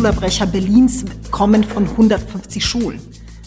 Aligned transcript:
Schulabbrecher 0.00 0.46
Berlins 0.46 1.04
kommen 1.30 1.62
von 1.62 1.86
150 1.86 2.64
Schulen. 2.64 3.00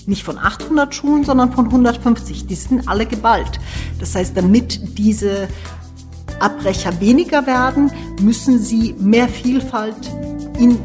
Nicht 0.05 0.21
von 0.21 0.37
800 0.37 0.93
Schulen, 0.93 1.23
sondern 1.23 1.51
von 1.51 1.65
150. 1.65 2.45
Die 2.45 2.53
sind 2.53 2.87
alle 2.87 3.07
geballt. 3.07 3.59
Das 3.99 4.13
heißt, 4.13 4.37
damit 4.37 4.99
diese 4.99 5.47
Abbrecher 6.39 7.01
weniger 7.01 7.47
werden, 7.47 7.89
müssen 8.21 8.59
sie 8.59 8.93
mehr 8.99 9.27
Vielfalt 9.27 9.95
in 10.59 10.77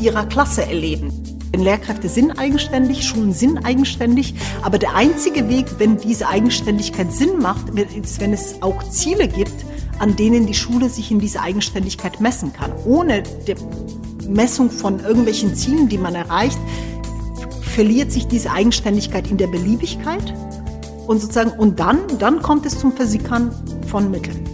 ihrer 0.00 0.24
Klasse 0.26 0.64
erleben. 0.64 1.10
Denn 1.52 1.62
Lehrkräfte 1.62 2.08
sind 2.08 2.38
eigenständig, 2.38 3.02
Schulen 3.02 3.32
sind 3.32 3.66
eigenständig, 3.66 4.34
aber 4.62 4.78
der 4.78 4.94
einzige 4.94 5.48
Weg, 5.48 5.66
wenn 5.78 5.96
diese 5.96 6.28
Eigenständigkeit 6.28 7.12
Sinn 7.12 7.40
macht, 7.40 7.70
ist, 7.70 8.20
wenn 8.20 8.32
es 8.32 8.62
auch 8.62 8.88
Ziele 8.88 9.26
gibt, 9.26 9.64
an 9.98 10.14
denen 10.14 10.46
die 10.46 10.54
Schule 10.54 10.88
sich 10.88 11.10
in 11.10 11.18
dieser 11.18 11.42
Eigenständigkeit 11.42 12.20
messen 12.20 12.52
kann. 12.52 12.70
Ohne 12.84 13.24
Messung 14.28 14.70
von 14.70 15.00
irgendwelchen 15.00 15.54
Zielen, 15.54 15.88
die 15.88 15.98
man 15.98 16.14
erreicht, 16.14 16.58
verliert 17.60 18.12
sich 18.12 18.26
diese 18.26 18.50
Eigenständigkeit 18.50 19.30
in 19.30 19.36
der 19.36 19.46
Beliebigkeit 19.46 20.34
und 21.06 21.20
sozusagen 21.20 21.50
und 21.52 21.80
dann 21.80 21.98
dann 22.18 22.42
kommt 22.42 22.66
es 22.66 22.78
zum 22.78 22.92
Versickern 22.92 23.50
von 23.86 24.10
Mitteln. 24.10 24.44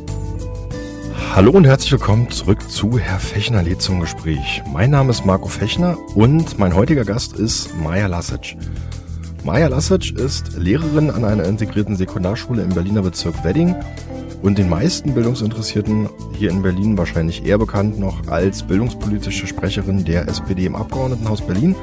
Hallo 1.35 1.51
und 1.51 1.65
herzlich 1.65 1.91
willkommen 1.91 2.31
zurück 2.31 2.71
zu 2.71 2.97
Herr 2.97 3.19
Fechner 3.19 3.65
zum 3.79 3.99
Gespräch. 3.99 4.63
Mein 4.73 4.91
Name 4.91 5.11
ist 5.11 5.27
Marco 5.27 5.49
Fechner 5.49 5.99
und 6.15 6.61
mein 6.61 6.77
heutiger 6.77 7.05
Gast 7.05 7.33
ist 7.33 7.77
Maja 7.83 8.07
Lasic. 8.07 8.57
Maja 9.43 9.67
Lasic 9.67 10.17
ist 10.17 10.57
Lehrerin 10.57 11.11
an 11.11 11.25
einer 11.25 11.45
integrierten 11.45 11.97
Sekundarschule 11.97 12.63
im 12.63 12.69
Berliner 12.69 13.03
Bezirk 13.03 13.43
Wedding 13.43 13.75
und 14.45 14.59
den 14.59 14.69
meisten 14.69 15.15
Bildungsinteressierten 15.15 16.11
hier 16.37 16.51
in 16.51 16.61
Berlin 16.61 16.99
wahrscheinlich 16.99 17.47
eher 17.47 17.57
bekannt 17.57 17.99
noch 17.99 18.29
als 18.29 18.63
bildungspolitische 18.63 19.47
Sprecherin 19.47 20.05
der 20.05 20.29
SPD 20.29 20.67
im 20.67 20.77
Abgeordnetenhaus 20.77 21.41
Berlin. 21.41 21.75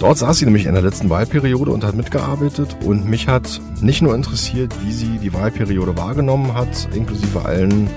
Dort 0.00 0.16
saß 0.16 0.38
sie 0.38 0.46
nämlich 0.46 0.64
in 0.64 0.72
der 0.72 0.82
letzten 0.82 1.10
Wahlperiode 1.10 1.70
und 1.70 1.84
hat 1.84 1.94
mitgearbeitet 1.94 2.78
und 2.82 3.04
mich 3.04 3.28
hat 3.28 3.60
nicht 3.82 4.00
nur 4.00 4.14
interessiert, 4.14 4.72
wie 4.82 4.90
sie 4.90 5.18
die 5.18 5.34
Wahlperiode 5.34 5.98
wahrgenommen 5.98 6.54
hat, 6.54 6.88
inklusive 6.94 7.44
allen 7.44 7.90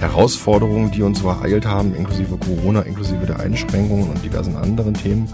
Herausforderungen, 0.00 0.90
die 0.90 1.00
uns 1.00 1.20
übereilt 1.20 1.64
haben, 1.64 1.94
inklusive 1.94 2.36
Corona, 2.36 2.82
inklusive 2.82 3.24
der 3.24 3.40
Einschränkungen 3.40 4.10
und 4.10 4.22
diversen 4.22 4.56
anderen 4.56 4.92
Themen, 4.92 5.26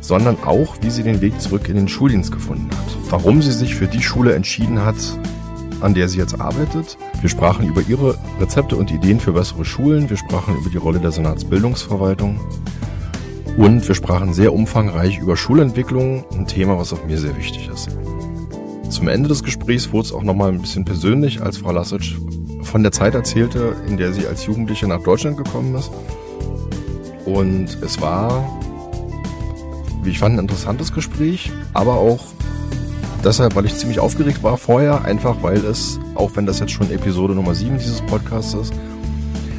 sondern 0.00 0.36
auch, 0.44 0.78
wie 0.80 0.90
sie 0.90 1.04
den 1.04 1.20
Weg 1.20 1.40
zurück 1.40 1.68
in 1.68 1.76
den 1.76 1.86
Schuldienst 1.86 2.32
gefunden 2.32 2.70
hat. 2.72 2.96
Warum 3.08 3.40
sie 3.40 3.52
sich 3.52 3.76
für 3.76 3.86
die 3.86 4.02
Schule 4.02 4.34
entschieden 4.34 4.84
hat, 4.84 4.96
an 5.80 5.94
der 5.94 6.08
sie 6.08 6.18
jetzt 6.18 6.40
arbeitet. 6.40 6.96
Wir 7.20 7.28
sprachen 7.28 7.66
über 7.66 7.82
ihre 7.82 8.18
Rezepte 8.40 8.76
und 8.76 8.90
Ideen 8.90 9.20
für 9.20 9.32
bessere 9.32 9.64
Schulen. 9.64 10.08
Wir 10.10 10.16
sprachen 10.16 10.56
über 10.56 10.70
die 10.70 10.76
Rolle 10.76 11.00
der 11.00 11.12
Senatsbildungsverwaltung. 11.12 12.40
Und 13.56 13.86
wir 13.88 13.94
sprachen 13.94 14.34
sehr 14.34 14.52
umfangreich 14.52 15.18
über 15.18 15.36
Schulentwicklung, 15.36 16.24
ein 16.32 16.46
Thema, 16.46 16.78
was 16.78 16.92
auch 16.92 17.04
mir 17.06 17.18
sehr 17.18 17.36
wichtig 17.36 17.68
ist. 17.72 17.88
Zum 18.90 19.08
Ende 19.08 19.28
des 19.28 19.42
Gesprächs 19.42 19.92
wurde 19.92 20.06
es 20.06 20.12
auch 20.12 20.22
nochmal 20.22 20.52
ein 20.52 20.60
bisschen 20.60 20.84
persönlich, 20.84 21.42
als 21.42 21.58
Frau 21.58 21.72
Lassic 21.72 22.16
von 22.62 22.82
der 22.82 22.92
Zeit 22.92 23.14
erzählte, 23.14 23.74
in 23.88 23.96
der 23.96 24.12
sie 24.12 24.26
als 24.26 24.46
Jugendliche 24.46 24.86
nach 24.86 25.02
Deutschland 25.02 25.36
gekommen 25.36 25.74
ist. 25.74 25.90
Und 27.24 27.78
es 27.82 28.00
war, 28.00 28.60
wie 30.02 30.10
ich 30.10 30.18
fand, 30.18 30.36
ein 30.36 30.40
interessantes 30.40 30.92
Gespräch, 30.92 31.50
aber 31.72 31.94
auch 31.94 32.20
deshalb, 33.26 33.56
weil 33.56 33.66
ich 33.66 33.76
ziemlich 33.76 33.98
aufgeregt 33.98 34.42
war 34.42 34.56
vorher, 34.56 35.04
einfach 35.04 35.42
weil 35.42 35.58
es, 35.64 35.98
auch 36.14 36.30
wenn 36.34 36.46
das 36.46 36.60
jetzt 36.60 36.72
schon 36.72 36.90
Episode 36.90 37.34
Nummer 37.34 37.54
7 37.54 37.76
dieses 37.76 38.00
Podcasts 38.02 38.54
ist, 38.54 38.72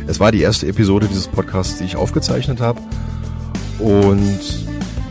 es 0.07 0.19
war 0.21 0.31
die 0.31 0.41
erste 0.41 0.67
Episode 0.67 1.07
dieses 1.07 1.27
Podcasts, 1.27 1.77
die 1.77 1.83
ich 1.83 1.97
aufgezeichnet 1.97 2.61
habe. 2.61 2.79
Und 3.79 4.39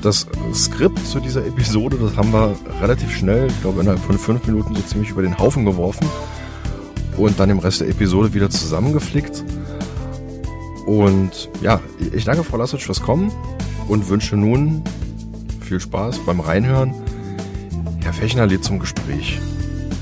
das 0.01 0.27
Skript 0.55 1.07
zu 1.07 1.21
dieser 1.21 1.45
Episode, 1.45 1.99
das 2.01 2.17
haben 2.17 2.33
wir 2.33 2.57
relativ 2.81 3.15
schnell, 3.15 3.49
ich 3.49 3.61
glaube 3.61 3.83
innerhalb 3.83 4.01
von 4.01 4.19
fünf 4.19 4.47
Minuten 4.47 4.75
so 4.75 4.81
ziemlich 4.83 5.11
über 5.11 5.23
den 5.23 5.39
Haufen 5.39 5.67
geworfen 5.67 6.09
und 7.19 7.39
dann 7.39 7.51
im 7.51 7.59
Rest 7.59 7.83
der 7.83 7.89
Episode 7.89 8.33
wieder 8.33 8.49
zusammengeflickt. 8.49 9.45
Und 10.87 11.51
ja, 11.61 11.81
ich 12.13 12.25
danke 12.25 12.43
Frau 12.43 12.57
Lassic 12.57 12.81
fürs 12.81 13.03
Kommen 13.03 13.31
und 13.89 14.09
wünsche 14.09 14.37
nun 14.37 14.83
viel 15.61 15.81
Spaß 15.81 16.21
beim 16.21 16.41
Reinhören. 16.41 16.95
Herr 18.07 18.13
Fechner 18.13 18.47
lädt 18.47 18.63
zum 18.63 18.79
Gespräch. 18.79 19.41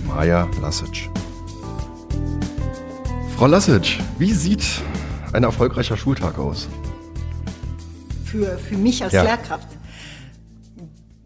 Maja 0.06 0.46
Lassic. 0.60 1.08
Frau 3.34 3.46
Lassic, 3.46 3.98
wie 4.18 4.30
sieht 4.34 4.62
ein 5.32 5.42
erfolgreicher 5.42 5.96
Schultag 5.96 6.38
aus? 6.38 6.68
Für, 8.26 8.58
für 8.58 8.76
mich 8.76 9.02
als 9.02 9.14
ja. 9.14 9.22
Lehrkraft. 9.22 9.68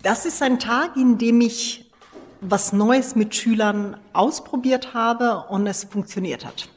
Das 0.05 0.25
ist 0.25 0.41
ein 0.41 0.61
Tag, 0.61 0.97
in 0.97 1.19
dem 1.19 1.41
ich 1.41 1.91
was 2.41 2.73
Neues 2.73 3.17
mit 3.17 3.35
Schülern 3.35 3.97
ausprobiert 4.13 4.95
habe 4.95 5.47
und 5.49 5.67
es 5.67 5.83
funktioniert 5.83 6.47
hat. 6.47 6.69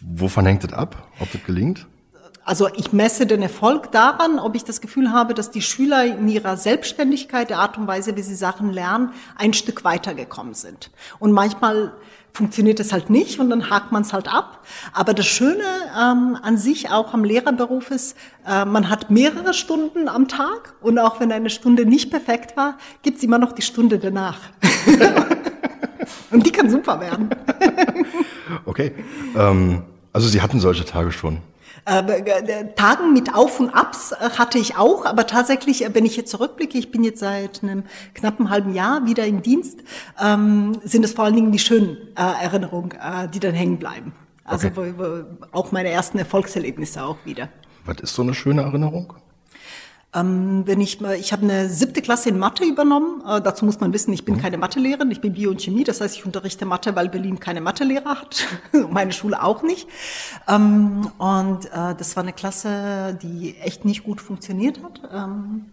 Wovon 0.00 0.44
hängt 0.44 0.64
das 0.64 0.72
ab, 0.72 1.06
ob 1.20 1.30
das 1.30 1.44
gelingt? 1.44 1.86
Also 2.48 2.66
ich 2.74 2.94
messe 2.94 3.26
den 3.26 3.42
Erfolg 3.42 3.92
daran, 3.92 4.38
ob 4.38 4.54
ich 4.54 4.64
das 4.64 4.80
Gefühl 4.80 5.12
habe, 5.12 5.34
dass 5.34 5.50
die 5.50 5.60
Schüler 5.60 6.06
in 6.06 6.28
ihrer 6.28 6.56
Selbstständigkeit, 6.56 7.50
der 7.50 7.58
Art 7.58 7.76
und 7.76 7.86
Weise, 7.86 8.16
wie 8.16 8.22
sie 8.22 8.34
Sachen 8.34 8.72
lernen, 8.72 9.10
ein 9.36 9.52
Stück 9.52 9.84
weitergekommen 9.84 10.54
sind. 10.54 10.90
Und 11.18 11.32
manchmal 11.32 11.92
funktioniert 12.32 12.80
es 12.80 12.90
halt 12.90 13.10
nicht 13.10 13.38
und 13.38 13.50
dann 13.50 13.68
hakt 13.68 13.92
man 13.92 14.00
es 14.00 14.14
halt 14.14 14.32
ab. 14.32 14.64
Aber 14.94 15.12
das 15.12 15.26
Schöne 15.26 15.62
ähm, 15.94 16.38
an 16.40 16.56
sich 16.56 16.88
auch 16.88 17.12
am 17.12 17.22
Lehrerberuf 17.22 17.90
ist, 17.90 18.16
äh, 18.46 18.64
man 18.64 18.88
hat 18.88 19.10
mehrere 19.10 19.52
Stunden 19.52 20.08
am 20.08 20.26
Tag 20.26 20.72
und 20.80 20.98
auch 20.98 21.20
wenn 21.20 21.30
eine 21.30 21.50
Stunde 21.50 21.84
nicht 21.84 22.10
perfekt 22.10 22.56
war, 22.56 22.78
gibt's 23.02 23.22
immer 23.22 23.36
noch 23.36 23.52
die 23.52 23.60
Stunde 23.60 23.98
danach. 23.98 24.38
und 26.30 26.46
die 26.46 26.50
kann 26.50 26.70
super 26.70 26.98
werden. 26.98 27.28
okay. 28.64 28.94
Ähm, 29.36 29.82
also 30.14 30.28
Sie 30.28 30.40
hatten 30.40 30.60
solche 30.60 30.86
Tage 30.86 31.12
schon. 31.12 31.42
Äh, 31.84 32.66
Tagen 32.76 33.12
mit 33.12 33.34
Auf 33.34 33.60
und 33.60 33.70
Abs 33.70 34.12
äh, 34.12 34.30
hatte 34.38 34.58
ich 34.58 34.76
auch, 34.76 35.04
aber 35.04 35.26
tatsächlich, 35.26 35.84
äh, 35.84 35.94
wenn 35.94 36.04
ich 36.04 36.16
jetzt 36.16 36.30
zurückblicke, 36.30 36.78
ich 36.78 36.90
bin 36.90 37.04
jetzt 37.04 37.20
seit 37.20 37.62
einem 37.62 37.84
knappen 38.14 38.50
halben 38.50 38.74
Jahr 38.74 39.06
wieder 39.06 39.26
im 39.26 39.42
Dienst, 39.42 39.80
ähm, 40.22 40.78
sind 40.84 41.04
es 41.04 41.12
vor 41.12 41.24
allen 41.24 41.34
Dingen 41.34 41.52
die 41.52 41.58
schönen 41.58 41.96
äh, 42.16 42.44
Erinnerungen, 42.44 42.92
äh, 42.92 43.28
die 43.28 43.40
dann 43.40 43.54
hängen 43.54 43.78
bleiben. 43.78 44.12
Also 44.44 44.68
okay. 44.68 44.94
auch 45.52 45.72
meine 45.72 45.90
ersten 45.90 46.18
Erfolgserlebnisse 46.18 47.04
auch 47.04 47.18
wieder. 47.24 47.48
Was 47.84 48.00
ist 48.00 48.14
so 48.14 48.22
eine 48.22 48.34
schöne 48.34 48.62
Erinnerung? 48.62 49.14
Ähm, 50.14 50.62
wenn 50.66 50.80
ich 50.80 51.00
mal, 51.00 51.16
ich 51.16 51.32
habe 51.32 51.42
eine 51.42 51.68
siebte 51.68 52.00
Klasse 52.02 52.30
in 52.30 52.38
Mathe 52.38 52.64
übernommen. 52.64 53.22
Äh, 53.26 53.40
dazu 53.42 53.64
muss 53.64 53.80
man 53.80 53.92
wissen, 53.92 54.12
ich 54.12 54.24
bin 54.24 54.36
mhm. 54.36 54.40
keine 54.40 54.58
Mathelehrerin, 54.58 55.10
ich 55.10 55.20
bin 55.20 55.34
Bio 55.34 55.50
und 55.50 55.60
Chemie. 55.60 55.84
Das 55.84 56.00
heißt, 56.00 56.16
ich 56.16 56.24
unterrichte 56.24 56.64
Mathe, 56.64 56.96
weil 56.96 57.08
Berlin 57.08 57.40
keine 57.40 57.60
Mathelehrer 57.60 58.20
hat. 58.20 58.46
Meine 58.90 59.12
Schule 59.12 59.42
auch 59.42 59.62
nicht. 59.62 59.88
Ähm, 60.48 61.10
und 61.18 61.66
äh, 61.66 61.94
das 61.96 62.16
war 62.16 62.22
eine 62.22 62.32
Klasse, 62.32 63.18
die 63.22 63.56
echt 63.58 63.84
nicht 63.84 64.04
gut 64.04 64.20
funktioniert 64.20 64.82
hat. 64.82 65.02
Ähm, 65.12 65.38
ähm, 65.38 65.66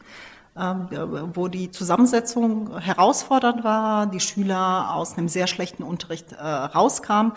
wo 0.56 1.50
die 1.50 1.70
Zusammensetzung 1.70 2.80
herausfordernd 2.80 3.66
war, 3.66 4.08
die 4.08 4.22
Schüler 4.22 4.96
aus 4.96 5.18
einem 5.18 5.28
sehr 5.28 5.48
schlechten 5.48 5.84
Unterricht 5.84 6.32
äh, 6.32 6.42
rauskamen. 6.42 7.34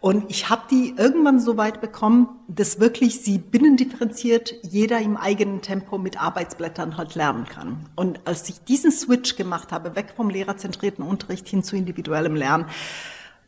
Und 0.00 0.30
ich 0.30 0.48
habe 0.48 0.62
die 0.70 0.94
irgendwann 0.96 1.38
so 1.38 1.58
weit 1.58 1.82
bekommen, 1.82 2.28
dass 2.48 2.80
wirklich 2.80 3.20
sie 3.20 3.36
binnendifferenziert 3.36 4.54
jeder 4.62 5.00
im 5.00 5.18
eigenen 5.18 5.60
Tempo 5.60 5.98
mit 5.98 6.20
Arbeitsblättern 6.20 6.96
halt 6.96 7.14
lernen 7.14 7.44
kann. 7.44 7.90
Und 7.94 8.20
als 8.24 8.48
ich 8.48 8.64
diesen 8.64 8.90
Switch 8.90 9.36
gemacht 9.36 9.70
habe, 9.70 9.94
weg 9.94 10.14
vom 10.16 10.30
lehrerzentrierten 10.30 11.04
Unterricht 11.04 11.46
hin 11.46 11.62
zu 11.62 11.76
individuellem 11.76 12.34
Lernen, 12.34 12.64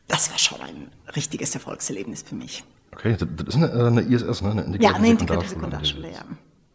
das 0.07 0.29
war 0.29 0.37
schon 0.37 0.61
ein 0.61 0.91
richtiges 1.15 1.55
Erfolgserlebnis 1.55 2.21
für 2.21 2.35
mich. 2.35 2.63
Okay, 2.93 3.17
das 3.17 3.47
ist 3.47 3.55
eine, 3.55 3.71
äh, 3.71 3.87
eine 3.87 4.01
ISS, 4.01 4.43
ne? 4.43 4.51
Eine 4.51 4.77
ja, 4.79 4.93
eine 4.93 5.09
integrierte 5.09 5.47
Sekundarschule, 5.47 6.11
ja. 6.11 6.21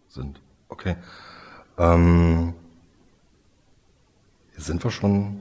Sind. 0.08 0.40
Okay. 0.68 0.96
Ähm, 1.80 2.52
jetzt 4.54 4.66
sind 4.66 4.84
wir 4.84 4.90
schon 4.90 5.40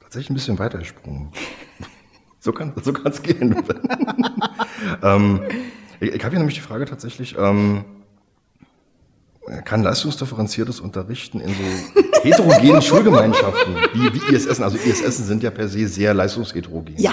tatsächlich 0.00 0.30
ein 0.30 0.34
bisschen 0.34 0.58
weiter 0.58 0.78
gesprungen. 0.78 1.30
so 2.40 2.52
kann 2.52 2.72
so 2.82 2.92
es 3.04 3.22
gehen. 3.22 3.54
ähm, 5.02 5.42
ich 6.00 6.14
ich 6.14 6.24
habe 6.24 6.30
hier 6.30 6.38
nämlich 6.38 6.54
die 6.54 6.62
Frage 6.62 6.86
tatsächlich, 6.86 7.36
ähm, 7.38 7.84
kann 9.64 9.82
leistungsdifferenziertes 9.82 10.80
Unterrichten 10.80 11.40
in 11.40 11.48
so 11.48 12.02
heterogenen 12.22 12.80
Schulgemeinschaften 12.80 13.76
wie, 13.92 14.14
wie 14.14 14.34
ISS, 14.34 14.60
also 14.60 14.78
ISS 14.78 15.18
sind 15.18 15.42
ja 15.42 15.50
per 15.50 15.68
se 15.68 15.86
sehr 15.86 16.14
leistungsheterogen. 16.14 16.96
Ja. 16.96 17.12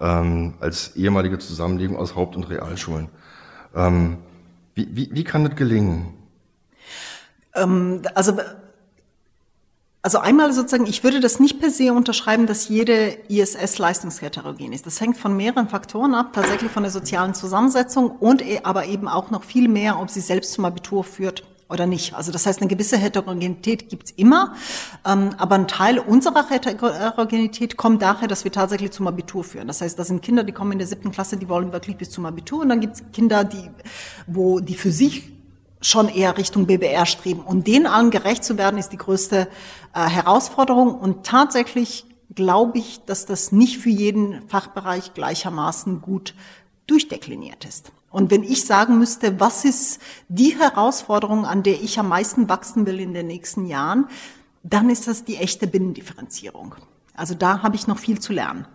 Ähm, 0.00 0.54
als 0.58 0.96
ehemalige 0.96 1.38
Zusammenlegung 1.38 1.96
aus 1.96 2.16
Haupt- 2.16 2.34
und 2.36 2.44
Realschulen. 2.44 3.08
Ähm, 3.74 4.18
wie, 4.74 4.88
wie, 4.90 5.08
wie 5.12 5.24
kann 5.24 5.44
das 5.44 5.54
gelingen? 5.54 6.16
Ähm, 7.56 8.02
also 8.14 8.38
Also 10.02 10.18
einmal 10.18 10.52
sozusagen, 10.52 10.86
ich 10.86 11.02
würde 11.02 11.18
das 11.18 11.40
nicht 11.40 11.58
per 11.58 11.68
se 11.68 11.92
unterschreiben, 11.92 12.46
dass 12.46 12.68
jede 12.68 13.18
ISS 13.28 13.78
leistungsheterogen 13.78 14.72
ist. 14.72 14.86
Das 14.86 15.00
hängt 15.00 15.16
von 15.16 15.36
mehreren 15.36 15.68
Faktoren 15.68 16.14
ab, 16.14 16.32
tatsächlich 16.32 16.70
von 16.70 16.84
der 16.84 16.92
sozialen 16.92 17.34
Zusammensetzung 17.34 18.12
und 18.20 18.40
e, 18.40 18.60
aber 18.62 18.86
eben 18.86 19.08
auch 19.08 19.32
noch 19.32 19.42
viel 19.42 19.66
mehr, 19.66 19.98
ob 19.98 20.08
sie 20.08 20.20
selbst 20.20 20.52
zum 20.52 20.64
Abitur 20.64 21.02
führt 21.02 21.42
oder 21.68 21.86
nicht. 21.86 22.14
Also 22.14 22.30
das 22.30 22.46
heißt, 22.46 22.60
eine 22.60 22.68
gewisse 22.68 22.96
Heterogenität 22.96 23.88
gibt's 23.88 24.12
immer, 24.12 24.54
ähm, 25.04 25.30
aber 25.38 25.56
ein 25.56 25.66
Teil 25.66 25.98
unserer 25.98 26.48
Heterogenität 26.48 27.76
kommt 27.76 28.00
daher, 28.00 28.28
dass 28.28 28.44
wir 28.44 28.52
tatsächlich 28.52 28.92
zum 28.92 29.08
Abitur 29.08 29.42
führen. 29.42 29.66
Das 29.66 29.80
heißt, 29.80 29.98
das 29.98 30.06
sind 30.06 30.22
Kinder, 30.22 30.44
die 30.44 30.52
kommen 30.52 30.70
in 30.70 30.78
der 30.78 30.86
siebten 30.86 31.10
Klasse, 31.10 31.36
die 31.36 31.48
wollen 31.48 31.72
wirklich 31.72 31.96
bis 31.96 32.10
zum 32.10 32.26
Abitur 32.26 32.60
und 32.60 32.68
dann 32.68 32.78
gibt's 32.78 33.02
Kinder, 33.12 33.42
die, 33.42 33.70
wo 34.28 34.60
die 34.60 34.76
für 34.76 34.92
sich 34.92 35.32
schon 35.86 36.08
eher 36.08 36.36
Richtung 36.36 36.66
BBR 36.66 37.06
streben. 37.06 37.40
Und 37.40 37.66
denen 37.66 37.86
allen 37.86 38.10
gerecht 38.10 38.44
zu 38.44 38.58
werden, 38.58 38.78
ist 38.78 38.90
die 38.90 38.96
größte 38.96 39.48
äh, 39.94 40.00
Herausforderung. 40.00 40.94
Und 40.94 41.24
tatsächlich 41.24 42.06
glaube 42.34 42.78
ich, 42.78 43.04
dass 43.04 43.24
das 43.24 43.52
nicht 43.52 43.78
für 43.78 43.90
jeden 43.90 44.46
Fachbereich 44.48 45.14
gleichermaßen 45.14 46.00
gut 46.00 46.34
durchdekliniert 46.88 47.64
ist. 47.64 47.92
Und 48.10 48.30
wenn 48.30 48.42
ich 48.42 48.64
sagen 48.64 48.98
müsste, 48.98 49.38
was 49.38 49.64
ist 49.64 50.00
die 50.28 50.58
Herausforderung, 50.58 51.44
an 51.44 51.62
der 51.62 51.80
ich 51.80 51.98
am 51.98 52.08
meisten 52.08 52.48
wachsen 52.48 52.86
will 52.86 52.98
in 52.98 53.14
den 53.14 53.26
nächsten 53.26 53.66
Jahren, 53.66 54.06
dann 54.62 54.90
ist 54.90 55.06
das 55.06 55.24
die 55.24 55.36
echte 55.36 55.66
Binnendifferenzierung. 55.66 56.74
Also 57.14 57.34
da 57.34 57.62
habe 57.62 57.76
ich 57.76 57.86
noch 57.86 57.98
viel 57.98 58.18
zu 58.18 58.32
lernen. 58.32 58.66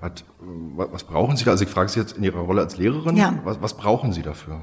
Was, 0.00 0.24
was 0.76 1.04
brauchen 1.04 1.36
Sie 1.36 1.44
da? 1.44 1.52
Also 1.52 1.64
ich 1.64 1.70
frage 1.70 1.88
Sie 1.88 2.00
jetzt 2.00 2.16
in 2.16 2.24
Ihrer 2.24 2.40
Rolle 2.40 2.60
als 2.60 2.76
Lehrerin, 2.76 3.16
ja. 3.16 3.38
was, 3.44 3.60
was 3.62 3.76
brauchen 3.76 4.12
Sie 4.12 4.22
dafür? 4.22 4.62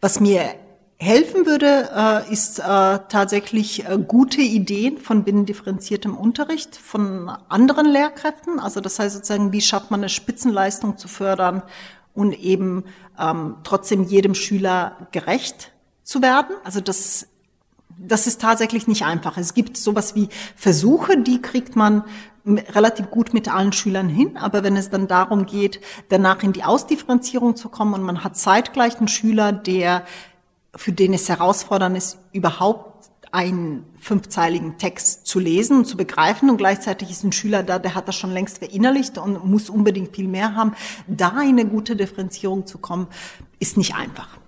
Was 0.00 0.20
mir 0.20 0.54
helfen 0.98 1.46
würde, 1.46 1.90
äh, 1.94 2.32
ist 2.32 2.58
äh, 2.58 2.62
tatsächlich 2.62 3.88
äh, 3.88 3.98
gute 3.98 4.40
Ideen 4.40 4.98
von 4.98 5.22
binnendifferenziertem 5.22 6.16
Unterricht 6.16 6.76
von 6.76 7.30
anderen 7.48 7.86
Lehrkräften. 7.86 8.58
Also 8.58 8.80
das 8.80 8.98
heißt 8.98 9.14
sozusagen, 9.14 9.52
wie 9.52 9.60
schafft 9.60 9.90
man 9.90 10.00
eine 10.00 10.08
Spitzenleistung 10.08 10.98
zu 10.98 11.06
fördern 11.06 11.62
und 12.14 12.32
eben 12.32 12.84
ähm, 13.18 13.56
trotzdem 13.62 14.04
jedem 14.04 14.34
Schüler 14.34 15.08
gerecht 15.12 15.72
zu 16.02 16.20
werden. 16.20 16.56
Also 16.64 16.80
das 16.80 17.28
das 18.00 18.28
ist 18.28 18.40
tatsächlich 18.40 18.86
nicht 18.86 19.04
einfach. 19.04 19.36
Es 19.38 19.54
gibt 19.54 19.76
sowas 19.76 20.14
wie 20.14 20.28
Versuche, 20.54 21.18
die 21.18 21.42
kriegt 21.42 21.74
man 21.74 22.04
relativ 22.56 23.10
gut 23.10 23.34
mit 23.34 23.52
allen 23.52 23.72
Schülern 23.72 24.08
hin, 24.08 24.36
aber 24.36 24.62
wenn 24.62 24.76
es 24.76 24.90
dann 24.90 25.08
darum 25.08 25.46
geht, 25.46 25.80
danach 26.08 26.42
in 26.42 26.52
die 26.52 26.64
Ausdifferenzierung 26.64 27.56
zu 27.56 27.68
kommen 27.68 27.94
und 27.94 28.02
man 28.02 28.24
hat 28.24 28.36
zeitgleich 28.36 28.98
einen 28.98 29.08
Schüler, 29.08 29.52
der 29.52 30.04
für 30.74 30.92
den 30.92 31.14
es 31.14 31.28
herausfordernd 31.28 31.96
ist, 31.96 32.18
überhaupt 32.32 33.10
einen 33.32 33.84
fünfzeiligen 34.00 34.78
Text 34.78 35.26
zu 35.26 35.38
lesen 35.38 35.78
und 35.78 35.84
zu 35.84 35.96
begreifen 35.96 36.48
und 36.48 36.56
gleichzeitig 36.56 37.10
ist 37.10 37.24
ein 37.24 37.32
Schüler 37.32 37.62
da, 37.62 37.78
der 37.78 37.94
hat 37.94 38.08
das 38.08 38.16
schon 38.16 38.30
längst 38.30 38.58
verinnerlicht 38.58 39.18
und 39.18 39.44
muss 39.44 39.68
unbedingt 39.68 40.14
viel 40.16 40.28
mehr 40.28 40.54
haben. 40.54 40.74
Da 41.06 41.34
eine 41.36 41.66
gute 41.66 41.96
Differenzierung 41.96 42.66
zu 42.66 42.78
kommen, 42.78 43.08
ist 43.58 43.76
nicht 43.76 43.94
einfach. 43.94 44.38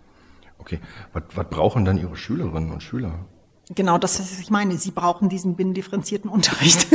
Okay, 0.59 0.81
was, 1.13 1.25
was 1.35 1.49
brauchen 1.49 1.85
dann 1.85 1.99
Ihre 1.99 2.17
Schülerinnen 2.17 2.71
und 2.71 2.83
Schüler? 2.83 3.27
Genau 3.75 3.99
das, 3.99 4.19
was 4.19 4.41
ich 4.41 4.51
meine. 4.51 4.77
Sie 4.77 4.91
brauchen 4.91 5.29
diesen 5.29 5.55
binnendifferenzierten 5.55 6.31
Unterricht. 6.31 6.89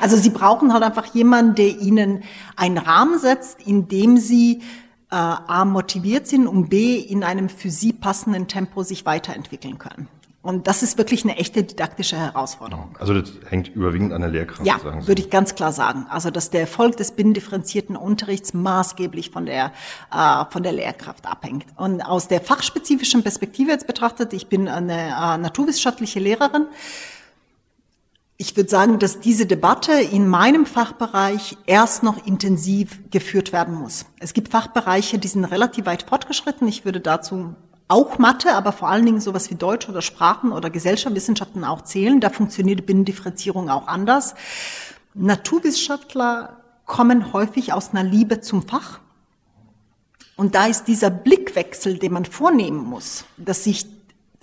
also 0.00 0.16
Sie 0.16 0.30
brauchen 0.30 0.72
halt 0.72 0.82
einfach 0.82 1.06
jemanden, 1.14 1.54
der 1.54 1.78
Ihnen 1.78 2.22
einen 2.56 2.78
Rahmen 2.78 3.18
setzt, 3.18 3.62
in 3.62 3.88
dem 3.88 4.18
Sie 4.18 4.62
äh, 5.10 5.16
A 5.16 5.64
motiviert 5.64 6.26
sind 6.26 6.46
und 6.46 6.68
B 6.68 6.96
in 6.96 7.24
einem 7.24 7.48
für 7.48 7.70
Sie 7.70 7.92
passenden 7.92 8.46
Tempo 8.46 8.82
sich 8.82 9.06
weiterentwickeln 9.06 9.78
können. 9.78 10.08
Und 10.48 10.66
das 10.66 10.82
ist 10.82 10.96
wirklich 10.96 11.24
eine 11.24 11.36
echte 11.36 11.62
didaktische 11.62 12.16
Herausforderung. 12.16 12.96
Also 12.98 13.12
das 13.12 13.32
hängt 13.50 13.68
überwiegend 13.68 14.14
an 14.14 14.22
der 14.22 14.30
Lehrkraft, 14.30 14.64
ja, 14.64 14.78
sagen 14.78 15.02
Sie. 15.02 15.08
würde 15.08 15.20
ich 15.20 15.28
ganz 15.28 15.54
klar 15.54 15.74
sagen. 15.74 16.06
Also 16.08 16.30
dass 16.30 16.48
der 16.48 16.62
Erfolg 16.62 16.96
des 16.96 17.12
binnendifferenzierten 17.12 17.96
Unterrichts 17.96 18.54
maßgeblich 18.54 19.28
von 19.28 19.44
der, 19.44 19.74
äh, 20.10 20.44
von 20.50 20.62
der 20.62 20.72
Lehrkraft 20.72 21.26
abhängt. 21.26 21.66
Und 21.76 22.00
aus 22.00 22.28
der 22.28 22.40
fachspezifischen 22.40 23.22
Perspektive 23.22 23.72
jetzt 23.72 23.86
betrachtet, 23.86 24.32
ich 24.32 24.46
bin 24.46 24.68
eine 24.68 25.08
äh, 25.08 25.36
naturwissenschaftliche 25.36 26.18
Lehrerin, 26.18 26.64
ich 28.38 28.56
würde 28.56 28.70
sagen, 28.70 28.98
dass 28.98 29.20
diese 29.20 29.44
Debatte 29.44 29.92
in 29.92 30.28
meinem 30.28 30.64
Fachbereich 30.64 31.58
erst 31.66 32.04
noch 32.04 32.24
intensiv 32.24 33.00
geführt 33.10 33.52
werden 33.52 33.74
muss. 33.74 34.06
Es 34.18 34.32
gibt 34.32 34.48
Fachbereiche, 34.48 35.18
die 35.18 35.28
sind 35.28 35.44
relativ 35.44 35.84
weit 35.84 36.04
fortgeschritten. 36.04 36.68
Ich 36.68 36.86
würde 36.86 37.00
dazu 37.00 37.54
auch 37.88 38.18
Mathe, 38.18 38.54
aber 38.54 38.72
vor 38.72 38.88
allen 38.88 39.06
Dingen 39.06 39.20
sowas 39.20 39.50
wie 39.50 39.54
Deutsch 39.54 39.88
oder 39.88 40.02
Sprachen 40.02 40.52
oder 40.52 40.70
Gesellschaftswissenschaften 40.70 41.64
auch 41.64 41.82
zählen. 41.82 42.20
Da 42.20 42.30
funktioniert 42.30 42.80
die 42.80 42.84
Binnendifferenzierung 42.84 43.70
auch 43.70 43.88
anders. 43.88 44.34
Naturwissenschaftler 45.14 46.58
kommen 46.84 47.32
häufig 47.32 47.72
aus 47.72 47.90
einer 47.90 48.04
Liebe 48.04 48.40
zum 48.40 48.62
Fach. 48.66 49.00
Und 50.36 50.54
da 50.54 50.66
ist 50.66 50.84
dieser 50.84 51.10
Blickwechsel, 51.10 51.98
den 51.98 52.12
man 52.12 52.24
vornehmen 52.24 52.84
muss, 52.84 53.24
dass 53.36 53.64
sich 53.64 53.86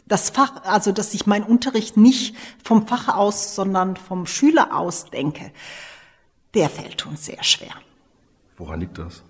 das 0.07 0.30
Fach, 0.30 0.63
also 0.63 0.92
dass 0.92 1.13
ich 1.13 1.25
meinen 1.25 1.45
Unterricht 1.45 1.97
nicht 1.97 2.36
vom 2.63 2.88
Fach 2.88 3.07
aus, 3.15 3.56
sondern 3.56 3.95
vom 3.95 4.25
Schüler 4.25 4.75
aus 4.75 5.06
denke, 5.06 5.51
der 6.53 6.69
fällt 6.69 7.06
uns 7.06 7.25
sehr 7.25 7.44
schwer. 7.44 7.74
Woran 8.57 8.80
liegt 8.80 8.97
das? 8.97 9.24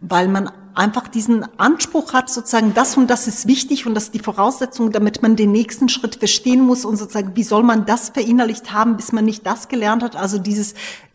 Weil 0.00 0.28
man 0.28 0.50
einfach 0.74 1.08
diesen 1.08 1.46
Anspruch 1.58 2.12
hat, 2.12 2.28
sozusagen, 2.28 2.74
das 2.74 2.96
und 2.96 3.08
das 3.08 3.26
ist 3.26 3.46
wichtig 3.46 3.86
und 3.86 3.94
das 3.94 4.04
ist 4.04 4.14
die 4.14 4.18
Voraussetzung, 4.18 4.90
damit 4.90 5.22
man 5.22 5.36
den 5.36 5.52
nächsten 5.52 5.88
Schritt 5.88 6.16
verstehen 6.16 6.60
muss 6.60 6.84
und 6.84 6.96
sozusagen, 6.96 7.36
wie 7.36 7.44
soll 7.44 7.62
man 7.62 7.86
das 7.86 8.08
verinnerlicht 8.10 8.72
haben, 8.72 8.96
bis 8.96 9.12
man 9.12 9.24
nicht 9.24 9.46
das 9.46 9.68
gelernt 9.68 10.02
hat, 10.02 10.16
also 10.16 10.38
dieses, 10.38 10.74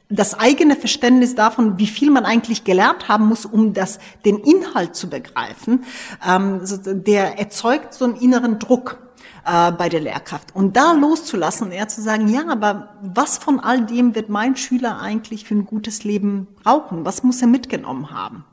das 0.10 0.34
eigene 0.40 0.76
Verständnis 0.76 1.36
davon, 1.36 1.78
wie 1.78 1.88
viel 1.88 2.10
man 2.10 2.26
eigentlich 2.26 2.64
gelernt 2.64 3.10
haben 3.10 3.28
muss, 3.28 3.46
um 3.46 3.74
das, 3.74 4.00
den 4.26 4.40
Inhalt 4.40 4.96
zu 4.96 5.10
begreifen, 5.10 5.84
ähm, 6.28 6.62
der 6.86 7.38
erzeugt 7.38 7.94
so 7.94 8.06
einen 8.06 8.16
inneren 8.16 8.58
Druck 8.58 8.98
äh, 9.46 9.72
bei 9.72 9.88
der 9.88 10.00
Lehrkraft. 10.00 10.56
Und 10.56 10.76
da 10.76 10.94
loszulassen 10.94 11.68
und 11.68 11.74
eher 11.74 11.88
zu 11.88 12.02
sagen, 12.02 12.28
ja, 12.28 12.48
aber 12.48 12.96
was 13.02 13.38
von 13.38 13.60
all 13.60 13.86
dem 13.86 14.16
wird 14.16 14.30
mein 14.30 14.56
Schüler 14.56 15.00
eigentlich 15.00 15.46
für 15.46 15.56
ein 15.56 15.66
gutes 15.66 16.04
Leben 16.04 16.48
brauchen? 16.64 17.06
Was 17.06 17.24
muss 17.24 17.42
er 17.42 17.48
mitgenommen 17.48 18.12
haben? 18.12 18.46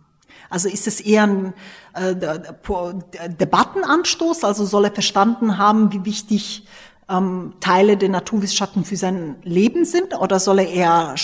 Also 0.50 0.68
ist 0.68 0.86
es 0.86 1.00
eher 1.00 1.24
ein 1.24 1.54
äh, 1.94 2.14
Debattenanstoß? 3.28 4.44
Also 4.44 4.64
soll 4.64 4.86
er 4.86 4.92
verstanden 4.92 5.58
haben, 5.58 5.92
wie 5.92 6.04
wichtig 6.04 6.66
ähm, 7.08 7.54
Teile 7.60 7.96
der 7.96 8.08
Naturwissenschaften 8.08 8.84
für 8.84 8.96
sein 8.96 9.36
Leben 9.42 9.84
sind? 9.84 10.18
Oder 10.18 10.38
soll 10.40 10.60
er 10.60 10.68
eher 10.68 11.14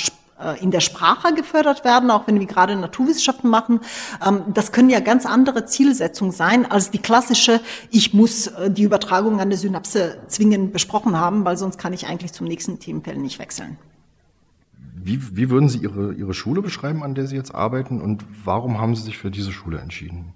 äh, 0.42 0.62
in 0.62 0.70
der 0.70 0.80
Sprache 0.80 1.34
gefördert 1.34 1.84
werden, 1.84 2.10
auch 2.10 2.26
wenn 2.26 2.40
wir 2.40 2.46
gerade 2.46 2.74
Naturwissenschaften 2.76 3.48
machen. 3.48 3.80
Ähm, 4.26 4.42
das 4.52 4.72
können 4.72 4.90
ja 4.90 5.00
ganz 5.00 5.26
andere 5.26 5.66
Zielsetzungen 5.66 6.32
sein 6.32 6.70
als 6.70 6.90
die 6.90 6.98
klassische, 6.98 7.60
ich 7.90 8.14
muss 8.14 8.48
äh, 8.48 8.70
die 8.70 8.82
Übertragung 8.82 9.40
an 9.40 9.50
der 9.50 9.58
Synapse 9.58 10.18
zwingend 10.28 10.72
besprochen 10.72 11.18
haben, 11.18 11.44
weil 11.44 11.56
sonst 11.56 11.78
kann 11.78 11.92
ich 11.92 12.06
eigentlich 12.06 12.32
zum 12.32 12.46
nächsten 12.46 12.78
Themenfeld 12.80 13.18
nicht 13.18 13.38
wechseln. 13.38 13.78
Wie, 15.04 15.36
wie 15.36 15.50
würden 15.50 15.68
Sie 15.68 15.78
Ihre, 15.78 16.12
Ihre 16.12 16.34
Schule 16.34 16.62
beschreiben, 16.62 17.02
an 17.02 17.14
der 17.14 17.26
Sie 17.26 17.34
jetzt 17.36 17.54
arbeiten 17.54 18.00
und 18.00 18.24
warum 18.44 18.80
haben 18.80 18.94
Sie 18.94 19.02
sich 19.02 19.18
für 19.18 19.30
diese 19.30 19.50
Schule 19.50 19.78
entschieden? 19.78 20.32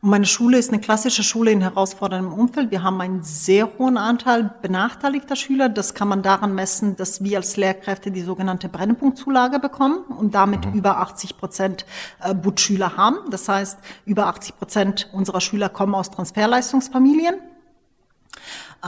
Und 0.00 0.10
meine 0.10 0.26
Schule 0.26 0.58
ist 0.58 0.70
eine 0.70 0.80
klassische 0.80 1.24
Schule 1.24 1.50
in 1.50 1.60
herausforderndem 1.60 2.32
Umfeld. 2.32 2.70
Wir 2.70 2.84
haben 2.84 3.00
einen 3.00 3.24
sehr 3.24 3.68
hohen 3.78 3.96
Anteil 3.96 4.54
benachteiligter 4.62 5.34
Schüler. 5.34 5.68
Das 5.68 5.92
kann 5.92 6.06
man 6.06 6.22
daran 6.22 6.54
messen, 6.54 6.94
dass 6.94 7.24
wir 7.24 7.38
als 7.38 7.56
Lehrkräfte 7.56 8.12
die 8.12 8.20
sogenannte 8.20 8.68
Brennpunktzulage 8.68 9.58
bekommen 9.58 10.04
und 10.04 10.36
damit 10.36 10.66
mhm. 10.66 10.74
über 10.74 10.98
80 10.98 11.36
Prozent 11.36 11.84
äh, 12.22 12.32
BUT-Schüler 12.32 12.96
haben. 12.96 13.28
Das 13.30 13.48
heißt, 13.48 13.80
über 14.06 14.28
80 14.28 14.56
Prozent 14.56 15.10
unserer 15.12 15.40
Schüler 15.40 15.68
kommen 15.68 15.96
aus 15.96 16.12
Transferleistungsfamilien. 16.12 17.34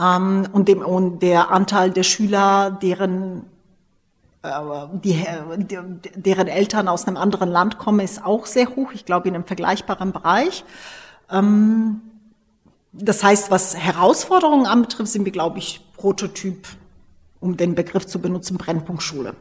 Ähm, 0.01 0.47
und, 0.53 0.69
dem, 0.69 0.81
und 0.81 1.19
der 1.19 1.51
Anteil 1.51 1.91
der 1.91 2.03
Schüler, 2.03 2.71
deren 2.71 3.50
die, 4.43 5.23
deren 6.15 6.47
Eltern 6.47 6.87
aus 6.87 7.07
einem 7.07 7.17
anderen 7.17 7.49
Land 7.49 7.77
kommen, 7.77 7.99
ist 7.99 8.25
auch 8.25 8.45
sehr 8.47 8.75
hoch. 8.75 8.91
Ich 8.93 9.05
glaube, 9.05 9.27
in 9.27 9.35
einem 9.35 9.45
vergleichbaren 9.45 10.11
Bereich. 10.11 10.63
Ähm, 11.29 12.01
das 12.91 13.23
heißt, 13.23 13.51
was 13.51 13.77
Herausforderungen 13.77 14.65
anbetrifft, 14.65 15.11
sind 15.11 15.25
wir, 15.25 15.31
glaube 15.31 15.59
ich, 15.59 15.81
Prototyp, 15.95 16.67
um 17.39 17.55
den 17.55 17.75
Begriff 17.75 18.07
zu 18.07 18.19
benutzen, 18.19 18.57
Brennpunktschule. 18.57 19.35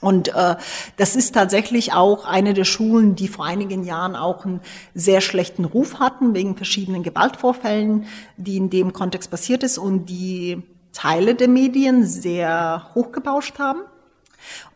Und 0.00 0.28
äh, 0.28 0.56
das 0.96 1.14
ist 1.14 1.32
tatsächlich 1.32 1.92
auch 1.92 2.24
eine 2.24 2.54
der 2.54 2.64
Schulen, 2.64 3.16
die 3.16 3.28
vor 3.28 3.44
einigen 3.44 3.84
Jahren 3.84 4.16
auch 4.16 4.44
einen 4.44 4.60
sehr 4.94 5.20
schlechten 5.20 5.64
Ruf 5.64 6.00
hatten, 6.00 6.34
wegen 6.34 6.56
verschiedenen 6.56 7.02
Gewaltvorfällen, 7.02 8.06
die 8.36 8.56
in 8.56 8.70
dem 8.70 8.92
Kontext 8.92 9.30
passiert 9.30 9.62
ist 9.62 9.78
und 9.78 10.06
die 10.06 10.62
Teile 10.92 11.34
der 11.34 11.48
Medien 11.48 12.04
sehr 12.04 12.90
hochgebauscht 12.94 13.58
haben. 13.58 13.80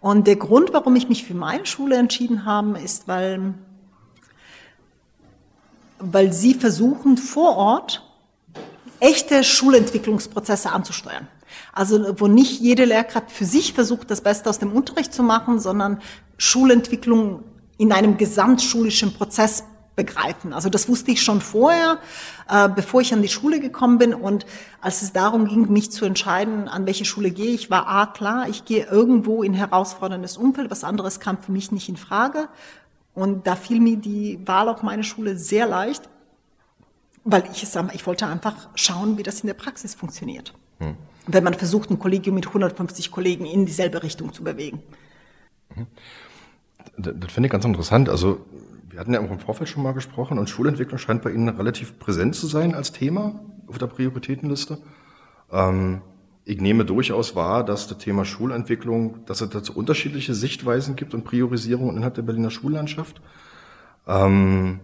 Und 0.00 0.26
der 0.26 0.36
Grund, 0.36 0.72
warum 0.72 0.96
ich 0.96 1.08
mich 1.08 1.24
für 1.24 1.34
meine 1.34 1.66
Schule 1.66 1.96
entschieden 1.96 2.44
habe, 2.44 2.78
ist, 2.80 3.08
weil 3.08 3.54
weil 5.98 6.32
sie 6.32 6.54
versuchen 6.54 7.16
vor 7.16 7.56
Ort 7.56 8.02
echte 9.00 9.42
Schulentwicklungsprozesse 9.44 10.70
anzusteuern. 10.70 11.28
Also 11.72 12.20
wo 12.20 12.26
nicht 12.26 12.60
jede 12.60 12.84
Lehrkraft 12.84 13.30
für 13.30 13.44
sich 13.44 13.72
versucht, 13.72 14.10
das 14.10 14.20
Beste 14.20 14.50
aus 14.50 14.58
dem 14.58 14.72
Unterricht 14.72 15.12
zu 15.12 15.22
machen, 15.22 15.60
sondern 15.60 16.00
Schulentwicklung 16.36 17.44
in 17.78 17.92
einem 17.92 18.16
gesamtschulischen 18.16 19.14
Prozess 19.14 19.64
begreifen. 19.96 20.52
Also 20.52 20.68
das 20.68 20.88
wusste 20.88 21.10
ich 21.10 21.22
schon 21.22 21.40
vorher, 21.40 21.98
äh, 22.48 22.68
bevor 22.68 23.00
ich 23.00 23.12
an 23.12 23.22
die 23.22 23.28
Schule 23.28 23.60
gekommen 23.60 23.98
bin. 23.98 24.14
Und 24.14 24.46
als 24.80 25.02
es 25.02 25.12
darum 25.12 25.46
ging, 25.46 25.70
mich 25.72 25.90
zu 25.92 26.04
entscheiden, 26.04 26.68
an 26.68 26.86
welche 26.86 27.04
Schule 27.04 27.30
gehe 27.30 27.52
ich, 27.54 27.70
war 27.70 27.86
A 27.88 28.06
klar, 28.06 28.48
ich 28.48 28.64
gehe 28.64 28.86
irgendwo 28.86 29.42
in 29.42 29.54
herausforderndes 29.54 30.36
Umfeld. 30.36 30.70
Was 30.70 30.84
anderes 30.84 31.20
kam 31.20 31.38
für 31.38 31.52
mich 31.52 31.72
nicht 31.72 31.88
in 31.88 31.96
Frage. 31.96 32.48
Und 33.14 33.46
da 33.46 33.54
fiel 33.54 33.80
mir 33.80 33.96
die 33.96 34.40
Wahl 34.44 34.68
auf 34.68 34.82
meine 34.82 35.04
Schule 35.04 35.36
sehr 35.36 35.66
leicht, 35.66 36.08
weil 37.22 37.44
ich 37.52 37.62
es, 37.62 37.78
ich 37.92 38.06
wollte 38.06 38.26
einfach 38.26 38.54
schauen, 38.74 39.16
wie 39.16 39.22
das 39.22 39.40
in 39.40 39.46
der 39.46 39.54
Praxis 39.54 39.94
funktioniert. 39.94 40.52
Hm. 40.80 40.96
Wenn 41.26 41.44
man 41.44 41.54
versucht, 41.54 41.90
ein 41.90 41.98
Kollegium 41.98 42.34
mit 42.34 42.48
150 42.48 43.10
Kollegen 43.10 43.46
in 43.46 43.64
dieselbe 43.64 44.02
Richtung 44.02 44.32
zu 44.32 44.42
bewegen. 44.42 44.82
Mhm. 45.74 45.86
Das 46.96 47.32
finde 47.32 47.46
ich 47.46 47.50
ganz 47.50 47.64
interessant. 47.64 48.08
Also 48.08 48.44
wir 48.94 49.00
hatten 49.00 49.12
ja 49.12 49.20
auch 49.20 49.30
im 49.30 49.40
Vorfeld 49.40 49.68
schon 49.68 49.82
mal 49.82 49.92
gesprochen 49.92 50.38
und 50.38 50.48
Schulentwicklung 50.48 50.98
scheint 50.98 51.22
bei 51.22 51.32
Ihnen 51.32 51.48
relativ 51.48 51.98
präsent 51.98 52.36
zu 52.36 52.46
sein 52.46 52.76
als 52.76 52.92
Thema 52.92 53.40
auf 53.66 53.76
der 53.76 53.88
Prioritätenliste. 53.88 54.78
Ähm, 55.50 56.00
ich 56.44 56.60
nehme 56.60 56.84
durchaus 56.84 57.34
wahr, 57.34 57.64
dass 57.64 57.88
das 57.88 57.98
Thema 57.98 58.24
Schulentwicklung, 58.24 59.24
dass 59.26 59.40
es 59.40 59.50
dazu 59.50 59.74
unterschiedliche 59.76 60.32
Sichtweisen 60.32 60.94
gibt 60.94 61.12
und 61.12 61.24
Priorisierungen 61.24 61.96
innerhalb 61.96 62.14
der 62.14 62.22
Berliner 62.22 62.52
Schullandschaft. 62.52 63.20
Ähm, 64.06 64.78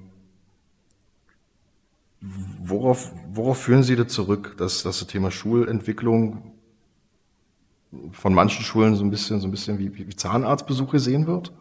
worauf, 2.21 3.13
worauf 3.33 3.63
führen 3.63 3.85
Sie 3.85 3.95
das 3.95 4.09
zurück, 4.09 4.57
dass, 4.59 4.83
dass 4.83 4.99
das 4.99 5.07
Thema 5.07 5.31
Schulentwicklung 5.31 6.51
von 8.11 8.35
manchen 8.35 8.65
Schulen 8.65 8.97
so 8.97 9.05
ein 9.05 9.11
bisschen, 9.11 9.39
so 9.39 9.47
ein 9.47 9.53
bisschen 9.53 9.79
wie, 9.79 9.97
wie 9.97 10.17
Zahnarztbesuch 10.17 10.91
gesehen 10.91 11.29
wird? 11.29 11.53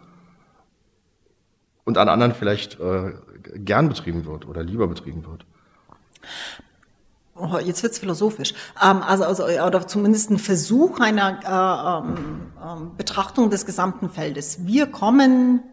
Und 1.89 1.97
an 1.97 2.07
anderen 2.07 2.35
vielleicht 2.35 2.79
äh, 2.79 3.13
gern 3.55 3.89
betrieben 3.89 4.23
wird 4.23 4.47
oder 4.47 4.61
lieber 4.61 4.85
betrieben 4.85 5.25
wird? 5.25 5.43
Oh, 7.33 7.57
jetzt 7.57 7.81
wird's 7.81 7.97
philosophisch. 7.97 8.53
Ähm, 8.79 9.01
also, 9.01 9.23
also, 9.23 9.45
oder 9.45 9.87
zumindest 9.87 10.29
ein 10.29 10.37
Versuch 10.37 10.99
einer 10.99 11.39
äh, 11.41 12.07
ähm, 12.11 12.51
ähm, 12.63 12.91
Betrachtung 12.95 13.49
des 13.49 13.65
gesamten 13.65 14.11
Feldes. 14.11 14.67
Wir 14.67 14.85
kommen, 14.85 15.63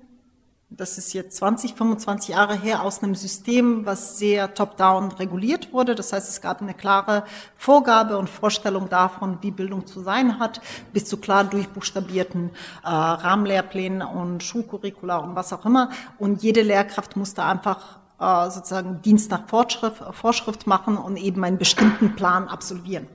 das 0.68 0.98
ist 0.98 1.12
jetzt 1.12 1.36
20, 1.36 1.74
25 1.74 2.30
Jahre 2.30 2.58
her, 2.58 2.82
aus 2.82 3.02
einem 3.02 3.14
System, 3.14 3.86
was 3.86 4.18
sehr 4.18 4.52
top-down 4.52 5.12
reguliert 5.12 5.72
wurde. 5.72 5.94
Das 5.94 6.12
heißt, 6.12 6.28
es 6.28 6.40
gab 6.40 6.60
eine 6.60 6.74
klare 6.74 7.24
Vorgabe 7.56 8.18
und 8.18 8.28
Vorstellung 8.28 8.88
davon, 8.88 9.38
wie 9.42 9.52
Bildung 9.52 9.86
zu 9.86 10.00
sein 10.00 10.40
hat, 10.40 10.60
bis 10.92 11.04
zu 11.04 11.18
klar 11.18 11.44
durchbuchstabierten 11.44 12.50
äh, 12.82 12.88
Rahmenlehrplänen 12.88 14.02
und 14.02 14.42
Schulcurricula 14.42 15.18
und 15.18 15.36
was 15.36 15.52
auch 15.52 15.64
immer. 15.64 15.90
Und 16.18 16.42
jede 16.42 16.62
Lehrkraft 16.62 17.16
musste 17.16 17.44
einfach 17.44 18.00
äh, 18.18 18.50
sozusagen 18.50 19.00
Dienst 19.02 19.30
nach 19.30 19.46
Vorschrift, 19.46 20.02
Vorschrift 20.12 20.66
machen 20.66 20.96
und 20.96 21.16
eben 21.16 21.44
einen 21.44 21.58
bestimmten 21.58 22.16
Plan 22.16 22.48
absolvieren. 22.48 23.06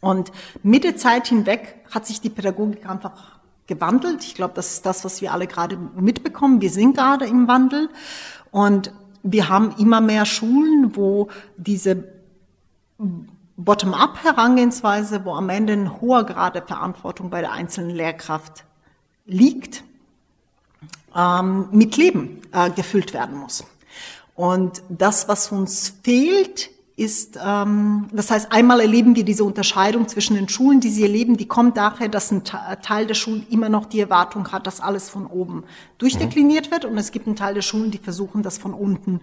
Und 0.00 0.30
mit 0.62 0.84
der 0.84 0.96
Zeit 0.96 1.28
hinweg 1.28 1.84
hat 1.92 2.06
sich 2.06 2.20
die 2.20 2.30
Pädagogik 2.30 2.88
einfach 2.88 3.37
gewandelt. 3.68 4.24
Ich 4.24 4.34
glaube, 4.34 4.54
das 4.54 4.72
ist 4.72 4.86
das, 4.86 5.04
was 5.04 5.20
wir 5.20 5.32
alle 5.32 5.46
gerade 5.46 5.76
mitbekommen. 5.76 6.60
Wir 6.60 6.70
sind 6.70 6.96
gerade 6.96 7.26
im 7.26 7.46
Wandel 7.46 7.88
und 8.50 8.92
wir 9.22 9.48
haben 9.48 9.74
immer 9.78 10.00
mehr 10.00 10.26
Schulen, 10.26 10.96
wo 10.96 11.28
diese 11.56 12.04
Bottom-up-Herangehensweise, 13.56 15.24
wo 15.24 15.34
am 15.34 15.48
Ende 15.48 15.74
ein 15.74 16.00
hoher 16.00 16.24
Grad 16.24 16.56
der 16.56 16.66
Verantwortung 16.66 17.30
bei 17.30 17.40
der 17.40 17.52
einzelnen 17.52 17.94
Lehrkraft 17.94 18.64
liegt, 19.26 19.84
ähm, 21.14 21.68
mit 21.70 21.96
Leben 21.96 22.40
äh, 22.52 22.70
gefüllt 22.70 23.12
werden 23.12 23.36
muss. 23.36 23.64
Und 24.34 24.82
das, 24.88 25.28
was 25.28 25.50
uns 25.52 25.94
fehlt, 26.02 26.70
ist, 26.98 27.38
ähm, 27.40 28.08
das 28.12 28.30
heißt, 28.30 28.50
einmal 28.50 28.80
erleben 28.80 29.14
wir 29.14 29.24
diese 29.24 29.44
Unterscheidung 29.44 30.08
zwischen 30.08 30.34
den 30.34 30.48
Schulen, 30.48 30.80
die 30.80 30.90
sie 30.90 31.02
erleben, 31.02 31.36
die 31.36 31.46
kommt 31.46 31.76
daher, 31.76 32.08
dass 32.08 32.32
ein 32.32 32.42
Teil 32.44 33.06
der 33.06 33.14
Schulen 33.14 33.46
immer 33.50 33.68
noch 33.68 33.86
die 33.86 34.00
Erwartung 34.00 34.50
hat, 34.50 34.66
dass 34.66 34.80
alles 34.80 35.08
von 35.08 35.26
oben 35.26 35.62
durchdekliniert 35.98 36.72
wird 36.72 36.84
und 36.84 36.98
es 36.98 37.12
gibt 37.12 37.28
einen 37.28 37.36
Teil 37.36 37.54
der 37.54 37.62
Schulen, 37.62 37.92
die 37.92 37.98
versuchen, 37.98 38.42
das 38.42 38.58
von 38.58 38.74
unten 38.74 39.20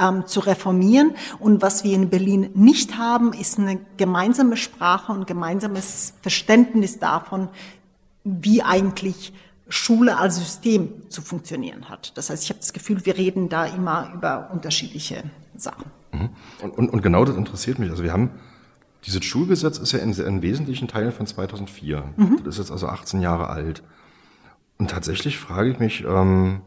ähm, 0.00 0.26
zu 0.26 0.40
reformieren. 0.40 1.14
Und 1.38 1.60
was 1.60 1.84
wir 1.84 1.94
in 1.94 2.08
Berlin 2.08 2.48
nicht 2.54 2.96
haben, 2.96 3.34
ist 3.34 3.58
eine 3.58 3.78
gemeinsame 3.98 4.56
Sprache 4.56 5.12
und 5.12 5.26
gemeinsames 5.26 6.14
Verständnis 6.22 6.98
davon, 6.98 7.48
wie 8.24 8.62
eigentlich 8.62 9.34
Schule 9.68 10.16
als 10.16 10.36
System 10.36 11.10
zu 11.10 11.20
funktionieren 11.20 11.90
hat. 11.90 12.16
Das 12.16 12.30
heißt, 12.30 12.44
ich 12.44 12.48
habe 12.48 12.60
das 12.60 12.72
Gefühl, 12.72 13.04
wir 13.04 13.18
reden 13.18 13.50
da 13.50 13.66
immer 13.66 14.12
über 14.14 14.48
unterschiedliche 14.50 15.24
Sachen. 15.54 15.97
Mhm. 16.12 16.30
Und, 16.62 16.78
und, 16.78 16.88
und 16.90 17.02
genau 17.02 17.24
das 17.24 17.36
interessiert 17.36 17.78
mich. 17.78 17.90
Also 17.90 18.02
wir 18.02 18.12
haben, 18.12 18.30
dieses 19.04 19.24
Schulgesetz 19.24 19.78
ist 19.78 19.92
ja 19.92 19.98
in, 19.98 20.12
in 20.12 20.42
wesentlichen 20.42 20.88
Teilen 20.88 21.12
von 21.12 21.26
2004. 21.26 22.04
Mhm. 22.16 22.40
Das 22.44 22.54
ist 22.54 22.58
jetzt 22.58 22.72
also 22.72 22.88
18 22.88 23.20
Jahre 23.20 23.48
alt. 23.48 23.82
Und 24.78 24.90
tatsächlich 24.90 25.38
frage 25.38 25.70
ich 25.70 25.78
mich, 25.78 26.04
ähm, 26.04 26.60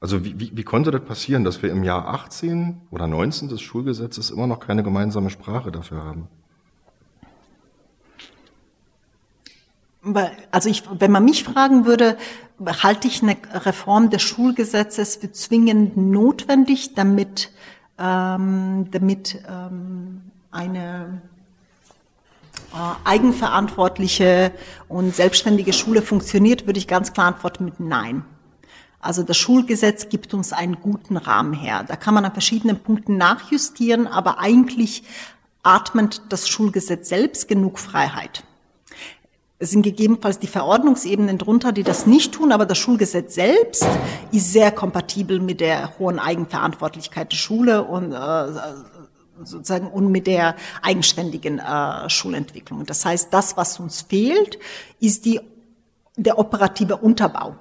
also 0.00 0.24
wie, 0.24 0.38
wie, 0.38 0.50
wie 0.54 0.62
konnte 0.62 0.90
das 0.90 1.02
passieren, 1.04 1.44
dass 1.44 1.62
wir 1.62 1.70
im 1.70 1.82
Jahr 1.82 2.08
18 2.08 2.82
oder 2.90 3.06
19 3.06 3.48
des 3.48 3.60
Schulgesetzes 3.60 4.30
immer 4.30 4.46
noch 4.46 4.60
keine 4.60 4.82
gemeinsame 4.82 5.30
Sprache 5.30 5.72
dafür 5.72 6.04
haben? 6.04 6.28
Also 10.52 10.68
ich, 10.68 10.84
wenn 10.98 11.10
man 11.10 11.24
mich 11.24 11.42
fragen 11.42 11.84
würde, 11.84 12.16
halte 12.64 13.08
ich 13.08 13.22
eine 13.22 13.36
Reform 13.52 14.10
des 14.10 14.22
Schulgesetzes 14.22 15.16
für 15.16 15.32
zwingend 15.32 15.96
notwendig, 15.96 16.94
damit, 16.94 17.50
ähm, 17.98 18.88
damit 18.90 19.42
ähm, 19.48 20.22
eine 20.50 21.20
äh, 22.72 22.76
eigenverantwortliche 23.04 24.52
und 24.88 25.14
selbstständige 25.14 25.72
Schule 25.72 26.02
funktioniert, 26.02 26.66
würde 26.66 26.78
ich 26.78 26.88
ganz 26.88 27.12
klar 27.12 27.28
antworten 27.28 27.64
mit 27.64 27.80
Nein. 27.80 28.24
Also 29.00 29.22
das 29.22 29.36
Schulgesetz 29.36 30.08
gibt 30.08 30.34
uns 30.34 30.52
einen 30.52 30.80
guten 30.80 31.16
Rahmen 31.16 31.52
her. 31.52 31.84
Da 31.86 31.96
kann 31.96 32.14
man 32.14 32.24
an 32.24 32.32
verschiedenen 32.32 32.80
Punkten 32.80 33.16
nachjustieren, 33.16 34.06
aber 34.06 34.40
eigentlich 34.40 35.04
atmet 35.62 36.22
das 36.28 36.48
Schulgesetz 36.48 37.08
selbst 37.08 37.48
genug 37.48 37.78
Freiheit. 37.78 38.44
Es 39.58 39.70
sind 39.70 39.82
gegebenenfalls 39.82 40.38
die 40.38 40.48
Verordnungsebenen 40.48 41.38
drunter, 41.38 41.72
die 41.72 41.82
das 41.82 42.06
nicht 42.06 42.34
tun, 42.34 42.52
aber 42.52 42.66
das 42.66 42.76
Schulgesetz 42.76 43.34
selbst 43.34 43.86
ist 44.30 44.52
sehr 44.52 44.70
kompatibel 44.70 45.40
mit 45.40 45.60
der 45.60 45.98
hohen 45.98 46.18
Eigenverantwortlichkeit 46.18 47.32
der 47.32 47.36
Schule 47.38 47.84
und 47.84 48.12
äh, 48.12 48.52
sozusagen 49.42 49.88
und 49.88 50.10
mit 50.10 50.26
der 50.26 50.56
eigenständigen 50.82 51.58
äh, 51.58 52.10
Schulentwicklung. 52.10 52.84
Das 52.84 53.06
heißt, 53.06 53.32
das, 53.32 53.56
was 53.56 53.80
uns 53.80 54.02
fehlt, 54.02 54.58
ist 55.00 55.24
die, 55.24 55.40
der 56.16 56.38
operative 56.38 56.98
Unterbau. 56.98 57.56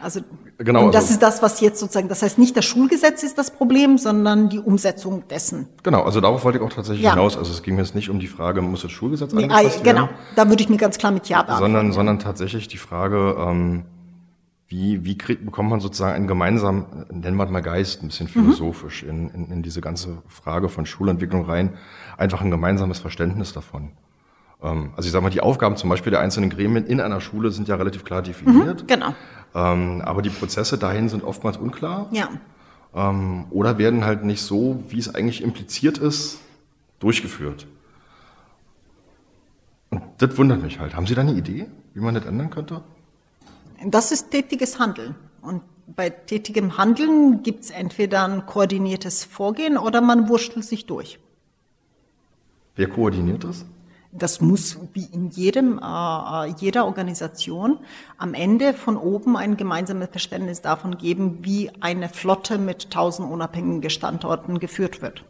Also 0.00 0.20
genau, 0.58 0.86
und 0.86 0.94
das 0.94 1.04
also, 1.04 1.14
ist 1.14 1.22
das, 1.22 1.42
was 1.42 1.60
jetzt 1.60 1.78
sozusagen, 1.78 2.08
das 2.08 2.22
heißt 2.22 2.38
nicht 2.38 2.56
das 2.56 2.64
Schulgesetz 2.64 3.22
ist 3.22 3.36
das 3.36 3.50
Problem, 3.50 3.98
sondern 3.98 4.48
die 4.48 4.58
Umsetzung 4.58 5.28
dessen. 5.28 5.68
Genau, 5.82 6.02
also 6.02 6.20
darauf 6.20 6.44
wollte 6.44 6.58
ich 6.58 6.64
auch 6.64 6.72
tatsächlich 6.72 7.04
ja. 7.04 7.10
hinaus. 7.10 7.36
Also 7.36 7.52
es 7.52 7.62
ging 7.62 7.76
jetzt 7.78 7.94
nicht 7.94 8.08
um 8.08 8.18
die 8.18 8.26
Frage, 8.26 8.62
muss 8.62 8.82
das 8.82 8.92
Schulgesetz 8.92 9.32
nee, 9.32 9.44
angepasst 9.44 9.84
Genau, 9.84 10.08
da 10.36 10.48
würde 10.48 10.62
ich 10.62 10.68
mir 10.68 10.78
ganz 10.78 10.96
klar 10.96 11.12
mit 11.12 11.28
Ja 11.28 11.42
beantworten. 11.42 11.72
Sondern, 11.72 11.92
sondern 11.92 12.18
tatsächlich 12.18 12.68
die 12.68 12.78
Frage, 12.78 13.36
ähm, 13.38 13.84
wie, 14.68 15.04
wie 15.04 15.18
kriegt, 15.18 15.44
bekommt 15.44 15.68
man 15.68 15.80
sozusagen 15.80 16.14
einen 16.14 16.28
gemeinsamen, 16.28 17.06
nennen 17.10 17.36
wir 17.36 17.46
mal 17.46 17.60
Geist, 17.60 18.02
ein 18.02 18.06
bisschen 18.06 18.26
mhm. 18.26 18.30
philosophisch 18.30 19.02
mhm. 19.02 19.10
in, 19.10 19.28
in, 19.30 19.50
in 19.50 19.62
diese 19.62 19.80
ganze 19.80 20.22
Frage 20.28 20.68
von 20.68 20.86
Schulentwicklung 20.86 21.44
rein, 21.44 21.74
einfach 22.16 22.40
ein 22.40 22.50
gemeinsames 22.50 23.00
Verständnis 23.00 23.52
davon. 23.52 23.90
Ähm, 24.62 24.92
also 24.96 25.06
ich 25.06 25.12
sage 25.12 25.22
mal, 25.22 25.30
die 25.30 25.40
Aufgaben 25.40 25.76
zum 25.76 25.90
Beispiel 25.90 26.10
der 26.10 26.20
einzelnen 26.20 26.50
Gremien 26.50 26.86
in 26.86 27.00
einer 27.00 27.20
Schule 27.20 27.50
sind 27.50 27.68
ja 27.68 27.76
relativ 27.76 28.04
klar 28.04 28.22
definiert. 28.22 28.82
Mhm, 28.82 28.86
genau. 28.86 29.14
Ähm, 29.54 30.02
aber 30.04 30.22
die 30.22 30.30
Prozesse 30.30 30.78
dahin 30.78 31.08
sind 31.08 31.24
oftmals 31.24 31.56
unklar. 31.56 32.08
Ja. 32.12 32.28
Ähm, 32.94 33.46
oder 33.50 33.78
werden 33.78 34.04
halt 34.04 34.24
nicht 34.24 34.42
so, 34.42 34.82
wie 34.88 34.98
es 34.98 35.14
eigentlich 35.14 35.42
impliziert 35.42 35.98
ist, 35.98 36.40
durchgeführt. 36.98 37.66
Und 39.90 40.02
das 40.18 40.36
wundert 40.38 40.62
mich 40.62 40.78
halt. 40.78 40.94
Haben 40.94 41.06
Sie 41.06 41.14
da 41.14 41.22
eine 41.22 41.32
Idee, 41.32 41.66
wie 41.94 42.00
man 42.00 42.14
das 42.14 42.24
ändern 42.24 42.50
könnte? 42.50 42.82
Das 43.84 44.12
ist 44.12 44.30
tätiges 44.30 44.78
Handeln. 44.78 45.14
Und 45.40 45.62
bei 45.96 46.10
tätigem 46.10 46.76
Handeln 46.76 47.42
gibt 47.42 47.64
es 47.64 47.70
entweder 47.70 48.24
ein 48.24 48.46
koordiniertes 48.46 49.24
Vorgehen 49.24 49.76
oder 49.76 50.00
man 50.00 50.28
wurschtelt 50.28 50.64
sich 50.64 50.86
durch. 50.86 51.18
Wer 52.76 52.88
koordiniert 52.88 53.42
das? 53.42 53.64
Das 54.12 54.40
muss 54.40 54.76
wie 54.92 55.04
in 55.04 55.30
jedem, 55.30 55.78
äh, 55.78 55.82
äh, 55.82 56.54
jeder 56.58 56.84
Organisation 56.86 57.78
am 58.18 58.34
Ende 58.34 58.74
von 58.74 58.96
oben 58.96 59.36
ein 59.36 59.56
gemeinsames 59.56 60.08
Verständnis 60.10 60.62
davon 60.62 60.98
geben, 60.98 61.38
wie 61.42 61.70
eine 61.80 62.08
Flotte 62.08 62.58
mit 62.58 62.90
tausend 62.90 63.30
unabhängigen 63.30 63.88
Standorten 63.88 64.58
geführt 64.58 65.00
wird. 65.00 65.24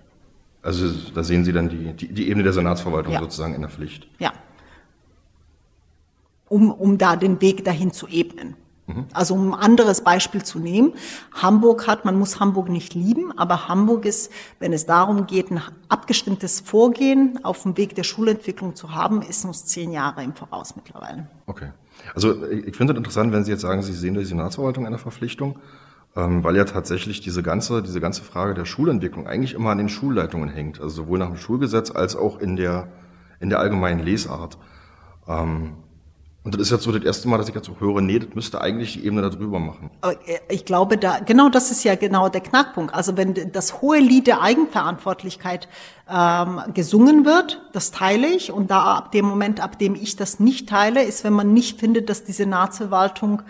Also 0.62 0.90
da 1.14 1.22
sehen 1.22 1.44
Sie 1.44 1.52
dann 1.52 1.68
die, 1.68 1.92
die, 1.92 2.08
die 2.08 2.28
Ebene 2.28 2.42
der 2.44 2.52
Senatsverwaltung 2.54 3.12
Ja. 3.12 3.20
sozusagen 3.20 3.54
in 3.54 3.60
der 3.60 3.70
Pflicht. 3.70 4.06
Ja. 4.18 4.32
Um, 6.48 6.70
um 6.70 6.96
da 6.98 7.16
den 7.16 7.40
Weg 7.40 7.64
dahin 7.64 7.92
zu 7.92 8.08
ebnen. 8.08 8.56
Also 9.12 9.34
um 9.34 9.52
ein 9.52 9.60
anderes 9.60 10.02
Beispiel 10.02 10.42
zu 10.42 10.58
nehmen, 10.58 10.94
Hamburg 11.32 11.86
hat, 11.86 12.04
man 12.04 12.18
muss 12.18 12.40
Hamburg 12.40 12.68
nicht 12.68 12.94
lieben, 12.94 13.36
aber 13.36 13.68
Hamburg 13.68 14.06
ist, 14.06 14.32
wenn 14.58 14.72
es 14.72 14.86
darum 14.86 15.26
geht, 15.26 15.50
ein 15.50 15.60
abgestimmtes 15.88 16.60
Vorgehen 16.60 17.38
auf 17.42 17.62
dem 17.62 17.76
Weg 17.76 17.94
der 17.94 18.04
Schulentwicklung 18.04 18.74
zu 18.74 18.94
haben, 18.94 19.22
ist 19.22 19.44
uns 19.44 19.66
zehn 19.66 19.92
Jahre 19.92 20.22
im 20.24 20.34
Voraus 20.34 20.76
mittlerweile. 20.76 21.26
Okay. 21.46 21.72
Also 22.14 22.46
ich 22.46 22.66
ich 22.66 22.76
finde 22.76 22.94
es 22.94 22.96
interessant, 22.98 23.32
wenn 23.32 23.44
Sie 23.44 23.50
jetzt 23.50 23.60
sagen, 23.60 23.82
Sie 23.82 23.92
sehen 23.92 24.14
die 24.14 24.24
Senatsverwaltung 24.24 24.86
einer 24.86 24.98
Verpflichtung, 24.98 25.58
ähm, 26.16 26.42
weil 26.42 26.56
ja 26.56 26.64
tatsächlich 26.64 27.20
diese 27.20 27.42
ganze, 27.42 27.82
diese 27.82 28.00
ganze 28.00 28.22
Frage 28.22 28.54
der 28.54 28.64
Schulentwicklung 28.64 29.26
eigentlich 29.26 29.54
immer 29.54 29.70
an 29.70 29.78
den 29.78 29.88
Schulleitungen 29.88 30.48
hängt. 30.48 30.80
Also 30.80 31.02
sowohl 31.02 31.18
nach 31.18 31.28
dem 31.28 31.36
Schulgesetz 31.36 31.90
als 31.90 32.16
auch 32.16 32.38
in 32.38 32.56
der, 32.56 32.88
in 33.38 33.50
der 33.50 33.58
allgemeinen 33.58 34.00
Lesart. 34.00 34.58
Ähm, 35.28 35.74
und 36.42 36.54
das 36.54 36.62
ist 36.62 36.70
jetzt 36.70 36.84
so 36.84 36.92
das 36.92 37.04
erste 37.04 37.28
Mal, 37.28 37.36
dass 37.36 37.48
ich 37.48 37.56
auch 37.56 37.80
höre, 37.80 38.00
nee, 38.00 38.18
das 38.18 38.34
müsste 38.34 38.60
eigentlich 38.60 38.94
die 38.94 39.04
Ebene 39.04 39.28
darüber 39.28 39.58
machen. 39.58 39.90
Äh, 40.02 40.38
ich 40.48 40.64
glaube, 40.64 40.96
da, 40.96 41.18
genau 41.18 41.50
das 41.50 41.70
ist 41.70 41.84
ja 41.84 41.96
genau 41.96 42.30
der 42.30 42.40
Knackpunkt. 42.40 42.94
Also 42.94 43.16
wenn 43.16 43.52
das 43.52 43.82
hohe 43.82 43.98
Lied 43.98 44.26
der 44.26 44.40
Eigenverantwortlichkeit 44.40 45.68
ähm, 46.10 46.62
gesungen 46.72 47.26
wird, 47.26 47.60
das 47.72 47.90
teile 47.90 48.26
ich. 48.26 48.52
Und 48.52 48.70
da 48.70 48.94
ab 48.94 49.12
dem 49.12 49.26
Moment, 49.26 49.60
ab 49.60 49.78
dem 49.78 49.94
ich 49.94 50.16
das 50.16 50.40
nicht 50.40 50.68
teile, 50.68 51.02
ist, 51.02 51.24
wenn 51.24 51.34
man 51.34 51.52
nicht 51.52 51.78
findet, 51.78 52.08
dass 52.08 52.24
die 52.24 52.32
Senatsverwaltung 52.32 53.42
beha- 53.42 53.44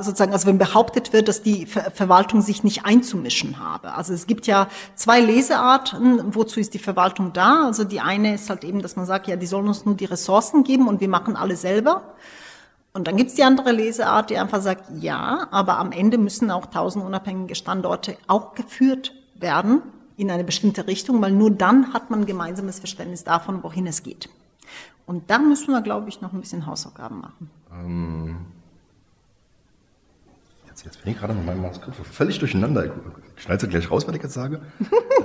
sozusagen, 0.00 0.32
also 0.32 0.46
wenn 0.46 0.58
behauptet 0.58 1.12
wird, 1.12 1.28
dass 1.28 1.42
die 1.42 1.66
Ver 1.66 1.90
Verwaltung 1.90 2.40
sich 2.40 2.64
nicht 2.64 2.84
einzumischen 2.84 3.58
habe. 3.58 3.92
Also 3.94 4.12
es 4.12 4.26
gibt 4.26 4.46
ja 4.46 4.68
zwei 4.94 5.20
Lesearten, 5.20 6.34
wozu 6.34 6.60
ist 6.60 6.74
die 6.74 6.78
Verwaltung 6.78 7.32
da? 7.32 7.66
Also 7.66 7.84
die 7.84 8.00
eine 8.00 8.34
ist 8.34 8.50
halt 8.50 8.64
eben, 8.64 8.82
dass 8.82 8.96
man 8.96 9.06
sagt, 9.06 9.26
ja, 9.28 9.36
die 9.36 9.46
sollen 9.46 9.68
uns 9.68 9.84
nur 9.84 9.94
die 9.94 10.06
Ressourcen 10.06 10.64
geben 10.64 10.88
und 10.88 11.00
wir 11.00 11.08
machen 11.08 11.36
alle 11.36 11.56
selber. 11.56 12.14
Und 12.92 13.08
dann 13.08 13.16
gibt's 13.16 13.34
die 13.34 13.42
andere 13.42 13.72
Leseart, 13.72 14.30
die 14.30 14.38
einfach 14.38 14.62
sagt, 14.62 14.84
ja, 15.00 15.48
aber 15.50 15.78
am 15.78 15.90
Ende 15.90 16.16
müssen 16.16 16.50
auch 16.50 16.66
tausend 16.66 17.04
unabhängige 17.04 17.56
Standorte 17.56 18.16
auch 18.28 18.54
geführt 18.54 19.12
werden 19.34 19.82
in 20.16 20.30
eine 20.30 20.44
bestimmte 20.44 20.86
Richtung, 20.86 21.20
weil 21.20 21.32
nur 21.32 21.50
dann 21.50 21.92
hat 21.92 22.10
man 22.10 22.20
ein 22.20 22.26
gemeinsames 22.26 22.78
Verständnis 22.78 23.24
davon, 23.24 23.64
wohin 23.64 23.86
es 23.88 24.04
geht. 24.04 24.28
Und 25.06 25.28
da 25.30 25.38
müssen 25.38 25.72
wir, 25.72 25.82
glaube 25.82 26.08
ich, 26.08 26.20
noch 26.20 26.32
ein 26.32 26.40
bisschen 26.40 26.66
Hausaufgaben 26.66 27.20
machen. 27.20 27.50
Jetzt, 27.76 28.53
jetzt 30.84 31.02
bin 31.02 31.12
ich 31.12 31.18
gerade 31.18 31.34
mit 31.34 31.46
meinem 31.46 31.62
Manuskript 31.62 31.96
völlig 32.06 32.38
durcheinander. 32.38 32.86
Ich 33.36 33.42
schneide 33.42 33.66
gleich 33.68 33.90
raus, 33.90 34.06
was 34.06 34.14
ich 34.14 34.22
jetzt 34.22 34.34
sage. 34.34 34.60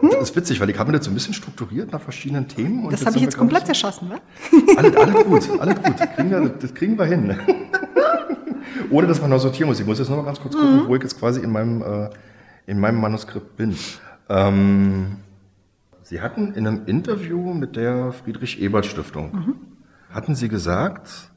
Das 0.02 0.30
ist 0.30 0.36
witzig, 0.36 0.60
weil 0.60 0.70
ich 0.70 0.80
habe 0.80 0.92
mir 0.92 0.98
das 0.98 1.06
so 1.06 1.12
ein 1.12 1.14
bisschen 1.14 1.34
strukturiert 1.34 1.92
nach 1.92 2.02
verschiedenen 2.02 2.48
Themen. 2.48 2.86
und 2.86 2.94
Das 2.94 3.06
habe 3.06 3.18
ich 3.18 3.24
jetzt 3.24 3.38
komplett 3.38 3.66
zerschossen, 3.66 4.08
ne? 4.08 4.22
Alles, 4.78 4.96
alles 4.96 5.26
gut, 5.26 5.60
alles 5.60 5.76
gut. 5.76 6.00
Das 6.00 6.16
kriegen 6.16 6.30
wir, 6.32 6.50
das 6.50 6.74
kriegen 6.74 6.98
wir 6.98 7.06
hin. 7.06 7.38
Ohne 8.90 9.08
dass 9.08 9.22
man 9.22 9.30
noch 9.30 9.40
sortieren 9.40 9.68
muss. 9.70 9.80
Ich 9.80 9.86
muss 9.86 10.00
jetzt 10.00 10.10
noch 10.10 10.18
mal 10.18 10.24
ganz 10.26 10.40
kurz 10.40 10.56
gucken, 10.56 10.88
wo 10.88 10.96
ich 10.96 11.04
jetzt 11.04 11.20
quasi 11.20 11.42
in 11.42 11.52
meinem, 11.52 11.82
äh, 11.82 12.10
in 12.66 12.80
meinem 12.80 13.00
Manuskript 13.02 13.58
bin. 13.58 13.76
Ähm, 14.30 15.18
Sie 16.04 16.22
hatten 16.22 16.54
in 16.54 16.66
einem 16.66 16.86
Interview 16.88 17.54
mit 17.54 17.76
der 17.76 18.14
Friedrich-Ebert-Stiftung, 18.14 19.56
hatten 20.12 20.34
Sie 20.34 20.50
gesagt, 20.50 21.29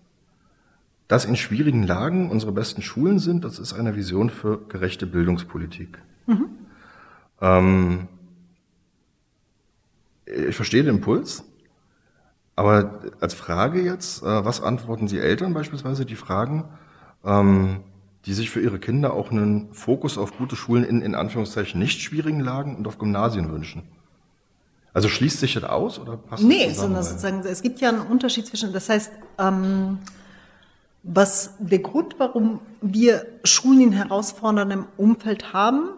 dass 1.13 1.27
in 1.27 1.37
schwierigen 1.37 1.83
Lagen 1.83 2.31
unsere 2.31 2.53
besten 2.53 2.81
Schulen 2.81 3.19
sind, 3.19 3.45
das 3.45 3.59
ist 3.59 3.75
eine 3.75 3.95
Vision 3.97 4.31
für 4.31 4.67
gerechte 4.67 5.07
Bildungspolitik. 5.07 5.99
Ähm, 7.43 8.09
ich 10.25 10.57
verstehe 10.57 10.83
den 10.83 10.95
Impuls. 10.97 11.45
Aber 12.57 13.03
als 13.21 13.35
Frage 13.35 13.83
jetzt, 13.83 14.23
äh, 14.23 14.45
was 14.47 14.63
antworten 14.63 15.07
Sie 15.07 15.19
Eltern 15.19 15.53
beispielsweise, 15.53 16.07
die 16.07 16.17
fragen, 16.17 16.65
ähm, 17.27 17.81
die 18.25 18.33
sich 18.33 18.49
für 18.49 18.63
ihre 18.63 18.79
Kinder 18.79 19.13
auch 19.13 19.31
einen 19.31 19.75
Fokus 19.75 20.17
auf 20.17 20.39
gute 20.39 20.57
Schulen 20.57 20.83
in, 20.83 21.03
in 21.03 21.15
Anführungszeichen 21.15 21.79
nicht 21.79 22.01
schwierigen 22.01 22.41
Lagen 22.41 22.75
und 22.75 22.89
auf 22.89 22.97
Gymnasien 22.97 23.53
wünschen? 23.53 23.83
Also 24.95 25.11
schließt 25.11 25.41
sich 25.41 25.53
das 25.53 25.65
aus 25.65 25.99
oder 25.99 26.17
passt 26.17 26.43
Nee, 26.43 26.65
das 26.69 26.77
zusammen? 26.77 26.95
sondern 26.95 27.05
sozusagen, 27.05 27.41
es 27.41 27.61
gibt 27.61 27.83
ja 27.83 27.91
einen 27.91 28.01
Unterschied 28.01 28.47
zwischen, 28.47 28.73
das 28.73 28.89
heißt, 28.89 29.13
ähm, 29.39 29.99
was 31.03 31.55
der 31.59 31.81
Grund, 31.81 32.17
warum 32.19 32.61
wir 32.81 33.27
Schulen 33.45 33.81
in 33.81 33.93
herausforderndem 33.93 34.87
Umfeld 34.97 35.53
haben, 35.53 35.91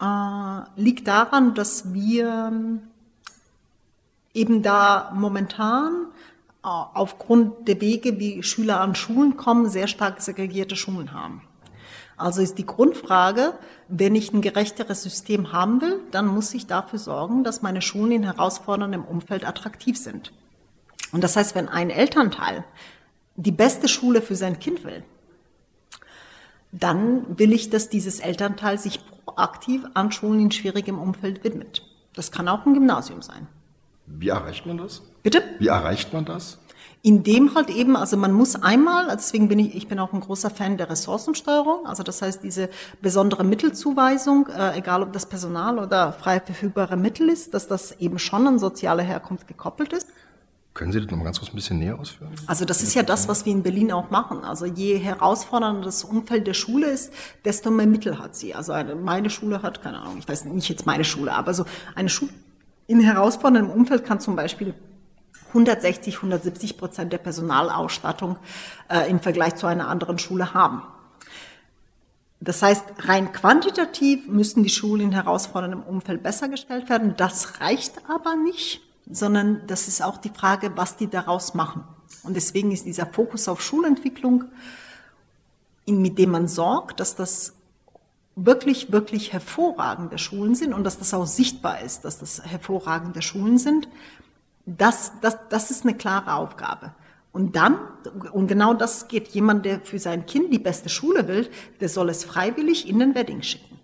äh, 0.00 0.80
liegt 0.80 1.08
daran, 1.08 1.54
dass 1.54 1.92
wir 1.92 2.80
eben 4.34 4.62
da 4.62 5.12
momentan 5.14 6.06
äh, 6.62 6.68
aufgrund 6.68 7.68
der 7.68 7.80
Wege, 7.80 8.18
wie 8.18 8.42
Schüler 8.42 8.80
an 8.80 8.94
Schulen 8.94 9.36
kommen, 9.36 9.68
sehr 9.68 9.86
stark 9.86 10.20
segregierte 10.20 10.76
Schulen 10.76 11.12
haben. 11.12 11.42
Also 12.16 12.42
ist 12.42 12.58
die 12.58 12.66
Grundfrage, 12.66 13.54
wenn 13.88 14.14
ich 14.14 14.32
ein 14.34 14.42
gerechteres 14.42 15.02
System 15.02 15.52
haben 15.52 15.80
will, 15.80 16.00
dann 16.10 16.26
muss 16.26 16.52
ich 16.52 16.66
dafür 16.66 16.98
sorgen, 16.98 17.44
dass 17.44 17.62
meine 17.62 17.80
Schulen 17.80 18.12
in 18.12 18.24
herausforderndem 18.24 19.04
Umfeld 19.04 19.46
attraktiv 19.46 19.96
sind. 19.96 20.30
Und 21.12 21.24
das 21.24 21.36
heißt, 21.36 21.54
wenn 21.54 21.68
ein 21.68 21.88
Elternteil 21.88 22.64
die 23.40 23.52
beste 23.52 23.88
Schule 23.88 24.20
für 24.20 24.36
sein 24.36 24.58
Kind 24.58 24.84
will, 24.84 25.02
dann 26.72 27.38
will 27.38 27.52
ich, 27.52 27.70
dass 27.70 27.88
dieses 27.88 28.20
Elternteil 28.20 28.78
sich 28.78 29.00
proaktiv 29.24 29.84
an 29.94 30.12
Schulen 30.12 30.40
in 30.40 30.50
schwierigem 30.50 30.98
Umfeld 30.98 31.42
widmet. 31.42 31.82
Das 32.14 32.30
kann 32.30 32.48
auch 32.48 32.66
ein 32.66 32.74
Gymnasium 32.74 33.22
sein. 33.22 33.48
Wie 34.06 34.28
erreicht 34.28 34.66
man 34.66 34.76
das? 34.76 35.02
Bitte? 35.22 35.42
Wie 35.58 35.68
erreicht 35.68 36.12
man 36.12 36.24
das? 36.24 36.58
Indem 37.02 37.54
halt 37.54 37.70
eben, 37.70 37.96
also 37.96 38.18
man 38.18 38.32
muss 38.32 38.56
einmal, 38.56 39.04
also 39.04 39.16
deswegen 39.16 39.48
bin 39.48 39.58
ich, 39.58 39.74
ich 39.74 39.88
bin 39.88 39.98
auch 39.98 40.12
ein 40.12 40.20
großer 40.20 40.50
Fan 40.50 40.76
der 40.76 40.90
Ressourcensteuerung, 40.90 41.86
also 41.86 42.02
das 42.02 42.20
heißt 42.20 42.42
diese 42.42 42.68
besondere 43.00 43.42
Mittelzuweisung, 43.42 44.48
äh, 44.48 44.76
egal 44.76 45.02
ob 45.02 45.14
das 45.14 45.24
Personal 45.24 45.78
oder 45.78 46.12
frei 46.12 46.40
verfügbare 46.40 46.98
Mittel 46.98 47.30
ist, 47.30 47.54
dass 47.54 47.68
das 47.68 47.92
eben 48.00 48.18
schon 48.18 48.46
an 48.46 48.58
soziale 48.58 49.02
Herkunft 49.02 49.48
gekoppelt 49.48 49.94
ist. 49.94 50.08
Können 50.72 50.92
Sie 50.92 51.00
das 51.00 51.10
noch 51.10 51.18
mal 51.18 51.24
ganz 51.24 51.38
kurz 51.38 51.52
ein 51.52 51.56
bisschen 51.56 51.78
näher 51.78 51.98
ausführen? 51.98 52.32
Also 52.46 52.64
das 52.64 52.82
ist 52.82 52.94
ja 52.94 53.02
das, 53.02 53.26
was 53.26 53.44
wir 53.44 53.52
in 53.52 53.62
Berlin 53.62 53.90
auch 53.90 54.10
machen. 54.10 54.44
Also 54.44 54.66
je 54.66 54.98
herausfordernder 54.98 55.82
das 55.82 56.04
Umfeld 56.04 56.46
der 56.46 56.54
Schule 56.54 56.86
ist, 56.86 57.12
desto 57.44 57.70
mehr 57.70 57.86
Mittel 57.86 58.18
hat 58.18 58.36
sie. 58.36 58.54
Also 58.54 58.72
eine, 58.72 58.94
meine 58.94 59.30
Schule 59.30 59.62
hat, 59.62 59.82
keine 59.82 60.00
Ahnung, 60.00 60.18
ich 60.18 60.28
weiß 60.28 60.44
nicht 60.44 60.68
jetzt 60.68 60.86
meine 60.86 61.04
Schule, 61.04 61.32
aber 61.32 61.54
so 61.54 61.64
eine 61.96 62.08
Schule 62.08 62.30
in 62.86 63.00
herausforderndem 63.00 63.70
Umfeld 63.70 64.04
kann 64.04 64.20
zum 64.20 64.36
Beispiel 64.36 64.74
160, 65.48 66.16
170 66.16 66.78
Prozent 66.78 67.12
der 67.12 67.18
Personalausstattung 67.18 68.36
äh, 68.88 69.08
im 69.10 69.20
Vergleich 69.20 69.56
zu 69.56 69.66
einer 69.66 69.88
anderen 69.88 70.18
Schule 70.18 70.54
haben. 70.54 70.82
Das 72.40 72.62
heißt, 72.62 72.84
rein 73.00 73.32
quantitativ 73.32 74.26
müssen 74.28 74.62
die 74.62 74.70
Schulen 74.70 75.02
in 75.02 75.12
herausforderndem 75.12 75.82
Umfeld 75.82 76.22
besser 76.22 76.48
gestellt 76.48 76.88
werden. 76.88 77.14
Das 77.16 77.60
reicht 77.60 77.94
aber 78.08 78.34
nicht, 78.36 78.80
sondern 79.10 79.66
das 79.66 79.88
ist 79.88 80.02
auch 80.02 80.16
die 80.16 80.30
Frage, 80.30 80.72
was 80.76 80.96
die 80.96 81.08
daraus 81.08 81.54
machen. 81.54 81.84
Und 82.22 82.34
deswegen 82.34 82.70
ist 82.70 82.86
dieser 82.86 83.06
Fokus 83.06 83.48
auf 83.48 83.60
Schulentwicklung, 83.60 84.44
mit 85.86 86.18
dem 86.18 86.30
man 86.30 86.48
sorgt, 86.48 87.00
dass 87.00 87.16
das 87.16 87.54
wirklich, 88.36 88.92
wirklich 88.92 89.32
hervorragende 89.32 90.18
Schulen 90.18 90.54
sind 90.54 90.72
und 90.72 90.84
dass 90.84 90.98
das 90.98 91.12
auch 91.14 91.26
sichtbar 91.26 91.80
ist, 91.80 92.04
dass 92.04 92.18
das 92.18 92.44
hervorragende 92.44 93.22
Schulen 93.22 93.58
sind, 93.58 93.88
das, 94.66 95.12
das, 95.20 95.36
das 95.48 95.70
ist 95.70 95.84
eine 95.84 95.96
klare 95.96 96.34
Aufgabe. 96.34 96.94
Und 97.32 97.54
dann, 97.54 97.76
und 98.32 98.48
genau 98.48 98.74
das 98.74 99.08
geht, 99.08 99.28
jemand, 99.28 99.64
der 99.64 99.80
für 99.80 99.98
sein 99.98 100.26
Kind 100.26 100.52
die 100.52 100.58
beste 100.58 100.88
Schule 100.88 101.28
will, 101.28 101.48
der 101.80 101.88
soll 101.88 102.08
es 102.08 102.24
freiwillig 102.24 102.88
in 102.88 102.98
den 102.98 103.14
Wedding 103.14 103.42
schicken. 103.42 103.78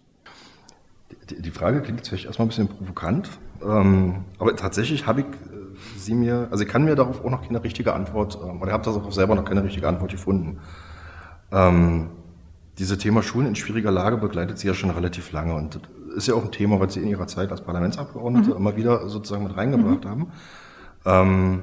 Die, 1.31 1.51
Frage 1.51 1.83
klingt 1.83 2.07
vielleicht 2.07 2.27
erstmal 2.27 2.47
ein 2.47 2.49
bisschen 2.49 2.69
provokant, 2.69 3.31
ähm, 3.67 4.25
aber 4.39 4.57
tatsächlich 4.57 5.07
habe 5.07 5.21
ich 5.21 5.27
äh, 5.27 5.99
sie 5.99 6.15
mir, 6.15 6.49
also 6.51 6.65
ich 6.65 6.71
kann 6.71 6.85
mir 6.85 6.95
darauf 6.95 7.25
auch 7.25 7.31
noch 7.31 7.43
keine 7.47 7.63
richtige 7.63 7.95
Antwort, 7.95 8.39
ähm, 8.43 8.63
oder 8.63 8.73
habe 8.73 8.85
das 8.85 8.97
auch 8.97 9.13
selber 9.13 9.35
noch 9.35 9.45
keine 9.45 9.65
richtige 9.65 9.89
Antwort 9.89 10.11
gefunden. 10.11 10.59
Ähm, 11.53 12.11
diese 12.79 12.99
Thema 12.99 13.23
Schulen 13.23 13.47
in 13.47 13.55
schwieriger 13.57 13.91
Lage 13.91 14.19
begleitet 14.19 14.59
sie 14.59 14.67
ja 14.67 14.75
schon 14.75 14.91
relativ 14.91 15.33
lange 15.33 15.55
und 15.55 15.77
das 15.77 16.17
ist 16.17 16.29
ja 16.29 16.35
auch 16.35 16.45
ein 16.45 16.53
Thema, 16.53 16.81
was 16.81 16.95
sie 16.95 17.01
in 17.01 17.09
ihrer 17.09 17.27
Zeit 17.27 17.51
als 17.51 17.61
Parlamentsabgeordnete 17.61 18.51
Mhm. 18.51 18.57
immer 18.57 18.77
wieder 18.77 19.09
sozusagen 19.09 19.45
mit 19.45 19.57
reingebracht 19.57 20.07
haben. 20.07 20.33
Ähm, 21.05 21.63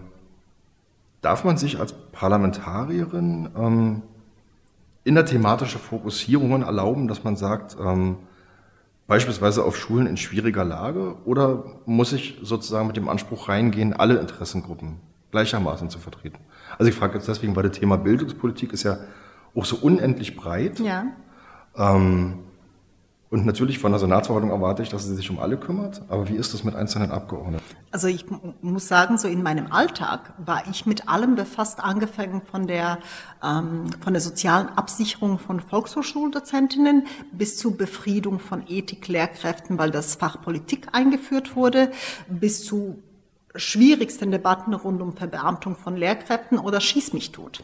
darf 1.21 1.43
man 1.43 1.57
sich 1.57 1.79
als 1.79 1.93
Parlamentarierin 1.93 3.49
ähm, 3.57 4.01
in 5.03 5.15
der 5.15 5.25
thematischen 5.25 5.79
Fokussierungen 5.79 6.61
erlauben, 6.63 7.07
dass 7.07 7.23
man 7.23 7.35
sagt, 7.35 7.77
ähm, 7.83 8.17
beispielsweise 9.13 9.63
auf 9.63 9.77
Schulen 9.77 10.07
in 10.07 10.17
schwieriger 10.17 10.63
Lage, 10.63 11.17
oder 11.25 11.65
muss 11.85 12.13
ich 12.13 12.39
sozusagen 12.41 12.87
mit 12.87 12.97
dem 12.97 13.07
Anspruch 13.07 13.47
reingehen, 13.47 13.93
alle 13.93 14.17
Interessengruppen 14.17 15.01
gleichermaßen 15.29 15.91
zu 15.91 15.99
vertreten? 15.99 16.39
Also 16.79 16.89
ich 16.89 16.95
frage 16.95 17.13
jetzt 17.13 17.27
deswegen, 17.27 17.55
weil 17.55 17.61
das 17.61 17.77
Thema 17.77 17.95
Bildungspolitik 17.99 18.73
ist 18.73 18.81
ja 18.81 18.97
auch 19.53 19.65
so 19.65 19.75
unendlich 19.75 20.35
breit. 20.35 20.79
Ja. 20.79 21.05
Ähm, 21.77 22.39
Und 23.33 23.47
natürlich 23.47 23.79
von 23.79 23.91
der 23.91 23.97
Senatsverwaltung 23.97 24.51
erwarte 24.51 24.83
ich, 24.83 24.89
dass 24.89 25.07
sie 25.07 25.15
sich 25.15 25.31
um 25.31 25.39
alle 25.39 25.57
kümmert. 25.57 26.03
Aber 26.07 26.29
wie 26.29 26.35
ist 26.35 26.53
das 26.53 26.63
mit 26.63 26.75
einzelnen 26.75 27.09
Abgeordneten? 27.09 27.63
Also 27.89 28.07
ich 28.07 28.27
muss 28.61 28.87
sagen, 28.87 29.17
so 29.17 29.27
in 29.27 29.41
meinem 29.41 29.71
Alltag 29.71 30.33
war 30.37 30.61
ich 30.69 30.85
mit 30.85 31.09
allem 31.09 31.33
befasst, 31.33 31.79
angefangen 31.79 32.43
von 32.43 32.67
der, 32.67 32.99
ähm, 33.43 33.85
von 34.01 34.13
der 34.13 34.21
sozialen 34.21 34.69
Absicherung 34.69 35.39
von 35.39 35.61
Volkshochschuldozentinnen 35.61 37.07
bis 37.31 37.57
zur 37.57 37.75
Befriedung 37.75 38.37
von 38.37 38.65
Ethik-Lehrkräften, 38.67 39.79
weil 39.79 39.89
das 39.89 40.13
Fach 40.13 40.39
Politik 40.39 40.89
eingeführt 40.91 41.55
wurde, 41.55 41.91
bis 42.29 42.63
zu 42.63 43.01
schwierigsten 43.55 44.31
Debatten 44.31 44.73
rund 44.73 45.01
um 45.01 45.15
Verbeamtung 45.15 45.75
von 45.75 45.95
Lehrkräften 45.95 46.57
oder 46.57 46.81
Schieß 46.81 47.13
mich 47.13 47.31
tot. 47.31 47.63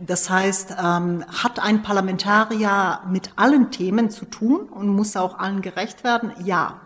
Das 0.00 0.30
heißt, 0.30 0.76
ähm, 0.82 1.24
hat 1.26 1.58
ein 1.60 1.82
Parlamentarier 1.82 3.00
mit 3.10 3.32
allen 3.36 3.70
Themen 3.70 4.10
zu 4.10 4.24
tun 4.24 4.68
und 4.68 4.88
muss 4.88 5.16
auch 5.16 5.38
allen 5.38 5.60
gerecht 5.62 6.04
werden? 6.04 6.32
Ja. 6.44 6.80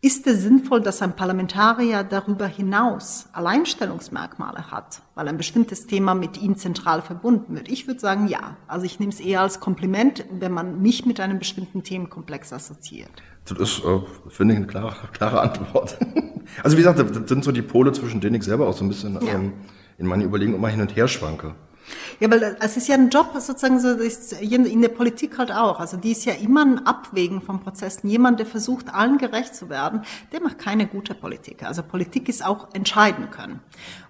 Ist 0.00 0.28
es 0.28 0.42
sinnvoll, 0.42 0.80
dass 0.80 1.02
ein 1.02 1.16
Parlamentarier 1.16 2.04
darüber 2.04 2.46
hinaus 2.46 3.26
Alleinstellungsmerkmale 3.32 4.70
hat, 4.70 5.02
weil 5.16 5.26
ein 5.26 5.36
bestimmtes 5.36 5.88
Thema 5.88 6.14
mit 6.14 6.40
ihm 6.40 6.56
zentral 6.56 7.02
verbunden 7.02 7.56
wird? 7.56 7.68
Ich 7.68 7.88
würde 7.88 7.98
sagen, 7.98 8.28
ja. 8.28 8.56
Also 8.68 8.86
ich 8.86 9.00
nehme 9.00 9.12
es 9.12 9.18
eher 9.18 9.40
als 9.40 9.58
Kompliment, 9.58 10.24
wenn 10.30 10.52
man 10.52 10.80
mich 10.82 11.04
mit 11.04 11.18
einem 11.18 11.40
bestimmten 11.40 11.82
Themenkomplex 11.82 12.52
assoziiert. 12.52 13.10
Das 13.48 13.58
ist, 13.58 13.84
äh, 13.84 14.00
finde 14.28 14.54
ich, 14.54 14.58
eine 14.58 14.66
klare, 14.66 14.94
klare 15.12 15.40
Antwort. 15.40 15.96
also 16.62 16.76
wie 16.76 16.82
gesagt, 16.82 16.98
das 16.98 17.28
sind 17.28 17.44
so 17.44 17.52
die 17.52 17.62
Pole, 17.62 17.92
zwischen 17.92 18.20
denen 18.20 18.36
ich 18.36 18.44
selber 18.44 18.68
auch 18.68 18.76
so 18.76 18.84
ein 18.84 18.88
bisschen 18.88 19.14
ja. 19.14 19.34
ähm, 19.34 19.52
in 19.98 20.06
meinen 20.06 20.22
Überlegungen 20.22 20.58
immer 20.58 20.68
hin 20.68 20.80
und 20.80 20.94
her 20.94 21.08
schwanke. 21.08 21.54
Ja, 22.20 22.30
weil 22.30 22.56
es 22.60 22.76
ist 22.76 22.88
ja 22.88 22.96
ein 22.96 23.10
Job, 23.10 23.30
sozusagen, 23.38 23.80
so 23.80 23.88
ist 23.90 24.32
in 24.32 24.82
der 24.82 24.88
Politik 24.88 25.38
halt 25.38 25.52
auch. 25.52 25.80
Also 25.80 25.96
die 25.96 26.12
ist 26.12 26.24
ja 26.24 26.34
immer 26.34 26.64
ein 26.64 26.86
Abwägen 26.86 27.40
von 27.40 27.60
Prozessen. 27.60 28.10
Jemand, 28.10 28.40
der 28.40 28.46
versucht, 28.46 28.92
allen 28.92 29.18
gerecht 29.18 29.54
zu 29.54 29.68
werden, 29.68 30.02
der 30.32 30.42
macht 30.42 30.58
keine 30.58 30.86
gute 30.86 31.14
Politik. 31.14 31.62
Also 31.62 31.82
Politik 31.82 32.28
ist 32.28 32.44
auch 32.44 32.74
entscheiden 32.74 33.30
können. 33.30 33.60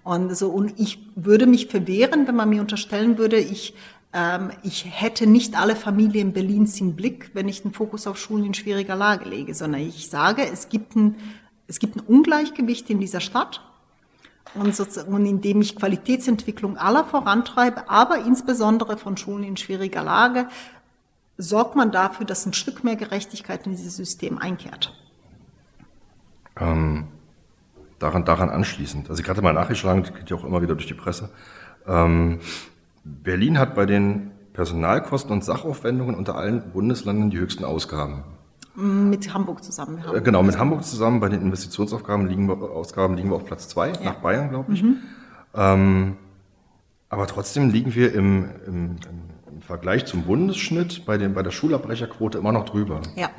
Und 0.02 0.36
so, 0.36 0.48
und 0.48 0.78
ich 0.78 1.06
würde 1.14 1.46
mich 1.46 1.66
verwehren, 1.66 2.26
wenn 2.26 2.36
man 2.36 2.48
mir 2.48 2.60
unterstellen 2.60 3.18
würde, 3.18 3.38
ich 3.38 3.74
ich 4.62 4.86
hätte 4.88 5.26
nicht 5.26 5.58
alle 5.58 5.76
Familien 5.76 6.32
Berlins 6.32 6.80
im 6.80 6.96
Blick, 6.96 7.30
wenn 7.34 7.46
ich 7.46 7.62
den 7.62 7.72
Fokus 7.72 8.06
auf 8.06 8.16
Schulen 8.16 8.44
in 8.44 8.54
schwieriger 8.54 8.96
Lage 8.96 9.28
lege, 9.28 9.54
sondern 9.54 9.82
ich 9.82 10.08
sage, 10.08 10.42
es 10.50 10.70
gibt 10.70 10.96
ein, 10.96 11.16
es 11.66 11.78
gibt 11.78 11.96
ein 11.96 12.00
Ungleichgewicht 12.00 12.88
in 12.88 13.00
dieser 13.00 13.20
Stadt 13.20 13.60
und, 14.54 14.80
und 14.80 15.26
indem 15.26 15.60
ich 15.60 15.76
Qualitätsentwicklung 15.76 16.78
aller 16.78 17.04
vorantreibe, 17.04 17.90
aber 17.90 18.24
insbesondere 18.24 18.96
von 18.96 19.18
Schulen 19.18 19.44
in 19.44 19.58
schwieriger 19.58 20.02
Lage, 20.02 20.48
sorgt 21.36 21.76
man 21.76 21.92
dafür, 21.92 22.24
dass 22.24 22.46
ein 22.46 22.54
Stück 22.54 22.84
mehr 22.84 22.96
Gerechtigkeit 22.96 23.66
in 23.66 23.72
dieses 23.72 23.96
System 23.96 24.38
einkehrt. 24.38 24.92
Ähm, 26.58 27.08
daran, 27.98 28.24
daran 28.24 28.48
anschließend, 28.48 29.10
also 29.10 29.22
hatte 29.22 29.42
mal 29.42 29.52
nachgeschlagen, 29.52 30.02
das 30.02 30.14
geht 30.14 30.30
ja 30.30 30.36
auch 30.36 30.44
immer 30.44 30.62
wieder 30.62 30.74
durch 30.74 30.86
die 30.86 30.94
Presse, 30.94 31.30
ähm, 31.86 32.40
Berlin 33.22 33.58
hat 33.58 33.74
bei 33.74 33.86
den 33.86 34.30
Personalkosten 34.52 35.32
und 35.32 35.44
Sachaufwendungen 35.44 36.14
unter 36.14 36.34
allen 36.34 36.72
Bundesländern 36.72 37.30
die 37.30 37.38
höchsten 37.38 37.64
Ausgaben. 37.64 38.24
Mit 38.74 39.34
Hamburg 39.34 39.64
zusammen. 39.64 40.02
Hamburg. 40.02 40.16
Äh, 40.16 40.20
genau, 40.20 40.42
mit 40.42 40.58
Hamburg 40.58 40.84
zusammen. 40.84 41.20
Bei 41.20 41.28
den 41.28 41.42
Investitionsausgaben 41.42 42.26
liegen 42.28 42.48
wir, 42.48 42.70
Ausgaben 42.70 43.16
liegen 43.16 43.30
wir 43.30 43.36
auf 43.36 43.44
Platz 43.44 43.68
zwei, 43.68 43.88
ja. 43.88 44.04
nach 44.04 44.16
Bayern, 44.16 44.50
glaube 44.50 44.72
ich. 44.72 44.82
Mhm. 44.82 44.96
Ähm, 45.54 46.16
aber 47.08 47.26
trotzdem 47.26 47.70
liegen 47.70 47.94
wir 47.94 48.14
im, 48.14 48.48
im, 48.66 48.96
im, 49.50 49.62
Vergleich 49.62 50.06
zum 50.06 50.22
Bundesschnitt 50.22 51.04
bei, 51.04 51.18
den, 51.18 51.34
bei 51.34 51.42
der 51.42 51.50
Schulabbrecherquote 51.50 52.38
immer 52.38 52.52
noch 52.52 52.64
drüber. 52.64 53.00
Ja. 53.16 53.30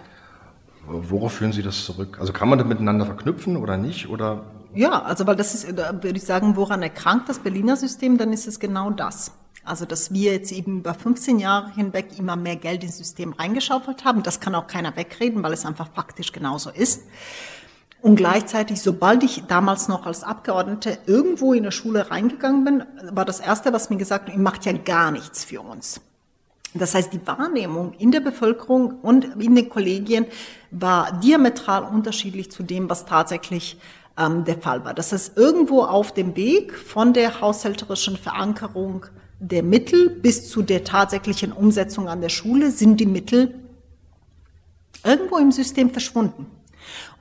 Worauf 0.86 1.34
führen 1.34 1.54
Sie 1.54 1.64
das 1.64 1.86
zurück? 1.86 2.18
Also 2.20 2.34
kann 2.34 2.50
man 2.50 2.60
das 2.60 2.68
miteinander 2.68 3.06
verknüpfen 3.06 3.58
oder 3.58 3.78
nicht? 3.78 4.10
Oder? 4.10 4.44
Ja, 4.74 5.02
also 5.04 5.26
weil 5.26 5.36
das 5.36 5.54
ist, 5.54 5.78
da 5.78 5.94
würde 5.94 6.18
ich 6.18 6.26
sagen, 6.26 6.56
woran 6.56 6.82
erkrankt 6.84 7.30
das 7.30 7.40
Berliner 7.40 7.76
System, 7.76 8.18
dann 8.18 8.34
ist 8.34 8.48
es 8.48 8.60
genau 8.60 8.90
das. 8.90 9.32
Also, 9.64 9.86
dass 9.86 10.14
wir 10.14 10.34
jetzt 10.34 10.52
eben 10.52 10.80
über 10.80 10.94
15 10.94 11.40
Jahre 11.40 11.72
hinweg 11.74 12.18
immer 12.18 12.36
mehr 12.36 12.56
Geld 12.56 12.84
ins 12.84 12.98
System 12.98 13.34
reingeschaufelt 13.34 14.06
haben, 14.06 14.24
das 14.24 14.40
kann 14.40 14.56
auch 14.56 14.68
keiner 14.68 14.96
wegreden, 14.96 15.44
weil 15.44 15.54
es 15.54 15.66
einfach 15.66 15.90
faktisch 15.94 16.32
genauso 16.32 16.70
ist. 16.70 17.04
Und 18.02 18.16
gleichzeitig, 18.16 18.82
sobald 18.82 19.24
ich 19.24 19.44
damals 19.48 19.90
noch 19.90 20.06
als 20.06 20.24
Abgeordnete 20.24 21.00
irgendwo 21.06 21.54
in 21.54 21.64
der 21.64 21.72
Schule 21.72 22.10
reingegangen 22.10 22.64
bin, 22.64 22.84
war 23.12 23.26
das 23.26 23.42
Erste, 23.42 23.74
was 23.74 23.90
mir 23.90 23.98
gesagt 23.98 24.28
wurde, 24.28 24.38
ihr 24.38 24.44
macht 24.44 24.66
ja 24.66 24.72
gar 24.72 25.12
nichts 25.12 25.44
für 25.44 25.62
uns. 25.62 26.00
Das 26.74 26.94
heißt, 26.96 27.12
die 27.12 27.26
Wahrnehmung 27.26 27.94
in 27.94 28.12
der 28.12 28.22
Bevölkerung 28.22 29.00
und 29.02 29.26
in 29.42 29.56
den 29.56 29.70
Kollegien 29.70 30.28
war 30.72 31.20
diametral 31.20 31.84
unterschiedlich 31.84 32.52
zu 32.52 32.64
dem, 32.64 32.90
was 32.90 33.06
tatsächlich 33.06 33.78
ähm, 34.18 34.46
der 34.46 34.60
Fall 34.60 34.86
war. 34.86 34.94
Das 34.94 35.12
heißt, 35.12 35.36
irgendwo 35.36 35.84
auf 35.84 36.14
dem 36.14 36.36
Weg 36.36 36.78
von 36.78 37.14
der 37.14 37.42
haushälterischen 37.42 38.18
Verankerung 38.18 39.08
der 39.40 39.64
Mittel 39.64 40.10
bis 40.10 40.50
zu 40.50 40.62
der 40.62 40.84
tatsächlichen 40.84 41.52
Umsetzung 41.52 42.08
an 42.10 42.22
der 42.22 42.30
Schule 42.30 42.72
sind 42.72 43.00
die 43.00 43.06
Mittel 43.06 43.54
irgendwo 45.04 45.38
im 45.38 45.52
System 45.52 45.90
verschwunden. 45.92 46.46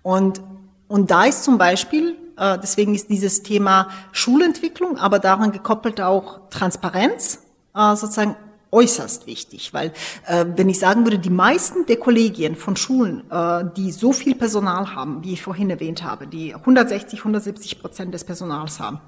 Und, 0.03 0.41
und 0.89 1.11
da 1.11 1.25
ist 1.25 1.45
zum 1.45 1.59
Beispiel, 1.59 2.17
äh, 2.37 2.59
deswegen 2.61 2.95
ist 2.95 3.09
dieses 3.09 3.43
Thema 3.43 3.89
Schulentwicklung, 4.13 4.99
aber 4.99 5.19
daran 5.19 5.53
gekoppelt 5.53 6.01
auch 6.01 6.49
Transparenz, 6.51 7.43
äh, 7.75 7.95
sozusagen 7.95 8.37
äußerst 8.71 9.27
wichtig, 9.27 9.73
weil 9.73 9.93
äh, 10.27 10.45
wenn 10.57 10.69
ich 10.69 10.79
sagen 10.79 11.05
würde, 11.05 11.19
die 11.19 11.31
meisten 11.31 11.87
der 11.87 11.97
Kollegien 11.97 12.55
von 12.55 12.77
Schulen, 12.77 13.31
äh, 13.31 13.65
die 13.77 13.93
so 13.93 14.13
viel 14.13 14.35
Personal 14.35 14.95
haben, 14.95 15.25
wie 15.25 15.35
ich 15.35 15.43
vorhin 15.43 15.71
erwähnt 15.71 16.03
habe, 16.03 16.27
die 16.27 16.55
160, 16.55 17.21
170 17.21 17.81
Prozent 17.81 18.13
des 18.13 18.25
Personals 18.25 18.79
haben, 18.79 19.01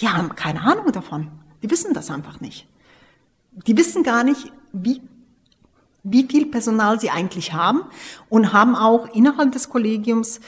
die 0.00 0.08
haben 0.08 0.34
keine 0.34 0.62
Ahnung 0.62 0.90
davon. 0.90 1.30
Die 1.64 1.70
wissen 1.70 1.94
das 1.94 2.10
einfach 2.10 2.42
nicht. 2.42 2.68
Die 3.66 3.74
wissen 3.78 4.02
gar 4.02 4.22
nicht, 4.22 4.52
wie, 4.74 5.00
wie 6.02 6.24
viel 6.24 6.44
Personal 6.44 7.00
sie 7.00 7.08
eigentlich 7.08 7.54
haben 7.54 7.84
und 8.28 8.52
haben 8.52 8.76
auch 8.76 9.08
innerhalb 9.14 9.52
des 9.52 9.70
Kollegiums 9.70 10.40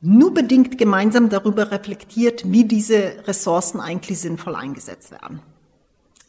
nur 0.00 0.32
bedingt 0.32 0.78
gemeinsam 0.78 1.28
darüber 1.28 1.72
reflektiert, 1.72 2.52
wie 2.52 2.66
diese 2.66 3.14
Ressourcen 3.26 3.80
eigentlich 3.80 4.20
sinnvoll 4.20 4.54
eingesetzt 4.54 5.10
werden. 5.10 5.40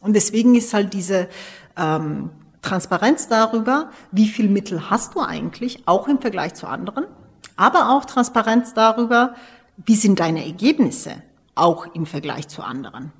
Und 0.00 0.14
deswegen 0.16 0.56
ist 0.56 0.74
halt 0.74 0.92
diese 0.92 1.28
ähm, 1.76 2.30
Transparenz 2.62 3.28
darüber, 3.28 3.92
wie 4.10 4.26
viel 4.26 4.48
Mittel 4.48 4.90
hast 4.90 5.14
du 5.14 5.20
eigentlich, 5.20 5.86
auch 5.86 6.08
im 6.08 6.20
Vergleich 6.20 6.54
zu 6.54 6.66
anderen, 6.66 7.06
aber 7.54 7.90
auch 7.90 8.06
Transparenz 8.06 8.74
darüber, 8.74 9.36
wie 9.76 9.94
sind 9.94 10.18
deine 10.18 10.44
Ergebnisse, 10.44 11.22
auch 11.54 11.94
im 11.94 12.06
Vergleich 12.06 12.48
zu 12.48 12.64
anderen 12.64 13.12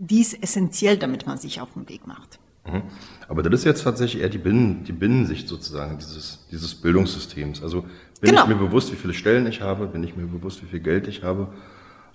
die 0.00 0.20
ist 0.20 0.42
essentiell, 0.42 0.96
damit 0.96 1.26
man 1.26 1.36
sich 1.38 1.60
auf 1.60 1.74
den 1.74 1.88
Weg 1.88 2.06
macht. 2.06 2.38
Mhm. 2.66 2.82
Aber 3.28 3.42
das 3.42 3.60
ist 3.60 3.64
jetzt 3.64 3.84
tatsächlich 3.84 4.22
eher 4.22 4.28
die, 4.28 4.38
Binnen, 4.38 4.82
die 4.84 4.92
Binnensicht 4.92 5.46
sozusagen 5.46 5.98
dieses, 5.98 6.46
dieses 6.50 6.74
Bildungssystems. 6.74 7.62
Also 7.62 7.82
bin 8.20 8.30
genau. 8.30 8.42
ich 8.42 8.48
mir 8.48 8.54
bewusst, 8.56 8.90
wie 8.92 8.96
viele 8.96 9.14
Stellen 9.14 9.46
ich 9.46 9.60
habe, 9.60 9.86
bin 9.86 10.02
ich 10.02 10.16
mir 10.16 10.26
bewusst, 10.26 10.62
wie 10.62 10.66
viel 10.66 10.80
Geld 10.80 11.06
ich 11.06 11.22
habe. 11.22 11.48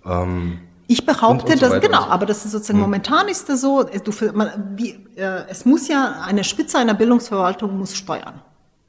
Ähm, 0.04 0.60
ich 0.88 1.06
behaupte, 1.06 1.46
und, 1.46 1.52
und 1.52 1.60
so 1.60 1.70
dass, 1.70 1.82
genau, 1.82 2.04
aber 2.04 2.26
das 2.26 2.46
ist 2.46 2.52
sozusagen, 2.52 2.80
hm. 2.80 2.86
momentan 2.86 3.28
ist 3.28 3.50
es 3.50 3.62
so, 3.62 3.84
du, 3.84 4.12
man, 4.34 4.76
wie, 4.76 5.00
äh, 5.16 5.46
es 5.48 5.66
muss 5.66 5.88
ja, 5.88 6.22
eine 6.24 6.44
Spitze 6.44 6.78
einer 6.78 6.94
Bildungsverwaltung 6.94 7.78
muss 7.78 7.96
steuern. 7.96 8.42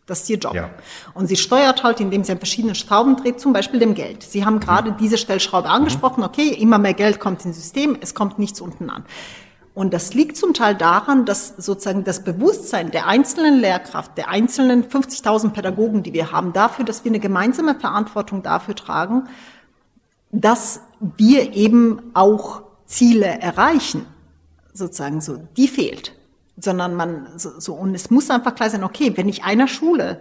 Das 0.07 0.23
ist 0.23 0.31
ihr 0.31 0.39
Job. 0.39 0.55
Ja. 0.55 0.71
Und 1.15 1.27
sie 1.27 1.37
steuert 1.37 1.83
halt, 1.83 2.01
indem 2.01 2.23
sie 2.23 2.31
an 2.31 2.39
verschiedenen 2.39 2.77
Schrauben 2.77 3.17
dreht, 3.17 3.41
zum 3.41 3.53
Beispiel 3.53 3.81
dem 3.81 3.95
Geld. 3.95 4.23
Sie 4.23 4.45
haben 4.45 4.61
gerade 4.61 4.93
mhm. 4.93 4.97
diese 4.99 5.19
Stellschraube 5.19 5.69
angesprochen, 5.69 6.23
okay, 6.23 6.49
immer 6.49 6.79
mehr 6.79 6.95
Geld 6.95 7.19
kommt 7.19 7.45
ins 7.45 7.57
System, 7.57 7.99
es 8.01 8.15
kommt 8.15 8.39
nichts 8.39 8.61
unten 8.61 8.89
an. 8.89 9.05
Und 9.75 9.93
das 9.93 10.15
liegt 10.15 10.39
zum 10.39 10.55
Teil 10.55 10.75
daran, 10.75 11.27
dass 11.27 11.49
sozusagen 11.59 12.05
das 12.05 12.25
Bewusstsein 12.25 12.93
der 12.93 13.09
einzelnen 13.09 13.59
Lehrkraft, 13.59 14.17
der 14.17 14.29
einzelnen 14.31 14.85
50.000 14.85 15.51
Pädagogen, 15.51 16.03
die 16.03 16.15
wir 16.15 16.33
haben, 16.33 16.55
dafür, 16.55 16.85
dass 16.85 17.05
wir 17.05 17.11
eine 17.11 17.21
gemeinsame 17.21 17.75
Verantwortung 17.75 18.43
dafür 18.43 18.75
tragen, 18.75 19.25
dass 20.31 20.81
wir 21.01 21.55
eben 21.55 22.01
auch 22.15 22.63
Ziele 22.87 23.27
erreichen, 23.27 24.07
sozusagen 24.73 25.21
so, 25.21 25.37
die 25.57 25.69
fehlt 25.69 26.16
sondern 26.59 26.95
man 26.95 27.27
so, 27.37 27.59
so 27.59 27.75
und 27.75 27.95
es 27.95 28.11
muss 28.11 28.31
einfach 28.31 28.55
klar 28.55 28.71
sein, 28.71 28.85
okay, 28.85 29.13
wenn 29.17 29.29
ich 29.29 29.45
einer 29.45 29.69
Schule 29.69 30.21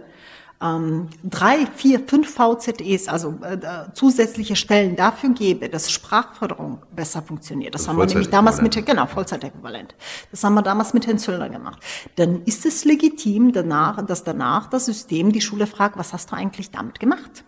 ähm, 0.62 1.08
drei, 1.22 1.66
vier, 1.66 2.00
fünf 2.00 2.34
VZEs, 2.34 3.08
also 3.08 3.34
äh, 3.42 3.58
zusätzliche 3.92 4.56
Stellen 4.56 4.96
dafür 4.96 5.30
gebe, 5.30 5.68
dass 5.68 5.90
Sprachförderung 5.90 6.78
besser 6.94 7.20
funktioniert. 7.22 7.74
Das, 7.74 7.82
das 7.82 7.88
haben 7.88 7.98
wir 7.98 8.06
nämlich 8.06 8.30
damals 8.30 8.62
mit, 8.62 8.86
genau, 8.86 9.06
Vollzeitäquivalent. 9.06 9.94
Das 10.30 10.42
haben 10.44 10.54
wir 10.54 10.62
damals 10.62 10.94
mit 10.94 11.06
Herrn 11.06 11.18
Zöllner 11.18 11.50
gemacht. 11.50 11.82
Dann 12.16 12.42
ist 12.44 12.64
es 12.64 12.84
legitim 12.84 13.52
danach, 13.52 14.04
dass 14.06 14.24
danach 14.24 14.68
das 14.68 14.86
System 14.86 15.32
die 15.32 15.42
Schule 15.42 15.66
fragt, 15.66 15.98
was 15.98 16.12
hast 16.12 16.32
du 16.32 16.36
eigentlich 16.36 16.70
damit 16.70 17.00
gemacht? 17.00 17.44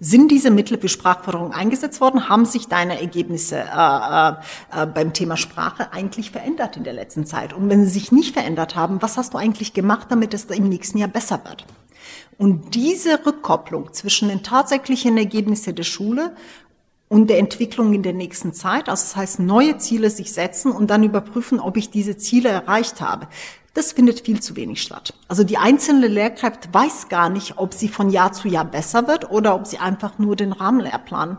Sind 0.00 0.30
diese 0.30 0.50
Mittel 0.50 0.78
für 0.78 0.88
Sprachförderung 0.88 1.52
eingesetzt 1.52 2.00
worden? 2.00 2.28
Haben 2.28 2.44
sich 2.44 2.68
deine 2.68 3.00
Ergebnisse 3.00 3.56
äh, 3.56 3.62
äh, 3.62 4.82
äh, 4.82 4.86
beim 4.86 5.12
Thema 5.12 5.36
Sprache 5.36 5.92
eigentlich 5.92 6.30
verändert 6.30 6.76
in 6.76 6.84
der 6.84 6.92
letzten 6.92 7.26
Zeit? 7.26 7.52
Und 7.52 7.68
wenn 7.68 7.84
sie 7.84 7.90
sich 7.90 8.12
nicht 8.12 8.34
verändert 8.34 8.76
haben, 8.76 9.02
was 9.02 9.16
hast 9.16 9.34
du 9.34 9.38
eigentlich 9.38 9.72
gemacht, 9.72 10.08
damit 10.10 10.34
es 10.34 10.44
im 10.44 10.68
nächsten 10.68 10.98
Jahr 10.98 11.08
besser 11.08 11.40
wird? 11.44 11.64
Und 12.38 12.74
diese 12.74 13.26
Rückkopplung 13.26 13.92
zwischen 13.92 14.28
den 14.28 14.42
tatsächlichen 14.42 15.16
Ergebnissen 15.18 15.74
der 15.74 15.82
Schule 15.82 16.34
und 17.08 17.30
der 17.30 17.38
Entwicklung 17.38 17.92
in 17.94 18.02
der 18.02 18.12
nächsten 18.12 18.52
Zeit. 18.52 18.88
Also 18.88 19.02
das 19.02 19.16
heißt, 19.16 19.40
neue 19.40 19.78
Ziele 19.78 20.10
sich 20.10 20.32
setzen 20.32 20.72
und 20.72 20.88
dann 20.90 21.02
überprüfen, 21.02 21.58
ob 21.58 21.76
ich 21.76 21.90
diese 21.90 22.16
Ziele 22.16 22.50
erreicht 22.50 23.00
habe. 23.00 23.28
Das 23.78 23.92
findet 23.92 24.22
viel 24.22 24.40
zu 24.40 24.56
wenig 24.56 24.82
statt. 24.82 25.14
Also 25.28 25.44
die 25.44 25.56
einzelne 25.56 26.08
Lehrkraft 26.08 26.74
weiß 26.74 27.08
gar 27.08 27.28
nicht, 27.28 27.58
ob 27.58 27.72
sie 27.72 27.86
von 27.86 28.10
Jahr 28.10 28.32
zu 28.32 28.48
Jahr 28.48 28.64
besser 28.64 29.06
wird 29.06 29.30
oder 29.30 29.54
ob 29.54 29.68
sie 29.68 29.78
einfach 29.78 30.18
nur 30.18 30.34
den 30.34 30.50
Rahmenlehrplan 30.50 31.38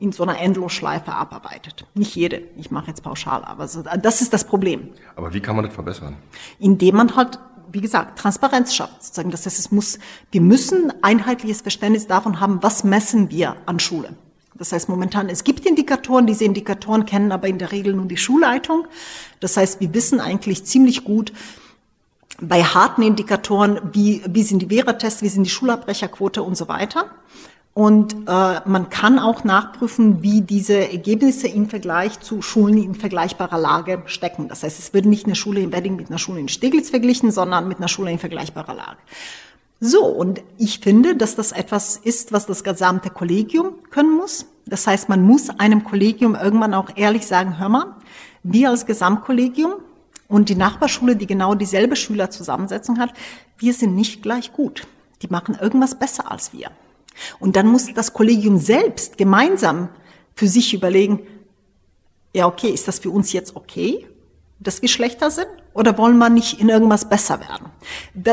in 0.00 0.10
so 0.10 0.24
einer 0.24 0.40
Endlosschleife 0.40 1.12
abarbeitet. 1.12 1.86
Nicht 1.94 2.16
jede, 2.16 2.42
ich 2.56 2.72
mache 2.72 2.88
jetzt 2.88 3.04
pauschal, 3.04 3.44
aber 3.44 3.68
das 4.02 4.20
ist 4.20 4.32
das 4.32 4.48
Problem. 4.48 4.88
Aber 5.14 5.32
wie 5.32 5.38
kann 5.38 5.54
man 5.54 5.64
das 5.64 5.72
verbessern? 5.72 6.16
Indem 6.58 6.96
man 6.96 7.14
halt, 7.14 7.38
wie 7.70 7.82
gesagt, 7.82 8.18
Transparenz 8.18 8.74
schafft. 8.74 9.00
Sozusagen. 9.04 9.30
Das 9.30 9.46
heißt, 9.46 9.60
es 9.60 9.70
muss, 9.70 10.00
wir 10.32 10.40
müssen 10.40 10.92
einheitliches 11.02 11.60
Verständnis 11.60 12.08
davon 12.08 12.40
haben, 12.40 12.64
was 12.64 12.82
messen 12.82 13.30
wir 13.30 13.54
an 13.64 13.78
Schule. 13.78 14.16
Das 14.58 14.72
heißt, 14.72 14.88
momentan, 14.88 15.28
es 15.28 15.44
gibt 15.44 15.64
Indikatoren, 15.66 16.26
diese 16.26 16.44
Indikatoren 16.44 17.06
kennen 17.06 17.32
aber 17.32 17.48
in 17.48 17.58
der 17.58 17.72
Regel 17.72 17.94
nur 17.94 18.06
die 18.06 18.16
Schulleitung. 18.16 18.86
Das 19.40 19.56
heißt, 19.56 19.80
wir 19.80 19.94
wissen 19.94 20.20
eigentlich 20.20 20.64
ziemlich 20.64 21.04
gut, 21.04 21.32
bei 22.40 22.62
harten 22.62 23.02
Indikatoren, 23.02 23.80
wie, 23.92 24.22
wie 24.28 24.42
sind 24.42 24.60
die 24.62 24.74
Vera-Tests, 24.74 25.22
wie 25.22 25.28
sind 25.28 25.44
die 25.44 25.50
Schulabbrecherquote 25.50 26.42
und 26.42 26.56
so 26.56 26.68
weiter. 26.68 27.06
Und 27.74 28.12
äh, 28.26 28.60
man 28.64 28.90
kann 28.90 29.20
auch 29.20 29.44
nachprüfen, 29.44 30.20
wie 30.22 30.40
diese 30.40 30.90
Ergebnisse 30.90 31.46
im 31.46 31.68
Vergleich 31.68 32.18
zu 32.18 32.42
Schulen 32.42 32.76
in 32.82 32.94
vergleichbarer 32.96 33.58
Lage 33.58 34.02
stecken. 34.06 34.48
Das 34.48 34.64
heißt, 34.64 34.80
es 34.80 34.94
wird 34.94 35.06
nicht 35.06 35.26
eine 35.26 35.36
Schule 35.36 35.60
in 35.60 35.72
Wedding 35.72 35.94
mit 35.94 36.08
einer 36.08 36.18
Schule 36.18 36.40
in 36.40 36.48
Steglitz 36.48 36.90
verglichen, 36.90 37.30
sondern 37.30 37.68
mit 37.68 37.78
einer 37.78 37.86
Schule 37.86 38.10
in 38.10 38.18
vergleichbarer 38.18 38.74
Lage. 38.74 38.98
So, 39.80 40.04
und 40.04 40.42
ich 40.56 40.80
finde, 40.80 41.14
dass 41.14 41.36
das 41.36 41.52
etwas 41.52 41.96
ist, 41.96 42.32
was 42.32 42.46
das 42.46 42.64
gesamte 42.64 43.10
Kollegium 43.10 43.74
können 43.90 44.16
muss. 44.16 44.46
Das 44.66 44.86
heißt, 44.86 45.08
man 45.08 45.22
muss 45.22 45.50
einem 45.50 45.84
Kollegium 45.84 46.34
irgendwann 46.34 46.74
auch 46.74 46.90
ehrlich 46.96 47.26
sagen, 47.26 47.58
hör 47.58 47.68
mal, 47.68 47.96
wir 48.42 48.70
als 48.70 48.86
Gesamtkollegium 48.86 49.74
und 50.26 50.48
die 50.48 50.56
Nachbarschule, 50.56 51.16
die 51.16 51.26
genau 51.26 51.54
dieselbe 51.54 51.96
Schülerzusammensetzung 51.96 52.98
hat, 52.98 53.14
wir 53.56 53.72
sind 53.72 53.94
nicht 53.94 54.22
gleich 54.22 54.52
gut. 54.52 54.86
Die 55.22 55.28
machen 55.28 55.56
irgendwas 55.60 55.98
besser 55.98 56.30
als 56.30 56.52
wir. 56.52 56.70
Und 57.38 57.56
dann 57.56 57.68
muss 57.68 57.92
das 57.94 58.12
Kollegium 58.12 58.58
selbst 58.58 59.16
gemeinsam 59.16 59.88
für 60.34 60.48
sich 60.48 60.74
überlegen, 60.74 61.20
ja, 62.34 62.46
okay, 62.46 62.68
ist 62.68 62.86
das 62.86 62.98
für 62.98 63.10
uns 63.10 63.32
jetzt 63.32 63.56
okay? 63.56 64.06
Dass 64.60 64.82
wir 64.82 64.88
schlechter 64.88 65.30
sind? 65.30 65.46
Oder 65.72 65.96
wollen 65.98 66.18
wir 66.18 66.30
nicht 66.30 66.60
in 66.60 66.68
irgendwas 66.68 67.08
besser 67.08 67.40
werden? 67.40 67.66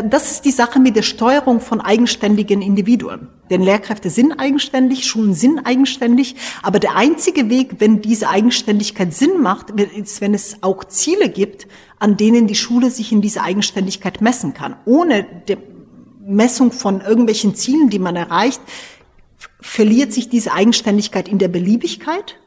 Das 0.09 0.31
ist 0.31 0.45
die 0.45 0.51
Sache 0.51 0.79
mit 0.79 0.95
der 0.95 1.03
Steuerung 1.03 1.61
von 1.61 1.81
eigenständigen 1.81 2.63
Individuen. 2.63 3.27
Denn 3.51 3.61
Lehrkräfte 3.61 4.09
sind 4.09 4.39
eigenständig, 4.39 5.05
Schulen 5.05 5.35
sind 5.35 5.59
eigenständig, 5.59 6.35
aber 6.63 6.79
der 6.79 6.95
einzige 6.95 7.49
Weg, 7.49 7.75
wenn 7.79 8.01
diese 8.01 8.29
Eigenständigkeit 8.29 9.13
Sinn 9.13 9.41
macht, 9.41 9.69
ist, 9.69 10.21
wenn 10.21 10.33
es 10.33 10.63
auch 10.63 10.83
Ziele 10.85 11.29
gibt, 11.29 11.67
an 11.99 12.17
denen 12.17 12.47
die 12.47 12.55
Schule 12.55 12.89
sich 12.89 13.11
in 13.11 13.21
dieser 13.21 13.43
Eigenständigkeit 13.43 14.21
messen 14.21 14.55
kann. 14.55 14.75
Ohne 14.85 15.27
die 15.47 15.57
Messung 16.25 16.71
von 16.71 17.01
irgendwelchen 17.01 17.53
Zielen, 17.53 17.91
die 17.91 17.99
man 17.99 18.15
erreicht, 18.15 18.61
verliert 19.61 20.11
sich 20.11 20.29
diese 20.29 20.53
Eigenständigkeit 20.53 21.27
in 21.27 21.37
der 21.37 21.49
Beliebigkeit 21.49 22.37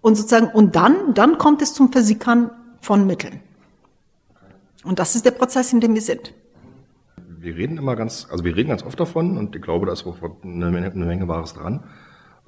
und 0.00 0.14
sozusagen, 0.14 0.48
und 0.48 0.74
dann, 0.74 1.12
dann 1.12 1.36
kommt 1.36 1.60
es 1.60 1.74
zum 1.74 1.92
Versickern 1.92 2.50
von 2.80 3.06
Mitteln. 3.06 3.40
Und 4.84 4.98
das 4.98 5.14
ist 5.14 5.24
der 5.26 5.32
Prozess, 5.32 5.72
in 5.72 5.80
dem 5.80 5.94
wir 5.94 6.00
sind. 6.00 6.34
Wir 7.16 7.56
reden 7.56 7.78
immer 7.78 7.96
ganz, 7.96 8.26
also 8.30 8.44
wir 8.44 8.56
reden 8.56 8.68
ganz 8.68 8.82
oft 8.82 8.98
davon 8.98 9.38
und 9.38 9.54
ich 9.56 9.62
glaube, 9.62 9.86
da 9.86 9.92
ist 9.92 10.06
auch 10.06 10.18
eine 10.42 10.70
Menge, 10.70 10.90
eine 10.90 11.06
Menge 11.06 11.28
Wahres 11.28 11.54
dran, 11.54 11.84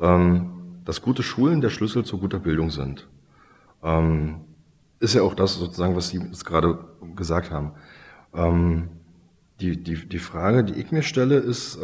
ähm, 0.00 0.80
dass 0.84 1.02
gute 1.02 1.22
Schulen 1.22 1.60
der 1.60 1.70
Schlüssel 1.70 2.04
zu 2.04 2.18
guter 2.18 2.38
Bildung 2.38 2.70
sind. 2.70 3.08
Ähm, 3.82 4.40
ist 5.00 5.14
ja 5.14 5.22
auch 5.22 5.34
das 5.34 5.54
sozusagen, 5.54 5.96
was 5.96 6.08
Sie 6.08 6.18
jetzt 6.18 6.44
gerade 6.44 6.78
gesagt 7.16 7.50
haben. 7.50 7.72
Ähm, 8.34 8.88
die, 9.60 9.82
die, 9.82 10.08
die 10.08 10.18
Frage, 10.18 10.64
die 10.64 10.74
ich 10.74 10.90
mir 10.90 11.02
stelle, 11.02 11.36
ist, 11.36 11.78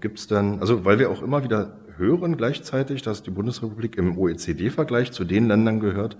gibt 0.00 0.18
es 0.18 0.26
denn, 0.26 0.60
also 0.60 0.84
weil 0.84 0.98
wir 0.98 1.10
auch 1.10 1.22
immer 1.22 1.42
wieder 1.42 1.78
hören 1.96 2.36
gleichzeitig, 2.36 3.00
dass 3.00 3.22
die 3.22 3.30
Bundesrepublik 3.30 3.96
im 3.96 4.18
OECD-Vergleich 4.18 5.10
zu 5.12 5.24
den 5.24 5.48
Ländern 5.48 5.80
gehört, 5.80 6.18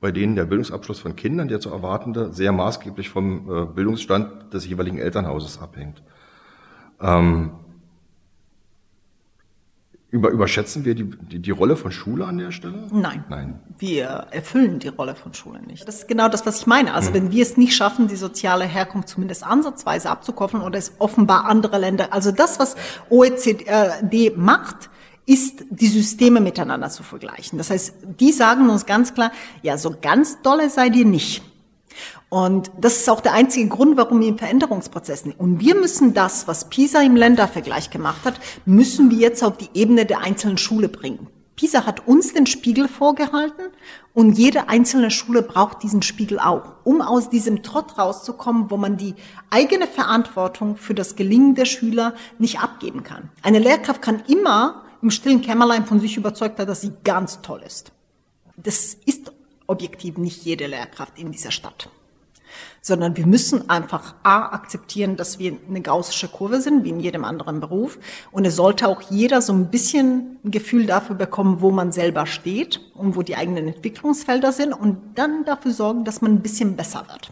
bei 0.00 0.12
denen 0.12 0.36
der 0.36 0.44
Bildungsabschluss 0.44 0.98
von 0.98 1.16
Kindern, 1.16 1.48
der 1.48 1.60
zu 1.60 1.70
erwartende, 1.70 2.32
sehr 2.32 2.52
maßgeblich 2.52 3.08
vom 3.08 3.50
äh, 3.50 3.64
Bildungsstand 3.66 4.52
des 4.52 4.66
jeweiligen 4.66 4.98
Elternhauses 4.98 5.60
abhängt. 5.60 6.02
Ähm, 7.00 7.52
über, 10.10 10.30
überschätzen 10.30 10.84
wir 10.84 10.94
die, 10.94 11.04
die, 11.04 11.40
die, 11.40 11.50
Rolle 11.50 11.76
von 11.76 11.90
Schule 11.90 12.26
an 12.26 12.38
der 12.38 12.52
Stelle? 12.52 12.86
Nein. 12.92 13.24
Nein. 13.28 13.60
Wir 13.76 14.06
erfüllen 14.30 14.78
die 14.78 14.88
Rolle 14.88 15.14
von 15.14 15.34
Schule 15.34 15.60
nicht. 15.60 15.86
Das 15.86 15.96
ist 15.96 16.08
genau 16.08 16.28
das, 16.28 16.46
was 16.46 16.60
ich 16.60 16.66
meine. 16.66 16.94
Also 16.94 17.10
mhm. 17.10 17.14
wenn 17.14 17.32
wir 17.32 17.42
es 17.42 17.56
nicht 17.56 17.74
schaffen, 17.74 18.06
die 18.06 18.16
soziale 18.16 18.64
Herkunft 18.64 19.08
zumindest 19.08 19.44
ansatzweise 19.44 20.08
abzukoppeln 20.08 20.62
oder 20.62 20.78
es 20.78 20.92
offenbar 21.00 21.46
andere 21.46 21.78
Länder, 21.78 22.12
also 22.12 22.30
das, 22.30 22.58
was 22.60 22.76
OECD 23.10 24.32
macht, 24.36 24.90
ist, 25.26 25.64
die 25.70 25.88
Systeme 25.88 26.40
miteinander 26.40 26.88
zu 26.88 27.02
vergleichen. 27.02 27.58
Das 27.58 27.70
heißt, 27.70 27.94
die 28.20 28.32
sagen 28.32 28.70
uns 28.70 28.86
ganz 28.86 29.12
klar, 29.12 29.32
ja, 29.62 29.76
so 29.76 29.94
ganz 30.00 30.40
dolle 30.42 30.70
seid 30.70 30.94
ihr 30.94 31.04
nicht. 31.04 31.42
Und 32.28 32.70
das 32.80 32.98
ist 32.98 33.10
auch 33.10 33.20
der 33.20 33.32
einzige 33.32 33.68
Grund, 33.68 33.96
warum 33.96 34.20
wir 34.20 34.28
im 34.28 34.38
Veränderungsprozess 34.38 35.22
sind. 35.22 35.38
Und 35.38 35.60
wir 35.60 35.74
müssen 35.74 36.14
das, 36.14 36.48
was 36.48 36.68
PISA 36.68 37.02
im 37.02 37.16
Ländervergleich 37.16 37.90
gemacht 37.90 38.24
hat, 38.24 38.34
müssen 38.64 39.10
wir 39.10 39.18
jetzt 39.18 39.42
auf 39.44 39.56
die 39.56 39.70
Ebene 39.74 40.06
der 40.06 40.20
einzelnen 40.20 40.58
Schule 40.58 40.88
bringen. 40.88 41.28
PISA 41.56 41.86
hat 41.86 42.06
uns 42.06 42.34
den 42.34 42.46
Spiegel 42.46 42.86
vorgehalten 42.86 43.64
und 44.12 44.36
jede 44.36 44.68
einzelne 44.68 45.10
Schule 45.10 45.40
braucht 45.40 45.82
diesen 45.82 46.02
Spiegel 46.02 46.38
auch, 46.38 46.74
um 46.84 47.00
aus 47.00 47.30
diesem 47.30 47.62
Trott 47.62 47.96
rauszukommen, 47.96 48.70
wo 48.70 48.76
man 48.76 48.98
die 48.98 49.14
eigene 49.48 49.86
Verantwortung 49.86 50.76
für 50.76 50.94
das 50.94 51.16
Gelingen 51.16 51.54
der 51.54 51.64
Schüler 51.64 52.14
nicht 52.38 52.60
abgeben 52.60 53.04
kann. 53.04 53.30
Eine 53.42 53.58
Lehrkraft 53.58 54.02
kann 54.02 54.22
immer 54.28 54.82
im 55.06 55.12
stillen 55.12 55.40
Kämmerlein 55.40 55.86
von 55.86 56.00
sich 56.00 56.16
überzeugt 56.16 56.58
hat, 56.58 56.68
dass 56.68 56.80
sie 56.80 56.92
ganz 57.04 57.40
toll 57.40 57.62
ist. 57.64 57.92
Das 58.56 58.94
ist 59.06 59.30
objektiv 59.68 60.18
nicht 60.18 60.44
jede 60.44 60.66
Lehrkraft 60.66 61.16
in 61.16 61.30
dieser 61.30 61.52
Stadt. 61.52 61.90
Sondern 62.82 63.16
wir 63.16 63.24
müssen 63.24 63.70
einfach 63.70 64.16
A, 64.24 64.46
akzeptieren, 64.46 65.16
dass 65.16 65.38
wir 65.38 65.56
eine 65.68 65.80
gaussische 65.80 66.26
Kurve 66.26 66.60
sind, 66.60 66.82
wie 66.82 66.88
in 66.88 66.98
jedem 66.98 67.24
anderen 67.24 67.60
Beruf. 67.60 68.00
Und 68.32 68.46
es 68.46 68.56
sollte 68.56 68.88
auch 68.88 69.00
jeder 69.00 69.42
so 69.42 69.52
ein 69.52 69.70
bisschen 69.70 70.38
ein 70.44 70.50
Gefühl 70.50 70.86
dafür 70.86 71.14
bekommen, 71.14 71.60
wo 71.60 71.70
man 71.70 71.92
selber 71.92 72.26
steht 72.26 72.80
und 72.94 73.14
wo 73.14 73.22
die 73.22 73.36
eigenen 73.36 73.68
Entwicklungsfelder 73.68 74.50
sind 74.50 74.72
und 74.72 74.98
dann 75.14 75.44
dafür 75.44 75.70
sorgen, 75.70 76.04
dass 76.04 76.20
man 76.20 76.32
ein 76.32 76.42
bisschen 76.42 76.74
besser 76.74 77.06
wird. 77.08 77.30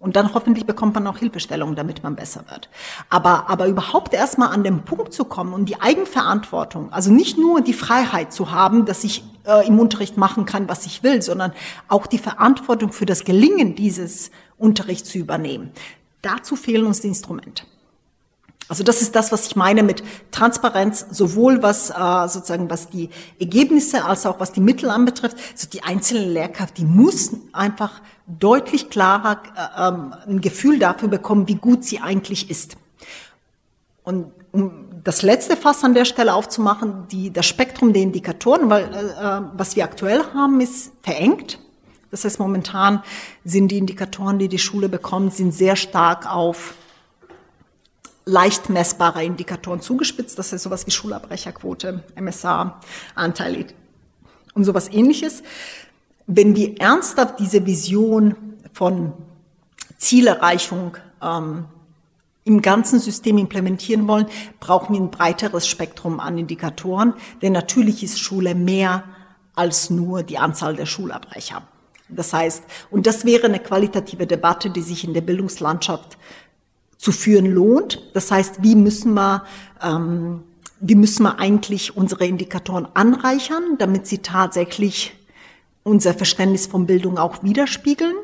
Und 0.00 0.16
dann 0.16 0.32
hoffentlich 0.32 0.64
bekommt 0.64 0.94
man 0.94 1.06
auch 1.06 1.18
Hilfestellung, 1.18 1.76
damit 1.76 2.02
man 2.02 2.16
besser 2.16 2.44
wird. 2.48 2.70
Aber, 3.10 3.50
aber 3.50 3.66
überhaupt 3.68 4.14
erstmal 4.14 4.48
an 4.48 4.64
den 4.64 4.82
Punkt 4.82 5.12
zu 5.12 5.26
kommen 5.26 5.52
und 5.52 5.68
die 5.68 5.78
Eigenverantwortung, 5.78 6.90
also 6.90 7.12
nicht 7.12 7.36
nur 7.36 7.60
die 7.60 7.74
Freiheit 7.74 8.32
zu 8.32 8.50
haben, 8.50 8.86
dass 8.86 9.04
ich 9.04 9.22
äh, 9.44 9.66
im 9.66 9.78
Unterricht 9.78 10.16
machen 10.16 10.46
kann, 10.46 10.70
was 10.70 10.86
ich 10.86 11.02
will, 11.02 11.20
sondern 11.20 11.52
auch 11.88 12.06
die 12.06 12.18
Verantwortung 12.18 12.92
für 12.92 13.04
das 13.04 13.24
Gelingen 13.24 13.74
dieses 13.74 14.30
Unterrichts 14.56 15.10
zu 15.10 15.18
übernehmen. 15.18 15.70
Dazu 16.22 16.56
fehlen 16.56 16.86
uns 16.86 17.02
die 17.02 17.08
Instrumente. 17.08 17.64
Also 18.70 18.84
das 18.84 19.02
ist 19.02 19.16
das, 19.16 19.32
was 19.32 19.48
ich 19.48 19.56
meine 19.56 19.82
mit 19.82 20.04
Transparenz, 20.30 21.04
sowohl 21.10 21.60
was 21.60 21.90
äh, 21.90 22.28
sozusagen 22.28 22.70
was 22.70 22.88
die 22.88 23.10
Ergebnisse 23.40 24.04
als 24.04 24.24
auch 24.26 24.38
was 24.38 24.52
die 24.52 24.60
Mittel 24.60 24.90
anbetrifft. 24.90 25.36
Also 25.52 25.68
die 25.68 25.82
einzelne 25.82 26.24
Lehrkraft, 26.24 26.78
die 26.78 26.84
muss 26.84 27.32
einfach 27.52 28.00
deutlich 28.28 28.88
klarer 28.88 29.42
äh, 29.56 29.88
ähm, 29.88 30.14
ein 30.24 30.40
Gefühl 30.40 30.78
dafür 30.78 31.08
bekommen, 31.08 31.48
wie 31.48 31.56
gut 31.56 31.82
sie 31.84 31.98
eigentlich 31.98 32.48
ist. 32.48 32.76
Und 34.04 34.30
um 34.52 34.86
das 35.02 35.22
letzte 35.22 35.56
Fass 35.56 35.82
an 35.82 35.94
der 35.94 36.04
Stelle 36.04 36.32
aufzumachen, 36.32 37.08
die, 37.10 37.32
das 37.32 37.46
Spektrum 37.46 37.92
der 37.92 38.02
Indikatoren, 38.02 38.70
weil 38.70 38.84
äh, 38.84 39.38
äh 39.38 39.42
was 39.54 39.74
wir 39.74 39.82
aktuell 39.82 40.22
haben, 40.32 40.60
ist 40.60 40.92
verengt. 41.02 41.58
Das 42.12 42.24
heißt, 42.24 42.38
momentan 42.38 43.02
sind 43.44 43.72
die 43.72 43.78
Indikatoren, 43.78 44.38
die 44.38 44.48
die 44.48 44.58
Schule 44.60 44.88
bekommt, 44.88 45.34
sind 45.34 45.52
sehr 45.52 45.74
stark 45.74 46.32
auf 46.32 46.74
leicht 48.30 48.70
messbare 48.70 49.24
Indikatoren 49.24 49.80
zugespitzt. 49.80 50.38
Das 50.38 50.52
ist 50.52 50.62
sowas 50.62 50.86
wie 50.86 50.90
Schulabbrecherquote, 50.90 52.04
MSA-Anteil 52.18 53.66
und 54.54 54.64
sowas 54.64 54.88
ähnliches. 54.88 55.42
Wenn 56.26 56.54
wir 56.54 56.80
ernsthaft 56.80 57.40
diese 57.40 57.66
Vision 57.66 58.36
von 58.72 59.12
Zielerreichung 59.98 60.96
ähm, 61.20 61.66
im 62.44 62.62
ganzen 62.62 63.00
System 63.00 63.36
implementieren 63.36 64.06
wollen, 64.08 64.26
brauchen 64.60 64.94
wir 64.94 65.00
ein 65.00 65.10
breiteres 65.10 65.66
Spektrum 65.66 66.20
an 66.20 66.38
Indikatoren, 66.38 67.14
denn 67.42 67.52
natürlich 67.52 68.02
ist 68.02 68.18
Schule 68.18 68.54
mehr 68.54 69.04
als 69.54 69.90
nur 69.90 70.22
die 70.22 70.38
Anzahl 70.38 70.76
der 70.76 70.86
Schulabbrecher. 70.86 71.62
Das 72.08 72.32
heißt, 72.32 72.64
und 72.90 73.06
das 73.06 73.24
wäre 73.24 73.46
eine 73.46 73.60
qualitative 73.60 74.26
Debatte, 74.26 74.70
die 74.70 74.82
sich 74.82 75.04
in 75.04 75.14
der 75.14 75.20
Bildungslandschaft 75.20 76.16
zu 77.00 77.12
führen 77.12 77.46
lohnt. 77.46 78.02
Das 78.12 78.30
heißt, 78.30 78.62
wie 78.62 78.74
müssen 78.74 79.14
wir, 79.14 79.44
ähm, 79.82 80.42
wie 80.80 80.94
müssen 80.94 81.22
wir 81.22 81.38
eigentlich 81.38 81.96
unsere 81.96 82.26
Indikatoren 82.26 82.88
anreichern, 82.92 83.78
damit 83.78 84.06
sie 84.06 84.18
tatsächlich 84.18 85.14
unser 85.82 86.12
Verständnis 86.12 86.66
von 86.66 86.84
Bildung 86.84 87.16
auch 87.16 87.42
widerspiegeln. 87.42 88.14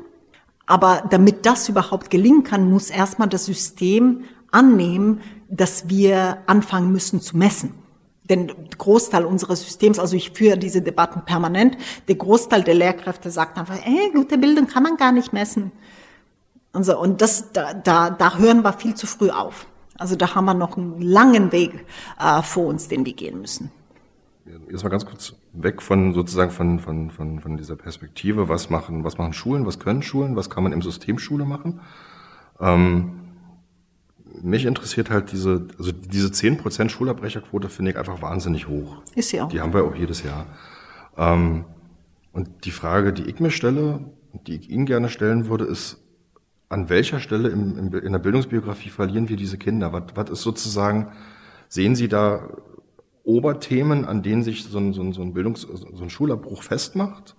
Aber 0.66 1.04
damit 1.08 1.46
das 1.46 1.70
überhaupt 1.70 2.10
gelingen 2.10 2.44
kann, 2.44 2.68
muss 2.70 2.90
erstmal 2.90 3.28
das 3.28 3.46
System 3.46 4.24
annehmen, 4.50 5.22
dass 5.48 5.88
wir 5.88 6.38
anfangen 6.46 6.92
müssen 6.92 7.22
zu 7.22 7.38
messen. 7.38 7.72
Denn 8.24 8.52
Großteil 8.76 9.24
unseres 9.24 9.62
Systems, 9.62 9.98
also 9.98 10.16
ich 10.16 10.32
führe 10.32 10.58
diese 10.58 10.82
Debatten 10.82 11.24
permanent, 11.24 11.78
der 12.08 12.16
Großteil 12.16 12.62
der 12.62 12.74
Lehrkräfte 12.74 13.30
sagt 13.30 13.56
einfach, 13.56 13.78
ey, 13.86 14.10
gute 14.12 14.36
Bildung 14.36 14.66
kann 14.66 14.82
man 14.82 14.98
gar 14.98 15.12
nicht 15.12 15.32
messen. 15.32 15.72
Und, 16.76 16.84
so, 16.84 16.98
und 17.00 17.22
das, 17.22 17.52
da, 17.52 17.72
da, 17.72 18.10
da 18.10 18.36
hören 18.36 18.62
wir 18.62 18.74
viel 18.74 18.94
zu 18.94 19.06
früh 19.06 19.30
auf. 19.30 19.66
Also 19.96 20.14
da 20.14 20.34
haben 20.34 20.44
wir 20.44 20.52
noch 20.52 20.76
einen 20.76 21.00
langen 21.00 21.50
Weg 21.50 21.86
äh, 22.20 22.42
vor 22.42 22.66
uns, 22.66 22.88
den 22.88 23.06
wir 23.06 23.14
gehen 23.14 23.40
müssen. 23.40 23.70
Jetzt 24.70 24.84
mal 24.84 24.90
ganz 24.90 25.06
kurz 25.06 25.32
weg 25.54 25.80
von 25.80 26.12
sozusagen 26.12 26.50
von, 26.50 26.78
von, 26.78 27.10
von, 27.10 27.40
von 27.40 27.56
dieser 27.56 27.76
Perspektive, 27.76 28.50
was 28.50 28.68
machen, 28.68 29.04
was 29.04 29.16
machen 29.16 29.32
Schulen, 29.32 29.64
was 29.64 29.78
können 29.78 30.02
Schulen, 30.02 30.36
was 30.36 30.50
kann 30.50 30.64
man 30.64 30.72
im 30.72 30.82
System 30.82 31.18
Schule 31.18 31.46
machen. 31.46 31.80
Ähm, 32.60 33.20
mich 34.42 34.66
interessiert 34.66 35.08
halt 35.08 35.32
diese, 35.32 35.66
also 35.78 35.92
diese 35.92 36.28
10% 36.28 36.90
Schulabbrecherquote 36.90 37.70
finde 37.70 37.92
ich 37.92 37.96
einfach 37.96 38.20
wahnsinnig 38.20 38.68
hoch. 38.68 38.98
Ist 39.14 39.32
ja 39.32 39.44
auch. 39.44 39.48
Die 39.48 39.62
haben 39.62 39.72
wir 39.72 39.82
auch 39.82 39.94
jedes 39.94 40.22
Jahr. 40.22 40.44
Ähm, 41.16 41.64
und 42.32 42.66
die 42.66 42.70
Frage, 42.70 43.14
die 43.14 43.22
ich 43.22 43.40
mir 43.40 43.50
stelle, 43.50 44.00
die 44.46 44.56
ich 44.56 44.68
Ihnen 44.68 44.84
gerne 44.84 45.08
stellen 45.08 45.48
würde, 45.48 45.64
ist, 45.64 46.02
an 46.68 46.88
welcher 46.88 47.20
Stelle 47.20 47.48
im, 47.48 47.78
im, 47.78 47.94
in 47.94 48.12
der 48.12 48.18
Bildungsbiografie 48.18 48.90
verlieren 48.90 49.28
wir 49.28 49.36
diese 49.36 49.58
Kinder? 49.58 49.92
Was, 49.92 50.04
was 50.14 50.30
ist 50.30 50.42
sozusagen, 50.42 51.12
sehen 51.68 51.94
Sie 51.94 52.08
da 52.08 52.48
Oberthemen, 53.24 54.04
an 54.04 54.22
denen 54.22 54.42
sich 54.42 54.64
so 54.64 54.78
ein, 54.78 54.92
so 54.92 55.02
ein, 55.02 55.12
so 55.12 55.22
ein 55.22 55.32
Bildungs-, 55.32 55.62
so 55.62 56.02
ein 56.02 56.10
Schulabbruch 56.10 56.62
festmacht? 56.62 57.34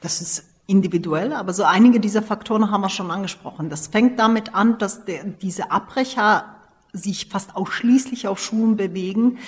Das 0.00 0.20
ist 0.20 0.44
individuell, 0.66 1.32
aber 1.32 1.52
so 1.52 1.64
einige 1.64 2.00
dieser 2.00 2.22
Faktoren 2.22 2.70
haben 2.70 2.82
wir 2.82 2.90
schon 2.90 3.10
angesprochen. 3.10 3.70
Das 3.70 3.86
fängt 3.86 4.18
damit 4.18 4.54
an, 4.54 4.78
dass 4.78 5.04
der, 5.04 5.24
diese 5.24 5.70
Abbrecher 5.70 6.56
sich 6.92 7.26
fast 7.26 7.56
ausschließlich 7.56 8.28
auf 8.28 8.38
Schulen 8.38 8.76
bewegen, 8.76 9.38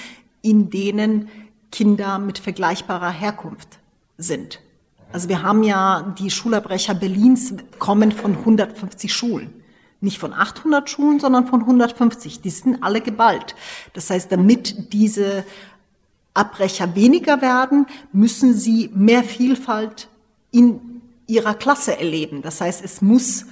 in 0.43 0.71
denen 0.71 1.29
Kinder 1.71 2.19
mit 2.19 2.39
vergleichbarer 2.39 3.11
Herkunft 3.11 3.79
sind. 4.17 4.61
Also 5.13 5.29
wir 5.29 5.43
haben 5.43 5.63
ja 5.63 6.15
die 6.19 6.31
Schulabbrecher 6.31 6.95
Berlins 6.95 7.55
kommen 7.79 8.13
von 8.13 8.37
150 8.37 9.13
Schulen. 9.13 9.53
Nicht 10.01 10.19
von 10.19 10.33
800 10.33 10.89
Schulen, 10.89 11.21
sondern 11.21 11.47
von 11.47 11.61
150. 11.61 12.41
Die 12.41 12.51
sind 12.51 12.83
alle 12.83 13.01
geballt. 13.01 13.55
Das 13.93 14.09
heißt, 14.09 14.31
damit 14.31 14.93
diese 14.93 15.45
Abbrecher 16.33 16.95
weniger 16.95 17.43
werden, 17.43 17.87
müssen 18.13 18.55
sie 18.55 18.91
mehr 18.95 19.25
Vielfalt 19.25 20.09
in 20.53 20.81
ihrer 21.27 21.55
Klasse 21.55 21.99
erleben. 21.99 22.41
Das 22.41 22.61
heißt, 22.61 22.85
es 22.85 23.03
muss 23.03 23.47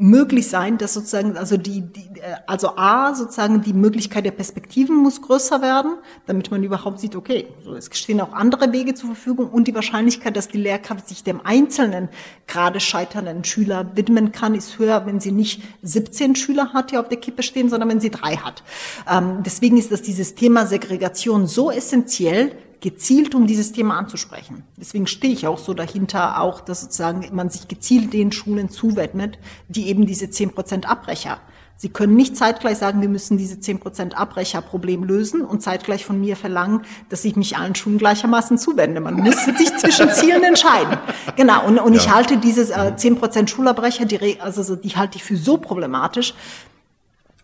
möglich 0.00 0.48
sein, 0.48 0.78
dass 0.78 0.94
sozusagen, 0.94 1.36
also 1.36 1.56
die, 1.56 1.80
die, 1.80 2.08
also 2.46 2.76
A, 2.76 3.14
sozusagen 3.16 3.62
die 3.62 3.72
Möglichkeit 3.72 4.24
der 4.24 4.30
Perspektiven 4.30 4.94
muss 4.94 5.20
größer 5.20 5.60
werden, 5.60 5.96
damit 6.26 6.52
man 6.52 6.62
überhaupt 6.62 7.00
sieht, 7.00 7.16
okay, 7.16 7.48
so, 7.64 7.74
es 7.74 7.90
stehen 7.92 8.20
auch 8.20 8.32
andere 8.32 8.72
Wege 8.72 8.94
zur 8.94 9.08
Verfügung 9.08 9.50
und 9.50 9.66
die 9.66 9.74
Wahrscheinlichkeit, 9.74 10.36
dass 10.36 10.46
die 10.46 10.58
Lehrkraft 10.58 11.08
sich 11.08 11.24
dem 11.24 11.44
einzelnen, 11.44 12.08
gerade 12.46 12.78
scheiternden 12.78 13.42
Schüler 13.42 13.90
widmen 13.96 14.30
kann, 14.30 14.54
ist 14.54 14.78
höher, 14.78 15.04
wenn 15.04 15.18
sie 15.18 15.32
nicht 15.32 15.62
17 15.82 16.36
Schüler 16.36 16.72
hat, 16.72 16.92
die 16.92 16.98
auf 16.98 17.08
der 17.08 17.18
Kippe 17.18 17.42
stehen, 17.42 17.68
sondern 17.68 17.88
wenn 17.88 18.00
sie 18.00 18.10
drei 18.10 18.36
hat. 18.36 18.62
Ähm, 19.10 19.42
deswegen 19.44 19.76
ist 19.78 19.90
das 19.90 20.02
dieses 20.02 20.36
Thema 20.36 20.66
Segregation 20.66 21.48
so 21.48 21.72
essentiell, 21.72 22.52
gezielt, 22.80 23.34
um 23.34 23.46
dieses 23.46 23.72
Thema 23.72 23.98
anzusprechen. 23.98 24.64
Deswegen 24.76 25.06
stehe 25.06 25.32
ich 25.32 25.46
auch 25.46 25.58
so 25.58 25.74
dahinter, 25.74 26.40
auch, 26.40 26.60
dass 26.60 26.82
sozusagen 26.82 27.28
man 27.32 27.50
sich 27.50 27.68
gezielt 27.68 28.12
den 28.12 28.32
Schulen 28.32 28.68
zuwidmet, 28.68 29.38
die 29.68 29.88
eben 29.88 30.06
diese 30.06 30.30
zehn 30.30 30.52
Prozent 30.52 30.88
Abbrecher. 30.88 31.38
Sie 31.80 31.90
können 31.90 32.16
nicht 32.16 32.36
zeitgleich 32.36 32.76
sagen, 32.78 33.00
wir 33.00 33.08
müssen 33.08 33.38
diese 33.38 33.60
zehn 33.60 33.78
Prozent 33.78 34.18
Abbrecherproblem 34.18 35.04
lösen 35.04 35.42
und 35.42 35.62
zeitgleich 35.62 36.04
von 36.04 36.20
mir 36.20 36.34
verlangen, 36.34 36.82
dass 37.08 37.24
ich 37.24 37.36
mich 37.36 37.56
allen 37.56 37.76
Schulen 37.76 37.98
gleichermaßen 37.98 38.58
zuwende. 38.58 39.00
Man 39.00 39.14
muss 39.14 39.44
sich 39.58 39.76
zwischen 39.76 40.10
Zielen 40.10 40.42
entscheiden. 40.42 40.98
Genau. 41.36 41.64
Und, 41.66 41.78
und 41.78 41.94
ja. 41.94 42.00
ich 42.00 42.10
halte 42.10 42.38
diese 42.38 42.74
äh, 42.74 42.96
zehn 42.96 43.14
äh, 43.14 43.18
Prozent 43.20 43.50
Schulabbrecher, 43.50 44.06
die, 44.06 44.40
also 44.40 44.74
die 44.74 44.96
halte 44.96 45.18
ich 45.18 45.24
für 45.24 45.36
so 45.36 45.56
problematisch, 45.56 46.34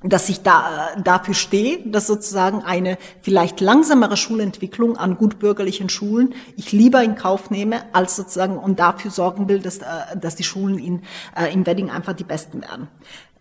dass 0.05 0.29
ich 0.29 0.43
da 0.43 0.91
dafür 1.03 1.33
stehe, 1.33 1.79
dass 1.87 2.07
sozusagen 2.07 2.63
eine 2.63 2.99
vielleicht 3.23 3.61
langsamere 3.61 4.19
Schulentwicklung 4.19 4.99
an 4.99 5.17
gutbürgerlichen 5.17 5.89
Schulen 5.89 6.35
ich 6.57 6.73
lieber 6.73 7.03
in 7.03 7.15
Kauf 7.15 7.51
nehme, 7.51 7.83
als 7.95 8.15
sozusagen 8.17 8.59
und 8.59 8.79
dafür 8.79 9.11
sorgen 9.11 9.49
will, 9.49 9.61
dass, 9.61 9.79
äh, 9.79 9.85
dass 10.21 10.37
die 10.37 10.45
Schulen 10.45 10.79
in, 10.79 11.03
äh, 11.35 11.53
im 11.53 11.67
Wedding 11.67 11.91
einfach 11.91 12.13
die 12.13 12.25
besten 12.25 12.61
werden. 12.61 12.89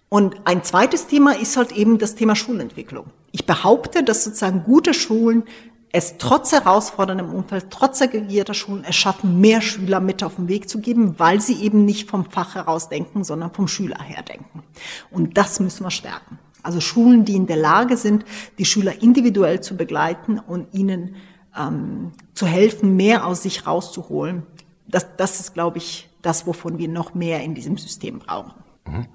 Und 0.08 0.36
ein 0.46 0.64
zweites 0.64 1.08
Thema 1.08 1.36
ist 1.38 1.58
halt 1.58 1.74
eben 1.74 1.98
das 1.98 2.16
Thema 2.16 2.36
Schulentwicklung. 2.36 3.08
Ich 3.32 3.46
behaupte, 3.46 4.04
dass 4.04 4.24
sozusagen 4.24 4.64
gute 4.64 4.94
Schulen 4.94 5.44
es 5.92 6.18
trotz 6.18 6.52
herausforderndem 6.54 7.34
Umfeld, 7.34 7.68
trotz 7.70 8.00
segregierter 8.00 8.54
Schulen 8.54 8.86
es 8.88 8.96
schaffen, 8.96 9.42
mehr 9.42 9.62
Schüler 9.62 10.00
mit 10.00 10.24
auf 10.24 10.36
den 10.36 10.48
Weg 10.48 10.70
zu 10.70 10.80
geben, 10.80 11.20
weil 11.20 11.42
sie 11.42 11.62
eben 11.62 11.84
nicht 11.86 12.10
vom 12.10 12.26
Fach 12.30 12.56
heraus 12.56 12.90
denken, 12.90 13.24
sondern 13.24 13.52
vom 13.52 13.68
Schüler 13.68 14.02
her 14.02 14.24
denken. 14.24 14.64
Und 15.12 15.38
das 15.38 15.60
müssen 15.60 15.84
wir 15.84 15.92
stärken. 15.92 16.40
Also 16.64 16.80
Schulen, 16.80 17.26
die 17.26 17.36
in 17.36 17.46
der 17.46 17.58
Lage 17.58 17.98
sind, 17.98 18.26
die 18.58 18.66
Schüler 18.66 19.02
individuell 19.02 19.62
zu 19.62 19.76
begleiten 19.78 20.40
und 20.40 20.74
ihnen 20.74 21.16
ähm, 21.58 22.14
zu 22.34 22.46
helfen, 22.46 22.96
mehr 22.96 23.26
aus 23.28 23.44
sich 23.44 23.68
rauszuholen. 23.68 24.44
Das, 24.88 25.16
das 25.18 25.40
ist, 25.40 25.54
glaube 25.54 25.78
ich, 25.78 26.10
das, 26.22 26.48
wovon 26.48 26.78
wir 26.78 26.88
noch 26.88 27.14
mehr 27.14 27.44
in 27.44 27.54
diesem 27.54 27.78
System 27.78 28.20
brauchen. 28.20 28.54
Mhm. 28.88 29.06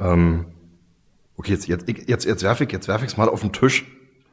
Ähm, 0.00 0.44
okay, 1.36 1.52
jetzt, 1.52 1.68
jetzt, 1.68 1.88
jetzt, 1.88 2.24
jetzt 2.24 2.42
werfe 2.42 2.64
ich 2.64 2.72
jetzt 2.72 2.88
werfe 2.88 3.04
es 3.04 3.16
mal 3.16 3.28
auf 3.28 3.40
den 3.40 3.52
Tisch. 3.52 3.86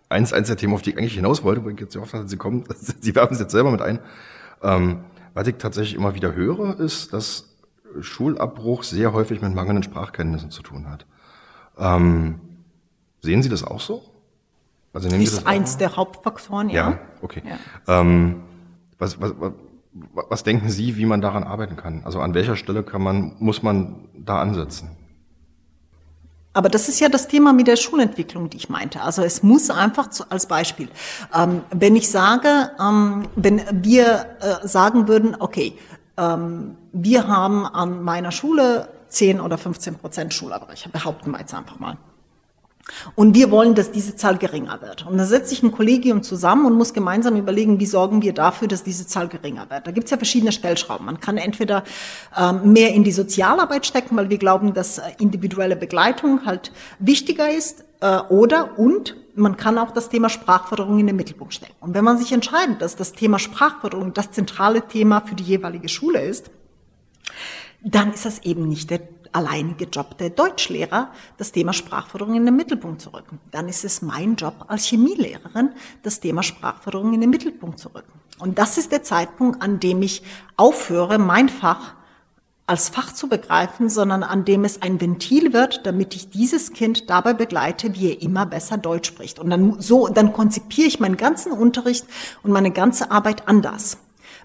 Eins, 0.07 0.33
eins 0.33 0.47
der 0.47 0.57
Themen, 0.57 0.73
auf 0.73 0.81
die 0.81 0.91
ich 0.91 0.97
eigentlich 0.97 1.15
hinaus 1.15 1.43
wollte, 1.43 1.63
wo 1.63 1.69
ich 1.69 1.79
jetzt 1.79 1.97
oft 1.97 2.13
hatte, 2.13 2.27
Sie 2.27 2.37
kommen, 2.37 2.63
Sie 3.01 3.15
werfen 3.15 3.33
es 3.33 3.39
jetzt 3.39 3.51
selber 3.51 3.71
mit 3.71 3.81
ein. 3.81 3.99
Ähm, 4.61 5.01
was 5.33 5.47
ich 5.47 5.55
tatsächlich 5.57 5.95
immer 5.95 6.15
wieder 6.15 6.33
höre, 6.33 6.79
ist, 6.79 7.11
dass 7.11 7.55
Schulabbruch 7.99 8.83
sehr 8.83 9.13
häufig 9.13 9.41
mit 9.41 9.53
mangelnden 9.53 9.83
Sprachkenntnissen 9.83 10.51
zu 10.51 10.61
tun 10.61 10.89
hat. 10.89 11.05
Ähm, 11.77 12.39
sehen 13.25 13.43
Sie 13.43 13.49
das 13.49 13.63
auch 13.63 13.81
so? 13.81 14.03
Also 14.93 15.09
nehmen 15.09 15.21
ist 15.21 15.31
Sie 15.31 15.35
das 15.37 15.45
eins 15.45 15.77
der 15.77 15.95
Hauptfaktoren, 15.95 16.69
ja. 16.69 16.91
Ja, 16.91 16.99
okay. 17.21 17.43
Ja. 17.45 17.99
Ähm, 17.99 18.43
was, 18.97 19.19
was, 19.19 19.33
was, 19.37 19.51
was 20.29 20.43
denken 20.43 20.69
Sie, 20.69 20.95
wie 20.95 21.05
man 21.05 21.21
daran 21.21 21.43
arbeiten 21.43 21.75
kann? 21.75 22.03
Also 22.05 22.21
an 22.21 22.33
welcher 22.33 22.55
Stelle 22.55 22.83
kann 22.83 23.01
man, 23.01 23.33
muss 23.39 23.61
man 23.61 24.07
da 24.17 24.39
ansetzen? 24.39 24.89
Aber 26.53 26.69
das 26.69 26.87
ist 26.87 27.01
ja 27.01 27.09
das 27.09 27.27
Thema 27.27 27.51
mit 27.51 27.67
der 27.67 27.75
Schulentwicklung, 27.75 28.49
die 28.49 28.55
ich 28.55 28.69
meinte. 28.69 29.01
Also 29.01 29.23
es 29.23 29.43
muss 29.43 29.69
einfach 29.69 30.09
zu, 30.09 30.31
als 30.31 30.45
Beispiel, 30.45 30.87
ähm, 31.37 31.61
wenn 31.71 31.97
ich 31.97 32.09
sage, 32.09 32.71
ähm, 32.79 33.27
wenn 33.35 33.61
wir 33.83 34.37
äh, 34.39 34.65
sagen 34.65 35.09
würden, 35.09 35.35
okay, 35.37 35.77
ähm, 36.15 36.77
wir 36.93 37.27
haben 37.27 37.65
an 37.65 38.01
meiner 38.01 38.31
Schule 38.31 38.87
10 39.09 39.41
oder 39.41 39.57
15 39.57 39.95
Prozent 39.95 40.33
Schulabbrecher, 40.33 40.89
behaupten 40.89 41.31
wir 41.31 41.39
jetzt 41.39 41.53
einfach 41.53 41.77
mal. 41.79 41.97
Und 43.15 43.33
wir 43.33 43.49
wollen, 43.49 43.73
dass 43.73 43.91
diese 43.91 44.15
Zahl 44.15 44.37
geringer 44.37 44.81
wird. 44.81 45.07
Und 45.07 45.17
da 45.17 45.25
setzt 45.25 45.49
sich 45.49 45.63
ein 45.63 45.71
Kollegium 45.71 46.21
zusammen 46.21 46.65
und 46.65 46.73
muss 46.73 46.93
gemeinsam 46.93 47.35
überlegen, 47.35 47.79
wie 47.79 47.85
sorgen 47.85 48.21
wir 48.21 48.33
dafür, 48.33 48.67
dass 48.67 48.83
diese 48.83 49.07
Zahl 49.07 49.27
geringer 49.27 49.69
wird. 49.69 49.87
Da 49.87 49.91
gibt 49.91 50.05
es 50.05 50.11
ja 50.11 50.17
verschiedene 50.17 50.51
Stellschrauben. 50.51 51.05
Man 51.05 51.19
kann 51.19 51.37
entweder 51.37 51.83
ähm, 52.37 52.73
mehr 52.73 52.93
in 52.93 53.03
die 53.03 53.11
Sozialarbeit 53.11 53.85
stecken, 53.85 54.15
weil 54.17 54.29
wir 54.29 54.37
glauben, 54.37 54.73
dass 54.73 54.99
äh, 54.99 55.01
individuelle 55.19 55.75
Begleitung 55.75 56.45
halt 56.45 56.71
wichtiger 56.99 57.49
ist, 57.49 57.83
äh, 58.01 58.19
oder 58.29 58.77
und 58.77 59.15
man 59.35 59.57
kann 59.57 59.77
auch 59.77 59.91
das 59.91 60.09
Thema 60.09 60.29
Sprachförderung 60.29 60.99
in 60.99 61.07
den 61.07 61.15
Mittelpunkt 61.15 61.53
stellen. 61.53 61.73
Und 61.79 61.93
wenn 61.93 62.03
man 62.03 62.17
sich 62.17 62.31
entscheidet, 62.31 62.81
dass 62.81 62.95
das 62.95 63.13
Thema 63.13 63.39
Sprachförderung 63.39 64.13
das 64.13 64.31
zentrale 64.31 64.81
Thema 64.87 65.21
für 65.21 65.35
die 65.35 65.43
jeweilige 65.43 65.89
Schule 65.89 66.21
ist, 66.21 66.51
dann 67.83 68.13
ist 68.13 68.25
das 68.25 68.39
eben 68.43 68.67
nicht 68.67 68.89
der 68.89 69.01
alleinige 69.33 69.85
Job 69.85 70.17
der 70.17 70.29
Deutschlehrer, 70.29 71.09
das 71.37 71.51
Thema 71.51 71.73
Sprachförderung 71.73 72.35
in 72.35 72.45
den 72.45 72.55
Mittelpunkt 72.55 73.01
zu 73.01 73.13
rücken. 73.13 73.39
Dann 73.51 73.67
ist 73.67 73.85
es 73.85 74.01
mein 74.01 74.35
Job 74.35 74.65
als 74.67 74.85
Chemielehrerin, 74.85 75.71
das 76.03 76.19
Thema 76.19 76.43
Sprachförderung 76.43 77.13
in 77.13 77.21
den 77.21 77.29
Mittelpunkt 77.29 77.79
zu 77.79 77.89
rücken. 77.89 78.11
Und 78.39 78.59
das 78.59 78.77
ist 78.77 78.91
der 78.91 79.03
Zeitpunkt, 79.03 79.61
an 79.61 79.79
dem 79.79 80.01
ich 80.01 80.23
aufhöre, 80.57 81.17
mein 81.17 81.49
Fach 81.49 81.95
als 82.67 82.89
Fach 82.89 83.13
zu 83.13 83.29
begreifen, 83.29 83.89
sondern 83.89 84.23
an 84.23 84.43
dem 84.43 84.65
es 84.65 84.81
ein 84.81 84.99
Ventil 84.99 85.53
wird, 85.53 85.85
damit 85.85 86.15
ich 86.15 86.31
dieses 86.31 86.73
Kind 86.73 87.09
dabei 87.09 87.33
begleite, 87.33 87.93
wie 87.93 88.09
er 88.09 88.21
immer 88.21 88.45
besser 88.47 88.77
Deutsch 88.77 89.07
spricht. 89.07 89.37
Und 89.37 89.51
dann 89.51 89.79
so, 89.79 90.07
dann 90.07 90.33
konzipiere 90.33 90.87
ich 90.87 90.99
meinen 90.99 91.17
ganzen 91.17 91.51
Unterricht 91.51 92.05
und 92.41 92.51
meine 92.51 92.71
ganze 92.71 93.11
Arbeit 93.11 93.47
anders. 93.47 93.97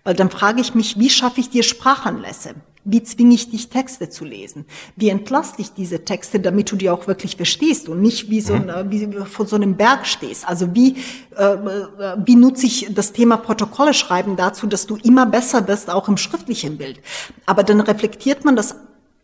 Weil 0.04 0.14
dann 0.14 0.30
frage 0.30 0.60
ich 0.60 0.74
mich, 0.74 0.98
wie 0.98 1.10
schaffe 1.10 1.40
ich 1.40 1.50
dir 1.50 1.62
Sprachanlässe? 1.62 2.54
Wie 2.84 3.02
zwinge 3.02 3.34
ich 3.34 3.50
dich, 3.50 3.68
Texte 3.68 4.08
zu 4.08 4.24
lesen? 4.24 4.64
Wie 4.96 5.10
entlaste 5.10 5.60
ich 5.60 5.74
diese 5.74 6.04
Texte, 6.06 6.40
damit 6.40 6.72
du 6.72 6.76
die 6.76 6.88
auch 6.88 7.06
wirklich 7.06 7.36
verstehst 7.36 7.90
und 7.90 8.00
nicht 8.00 8.30
wie 8.30 8.40
so 8.40 8.54
ein, 8.54 8.66
mhm. 8.66 8.90
wie 8.90 9.16
vor 9.26 9.46
so 9.46 9.56
einem 9.56 9.76
Berg 9.76 10.06
stehst? 10.06 10.48
Also 10.48 10.74
wie, 10.74 10.96
äh, 11.36 11.44
äh, 11.44 12.16
wie 12.24 12.36
nutze 12.36 12.64
ich 12.64 12.86
das 12.90 13.12
Thema 13.12 13.36
Protokolle 13.36 13.92
schreiben 13.92 14.36
dazu, 14.36 14.66
dass 14.66 14.86
du 14.86 14.96
immer 14.96 15.26
besser 15.26 15.68
wirst, 15.68 15.90
auch 15.90 16.08
im 16.08 16.16
schriftlichen 16.16 16.78
Bild? 16.78 17.00
Aber 17.44 17.64
dann 17.64 17.80
reflektiert 17.80 18.46
man 18.46 18.56
das 18.56 18.76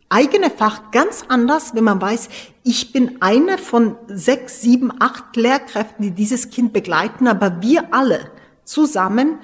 eigene 0.09 0.51
Fach 0.51 0.91
ganz 0.91 1.25
anders, 1.27 1.73
wenn 1.73 1.83
man 1.83 1.99
weiß, 1.99 2.29
ich 2.63 2.93
bin 2.93 3.17
eine 3.21 3.57
von 3.57 3.95
sechs, 4.07 4.61
sieben, 4.61 4.91
acht 4.99 5.35
Lehrkräften, 5.35 6.03
die 6.03 6.11
dieses 6.11 6.51
Kind 6.51 6.73
begleiten, 6.73 7.27
aber 7.27 7.61
wir 7.61 7.91
alle 7.91 8.31
zusammen 8.63 9.39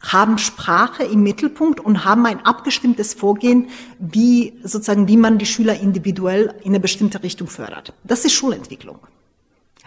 haben 0.00 0.38
Sprache 0.38 1.04
im 1.04 1.22
Mittelpunkt 1.22 1.80
und 1.80 2.04
haben 2.04 2.24
ein 2.26 2.44
abgestimmtes 2.44 3.14
Vorgehen, 3.14 3.68
wie 3.98 4.54
sozusagen, 4.62 5.08
wie 5.08 5.16
man 5.16 5.38
die 5.38 5.46
Schüler 5.46 5.78
individuell 5.78 6.54
in 6.62 6.68
eine 6.68 6.80
bestimmte 6.80 7.22
Richtung 7.22 7.48
fördert. 7.48 7.92
Das 8.04 8.24
ist 8.24 8.32
Schulentwicklung. 8.32 8.98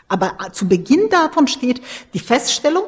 Aber 0.07 0.36
zu 0.51 0.68
Beginn 0.68 1.09
davon 1.09 1.47
steht 1.47 1.82
die 2.14 2.20
Feststellung, 2.20 2.84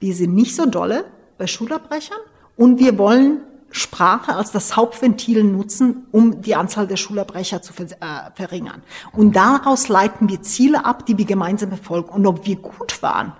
wir 0.00 0.14
sind 0.14 0.34
nicht 0.34 0.56
so 0.56 0.66
dolle 0.66 1.04
bei 1.36 1.46
Schulabbrechern 1.46 2.18
und 2.56 2.78
wir 2.78 2.96
wollen 2.96 3.42
Sprache 3.70 4.34
als 4.34 4.52
das 4.52 4.76
Hauptventil 4.76 5.42
nutzen, 5.42 6.06
um 6.12 6.40
die 6.40 6.54
Anzahl 6.54 6.86
der 6.86 6.96
Schulabbrecher 6.96 7.60
zu 7.60 7.72
äh, 7.82 7.86
verringern. 8.34 8.82
Und 9.12 9.34
daraus 9.34 9.88
leiten 9.88 10.28
wir 10.28 10.42
Ziele 10.42 10.84
ab, 10.84 11.04
die 11.06 11.18
wir 11.18 11.24
gemeinsam 11.24 11.70
verfolgen. 11.70 12.10
Und 12.10 12.24
ob 12.26 12.46
wir 12.46 12.56
gut 12.56 13.02
waren 13.02 13.32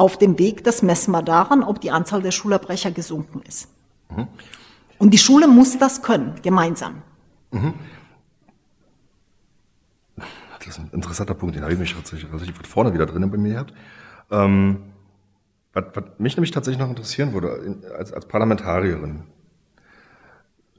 auf 0.00 0.16
dem 0.16 0.38
Weg, 0.38 0.64
das 0.64 0.82
messen 0.82 1.12
wir 1.12 1.22
daran, 1.22 1.62
ob 1.62 1.80
die 1.82 1.90
Anzahl 1.90 2.22
der 2.22 2.30
Schulabbrecher 2.30 2.90
gesunken 2.90 3.42
ist. 3.46 3.68
Mhm. 4.08 4.28
Und 4.98 5.10
die 5.10 5.18
Schule 5.18 5.46
muss 5.46 5.78
das 5.78 6.02
können, 6.02 6.36
gemeinsam. 6.42 7.02
Mhm. 7.50 7.74
Das 10.58 10.68
ist 10.68 10.78
ein 10.78 10.90
interessanter 10.92 11.34
Punkt, 11.34 11.54
den 11.54 11.62
habe 11.62 11.74
ich 11.74 11.78
mich 11.78 11.94
tatsächlich 11.94 12.32
weit 12.32 12.66
vorne 12.66 12.94
wieder 12.94 13.04
drin 13.04 13.30
bei 13.30 13.36
mir 13.36 13.52
gehabt. 13.52 13.74
Ähm, 14.30 14.84
was, 15.74 15.84
was 15.92 16.04
mich 16.18 16.36
nämlich 16.36 16.50
tatsächlich 16.50 16.80
noch 16.80 16.88
interessieren 16.88 17.34
würde, 17.34 17.78
als, 17.96 18.12
als 18.12 18.26
Parlamentarierin. 18.26 19.24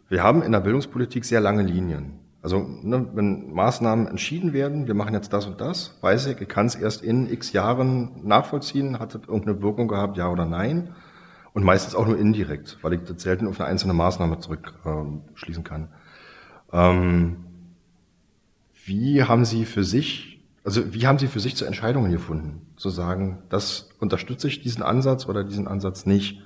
Wir 0.09 0.23
haben 0.23 0.41
in 0.41 0.51
der 0.51 0.61
Bildungspolitik 0.61 1.25
sehr 1.25 1.41
lange 1.41 1.61
Linien. 1.61 2.20
Also 2.41 2.59
ne, 2.59 3.07
wenn 3.13 3.53
Maßnahmen 3.53 4.07
entschieden 4.07 4.51
werden, 4.51 4.87
wir 4.87 4.95
machen 4.95 5.13
jetzt 5.13 5.31
das 5.31 5.45
und 5.45 5.61
das, 5.61 5.97
weiß 6.01 6.25
ich, 6.27 6.41
ich 6.41 6.47
kann 6.47 6.65
es 6.65 6.75
erst 6.75 7.03
in 7.03 7.31
x 7.31 7.53
Jahren 7.53 8.25
nachvollziehen, 8.27 8.99
hat 8.99 9.13
es 9.13 9.21
irgendeine 9.27 9.61
Wirkung 9.61 9.87
gehabt, 9.87 10.17
ja 10.17 10.27
oder 10.29 10.45
nein. 10.45 10.89
Und 11.53 11.63
meistens 11.63 11.95
auch 11.95 12.07
nur 12.07 12.17
indirekt, 12.17 12.77
weil 12.81 12.93
ich 12.93 13.01
das 13.03 13.21
selten 13.21 13.45
auf 13.47 13.59
eine 13.59 13.69
einzelne 13.69 13.93
Maßnahme 13.93 14.39
zurückschließen 14.39 15.63
ähm, 15.63 15.63
kann. 15.63 15.89
Ähm, 16.71 17.37
wie 18.85 19.23
haben 19.23 19.45
Sie 19.45 19.65
für 19.65 19.83
sich, 19.83 20.43
also 20.63 20.93
wie 20.93 21.05
haben 21.05 21.19
Sie 21.19 21.27
für 21.27 21.41
sich 21.41 21.55
zu 21.55 21.65
Entscheidungen 21.65 22.11
gefunden? 22.11 22.67
Zu 22.77 22.89
sagen, 22.89 23.39
das 23.49 23.89
unterstütze 23.99 24.47
ich 24.47 24.61
diesen 24.61 24.81
Ansatz 24.81 25.27
oder 25.27 25.43
diesen 25.43 25.67
Ansatz 25.67 26.05
nicht? 26.05 26.41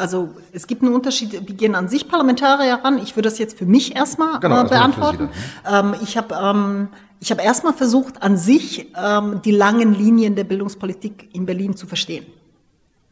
Also 0.00 0.30
es 0.52 0.66
gibt 0.66 0.82
einen 0.82 0.94
Unterschied, 0.94 1.32
wir 1.32 1.54
gehen 1.54 1.74
an 1.74 1.88
sich 1.88 2.08
Parlamentarier 2.08 2.80
ran. 2.82 2.98
Ich 3.02 3.16
würde 3.16 3.28
das 3.28 3.38
jetzt 3.38 3.58
für 3.58 3.66
mich 3.66 3.94
erstmal 3.94 4.40
genau, 4.40 4.64
äh, 4.64 4.68
beantworten. 4.68 5.28
Ähm, 5.70 5.94
ich 6.02 6.16
habe 6.16 6.34
ähm, 6.34 6.88
ich 7.20 7.30
hab 7.30 7.44
erstmal 7.44 7.74
versucht, 7.74 8.22
an 8.22 8.38
sich 8.38 8.90
ähm, 8.96 9.42
die 9.44 9.50
langen 9.50 9.92
Linien 9.92 10.36
der 10.36 10.44
Bildungspolitik 10.44 11.28
in 11.34 11.44
Berlin 11.44 11.76
zu 11.76 11.86
verstehen. 11.86 12.24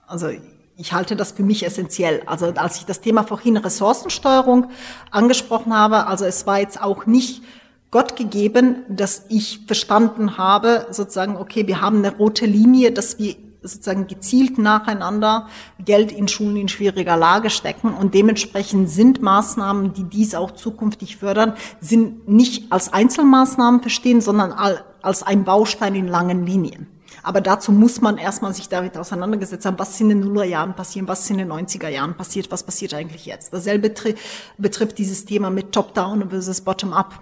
Also 0.07 0.31
ich 0.79 0.95
halte 0.95 1.15
das 1.15 1.33
für 1.33 1.43
mich 1.43 1.67
essentiell. 1.67 2.23
Also 2.25 2.55
als 2.57 2.79
ich 2.79 2.87
das 2.87 3.03
Thema 3.03 3.23
vorhin 3.23 3.59
Ressourcensteuerung 3.59 4.71
angesprochen 5.11 5.75
habe, 5.75 6.07
also 6.07 6.25
es 6.25 6.47
war 6.47 6.59
jetzt 6.59 6.81
auch 6.81 7.05
nicht 7.05 7.43
Gott 7.91 8.17
gegeben, 8.17 8.77
dass 8.89 9.27
ich 9.29 9.61
verstanden 9.67 10.39
habe, 10.39 10.87
sozusagen, 10.91 11.37
okay, 11.37 11.67
wir 11.67 11.83
haben 11.83 11.99
eine 11.99 12.17
rote 12.17 12.47
Linie, 12.47 12.93
dass 12.93 13.19
wir 13.19 13.37
sozusagen 13.63 14.07
gezielt 14.07 14.59
nacheinander 14.59 15.49
Geld 15.85 16.13
in 16.13 16.29
Schulen 16.29 16.57
in 16.57 16.69
schwieriger 16.69 17.17
Lage 17.17 17.51
stecken. 17.51 17.93
Und 17.95 18.15
dementsprechend 18.15 18.89
sind 18.89 19.23
Maßnahmen, 19.23 19.93
die 19.93 20.05
dies 20.05 20.35
auch 20.35 20.53
zukünftig 20.53 21.17
fördern, 21.17 21.55
sind 21.81 22.29
nicht 22.29 22.73
als 22.73 22.93
Einzelmaßnahmen 22.93 23.81
verstehen, 23.81 24.21
sondern 24.21 24.53
als 25.03 25.23
ein 25.23 25.45
Baustein 25.45 25.95
in 25.95 26.09
langen 26.09 26.47
Linien. 26.47 26.87
Aber 27.23 27.41
dazu 27.41 27.73
muss 27.73 28.01
man 28.01 28.17
erstmal 28.17 28.55
sich 28.55 28.69
damit 28.69 28.97
auseinandergesetzt 28.97 29.67
haben, 29.67 29.79
was 29.79 30.01
in 30.01 30.09
den 30.09 30.21
Nullerjahren 30.21 30.75
passiert, 30.75 31.09
was 31.09 31.29
in 31.29 31.39
den 31.39 31.51
90er 31.51 31.89
Jahren 31.89 32.17
passiert, 32.17 32.51
was 32.51 32.63
passiert 32.63 32.95
eigentlich 32.95 33.27
jetzt. 33.27 33.53
Dasselbe 33.53 33.93
betrifft 34.57 34.99
dieses 34.99 35.25
Thema 35.25 35.51
mit 35.51 35.73
Top-Down 35.73 36.31
versus 36.31 36.61
Bottom-Up. 36.61 37.21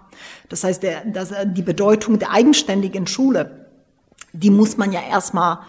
Das 0.48 0.64
heißt, 0.64 0.82
der, 0.82 1.04
das, 1.06 1.32
die 1.46 1.62
Bedeutung 1.62 2.18
der 2.18 2.30
eigenständigen 2.30 3.06
Schule, 3.06 3.66
die 4.32 4.50
muss 4.50 4.76
man 4.76 4.92
ja 4.92 5.00
erstmal 5.00 5.60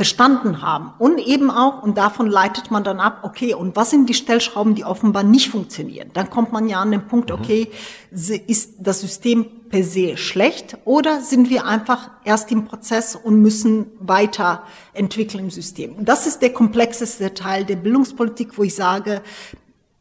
verstanden 0.00 0.62
haben. 0.62 0.94
Und 0.98 1.18
eben 1.18 1.50
auch, 1.50 1.82
und 1.82 1.98
davon 1.98 2.26
leitet 2.26 2.70
man 2.70 2.82
dann 2.82 3.00
ab, 3.00 3.18
okay, 3.20 3.52
und 3.52 3.76
was 3.76 3.90
sind 3.90 4.08
die 4.08 4.14
Stellschrauben, 4.14 4.74
die 4.74 4.82
offenbar 4.82 5.24
nicht 5.24 5.50
funktionieren? 5.50 6.08
Dann 6.14 6.30
kommt 6.30 6.52
man 6.52 6.70
ja 6.70 6.80
an 6.80 6.90
den 6.90 7.06
Punkt, 7.06 7.28
mhm. 7.28 7.36
okay, 7.36 7.70
ist 8.10 8.76
das 8.78 9.02
System 9.02 9.44
per 9.68 9.84
se 9.84 10.16
schlecht 10.16 10.78
oder 10.86 11.20
sind 11.20 11.50
wir 11.50 11.66
einfach 11.66 12.08
erst 12.24 12.50
im 12.50 12.64
Prozess 12.64 13.14
und 13.14 13.42
müssen 13.42 13.88
weiterentwickeln 14.00 15.44
im 15.44 15.50
System? 15.50 16.02
Das 16.02 16.26
ist 16.26 16.40
der 16.40 16.54
komplexeste 16.54 17.34
Teil 17.34 17.66
der 17.66 17.76
Bildungspolitik, 17.76 18.56
wo 18.56 18.62
ich 18.62 18.74
sage, 18.74 19.20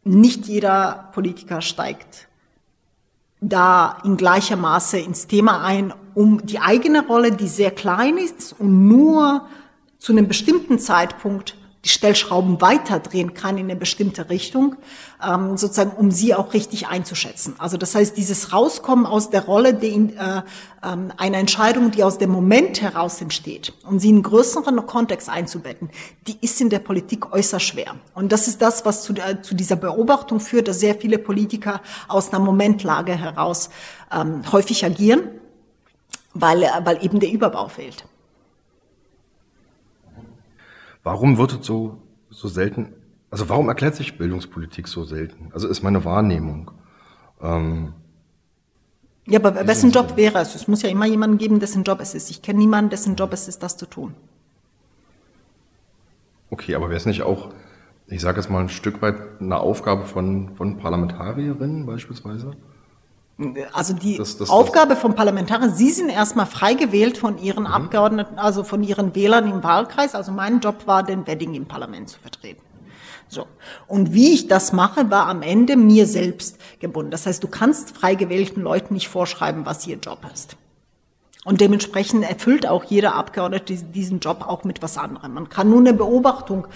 nicht 0.06 0.46
jeder 0.46 1.10
Politiker 1.12 1.60
steigt 1.60 2.30
da 3.42 4.00
in 4.04 4.18
gleicher 4.18 4.58
Maße 4.58 5.00
ins 5.00 5.28
Thema 5.28 5.64
ein, 5.64 5.94
um 6.14 6.46
die 6.46 6.60
eigene 6.60 7.06
Rolle, 7.08 7.32
die 7.32 7.48
sehr 7.48 7.72
klein 7.72 8.18
ist 8.18 8.54
und 8.60 8.88
nur 8.88 9.46
zu 10.00 10.14
einem 10.14 10.28
bestimmten 10.28 10.80
Zeitpunkt 10.80 11.56
die 11.86 11.90
Stellschrauben 11.90 12.60
weiterdrehen 12.60 13.34
kann 13.34 13.58
in 13.58 13.66
eine 13.66 13.76
bestimmte 13.76 14.30
Richtung, 14.30 14.76
ähm, 15.26 15.56
sozusagen, 15.56 15.92
um 15.92 16.12
sie 16.12 16.36
auch 16.36 16.54
richtig 16.54 16.88
einzuschätzen. 16.88 17.56
Also 17.58 17.78
das 17.78 17.96
heißt, 17.96 18.18
dieses 18.18 18.52
Rauskommen 18.52 19.06
aus 19.06 19.30
der 19.30 19.46
Rolle, 19.46 19.74
die 19.74 19.94
äh, 19.94 20.40
äh, 20.40 20.42
einer 20.82 21.38
Entscheidung, 21.38 21.92
die 21.92 22.04
aus 22.04 22.18
dem 22.18 22.32
Moment 22.32 22.82
heraus 22.82 23.22
entsteht, 23.22 23.74
um 23.88 23.98
sie 23.98 24.10
in 24.10 24.16
einen 24.16 24.24
größeren 24.24 24.86
Kontext 24.88 25.30
einzubetten, 25.30 25.90
die 26.28 26.38
ist 26.42 26.60
in 26.60 26.70
der 26.70 26.80
Politik 26.80 27.32
äußerst 27.32 27.66
schwer. 27.66 27.96
Und 28.14 28.34
das 28.34 28.50
ist 28.50 28.62
das, 28.62 28.86
was 28.86 29.04
zu, 29.04 29.14
äh, 29.14 29.42
zu 29.42 29.56
dieser 29.56 29.78
Beobachtung 29.78 30.42
führt, 30.42 30.68
dass 30.68 30.82
sehr 30.82 30.96
viele 30.96 31.18
Politiker 31.18 31.82
aus 32.10 32.34
einer 32.34 32.44
Momentlage 32.44 33.16
heraus 33.16 33.70
ähm, 34.12 34.42
häufig 34.52 34.84
agieren, 34.84 35.22
weil, 36.34 36.70
weil 36.84 37.04
eben 37.06 37.22
der 37.22 37.32
Überbau 37.32 37.70
fehlt. 37.70 38.04
Warum 41.04 41.38
wird 41.38 41.62
es 41.62 41.66
so, 41.66 42.02
so 42.30 42.48
selten, 42.48 42.94
also 43.32 43.50
warum 43.50 43.70
erklärt 43.70 43.96
sich 43.96 44.18
Bildungspolitik 44.18 44.88
so 44.88 45.04
selten? 45.04 45.50
Also 45.54 45.68
ist 45.68 45.84
meine 45.84 46.04
Wahrnehmung. 46.06 46.72
Ähm, 47.42 47.94
ja, 49.28 49.40
aber 49.40 49.68
wessen 49.68 49.92
Job 49.92 50.18
wäre 50.18 50.40
es? 50.40 50.56
Es 50.56 50.68
muss 50.68 50.82
ja 50.82 50.90
immer 50.90 51.06
jemanden 51.06 51.38
geben, 51.38 51.60
dessen 51.60 51.84
Job 51.84 52.00
es 52.02 52.16
ist. 52.16 52.32
Ich 52.32 52.42
kenne 52.42 52.60
niemanden, 52.60 52.90
dessen 52.90 53.16
Job 53.16 53.32
es 53.32 53.48
ist, 53.48 53.62
das 53.62 53.78
zu 53.78 53.86
tun. 53.86 54.16
Okay, 56.50 56.74
aber 56.74 56.90
wäre 56.90 56.98
es 56.98 57.06
nicht 57.06 57.22
auch, 57.22 57.54
ich 58.08 58.22
sage 58.22 58.40
jetzt 58.40 58.50
mal 58.50 58.62
ein 58.62 58.70
Stück 58.70 59.04
weit 59.04 59.40
eine 59.40 59.58
Aufgabe 59.58 60.06
von, 60.06 60.56
von 60.56 60.78
Parlamentarierinnen 60.78 61.86
beispielsweise? 61.86 62.54
Also 63.72 63.94
die 63.94 64.18
das, 64.18 64.38
das, 64.38 64.50
Aufgabe 64.50 64.98
von 64.98 65.16
Parlamentariern, 65.16 65.74
Sie 65.74 65.92
sind 65.92 66.10
erstmal 66.10 66.46
frei 66.46 66.74
gewählt 66.74 67.18
von 67.18 67.38
Ihren 67.38 67.64
mhm. 67.64 67.72
Abgeordneten, 67.72 68.38
also 68.38 68.64
von 68.64 68.84
Ihren 68.84 69.16
Wählern 69.16 69.50
im 69.50 69.64
Wahlkreis. 69.64 70.14
Also 70.14 70.32
mein 70.32 70.60
Job 70.60 70.88
war, 70.88 71.04
den 71.04 71.26
Wedding 71.26 71.54
im 71.54 71.66
Parlament 71.66 72.10
zu 72.10 72.20
vertreten. 72.20 72.62
So. 73.30 73.46
Und 73.88 74.14
wie 74.14 74.34
ich 74.34 74.48
das 74.48 74.74
mache, 74.74 75.10
war 75.10 75.28
am 75.28 75.42
Ende 75.42 75.78
mir 75.78 76.06
selbst 76.06 76.58
gebunden. 76.80 77.12
Das 77.12 77.26
heißt, 77.28 77.42
du 77.42 77.48
kannst 77.48 77.96
frei 77.96 78.16
gewählten 78.16 78.62
Leuten 78.62 78.96
nicht 78.96 79.08
vorschreiben, 79.08 79.66
was 79.66 79.88
ihr 79.88 79.98
Job 79.98 80.20
ist. 80.34 80.58
Und 81.46 81.62
dementsprechend 81.62 82.30
erfüllt 82.30 82.68
auch 82.68 82.84
jeder 82.84 83.16
Abgeordnete 83.16 83.76
diesen 83.76 84.20
Job 84.20 84.44
auch 84.46 84.66
mit 84.66 84.82
was 84.82 84.98
anderem. 84.98 85.34
Man 85.34 85.48
kann 85.48 85.70
nur 85.70 85.80
eine 85.80 85.94
Beobachtung 85.94 86.68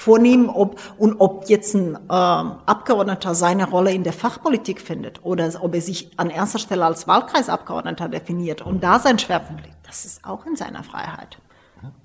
vornehmen, 0.00 0.48
ob 0.48 0.80
und 0.96 1.16
ob 1.20 1.50
jetzt 1.50 1.74
ein 1.74 1.94
äh, 1.94 1.98
Abgeordneter 2.08 3.34
seine 3.34 3.68
Rolle 3.68 3.92
in 3.92 4.02
der 4.02 4.14
Fachpolitik 4.14 4.80
findet 4.80 5.22
oder 5.24 5.50
ob 5.60 5.74
er 5.74 5.82
sich 5.82 6.10
an 6.16 6.30
erster 6.30 6.58
Stelle 6.58 6.86
als 6.86 7.06
Wahlkreisabgeordneter 7.06 8.08
definiert 8.08 8.62
und 8.62 8.82
da 8.82 8.98
sein 8.98 9.18
Schwerpunkt 9.18 9.62
liegt. 9.66 9.76
Das 9.86 10.06
ist 10.06 10.24
auch 10.24 10.46
in 10.46 10.56
seiner 10.56 10.82
Freiheit. 10.84 11.36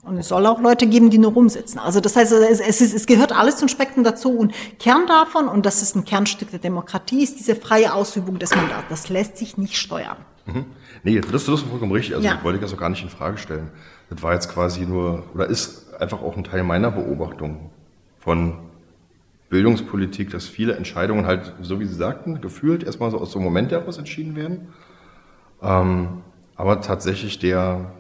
Und 0.04 0.18
es 0.18 0.28
soll 0.28 0.46
auch 0.46 0.60
Leute 0.60 0.88
geben, 0.88 1.10
die 1.10 1.18
nur 1.18 1.32
rumsitzen. 1.32 1.80
Also 1.80 2.02
das 2.02 2.16
heißt, 2.18 2.34
es, 2.34 2.60
es, 2.60 2.82
ist, 2.82 2.94
es 2.94 3.06
gehört 3.08 3.32
alles 3.32 3.58
zum 3.58 3.68
Spektrum 3.70 4.04
dazu. 4.04 4.38
Und 4.38 4.54
Kern 4.80 5.08
davon, 5.08 5.48
und 5.48 5.66
das 5.66 5.82
ist 5.82 5.96
ein 5.96 6.06
Kernstück 6.06 6.52
der 6.52 6.60
Demokratie, 6.60 7.24
ist 7.24 7.40
diese 7.40 7.56
freie 7.56 7.94
Ausübung 7.94 8.40
des 8.40 8.56
Mandats. 8.56 8.86
Das 8.90 9.10
lässt 9.10 9.38
sich 9.38 9.58
nicht 9.58 9.78
steuern. 9.78 10.18
Mhm. 10.46 10.66
Nee, 11.04 11.20
das, 11.20 11.46
das 11.46 11.62
ist 11.62 11.62
vollkommen 11.62 11.92
richtig. 11.92 12.16
Also 12.16 12.26
ja. 12.26 12.36
ich 12.36 12.44
wollte 12.44 12.60
das 12.60 12.74
auch 12.74 12.78
gar 12.78 12.90
nicht 12.90 13.04
in 13.04 13.10
Frage 13.10 13.38
stellen. 13.38 13.72
Das 14.10 14.22
war 14.22 14.34
jetzt 14.34 14.50
quasi 14.50 14.86
nur, 14.86 15.24
oder 15.34 15.48
ist 15.48 15.94
einfach 16.00 16.22
auch 16.22 16.38
ein 16.38 16.44
Teil 16.44 16.64
meiner 16.64 16.92
Beobachtung 16.92 17.72
von 18.26 18.58
Bildungspolitik, 19.50 20.32
dass 20.32 20.48
viele 20.48 20.76
Entscheidungen 20.76 21.28
halt, 21.28 21.54
so 21.62 21.80
wie 21.80 21.86
Sie 21.86 21.94
sagten, 21.94 22.42
gefühlt 22.42 22.84
erstmal 22.84 23.12
so 23.12 23.20
aus 23.20 23.32
so 23.32 23.38
einem 23.38 23.46
Moment 23.46 23.72
heraus 23.72 24.00
entschieden 24.00 24.36
werden. 24.36 24.74
Ähm, 25.62 26.24
aber 26.56 26.82
tatsächlich 26.82 27.38
der, 27.38 27.92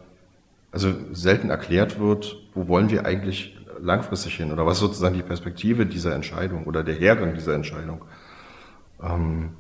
also 0.71 0.91
selten 1.11 1.51
erklärt 1.51 1.99
wird, 1.99 2.38
wo 2.55 2.67
wollen 2.67 2.89
wir 2.89 3.05
eigentlich 3.05 3.55
langfristig 3.80 4.36
hin 4.36 4.51
oder 4.51 4.65
was 4.65 4.78
ist 4.78 4.82
sozusagen 4.82 5.15
die 5.15 5.21
Perspektive 5.21 5.86
dieser 5.86 6.15
Entscheidung 6.15 6.63
oder 6.63 6.84
der 6.84 6.95
Hergang 6.95 7.36
dieser 7.36 7.53
Entscheidung. 7.53 8.01
Ähm, 9.03 9.51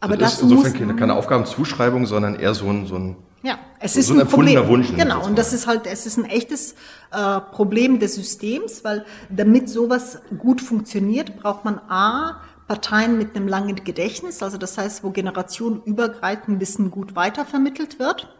aber 0.00 0.18
das, 0.18 0.32
das 0.32 0.42
ist 0.42 0.50
insofern 0.50 0.74
keine, 0.74 0.96
keine 0.96 1.14
Aufgabenzuschreibung, 1.14 2.04
sondern 2.04 2.34
eher 2.34 2.52
so 2.52 2.68
ein, 2.68 2.86
so 2.86 2.96
ein 2.96 3.16
ja, 3.42 3.58
es 3.78 3.96
ist 3.96 4.08
so 4.08 4.14
ein, 4.14 4.20
ein 4.20 4.26
Problem. 4.26 4.66
Wunsch. 4.66 4.88
Genau, 4.94 5.24
und 5.24 5.38
das 5.38 5.52
ist 5.52 5.66
halt, 5.66 5.86
es 5.86 6.06
ist 6.06 6.18
ein 6.18 6.24
echtes 6.24 6.74
äh, 7.12 7.40
Problem 7.52 8.00
des 8.00 8.14
Systems, 8.16 8.82
weil 8.84 9.04
damit 9.28 9.68
sowas 9.68 10.20
gut 10.36 10.60
funktioniert, 10.60 11.36
braucht 11.36 11.64
man 11.64 11.80
A, 11.88 12.40
Parteien 12.66 13.16
mit 13.16 13.34
einem 13.34 13.48
langen 13.48 13.76
Gedächtnis, 13.76 14.42
also 14.42 14.58
das 14.58 14.76
heißt, 14.76 15.02
wo 15.02 15.10
generationenübergreifend 15.10 16.60
Wissen 16.60 16.90
gut 16.90 17.16
weitervermittelt 17.16 17.98
wird. 17.98 18.34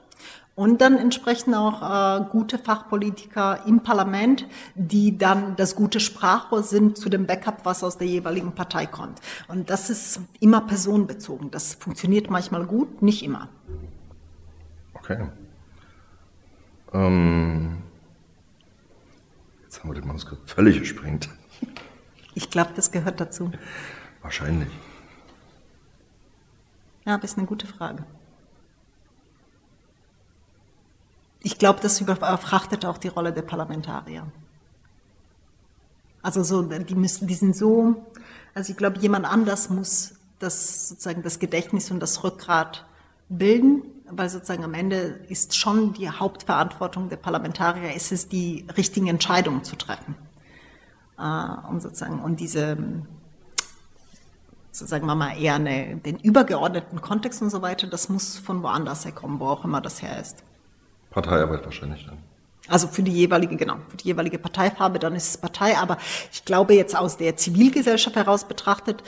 Und 0.54 0.80
dann 0.80 0.98
entsprechend 0.98 1.54
auch 1.54 1.82
äh, 1.82 2.24
gute 2.32 2.58
Fachpolitiker 2.58 3.60
im 3.66 3.84
Parlament, 3.84 4.44
die 4.74 5.16
dann 5.16 5.54
das 5.54 5.76
gute 5.76 6.00
Sprachrohr 6.00 6.64
sind 6.64 6.98
zu 6.98 7.08
dem 7.08 7.26
Backup, 7.26 7.60
was 7.62 7.84
aus 7.84 7.96
der 7.96 8.08
jeweiligen 8.08 8.50
Partei 8.50 8.86
kommt. 8.86 9.20
Und 9.46 9.70
das 9.70 9.88
ist 9.88 10.20
immer 10.40 10.60
personenbezogen. 10.60 11.52
Das 11.52 11.74
funktioniert 11.74 12.28
manchmal 12.28 12.66
gut, 12.66 13.02
nicht 13.02 13.22
immer. 13.22 13.48
Okay. 15.08 15.26
Ähm, 16.92 17.82
jetzt 19.62 19.80
haben 19.80 19.88
wir 19.88 19.94
das 19.94 20.04
Manuskript 20.04 20.50
völlig 20.50 20.80
gesprengt. 20.80 21.30
Ich 22.34 22.50
glaube, 22.50 22.72
das 22.76 22.90
gehört 22.90 23.18
dazu. 23.18 23.50
Wahrscheinlich. 24.20 24.68
Ja, 27.06 27.16
das 27.16 27.32
ist 27.32 27.38
eine 27.38 27.46
gute 27.46 27.66
Frage. 27.66 28.04
Ich 31.40 31.56
glaube, 31.56 31.80
das 31.80 32.02
überfrachtet 32.02 32.84
auch 32.84 32.98
die 32.98 33.08
Rolle 33.08 33.32
der 33.32 33.42
Parlamentarier. 33.42 34.30
Also 36.20 36.42
so, 36.42 36.60
die 36.62 36.94
müssen, 36.94 37.26
die 37.26 37.34
sind 37.34 37.56
so, 37.56 38.04
also 38.52 38.72
ich 38.72 38.76
glaube, 38.76 38.98
jemand 38.98 39.24
anders 39.24 39.70
muss 39.70 40.16
das 40.38 40.90
sozusagen 40.90 41.22
das 41.22 41.38
Gedächtnis 41.38 41.90
und 41.90 42.00
das 42.00 42.22
Rückgrat 42.24 42.84
bilden 43.30 43.84
weil 44.10 44.28
sozusagen 44.28 44.64
am 44.64 44.74
Ende 44.74 45.20
ist 45.28 45.56
schon 45.56 45.94
die 45.94 46.08
Hauptverantwortung 46.08 47.08
der 47.08 47.16
Parlamentarier, 47.16 47.94
ist 47.94 48.12
es, 48.12 48.28
die 48.28 48.66
richtigen 48.76 49.06
Entscheidungen 49.06 49.64
zu 49.64 49.76
treffen. 49.76 50.14
Äh, 51.18 51.68
und 51.68 51.80
sozusagen, 51.80 52.20
und 52.20 52.40
diese, 52.40 52.76
sozusagen 54.70 55.06
mal 55.06 55.40
eher 55.40 55.54
eine, 55.54 55.96
den 55.96 56.18
übergeordneten 56.18 57.00
Kontext 57.00 57.42
und 57.42 57.50
so 57.50 57.62
weiter, 57.62 57.86
das 57.86 58.08
muss 58.08 58.38
von 58.38 58.62
woanders 58.62 59.04
herkommen, 59.04 59.40
wo 59.40 59.46
auch 59.46 59.64
immer 59.64 59.80
das 59.80 60.02
her 60.02 60.20
ist. 60.20 60.44
Parteiarbeit 61.10 61.64
wahrscheinlich 61.64 62.06
dann. 62.06 62.18
Also 62.68 62.86
für 62.86 63.02
die 63.02 63.12
jeweilige, 63.12 63.56
genau, 63.56 63.76
für 63.88 63.96
die 63.96 64.08
jeweilige 64.08 64.38
Parteifarbe, 64.38 64.98
dann 64.98 65.14
ist 65.14 65.28
es 65.30 65.38
Partei. 65.38 65.78
Aber 65.78 65.96
ich 66.30 66.44
glaube 66.44 66.74
jetzt 66.74 66.96
aus 66.96 67.16
der 67.16 67.36
Zivilgesellschaft 67.36 68.14
heraus 68.14 68.46
betrachtet, 68.46 69.02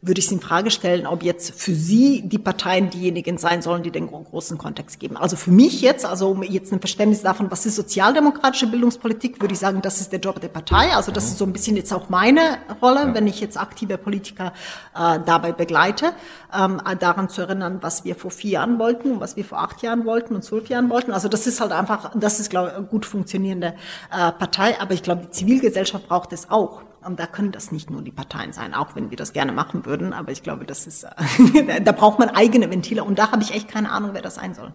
würde 0.00 0.20
ich 0.20 0.26
es 0.26 0.32
in 0.32 0.40
Frage 0.40 0.70
stellen, 0.70 1.08
ob 1.08 1.24
jetzt 1.24 1.52
für 1.60 1.74
Sie 1.74 2.22
die 2.22 2.38
Parteien 2.38 2.88
diejenigen 2.88 3.36
sein 3.36 3.62
sollen, 3.62 3.82
die 3.82 3.90
den 3.90 4.06
großen 4.06 4.56
Kontext 4.56 5.00
geben. 5.00 5.16
Also 5.16 5.34
für 5.34 5.50
mich 5.50 5.80
jetzt, 5.80 6.06
also 6.06 6.30
um 6.30 6.44
jetzt 6.44 6.72
ein 6.72 6.78
Verständnis 6.78 7.22
davon, 7.22 7.50
was 7.50 7.66
ist 7.66 7.74
sozialdemokratische 7.74 8.68
Bildungspolitik, 8.68 9.40
würde 9.40 9.54
ich 9.54 9.60
sagen, 9.60 9.82
das 9.82 10.00
ist 10.00 10.12
der 10.12 10.20
Job 10.20 10.40
der 10.40 10.48
Partei. 10.48 10.94
Also 10.94 11.10
das 11.10 11.24
ist 11.24 11.38
so 11.38 11.44
ein 11.44 11.52
bisschen 11.52 11.76
jetzt 11.76 11.92
auch 11.92 12.10
meine 12.10 12.58
Rolle, 12.80 13.12
wenn 13.12 13.26
ich 13.26 13.40
jetzt 13.40 13.58
aktive 13.58 13.98
Politiker 13.98 14.52
äh, 14.94 15.18
dabei 15.26 15.50
begleite, 15.50 16.12
ähm, 16.56 16.80
daran 17.00 17.28
zu 17.28 17.42
erinnern, 17.42 17.78
was 17.80 18.04
wir 18.04 18.14
vor 18.14 18.30
vier 18.30 18.52
Jahren 18.52 18.78
wollten 18.78 19.12
und 19.12 19.20
was 19.20 19.34
wir 19.36 19.44
vor 19.44 19.58
acht 19.58 19.82
Jahren 19.82 20.04
wollten 20.04 20.36
und 20.36 20.44
zwölf 20.44 20.68
Jahren 20.68 20.90
wollten. 20.90 21.10
Also 21.10 21.28
das 21.28 21.48
ist 21.48 21.60
halt 21.60 21.72
einfach, 21.72 22.12
das 22.14 22.38
ist, 22.38 22.50
glaube 22.50 22.68
ich, 22.68 22.76
eine 22.76 22.86
gut 22.86 23.04
funktionierende 23.04 23.74
äh, 24.12 24.30
Partei. 24.30 24.80
Aber 24.80 24.94
ich 24.94 25.02
glaube, 25.02 25.22
die 25.22 25.30
Zivilgesellschaft 25.30 26.08
braucht 26.08 26.32
es 26.32 26.50
auch. 26.50 26.82
Und 27.04 27.20
da 27.20 27.26
können 27.26 27.52
das 27.52 27.70
nicht 27.70 27.90
nur 27.90 28.02
die 28.02 28.10
Parteien 28.10 28.52
sein, 28.52 28.74
auch 28.74 28.96
wenn 28.96 29.10
wir 29.10 29.16
das 29.16 29.32
gerne 29.32 29.52
machen 29.52 29.86
würden. 29.86 30.12
Aber 30.12 30.32
ich 30.32 30.42
glaube, 30.42 30.64
das 30.64 30.86
ist, 30.86 31.04
äh, 31.04 31.80
da 31.84 31.92
braucht 31.92 32.18
man 32.18 32.28
eigene 32.28 32.70
Ventile. 32.70 33.04
Und 33.04 33.18
da 33.18 33.30
habe 33.30 33.42
ich 33.42 33.54
echt 33.54 33.68
keine 33.68 33.90
Ahnung, 33.90 34.10
wer 34.14 34.22
das 34.22 34.34
sein 34.34 34.54
soll. 34.54 34.72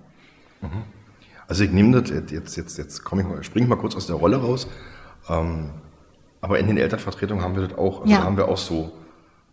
Mhm. 0.62 0.84
Also 1.48 1.66
ich 1.66 1.72
nehme 1.72 2.02
das, 2.02 2.10
jetzt, 2.32 2.56
jetzt, 2.56 2.78
jetzt 2.78 3.04
komme 3.04 3.22
ich 3.22 3.28
mal, 3.28 3.44
springe 3.44 3.66
ich 3.66 3.70
mal 3.70 3.76
kurz 3.76 3.96
aus 3.96 4.08
der 4.08 4.16
Rolle 4.16 4.38
raus. 4.38 4.68
Ähm, 5.30 5.72
aber 6.40 6.60
in 6.60 6.68
den 6.68 6.78
Elternvertretungen 6.78 7.44
haben 7.44 7.56
wir 7.56 7.68
das 7.68 7.78
auch, 7.78 8.02
also 8.02 8.12
ja. 8.12 8.20
da 8.20 8.24
haben 8.26 8.38
wir 8.38 8.48
auch 8.48 8.58
so, 8.58 8.92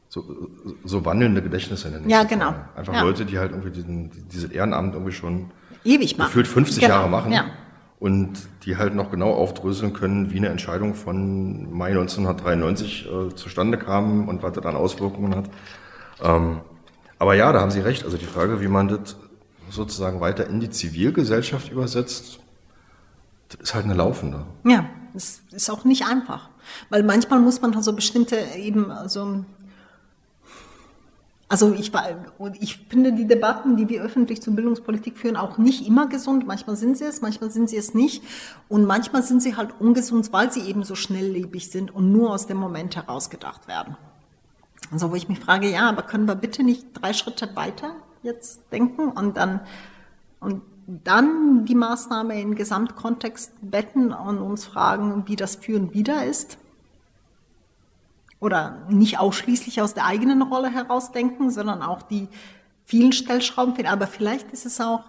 so, 0.09 0.49
so 0.85 1.05
wandelnde 1.05 1.43
Gedächtnisse. 1.43 2.03
Ja, 2.07 2.23
genau. 2.23 2.55
Einfach 2.77 2.95
ja. 2.95 3.03
Leute, 3.03 3.27
die 3.27 3.39
halt 3.39 3.51
irgendwie 3.51 3.71
diesen, 3.71 4.29
dieses 4.29 4.51
Ehrenamt 4.51 4.95
irgendwie 4.95 5.13
schon 5.13 5.51
ewig 5.85 6.17
machen. 6.17 6.29
Gefühlt 6.29 6.49
50 6.49 6.81
genau. 6.81 6.95
Jahre 6.95 7.09
machen. 7.09 7.33
Ja 7.33 7.47
und 8.01 8.49
die 8.65 8.79
halt 8.79 8.95
noch 8.95 9.11
genau 9.11 9.33
aufdröseln 9.35 9.93
können, 9.93 10.33
wie 10.33 10.39
eine 10.39 10.49
Entscheidung 10.49 10.95
von 10.95 11.71
Mai 11.73 11.91
1993 11.91 13.07
äh, 13.07 13.35
zustande 13.35 13.79
kam 13.79 14.27
und 14.27 14.43
was 14.43 14.55
das 14.55 14.65
dann 14.65 14.75
Auswirkungen 14.75 15.37
hat. 15.37 15.51
Ähm, 16.23 16.61
aber 17.19 17.35
ja, 17.35 17.53
da 17.53 17.61
haben 17.61 17.71
Sie 17.71 17.81
recht. 17.81 18.05
Also 18.05 18.17
die 18.17 18.27
Frage, 18.27 18.63
wie 18.63 18.69
man 18.69 18.89
das 18.89 19.17
sozusagen 19.71 20.21
weiter 20.21 20.47
in 20.47 20.61
die 20.61 20.71
Zivilgesellschaft 20.71 21.71
übersetzt, 21.71 22.41
das 23.51 23.61
ist 23.61 23.75
halt 23.75 23.85
eine 23.85 23.95
laufende. 23.95 24.47
Ja, 24.65 24.89
das 25.13 25.43
ist 25.51 25.69
auch 25.71 25.85
nicht 25.85 26.07
einfach. 26.07 26.49
Weil 26.89 27.03
manchmal 27.03 27.41
muss 27.41 27.61
man 27.61 27.73
so 27.73 27.79
also 27.79 27.93
bestimmte 27.93 28.37
eben 28.57 28.91
so 29.09 29.45
also 31.51 31.75
ich, 31.75 31.91
ich 32.61 32.77
finde 32.89 33.13
die 33.13 33.27
Debatten, 33.27 33.77
die 33.77 33.89
wir 33.89 34.03
öffentlich 34.03 34.41
zur 34.41 34.55
Bildungspolitik 34.55 35.19
führen, 35.19 35.37
auch 35.37 35.59
nicht 35.59 35.85
immer 35.85 36.07
gesund. 36.07 36.47
Manchmal 36.47 36.77
sind 36.77 36.97
sie 36.97 37.03
es, 37.03 37.23
manchmal 37.23 37.51
sind 37.51 37.69
sie 37.69 37.77
es 37.77 37.93
nicht. 37.93 38.23
Und 38.69 38.85
manchmal 38.85 39.25
sind 39.25 39.43
sie 39.43 39.57
halt 39.57 39.75
ungesund, 39.81 40.33
weil 40.33 40.53
sie 40.53 40.61
eben 40.61 40.85
so 40.85 40.95
schnelllebig 40.95 41.69
sind 41.69 41.93
und 41.93 42.13
nur 42.13 42.31
aus 42.31 42.47
dem 42.47 42.57
Moment 42.57 42.95
heraus 42.95 43.31
gedacht 43.31 43.67
werden. 43.67 43.97
Also 44.93 45.11
wo 45.11 45.17
ich 45.17 45.29
mich 45.29 45.41
frage, 45.41 45.69
ja, 45.69 45.89
aber 45.89 46.03
können 46.03 46.27
wir 46.27 46.37
bitte 46.37 46.63
nicht 46.63 46.87
drei 46.95 47.13
Schritte 47.13 47.49
weiter 47.57 47.97
jetzt 48.23 48.73
denken 48.73 49.09
und 49.09 49.37
dann, 49.37 49.59
und 50.39 50.63
dann 50.87 51.65
die 51.65 51.75
Maßnahme 51.75 52.41
in 52.41 52.55
Gesamtkontext 52.55 53.55
betten 53.61 54.13
und 54.13 54.39
uns 54.39 54.67
fragen, 54.67 55.25
wie 55.27 55.35
das 55.35 55.57
Führen 55.57 55.95
wieder 55.95 56.25
ist? 56.25 56.59
Oder 58.41 58.87
nicht 58.89 59.19
ausschließlich 59.19 59.81
aus 59.83 59.95
der 59.95 60.07
eigenen 60.07 60.43
Rolle 60.43 60.71
herausdenken, 60.71 61.51
sondern 61.51 61.83
auch 61.83 62.03
die 62.03 62.29
vielen 62.85 63.13
Stellschrauben 63.13 63.75
finden. 63.75 63.91
Aber 63.91 64.07
vielleicht 64.07 64.51
ist 64.51 64.67
es 64.67 64.81
auch, 64.81 65.05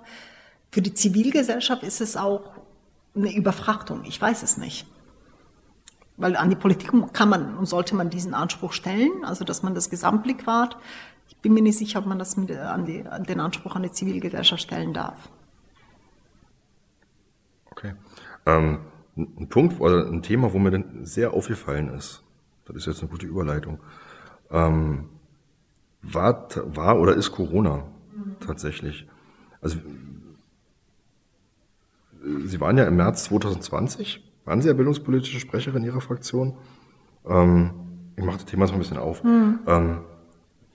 für 0.69 0.82
die 0.82 0.93
Zivilgesellschaft 0.93 1.84
ist 1.84 2.01
es 2.01 2.17
auch 2.17 2.51
eine 3.15 3.34
Überfrachtung. 3.34 4.03
Ich 4.03 4.21
weiß 4.21 4.43
es 4.43 4.57
nicht. 4.57 4.86
Weil 6.17 6.36
an 6.36 6.49
die 6.49 6.55
Politik 6.55 6.91
kann 7.13 7.29
man 7.29 7.57
und 7.57 7.65
sollte 7.65 7.95
man 7.95 8.09
diesen 8.09 8.34
Anspruch 8.34 8.73
stellen, 8.73 9.23
also 9.23 9.43
dass 9.43 9.63
man 9.63 9.73
das 9.73 9.89
Gesamtblick 9.89 10.45
wahrt. 10.45 10.77
Ich 11.27 11.38
bin 11.38 11.53
mir 11.53 11.63
nicht 11.63 11.77
sicher, 11.77 11.99
ob 11.99 12.05
man 12.05 12.19
das 12.19 12.38
mit, 12.38 12.51
an, 12.51 12.86
die, 12.86 13.05
an 13.07 13.23
den 13.23 13.39
Anspruch 13.39 13.75
an 13.75 13.84
die 13.84 13.91
Zivilgesellschaft 13.91 14.61
stellen 14.61 14.93
darf. 14.93 15.29
Okay. 17.71 17.95
Ähm, 18.45 18.82
ein 19.15 19.47
Punkt 19.49 19.79
oder 19.79 20.05
ein 20.05 20.21
Thema, 20.21 20.53
wo 20.53 20.59
mir 20.59 20.71
dann 20.71 21.05
sehr 21.05 21.34
aufgefallen 21.34 21.89
ist, 21.93 22.23
das 22.74 22.84
ist 22.84 22.88
jetzt 22.88 23.01
eine 23.01 23.09
gute 23.09 23.26
Überleitung. 23.26 23.80
Ähm, 24.49 25.09
war, 26.01 26.47
war 26.65 26.99
oder 26.99 27.15
ist 27.15 27.32
Corona 27.32 27.84
mhm. 28.15 28.36
tatsächlich? 28.39 29.07
Also 29.61 29.78
Sie 32.45 32.59
waren 32.59 32.78
ja 32.78 32.86
im 32.86 32.95
März 32.97 33.26
2020, 33.26 34.24
waren 34.45 34.61
Sie 34.61 34.67
ja 34.67 34.74
bildungspolitische 34.74 35.39
Sprecherin 35.39 35.84
Ihrer 35.84 36.01
Fraktion. 36.01 36.55
Ähm, 37.26 37.72
ich 38.15 38.24
mache 38.24 38.38
das 38.38 38.45
Thema 38.45 38.67
so 38.67 38.74
ein 38.74 38.80
bisschen 38.80 38.97
auf. 38.97 39.24
Mhm. 39.24 39.59
Ähm, 39.65 40.01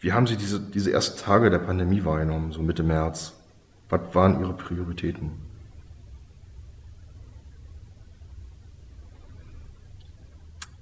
wie 0.01 0.13
haben 0.13 0.27
Sie 0.27 0.37
diese, 0.37 0.61
diese 0.61 0.93
ersten 0.93 1.19
Tage 1.19 1.51
der 1.51 1.59
Pandemie 1.59 2.05
wahrgenommen, 2.05 2.53
so 2.53 2.63
Mitte 2.63 2.83
März? 2.83 3.35
Was 3.89 4.15
waren 4.15 4.41
Ihre 4.41 4.53
Prioritäten? 4.53 5.46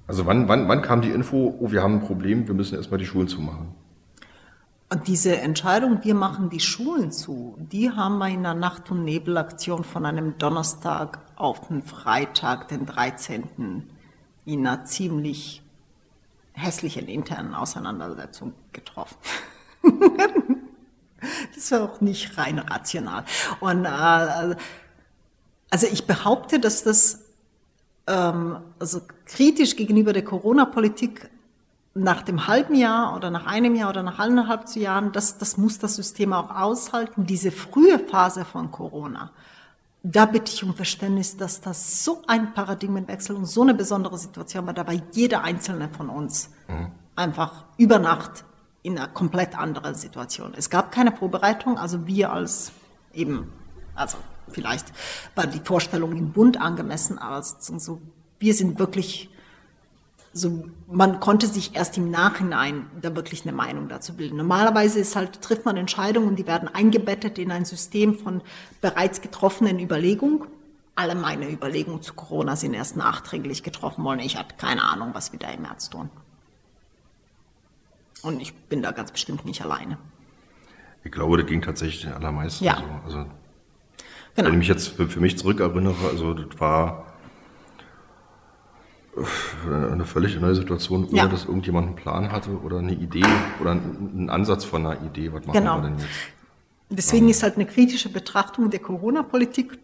Also 0.06 0.26
wann, 0.26 0.48
wann, 0.48 0.68
wann 0.68 0.82
kam 0.82 1.00
die 1.00 1.10
Info, 1.10 1.56
oh, 1.58 1.70
wir 1.70 1.82
haben 1.82 1.94
ein 1.94 2.00
Problem, 2.00 2.46
wir 2.46 2.54
müssen 2.54 2.76
erstmal 2.76 2.98
die 2.98 3.06
Schulen 3.06 3.28
zumachen? 3.28 3.74
Und 4.90 5.08
diese 5.08 5.38
Entscheidung, 5.38 6.04
wir 6.04 6.14
machen 6.14 6.50
die 6.50 6.60
Schulen 6.60 7.10
zu, 7.10 7.56
die 7.58 7.90
haben 7.90 8.18
wir 8.18 8.28
in 8.28 8.42
der 8.42 8.54
Nacht- 8.54 8.90
und 8.90 9.04
Nebelaktion 9.04 9.82
von 9.82 10.04
einem 10.04 10.36
Donnerstag 10.38 11.18
auf 11.36 11.68
den 11.68 11.82
Freitag, 11.82 12.68
den 12.68 12.84
13. 12.86 13.88
in 14.44 14.66
einer 14.66 14.84
ziemlich 14.84 15.62
hässlichen 16.52 17.08
internen 17.08 17.54
Auseinandersetzung 17.54 18.52
getroffen. 18.72 19.16
das 21.54 21.72
war 21.72 21.82
auch 21.82 22.00
nicht 22.00 22.36
rein 22.38 22.58
rational. 22.58 23.24
Und 23.60 23.86
äh, 23.86 24.56
also 25.70 25.86
ich 25.90 26.06
behaupte, 26.06 26.60
dass 26.60 26.84
das 26.84 27.23
ähm, 28.06 28.58
also 28.78 29.00
kritisch 29.26 29.76
gegenüber 29.76 30.12
der 30.12 30.24
Corona-Politik 30.24 31.30
nach 31.94 32.22
dem 32.22 32.46
halben 32.48 32.74
Jahr 32.74 33.14
oder 33.14 33.30
nach 33.30 33.46
einem 33.46 33.74
Jahr 33.76 33.90
oder 33.90 34.02
nach 34.02 34.18
eineinhalb 34.18 34.68
Jahren, 34.74 35.12
das, 35.12 35.38
das 35.38 35.56
muss 35.56 35.78
das 35.78 35.94
System 35.94 36.32
auch 36.32 36.50
aushalten. 36.50 37.24
Diese 37.24 37.52
frühe 37.52 37.98
Phase 38.00 38.44
von 38.44 38.70
Corona, 38.72 39.30
da 40.02 40.26
bitte 40.26 40.52
ich 40.52 40.62
um 40.64 40.74
Verständnis, 40.74 41.36
dass 41.36 41.60
das 41.60 42.04
so 42.04 42.22
ein 42.26 42.52
Paradigmenwechsel 42.52 43.36
und 43.36 43.46
so 43.46 43.62
eine 43.62 43.74
besondere 43.74 44.18
Situation 44.18 44.66
war. 44.66 44.74
Da 44.74 44.86
war 44.86 44.94
jeder 45.12 45.44
einzelne 45.44 45.88
von 45.88 46.10
uns 46.10 46.50
mhm. 46.68 46.88
einfach 47.14 47.64
über 47.78 47.98
Nacht 47.98 48.44
in 48.82 48.98
einer 48.98 49.08
komplett 49.08 49.56
anderen 49.56 49.94
Situation. 49.94 50.52
Es 50.56 50.68
gab 50.68 50.92
keine 50.92 51.12
Vorbereitung, 51.12 51.78
also 51.78 52.06
wir 52.06 52.32
als 52.32 52.72
eben, 53.14 53.50
also 53.94 54.18
vielleicht 54.48 54.86
war 55.34 55.46
die 55.46 55.60
Vorstellung 55.60 56.16
im 56.16 56.32
Bund 56.32 56.60
angemessen, 56.60 57.18
aber 57.18 57.42
so, 57.42 58.00
wir 58.38 58.54
sind 58.54 58.78
wirklich 58.78 59.30
so, 60.36 60.68
man 60.88 61.20
konnte 61.20 61.46
sich 61.46 61.76
erst 61.76 61.96
im 61.96 62.10
Nachhinein 62.10 62.86
da 63.00 63.14
wirklich 63.14 63.42
eine 63.42 63.52
Meinung 63.52 63.88
dazu 63.88 64.16
bilden. 64.16 64.36
Normalerweise 64.36 64.98
ist 64.98 65.14
halt, 65.14 65.40
trifft 65.40 65.64
man 65.64 65.76
Entscheidungen 65.76 66.26
und 66.26 66.36
die 66.36 66.46
werden 66.46 66.68
eingebettet 66.68 67.38
in 67.38 67.52
ein 67.52 67.64
System 67.64 68.18
von 68.18 68.42
bereits 68.80 69.20
getroffenen 69.20 69.78
Überlegungen. 69.78 70.42
Alle 70.96 71.14
meine 71.14 71.48
Überlegungen 71.48 72.02
zu 72.02 72.14
Corona 72.14 72.56
sind 72.56 72.74
erst 72.74 72.96
nachträglich 72.96 73.62
getroffen 73.62 74.04
worden. 74.04 74.20
Ich 74.20 74.36
hatte 74.36 74.56
keine 74.56 74.82
Ahnung, 74.82 75.10
was 75.12 75.30
wir 75.30 75.38
da 75.38 75.50
im 75.50 75.62
März 75.62 75.88
tun. 75.88 76.10
Und 78.22 78.40
ich 78.40 78.54
bin 78.54 78.82
da 78.82 78.90
ganz 78.90 79.12
bestimmt 79.12 79.44
nicht 79.44 79.62
alleine. 79.62 79.98
Ich 81.04 81.12
glaube, 81.12 81.36
das 81.36 81.46
ging 81.46 81.62
tatsächlich 81.62 82.02
den 82.02 82.12
allermeisten 82.14 82.64
ja. 82.64 82.78
so. 82.78 82.84
Also, 83.04 83.30
genau. 84.34 84.48
Wenn 84.48 84.54
ich 84.54 84.58
mich 84.58 84.68
jetzt 84.68 84.88
für, 84.88 85.20
mich 85.20 85.38
zurückerinnere, 85.38 86.08
also 86.10 86.34
das 86.34 86.60
war 86.60 87.06
eine 89.66 90.04
völlig 90.04 90.40
neue 90.40 90.56
Situation, 90.56 91.04
ohne 91.04 91.16
ja. 91.16 91.28
dass 91.28 91.44
irgendjemand 91.44 91.86
einen 91.86 91.96
Plan 91.96 92.32
hatte 92.32 92.50
oder 92.50 92.78
eine 92.78 92.92
Idee 92.92 93.24
oder 93.60 93.72
einen 93.72 94.28
Ansatz 94.28 94.64
von 94.64 94.84
einer 94.84 95.00
Idee. 95.02 95.32
Was 95.32 95.46
machen 95.46 95.60
genau. 95.60 95.76
wir 95.78 95.90
denn 95.90 95.98
jetzt? 95.98 96.08
Deswegen 96.90 97.28
ist 97.28 97.42
halt 97.42 97.54
eine 97.54 97.66
kritische 97.66 98.08
Betrachtung 98.08 98.70
der 98.70 98.80
Corona-Politik 98.80 99.78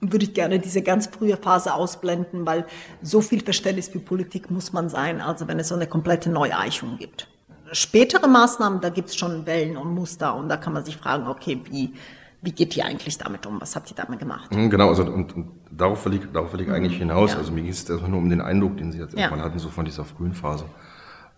würde 0.00 0.24
ich 0.24 0.34
gerne 0.34 0.58
diese 0.58 0.82
ganz 0.82 1.08
frühe 1.08 1.36
Phase 1.36 1.74
ausblenden, 1.74 2.46
weil 2.46 2.66
so 3.02 3.20
viel 3.20 3.42
Verständnis 3.42 3.88
für 3.88 3.98
Politik 3.98 4.50
muss 4.50 4.72
man 4.72 4.88
sein, 4.88 5.20
also 5.20 5.48
wenn 5.48 5.58
es 5.58 5.68
so 5.68 5.74
eine 5.74 5.86
komplette 5.86 6.30
Neueichung 6.30 6.98
gibt. 6.98 7.28
Spätere 7.72 8.28
Maßnahmen, 8.28 8.80
da 8.80 8.88
gibt 8.90 9.08
es 9.08 9.16
schon 9.16 9.44
Wellen 9.44 9.76
und 9.76 9.92
Muster 9.94 10.34
und 10.36 10.48
da 10.48 10.56
kann 10.56 10.72
man 10.72 10.84
sich 10.84 10.96
fragen, 10.96 11.26
okay, 11.26 11.60
wie, 11.64 11.92
wie 12.40 12.52
geht 12.52 12.76
ihr 12.76 12.84
eigentlich 12.84 13.18
damit 13.18 13.46
um? 13.46 13.60
Was 13.60 13.74
habt 13.74 13.90
ihr 13.90 13.96
damit 13.96 14.20
gemacht? 14.20 14.54
Mhm, 14.54 14.70
genau, 14.70 14.88
also 14.88 15.04
und, 15.04 15.34
und 15.34 15.50
darauf 15.70 16.06
ich, 16.06 16.20
darauf 16.32 16.52
will 16.52 16.60
ich 16.60 16.70
eigentlich 16.70 16.94
mhm. 16.94 17.10
hinaus. 17.10 17.32
Ja. 17.32 17.38
Also 17.38 17.52
mir 17.52 17.62
ging 17.62 17.70
es 17.70 17.88
erstmal 17.88 18.10
nur 18.10 18.20
um 18.20 18.30
den 18.30 18.40
Eindruck, 18.40 18.76
den 18.76 18.92
Sie 18.92 18.98
jetzt 18.98 19.14
ja. 19.14 19.22
erstmal 19.22 19.42
hatten, 19.42 19.58
so 19.58 19.68
von 19.68 19.84
dieser 19.84 20.04
frühen 20.04 20.34
Phase. 20.34 20.64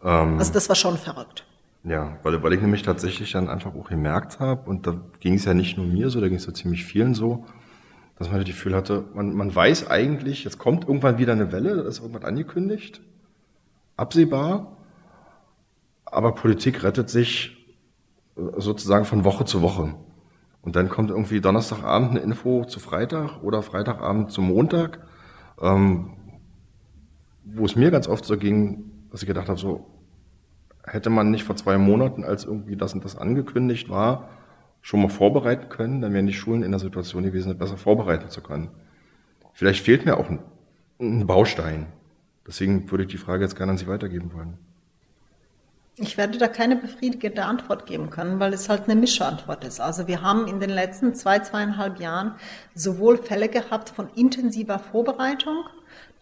Ähm, 0.02 0.38
also 0.38 0.52
das 0.52 0.68
war 0.68 0.76
schon 0.76 0.98
verrückt. 0.98 1.46
Ja, 1.84 2.18
weil, 2.22 2.42
weil 2.42 2.52
ich 2.52 2.60
nämlich 2.60 2.82
tatsächlich 2.82 3.32
dann 3.32 3.48
einfach 3.48 3.74
auch 3.74 3.88
gemerkt 3.88 4.38
habe, 4.38 4.68
und 4.68 4.86
da 4.86 5.00
ging 5.20 5.34
es 5.34 5.46
ja 5.46 5.54
nicht 5.54 5.78
nur 5.78 5.86
mir 5.86 6.10
so, 6.10 6.20
da 6.20 6.28
ging 6.28 6.36
es 6.36 6.46
ja 6.46 6.52
ziemlich 6.52 6.84
vielen 6.84 7.14
so, 7.14 7.46
dass 8.18 8.28
man 8.28 8.38
das 8.38 8.46
Gefühl 8.46 8.74
hatte, 8.74 9.06
man, 9.14 9.34
man 9.34 9.54
weiß 9.54 9.88
eigentlich, 9.88 10.44
jetzt 10.44 10.58
kommt 10.58 10.86
irgendwann 10.86 11.16
wieder 11.16 11.32
eine 11.32 11.52
Welle, 11.52 11.76
da 11.76 11.88
ist 11.88 12.00
irgendwas 12.00 12.24
angekündigt, 12.24 13.00
absehbar, 13.96 14.76
aber 16.04 16.34
Politik 16.34 16.82
rettet 16.82 17.08
sich 17.08 17.56
sozusagen 18.58 19.06
von 19.06 19.24
Woche 19.24 19.46
zu 19.46 19.62
Woche. 19.62 19.94
Und 20.62 20.76
dann 20.76 20.88
kommt 20.88 21.10
irgendwie 21.10 21.40
Donnerstagabend 21.40 22.10
eine 22.10 22.20
Info 22.20 22.64
zu 22.64 22.80
Freitag 22.80 23.42
oder 23.42 23.62
Freitagabend 23.62 24.30
zu 24.30 24.42
Montag, 24.42 25.00
ähm, 25.60 26.10
wo 27.44 27.64
es 27.64 27.76
mir 27.76 27.90
ganz 27.90 28.08
oft 28.08 28.24
so 28.24 28.36
ging, 28.36 28.90
dass 29.10 29.22
ich 29.22 29.28
gedacht 29.28 29.48
habe, 29.48 29.58
so 29.58 29.86
hätte 30.84 31.10
man 31.10 31.30
nicht 31.30 31.44
vor 31.44 31.56
zwei 31.56 31.78
Monaten, 31.78 32.24
als 32.24 32.44
irgendwie 32.44 32.76
das 32.76 32.94
und 32.94 33.04
das 33.04 33.16
angekündigt 33.16 33.88
war, 33.88 34.28
schon 34.82 35.02
mal 35.02 35.08
vorbereiten 35.08 35.68
können, 35.68 36.00
dann 36.00 36.12
wären 36.12 36.26
die 36.26 36.32
Schulen 36.32 36.62
in 36.62 36.70
der 36.70 36.80
Situation 36.80 37.22
gewesen, 37.22 37.56
besser 37.58 37.76
vorbereiten 37.76 38.28
zu 38.28 38.40
können. 38.40 38.68
Vielleicht 39.52 39.84
fehlt 39.84 40.04
mir 40.04 40.16
auch 40.16 40.30
ein, 40.30 40.40
ein 41.00 41.26
Baustein. 41.26 41.86
Deswegen 42.46 42.90
würde 42.90 43.04
ich 43.04 43.10
die 43.10 43.18
Frage 43.18 43.42
jetzt 43.42 43.56
gerne 43.56 43.72
an 43.72 43.78
Sie 43.78 43.86
weitergeben 43.86 44.32
wollen. 44.32 44.58
Ich 46.02 46.16
werde 46.16 46.38
da 46.38 46.48
keine 46.48 46.76
befriedigende 46.76 47.44
Antwort 47.44 47.84
geben 47.84 48.08
können, 48.08 48.40
weil 48.40 48.54
es 48.54 48.70
halt 48.70 48.84
eine 48.84 48.96
Mischantwort 48.98 49.64
ist. 49.64 49.80
Also 49.80 50.06
wir 50.06 50.22
haben 50.22 50.46
in 50.46 50.58
den 50.58 50.70
letzten 50.70 51.14
zwei, 51.14 51.40
zweieinhalb 51.40 52.00
Jahren 52.00 52.36
sowohl 52.74 53.18
Fälle 53.18 53.48
gehabt 53.48 53.90
von 53.90 54.08
intensiver 54.14 54.78
Vorbereitung. 54.78 55.58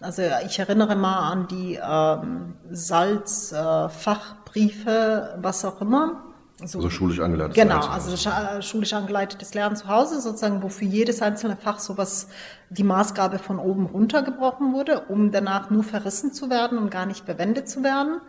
Also 0.00 0.22
ich 0.44 0.58
erinnere 0.58 0.96
mal 0.96 1.30
an 1.30 1.46
die 1.46 1.78
ähm, 1.80 2.54
Salzfachbriefe, 2.70 5.36
äh, 5.36 5.42
was 5.42 5.64
auch 5.64 5.80
immer, 5.80 6.24
so, 6.64 6.78
also 6.78 6.90
schulisch 6.90 7.20
angeleitetes 7.20 7.62
Genau, 7.62 7.78
Lernen 7.78 7.92
also 7.92 8.62
schulisch 8.62 8.92
angeleitetes 8.92 9.54
Lernen 9.54 9.76
zu 9.76 9.86
Hause, 9.86 10.20
sozusagen, 10.20 10.60
wo 10.60 10.68
für 10.68 10.86
jedes 10.86 11.22
einzelne 11.22 11.56
Fach 11.56 11.78
sowas 11.78 12.26
die 12.68 12.82
Maßgabe 12.82 13.38
von 13.38 13.60
oben 13.60 13.86
runtergebrochen 13.86 14.72
wurde, 14.72 15.04
um 15.08 15.30
danach 15.30 15.70
nur 15.70 15.84
verrissen 15.84 16.32
zu 16.32 16.50
werden 16.50 16.78
und 16.78 16.90
gar 16.90 17.06
nicht 17.06 17.26
verwendet 17.26 17.68
zu 17.68 17.84
werden, 17.84 18.20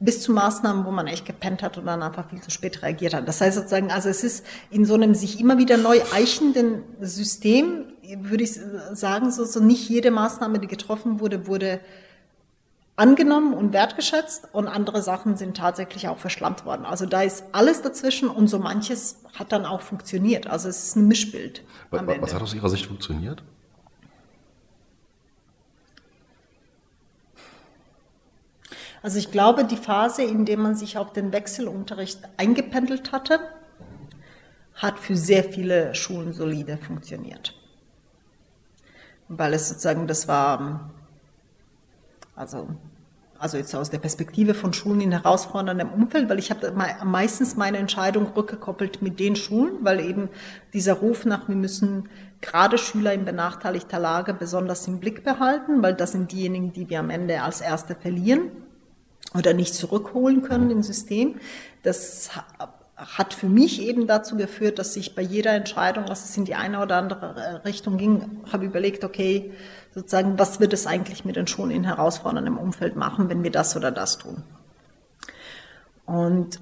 bis 0.00 0.22
zu 0.22 0.32
Maßnahmen, 0.32 0.84
wo 0.84 0.90
man 0.90 1.06
echt 1.08 1.26
gepennt 1.26 1.62
hat 1.62 1.76
und 1.76 1.86
dann 1.86 2.02
einfach 2.02 2.28
viel 2.30 2.40
zu 2.40 2.50
spät 2.50 2.82
reagiert 2.82 3.14
hat. 3.14 3.26
Das 3.26 3.40
heißt 3.40 3.56
sozusagen, 3.56 3.90
also 3.90 4.08
es 4.08 4.22
ist 4.22 4.46
in 4.70 4.84
so 4.84 4.94
einem 4.94 5.14
sich 5.14 5.40
immer 5.40 5.58
wieder 5.58 5.76
neu 5.76 6.00
eichenden 6.14 6.84
System, 7.00 7.84
würde 8.20 8.44
ich 8.44 8.58
sagen, 8.92 9.30
so, 9.32 9.44
so 9.44 9.60
nicht 9.60 9.88
jede 9.88 10.10
Maßnahme, 10.10 10.60
die 10.60 10.68
getroffen 10.68 11.20
wurde, 11.20 11.46
wurde 11.46 11.80
angenommen 12.94 13.54
und 13.54 13.72
wertgeschätzt 13.72 14.48
und 14.52 14.66
andere 14.66 15.02
Sachen 15.02 15.36
sind 15.36 15.56
tatsächlich 15.56 16.08
auch 16.08 16.18
verschlammt 16.18 16.64
worden. 16.64 16.84
Also 16.84 17.06
da 17.06 17.22
ist 17.22 17.44
alles 17.52 17.82
dazwischen 17.82 18.28
und 18.28 18.48
so 18.48 18.58
manches 18.58 19.18
hat 19.34 19.52
dann 19.52 19.64
auch 19.64 19.82
funktioniert. 19.82 20.48
Also 20.48 20.68
es 20.68 20.84
ist 20.84 20.96
ein 20.96 21.06
Mischbild. 21.06 21.62
Was, 21.90 22.02
was 22.06 22.34
hat 22.34 22.42
aus 22.42 22.54
Ihrer 22.54 22.68
Sicht 22.68 22.86
funktioniert? 22.86 23.42
Also 29.02 29.18
ich 29.18 29.30
glaube, 29.30 29.64
die 29.64 29.76
Phase, 29.76 30.22
in 30.22 30.44
der 30.44 30.58
man 30.58 30.74
sich 30.74 30.98
auf 30.98 31.12
den 31.12 31.32
Wechselunterricht 31.32 32.20
eingependelt 32.36 33.12
hatte, 33.12 33.38
hat 34.74 34.98
für 34.98 35.16
sehr 35.16 35.44
viele 35.44 35.94
Schulen 35.94 36.32
solide 36.32 36.78
funktioniert. 36.78 37.54
Weil 39.28 39.54
es 39.54 39.68
sozusagen, 39.68 40.06
das 40.06 40.26
war 40.26 40.90
also, 42.34 42.68
also 43.38 43.56
jetzt 43.56 43.74
aus 43.74 43.90
der 43.90 43.98
Perspektive 43.98 44.54
von 44.54 44.72
Schulen 44.72 45.00
in 45.00 45.12
herausforderndem 45.12 45.90
Umfeld, 45.90 46.28
weil 46.28 46.38
ich 46.38 46.50
habe 46.50 46.72
meistens 47.04 47.56
meine 47.56 47.78
Entscheidung 47.78 48.28
rückgekoppelt 48.34 49.02
mit 49.02 49.20
den 49.20 49.36
Schulen, 49.36 49.78
weil 49.82 50.00
eben 50.00 50.28
dieser 50.72 50.94
Ruf 50.94 51.24
nach, 51.24 51.48
wir 51.48 51.56
müssen 51.56 52.08
gerade 52.40 52.78
Schüler 52.78 53.12
in 53.12 53.24
benachteiligter 53.24 53.98
Lage 53.98 54.32
besonders 54.32 54.86
im 54.86 55.00
Blick 55.00 55.24
behalten, 55.24 55.82
weil 55.82 55.94
das 55.94 56.12
sind 56.12 56.32
diejenigen, 56.32 56.72
die 56.72 56.88
wir 56.88 57.00
am 57.00 57.10
Ende 57.10 57.42
als 57.42 57.60
Erste 57.60 57.94
verlieren 57.94 58.50
oder 59.34 59.52
nicht 59.54 59.74
zurückholen 59.74 60.42
können 60.42 60.70
im 60.70 60.82
System. 60.82 61.36
Das 61.82 62.30
hat 62.96 63.32
für 63.32 63.48
mich 63.48 63.80
eben 63.80 64.06
dazu 64.06 64.36
geführt, 64.36 64.78
dass 64.78 64.96
ich 64.96 65.14
bei 65.14 65.22
jeder 65.22 65.52
Entscheidung, 65.52 66.08
was 66.08 66.28
es 66.28 66.36
in 66.36 66.44
die 66.44 66.56
eine 66.56 66.82
oder 66.82 66.96
andere 66.96 67.62
Richtung 67.64 67.96
ging, 67.96 68.42
habe 68.52 68.64
überlegt, 68.64 69.04
okay, 69.04 69.52
sozusagen, 69.94 70.38
was 70.38 70.58
wird 70.58 70.72
es 70.72 70.86
eigentlich 70.86 71.24
mit 71.24 71.36
den 71.36 71.46
Schulen 71.46 71.70
in 71.70 71.84
herausforderndem 71.84 72.58
Umfeld 72.58 72.96
machen, 72.96 73.28
wenn 73.28 73.44
wir 73.44 73.52
das 73.52 73.76
oder 73.76 73.92
das 73.92 74.18
tun? 74.18 74.42
Und, 76.06 76.58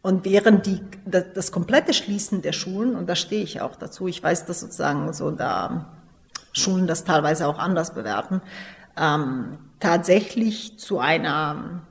und 0.00 0.24
während 0.24 0.64
die, 0.64 0.80
das, 1.04 1.24
das 1.34 1.52
komplette 1.52 1.92
Schließen 1.92 2.40
der 2.40 2.52
Schulen, 2.52 2.94
und 2.94 3.08
da 3.08 3.16
stehe 3.16 3.42
ich 3.42 3.60
auch 3.60 3.76
dazu, 3.76 4.06
ich 4.06 4.22
weiß, 4.22 4.46
dass 4.46 4.60
sozusagen 4.60 5.12
so 5.12 5.30
da 5.30 5.92
Schulen 6.52 6.86
das 6.86 7.04
teilweise 7.04 7.46
auch 7.46 7.58
anders 7.58 7.92
bewerten, 7.92 8.40
ähm, 8.96 9.58
tatsächlich 9.78 10.78
zu 10.78 10.98
einer, 10.98 11.82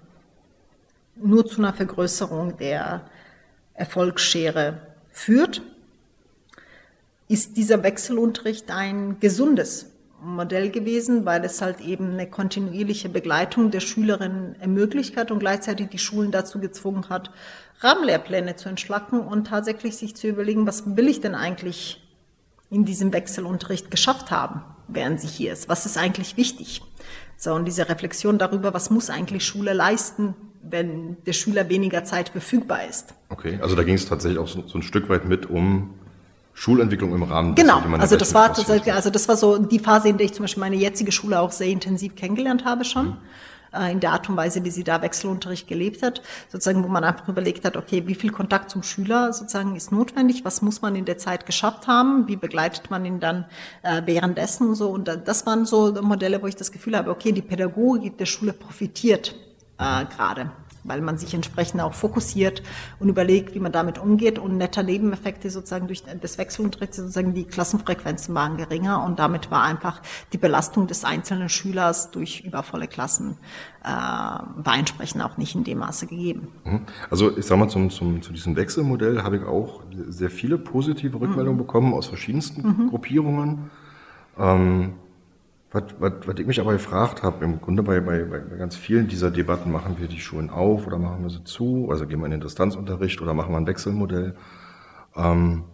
nur 1.16 1.46
zu 1.46 1.60
einer 1.60 1.74
Vergrößerung 1.74 2.58
der 2.58 3.06
Erfolgsschere 3.74 4.80
führt, 5.12 5.62
ist 7.28 7.58
dieser 7.58 7.84
Wechselunterricht 7.84 8.70
ein 8.72 9.20
gesundes 9.20 9.88
Modell 10.22 10.72
gewesen, 10.72 11.26
weil 11.26 11.44
es 11.44 11.62
halt 11.62 11.82
eben 11.82 12.12
eine 12.12 12.30
kontinuierliche 12.30 13.10
Begleitung 13.10 13.72
der 13.72 13.80
Schülerinnen 13.80 14.56
ermöglicht 14.60 15.18
hat 15.18 15.32
und 15.32 15.40
gleichzeitig 15.40 15.90
die 15.90 16.00
Schulen 16.00 16.32
dazu 16.32 16.60
gezwungen 16.60 17.10
hat, 17.10 17.32
Rahmenlehrpläne 17.80 18.56
zu 18.56 18.70
entschlacken 18.70 19.20
und 19.20 19.48
tatsächlich 19.48 19.98
sich 19.98 20.16
zu 20.16 20.28
überlegen, 20.28 20.66
was 20.66 20.96
will 20.96 21.08
ich 21.08 21.22
denn 21.22 21.36
eigentlich 21.36 22.02
in 22.70 22.86
diesem 22.86 23.14
Wechselunterricht 23.14 23.92
geschafft 23.92 24.32
haben, 24.32 24.62
während 24.88 25.22
sie 25.22 25.28
hier 25.28 25.54
ist? 25.54 25.70
Was 25.70 25.86
ist 25.86 25.98
eigentlich 25.98 26.38
wichtig? 26.38 26.82
So, 27.38 27.54
und 27.54 27.66
diese 27.66 27.90
Reflexion 27.90 28.38
darüber, 28.38 28.74
was 28.74 28.90
muss 28.90 29.10
eigentlich 29.10 29.46
Schule 29.46 29.74
leisten, 29.74 30.34
wenn 30.70 31.18
der 31.26 31.34
Schüler 31.34 31.70
weniger 31.70 32.04
Zeit 32.04 32.30
verfügbar 32.30 32.80
ist. 32.90 33.14
Okay, 33.30 33.60
also 33.62 33.76
da 33.76 33.84
ging 33.84 33.96
es 33.96 34.08
tatsächlich 34.08 34.40
auch 34.40 34.48
so, 34.48 34.64
so 34.68 34.78
ein 34.78 34.82
Stück 34.82 35.10
weit 35.10 35.26
mit 35.26 35.50
um 35.50 35.94
Schulentwicklung 36.54 37.14
im 37.14 37.24
Rahmen. 37.24 37.56
Genau, 37.56 37.82
also 38.00 38.16
das 38.16 38.34
war 38.34 38.54
tatsächlich, 38.54 38.94
also 38.94 39.10
das 39.10 39.28
war 39.28 39.36
so 39.36 39.58
die 39.58 39.80
Phase, 39.80 40.10
in 40.10 40.18
der 40.18 40.26
ich 40.26 40.34
zum 40.34 40.44
Beispiel 40.44 40.62
meine 40.62 40.78
jetzige 40.78 41.12
Schule 41.12 41.40
auch 41.40 41.52
sehr 41.52 41.68
intensiv 41.68 42.16
kennengelernt 42.16 42.64
habe 42.64 42.86
schon. 42.86 43.08
Mhm. 43.08 43.18
Äh, 43.76 43.92
in 43.92 44.00
der 44.00 44.12
Art 44.12 44.30
und 44.30 44.38
Weise, 44.38 44.64
wie 44.64 44.72
sie 44.72 44.84
da 44.84 45.02
Wechselunterricht 45.02 45.68
gelebt 45.68 46.02
hat, 46.02 46.22
sozusagen, 46.50 46.84
wo 46.84 46.88
man 46.88 47.04
einfach 47.04 47.28
überlegt 47.28 47.66
hat, 47.66 47.76
okay, 47.78 48.04
wie 48.08 48.16
viel 48.16 48.32
Kontakt 48.32 48.70
zum 48.70 48.84
Schüler 48.84 49.34
sozusagen 49.34 49.76
ist 49.76 49.92
notwendig, 49.92 50.46
was 50.46 50.62
muss 50.62 50.82
man 50.82 50.96
in 50.96 51.06
der 51.06 51.18
Zeit 51.18 51.46
geschafft 51.46 51.88
haben, 51.88 52.28
wie 52.28 52.36
begleitet 52.36 52.90
man 52.90 53.06
ihn 53.06 53.20
dann 53.20 53.46
äh, 53.84 54.02
währenddessen 54.06 54.70
und 54.70 54.76
so. 54.76 54.90
Und 54.90 55.10
das 55.26 55.46
waren 55.46 55.66
so 55.66 55.94
Modelle, 56.02 56.42
wo 56.42 56.48
ich 56.48 56.56
das 56.56 56.72
Gefühl 56.72 56.96
habe, 56.98 57.12
okay, 57.12 57.32
die 57.32 57.42
Pädagogik 57.42 58.18
der 58.18 58.26
Schule 58.26 58.54
profitiert 58.54 59.36
äh, 59.78 60.06
gerade 60.06 60.52
weil 60.86 61.02
man 61.02 61.18
sich 61.18 61.34
entsprechend 61.34 61.82
auch 61.82 61.94
fokussiert 61.94 62.64
und 63.00 63.10
überlegt, 63.10 63.56
wie 63.56 63.60
man 63.60 63.72
damit 63.72 63.98
umgeht. 63.98 64.40
Und 64.40 64.58
netter 64.58 64.84
Nebeneffekte 64.84 65.50
sozusagen 65.50 65.88
durch 65.88 66.04
das 66.04 66.38
Wechselunterricht 66.38 66.94
sozusagen 66.94 67.34
die 67.34 67.44
Klassenfrequenzen 67.44 68.34
waren 68.36 68.58
geringer 68.58 69.04
und 69.04 69.20
damit 69.20 69.52
war 69.52 69.64
einfach 69.64 70.02
die 70.32 70.38
Belastung 70.38 70.88
des 70.88 71.04
einzelnen 71.04 71.50
Schülers 71.50 72.12
durch 72.12 72.42
übervolle 72.42 72.88
Klassen 72.88 73.38
äh, 73.84 73.88
war 73.88 74.78
entsprechend 74.78 75.24
auch 75.24 75.38
nicht 75.38 75.56
in 75.56 75.64
dem 75.64 75.80
Maße 75.80 76.08
gegeben. 76.08 76.48
Mhm. 76.64 76.82
Also 77.10 77.36
ich 77.36 77.46
sag 77.46 77.58
mal, 77.58 77.68
zum, 77.68 77.90
zum, 77.90 78.22
zu 78.22 78.32
diesem 78.32 78.56
Wechselmodell 78.56 79.24
habe 79.24 79.38
ich 79.38 79.44
auch 79.44 79.82
sehr 80.08 80.30
viele 80.30 80.58
positive 80.58 81.20
Rückmeldungen 81.20 81.60
mhm. 81.60 81.66
bekommen 81.66 81.94
aus 81.94 82.08
verschiedensten 82.08 82.68
mhm. 82.68 82.90
Gruppierungen. 82.90 83.72
Ähm, 84.38 84.94
was, 85.76 85.84
was, 86.00 86.14
was 86.26 86.40
ich 86.40 86.48
mich 86.48 86.60
aber 86.60 86.74
gefragt 86.74 87.22
habe, 87.22 87.44
im 87.44 87.62
Grunde 87.62 87.84
bei, 87.84 88.00
bei, 88.00 88.24
bei 88.24 88.40
ganz 88.58 88.76
vielen 88.76 89.08
dieser 89.08 89.30
Debatten, 89.30 89.72
machen 89.72 89.98
wir 90.00 90.08
die 90.08 90.20
Schulen 90.20 90.50
auf 90.50 90.88
oder 90.88 90.98
machen 90.98 91.22
wir 91.22 91.30
sie 91.30 91.44
zu, 91.44 91.90
also 91.92 92.08
gehen 92.08 92.20
wir 92.20 92.26
in 92.26 92.32
den 92.32 92.42
Distanzunterricht 92.42 93.22
oder 93.22 93.34
machen 93.34 93.52
wir 93.52 93.58
ein 93.58 93.68
Wechselmodell. 93.68 94.36
Ähm, 95.16 95.66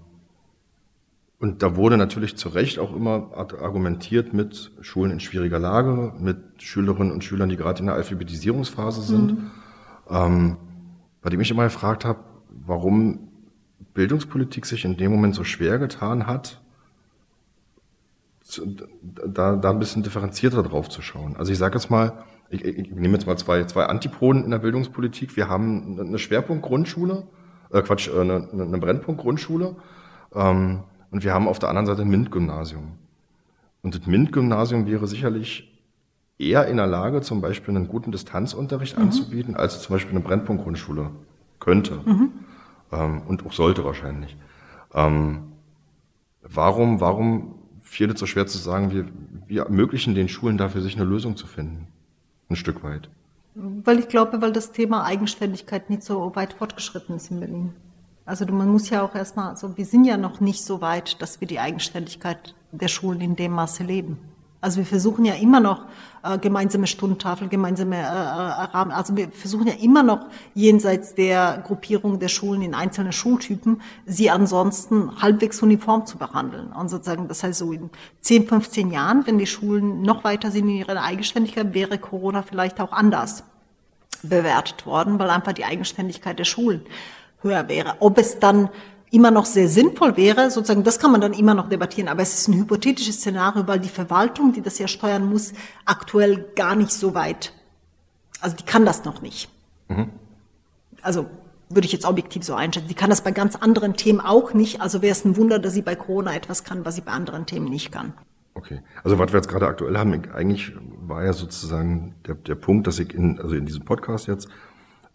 und 1.39 1.64
da 1.64 1.76
wurde 1.76 1.97
natürlich 1.97 2.36
zu 2.36 2.49
Recht 2.49 2.78
auch 2.78 2.95
immer 2.95 3.32
argumentiert 3.36 4.34
mit 4.34 4.72
Schulen 4.82 5.12
in 5.12 5.20
schwieriger 5.20 5.58
Lage, 5.58 6.14
mit 6.20 6.38
Schülerinnen 6.62 7.12
und 7.12 7.24
Schülern, 7.24 7.49
die 7.49 7.58
gerade 7.58 7.80
in 7.80 7.88
der 7.88 7.95
Alphabetisierungsphase 7.95 9.02
sind. 9.02 9.32
Mhm. 9.32 9.52
Ähm, 10.10 10.58
dem 11.32 11.41
ich 11.41 11.49
immer 11.49 11.64
gefragt 11.64 12.06
habe, 12.06 12.20
warum 12.49 13.30
Bildungspolitik 13.93 14.66
sich 14.66 14.86
in 14.86 14.97
dem 14.97 15.12
Moment 15.12 15.36
so 15.36 15.43
schwer 15.43 15.80
getan 15.80 16.28
hat, 16.28 16.61
da, 19.02 19.56
da 19.56 19.70
ein 19.70 19.80
bisschen 19.80 20.04
differenzierter 20.04 20.64
drauf 20.64 20.89
zu 20.89 21.02
schauen. 21.02 21.36
Also 21.38 21.52
ich 21.52 21.58
sage 21.58 21.76
jetzt 21.76 21.89
mal, 21.89 22.24
ich, 22.49 22.66
ich 22.66 22.91
nehme 22.91 23.14
jetzt 23.14 23.28
mal 23.28 23.38
zwei, 23.38 23.64
zwei 23.66 23.86
Antipoden 23.86 24.43
in 24.43 24.52
der 24.52 24.60
Bildungspolitik. 24.60 25.36
Wir 25.38 25.47
haben 25.47 25.99
eine 25.99 26.20
Schwerpunkt-Grundschule, 26.20 27.24
äh 27.72 27.82
Quatsch, 27.82 28.10
äh, 28.10 28.20
eine, 28.20 28.47
eine 28.52 28.78
Brennpunkt-Grundschule 28.78 29.76
ähm, 30.34 30.84
und 31.12 31.24
wir 31.24 31.34
haben 31.34 31.47
auf 31.47 31.60
der 31.60 31.70
anderen 31.70 31.86
Seite 31.86 32.02
ein 32.02 32.10
MINT-Gymnasium. 32.10 32.93
Und 33.82 33.95
das 33.95 34.06
MINT-Gymnasium 34.06 34.86
wäre 34.86 35.08
sicherlich 35.08 35.72
eher 36.38 36.68
in 36.68 36.78
der 36.78 36.88
Lage, 36.88 37.22
zum 37.22 37.41
Beispiel 37.41 37.76
einen 37.76 37.88
guten 37.88 38.12
Distanzunterricht 38.12 38.97
mhm. 38.97 39.06
anzubieten, 39.06 39.56
als 39.56 39.82
zum 39.82 39.95
Beispiel 39.95 40.12
eine 40.12 40.22
Brennpunkt-Grundschule 40.22 41.12
könnte 41.60 41.99
mhm. 42.06 42.32
ähm, 42.91 43.22
und 43.28 43.45
auch 43.45 43.54
sollte 43.54 43.86
wahrscheinlich. 43.86 44.36
Ähm, 44.93 45.54
warum, 46.41 46.99
warum 46.99 47.61
fiel 47.92 48.10
es 48.10 48.20
so 48.20 48.26
schwer 48.26 48.48
zu 48.48 48.58
sagen, 48.58 48.92
wir, 48.92 49.06
wir 49.48 49.64
ermöglichen 49.64 50.16
den 50.16 50.30
Schulen 50.30 50.58
dafür, 50.58 50.82
sich 50.82 50.96
eine 50.96 51.04
Lösung 51.04 51.36
zu 51.36 51.46
finden. 51.46 51.88
Ein 52.50 52.56
Stück 52.56 52.86
weit. 52.86 53.10
Weil 53.54 54.00
ich 54.00 54.08
glaube, 54.08 54.42
weil 54.42 54.54
das 54.54 54.72
Thema 54.72 55.04
Eigenständigkeit 55.04 55.89
nicht 55.89 56.04
so 56.04 56.34
weit 56.34 56.54
fortgeschritten 56.54 57.18
ist 57.18 57.32
in 57.32 57.42
Berlin. 57.42 57.74
Also 58.26 58.46
man 58.46 58.70
muss 58.70 58.89
ja 58.89 59.02
auch 59.02 59.14
erstmal, 59.14 59.50
also 59.50 59.78
wir 59.78 59.86
sind 59.86 60.06
ja 60.06 60.16
noch 60.16 60.39
nicht 60.39 60.64
so 60.64 60.80
weit, 60.80 61.22
dass 61.22 61.42
wir 61.42 61.50
die 61.50 61.60
Eigenständigkeit 61.60 62.56
der 62.72 62.88
Schulen 62.88 63.20
in 63.20 63.36
dem 63.36 63.52
Maße 63.52 63.84
leben. 63.84 64.20
Also 64.62 64.78
wir 64.78 64.86
versuchen 64.86 65.26
ja 65.26 65.34
immer 65.34 65.60
noch 65.60 65.86
äh, 66.24 66.38
gemeinsame 66.38 66.88
Stundentafel, 66.88 67.47
gemeinsame 67.47 67.97
äh, 67.97 67.99
äh, 67.99 68.03
Rahmen. 68.03 68.91
Also 68.91 69.15
wir 69.17 69.30
versuchen 69.30 69.67
ja 69.67 69.74
immer 69.82 70.03
noch 70.03 70.28
jenseits 70.53 71.15
der 71.15 71.63
Gruppierung 71.65 72.19
der 72.19 72.28
Schulen 72.28 72.61
in 72.61 72.76
einzelne 72.76 73.11
Schultypen, 73.11 73.82
sie 74.05 74.30
ansonsten 74.30 75.22
halbwegs 75.22 75.61
uniform 75.61 76.05
zu 76.05 76.17
behandeln. 76.17 76.72
Und 76.74 76.89
sozusagen, 76.89 77.28
das 77.28 77.43
heißt 77.43 77.59
so 77.59 77.72
in 77.72 77.89
10, 78.22 78.47
15 78.47 78.91
Jahren, 78.91 79.26
wenn 79.26 79.38
die 79.38 79.47
Schulen 79.47 80.01
noch 80.03 80.24
weiter 80.24 80.51
sind 80.51 80.69
in 80.69 80.76
ihrer 80.78 81.01
Eigenständigkeit, 81.01 81.74
wäre 81.74 81.97
Corona 81.97 82.43
vielleicht 82.43 82.80
auch 82.80 82.91
anders 82.91 83.43
bewertet 84.24 84.86
worden, 84.86 85.17
weil 85.17 85.30
einfach 85.30 85.53
die 85.53 85.65
Eigenständigkeit 85.65 86.38
der 86.38 86.45
Schulen 86.45 86.82
höher 87.41 87.67
wäre. 87.67 87.95
Ob 87.99 88.17
es 88.17 88.39
dann 88.39 88.69
immer 89.12 89.30
noch 89.30 89.45
sehr 89.45 89.68
sinnvoll 89.68 90.18
wäre, 90.18 90.49
sozusagen, 90.49 90.84
das 90.84 90.97
kann 90.97 91.12
man 91.12 91.22
dann 91.22 91.34
immer 91.34 91.53
noch 91.53 91.70
debattieren, 91.70 92.07
aber 92.07 92.22
es 92.22 92.34
ist 92.34 92.47
ein 92.47 92.53
hypothetisches 92.53 93.18
Szenario, 93.18 93.68
weil 93.68 93.80
die 93.80 93.89
Verwaltung, 93.89 94.53
die 94.53 94.62
das 94.62 94.80
ja 94.80 94.88
steuern 94.88 95.30
muss, 95.30 95.53
aktuell 95.86 96.45
gar 96.55 96.76
nicht 96.76 96.91
so 96.91 97.14
weit, 97.14 97.53
also 98.39 98.55
die 98.55 98.64
kann 98.64 98.86
das 98.86 99.05
noch 99.05 99.22
nicht. 99.22 99.49
Mhm. 99.89 100.09
Also 101.01 101.28
würde 101.70 101.86
ich 101.86 101.93
jetzt 101.93 102.05
objektiv 102.05 102.43
so 102.43 102.53
einschätzen. 102.53 102.88
Die 102.88 102.95
kann 102.95 103.09
das 103.09 103.22
bei 103.22 103.32
ganz 103.32 103.55
anderen 103.55 103.95
Themen 103.95 104.20
auch 104.20 104.53
nicht. 104.53 104.82
Also 104.82 105.01
wäre 105.01 105.12
es 105.12 105.24
ein 105.24 105.38
Wunder, 105.38 105.59
dass 105.59 105.74
sie 105.74 105.82
bei 105.82 105.95
Corona 105.95 106.36
etwas 106.36 106.64
kann, 106.64 106.86
was 106.86 106.95
sie 106.95 107.01
bei 107.01 107.12
anderen 107.12 107.45
Themen 107.45 107.70
nicht 107.70 107.91
kann. 107.91 108.14
Okay. 108.53 108.82
Also 109.03 109.18
was 109.18 109.32
wir 109.32 109.38
jetzt 109.38 109.47
gerade 109.47 109.68
aktuell 109.68 109.97
haben, 109.97 110.14
eigentlich 110.34 110.74
war 111.01 111.24
ja 111.24 111.34
sozusagen 111.34 112.16
der, 112.28 112.36
der 112.36 112.55
Punkt, 112.55 112.88
dass 112.88 112.99
ich 112.99 113.14
in, 113.14 113.39
also 113.39 113.55
in 113.55 113.66
diesem 113.66 113.86
Podcast 113.86 114.28
jetzt 114.28 114.49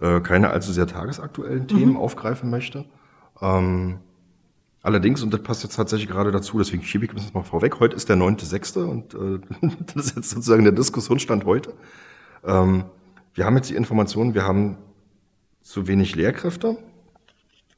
äh, 0.00 0.20
keine 0.20 0.50
allzu 0.50 0.72
sehr 0.72 0.86
tagesaktuellen 0.86 1.68
Themen 1.68 1.92
mhm. 1.92 1.98
aufgreifen 1.98 2.48
möchte, 2.48 2.86
ähm, 3.40 3.98
allerdings, 4.82 5.22
und 5.22 5.32
das 5.32 5.42
passt 5.42 5.62
jetzt 5.62 5.76
tatsächlich 5.76 6.08
gerade 6.08 6.30
dazu, 6.30 6.58
deswegen 6.58 6.82
schiebe 6.82 7.04
ich 7.04 7.12
das 7.12 7.34
mal 7.34 7.42
vorweg, 7.42 7.80
heute 7.80 7.96
ist 7.96 8.08
der 8.08 8.16
9.6. 8.16 8.84
und 8.84 9.14
äh, 9.14 9.40
das 9.94 10.06
ist 10.06 10.16
jetzt 10.16 10.30
sozusagen 10.30 10.64
der 10.64 10.72
Diskussionsstand 10.72 11.44
heute. 11.44 11.74
Ähm, 12.44 12.84
wir 13.34 13.44
haben 13.44 13.56
jetzt 13.56 13.70
die 13.70 13.76
Informationen, 13.76 14.34
wir 14.34 14.44
haben 14.44 14.78
zu 15.60 15.88
wenig 15.88 16.14
Lehrkräfte. 16.14 16.78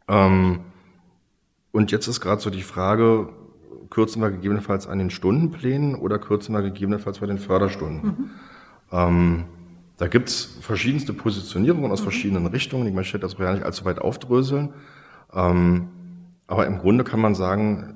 Ähm, 0.09 0.61
und 1.73 1.91
jetzt 1.91 2.07
ist 2.07 2.21
gerade 2.21 2.41
so 2.41 2.51
die 2.51 2.63
Frage, 2.63 3.31
kürzen 3.91 4.21
wir 4.21 4.31
gegebenenfalls 4.31 4.87
an 4.87 4.99
den 4.99 5.11
Stundenplänen 5.11 5.95
oder 5.95 6.19
kürzen 6.19 6.55
wir 6.55 6.63
gegebenenfalls 6.63 7.19
bei 7.19 7.27
den 7.27 7.39
Förderstunden? 7.39 8.09
Mhm. 8.09 8.31
Ähm, 8.93 9.45
da 9.97 10.07
gibt's 10.07 10.59
verschiedenste 10.61 11.13
Positionierungen 11.13 11.91
aus 11.91 12.01
mhm. 12.01 12.05
verschiedenen 12.05 12.47
Richtungen. 12.47 12.87
Ich 12.87 12.95
möchte 12.95 13.19
das 13.19 13.35
auch 13.35 13.41
ja 13.41 13.53
nicht 13.53 13.65
allzu 13.65 13.85
weit 13.85 14.01
aufdröseln. 14.01 14.75
Ähm, 15.33 15.89
aber 16.47 16.67
im 16.67 16.79
Grunde 16.79 17.05
kann 17.05 17.21
man 17.21 17.35
sagen, 17.35 17.95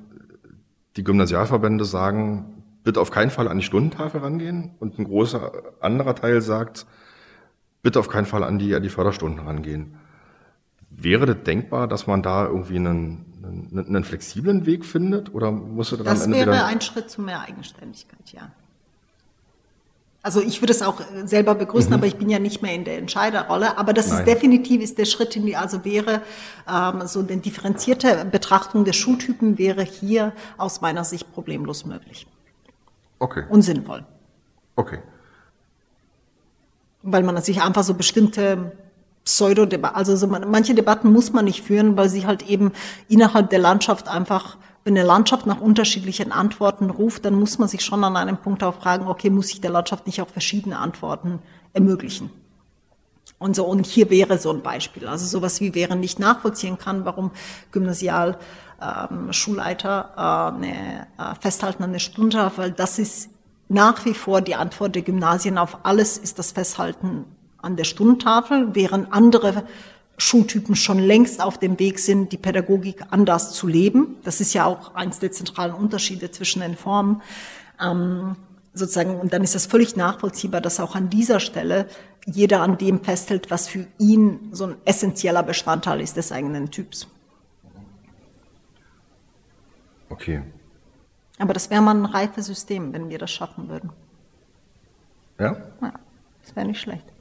die 0.96 1.04
Gymnasialverbände 1.04 1.84
sagen, 1.84 2.64
bitte 2.84 3.00
auf 3.00 3.10
keinen 3.10 3.30
Fall 3.30 3.48
an 3.48 3.58
die 3.58 3.64
Stundentafel 3.64 4.20
rangehen 4.20 4.72
und 4.78 4.98
ein 4.98 5.04
großer 5.04 5.52
anderer 5.80 6.14
Teil 6.14 6.40
sagt, 6.42 6.86
bitte 7.82 7.98
auf 7.98 8.08
keinen 8.08 8.26
Fall 8.26 8.44
an 8.44 8.58
die, 8.58 8.74
an 8.74 8.82
die 8.82 8.88
Förderstunden 8.88 9.46
rangehen. 9.46 9.96
Wäre 10.90 11.26
das 11.26 11.42
denkbar, 11.44 11.88
dass 11.88 12.06
man 12.06 12.22
da 12.22 12.46
irgendwie 12.46 12.76
einen, 12.76 13.24
einen, 13.42 13.86
einen 13.86 14.04
flexiblen 14.04 14.66
Weg 14.66 14.84
findet 14.84 15.34
oder 15.34 15.50
muss 15.50 15.92
es 15.92 15.98
dann 15.98 16.06
Das 16.06 16.30
wäre 16.30 16.64
ein 16.64 16.80
Schritt 16.80 17.10
zu 17.10 17.22
mehr 17.22 17.40
Eigenständigkeit, 17.40 18.32
ja. 18.32 18.52
Also 20.22 20.40
ich 20.40 20.62
würde 20.62 20.72
es 20.72 20.82
auch 20.82 21.00
äh, 21.00 21.26
selber 21.26 21.54
begrüßen, 21.54 21.90
mhm. 21.90 21.96
aber 21.96 22.06
ich 22.06 22.16
bin 22.16 22.30
ja 22.30 22.38
nicht 22.38 22.62
mehr 22.62 22.74
in 22.74 22.84
der 22.84 22.98
Entscheiderrolle. 22.98 23.76
Aber 23.76 23.92
das 23.92 24.08
Nein. 24.08 24.20
ist 24.20 24.26
definitiv 24.26 24.80
ist 24.80 24.98
der 24.98 25.04
Schritt 25.04 25.34
in 25.36 25.46
die, 25.46 25.56
also 25.56 25.84
wäre 25.84 26.22
ähm, 26.70 27.06
so 27.06 27.20
eine 27.20 27.38
differenzierte 27.38 28.24
Betrachtung 28.24 28.84
der 28.84 28.92
Schultypen 28.92 29.58
wäre 29.58 29.82
hier 29.82 30.32
aus 30.58 30.80
meiner 30.80 31.04
Sicht 31.04 31.32
problemlos 31.32 31.84
möglich. 31.84 32.26
Okay. 33.18 33.44
Und 33.48 33.62
sinnvoll. 33.62 34.04
Okay. 34.76 34.98
Weil 37.02 37.24
man 37.24 37.42
sich 37.42 37.60
einfach 37.60 37.82
so 37.82 37.94
bestimmte 37.94 38.72
Pseudo-Debatten, 39.24 39.96
also 39.96 40.16
so 40.16 40.26
manche 40.26 40.74
Debatten 40.74 41.12
muss 41.12 41.32
man 41.32 41.44
nicht 41.44 41.62
führen, 41.62 41.96
weil 41.96 42.08
sie 42.08 42.26
halt 42.26 42.48
eben 42.48 42.72
innerhalb 43.08 43.50
der 43.50 43.58
Landschaft 43.58 44.08
einfach 44.08 44.56
wenn 44.84 44.96
eine 44.96 45.06
Landschaft 45.06 45.46
nach 45.46 45.60
unterschiedlichen 45.60 46.32
Antworten 46.32 46.90
ruft, 46.90 47.24
dann 47.24 47.34
muss 47.34 47.58
man 47.58 47.68
sich 47.68 47.84
schon 47.84 48.02
an 48.02 48.16
einem 48.16 48.36
Punkt 48.36 48.64
auch 48.64 48.74
fragen, 48.74 49.06
okay, 49.06 49.30
muss 49.30 49.52
ich 49.52 49.60
der 49.60 49.70
Landschaft 49.70 50.06
nicht 50.06 50.20
auch 50.20 50.28
verschiedene 50.28 50.78
Antworten 50.78 51.38
ermöglichen? 51.72 52.30
Und 53.38 53.56
so, 53.56 53.64
und 53.64 53.86
hier 53.86 54.10
wäre 54.10 54.38
so 54.38 54.52
ein 54.52 54.62
Beispiel. 54.62 55.06
Also 55.06 55.26
sowas 55.26 55.60
wie 55.60 55.74
wäre 55.74 55.96
nicht 55.96 56.18
nachvollziehen 56.18 56.78
kann, 56.78 57.04
warum 57.04 57.32
Gymnasial 57.72 58.38
ähm, 58.80 59.32
Schulleiter 59.32 60.10
äh, 60.16 60.56
eine, 60.56 61.06
äh, 61.18 61.34
festhalten 61.40 61.82
an 61.82 61.92
der 61.92 61.98
Stunde, 61.98 62.52
weil 62.56 62.72
das 62.72 62.98
ist 62.98 63.30
nach 63.68 64.04
wie 64.04 64.14
vor 64.14 64.42
die 64.42 64.54
Antwort 64.54 64.94
der 64.94 65.02
Gymnasien 65.02 65.58
auf 65.58 65.78
alles 65.84 66.18
ist 66.18 66.38
das 66.38 66.52
Festhalten 66.52 67.24
an 67.60 67.76
der 67.76 67.84
Stundentafel, 67.84 68.74
während 68.74 69.12
andere 69.12 69.64
Schultypen 70.18 70.76
schon 70.76 70.98
längst 70.98 71.40
auf 71.42 71.58
dem 71.58 71.78
Weg 71.78 71.98
sind, 71.98 72.32
die 72.32 72.36
Pädagogik 72.36 73.02
anders 73.10 73.52
zu 73.52 73.66
leben. 73.66 74.16
Das 74.24 74.40
ist 74.40 74.52
ja 74.52 74.66
auch 74.66 74.94
eines 74.94 75.18
der 75.18 75.32
zentralen 75.32 75.74
Unterschiede 75.74 76.30
zwischen 76.30 76.60
den 76.60 76.76
Formen. 76.76 77.22
Ähm, 77.80 78.36
sozusagen, 78.74 79.18
und 79.18 79.32
dann 79.32 79.42
ist 79.42 79.54
das 79.54 79.66
völlig 79.66 79.96
nachvollziehbar, 79.96 80.60
dass 80.60 80.80
auch 80.80 80.94
an 80.94 81.10
dieser 81.10 81.40
Stelle 81.40 81.86
jeder 82.24 82.60
an 82.60 82.78
dem 82.78 83.02
festhält, 83.02 83.50
was 83.50 83.68
für 83.68 83.86
ihn 83.98 84.50
so 84.52 84.66
ein 84.66 84.76
essentieller 84.84 85.42
Bestandteil 85.42 86.00
ist 86.00 86.16
des 86.16 86.30
eigenen 86.30 86.70
Typs. 86.70 87.08
Okay. 90.08 90.42
Aber 91.38 91.54
das 91.54 91.70
wäre 91.70 91.82
mal 91.82 91.96
ein 91.96 92.04
reifes 92.04 92.46
System, 92.46 92.92
wenn 92.92 93.08
wir 93.08 93.18
das 93.18 93.30
schaffen 93.30 93.68
würden. 93.68 93.90
Ja? 95.40 95.56
Ja, 95.80 95.94
das 96.42 96.54
wäre 96.54 96.66
nicht 96.66 96.80
schlecht. 96.80 97.11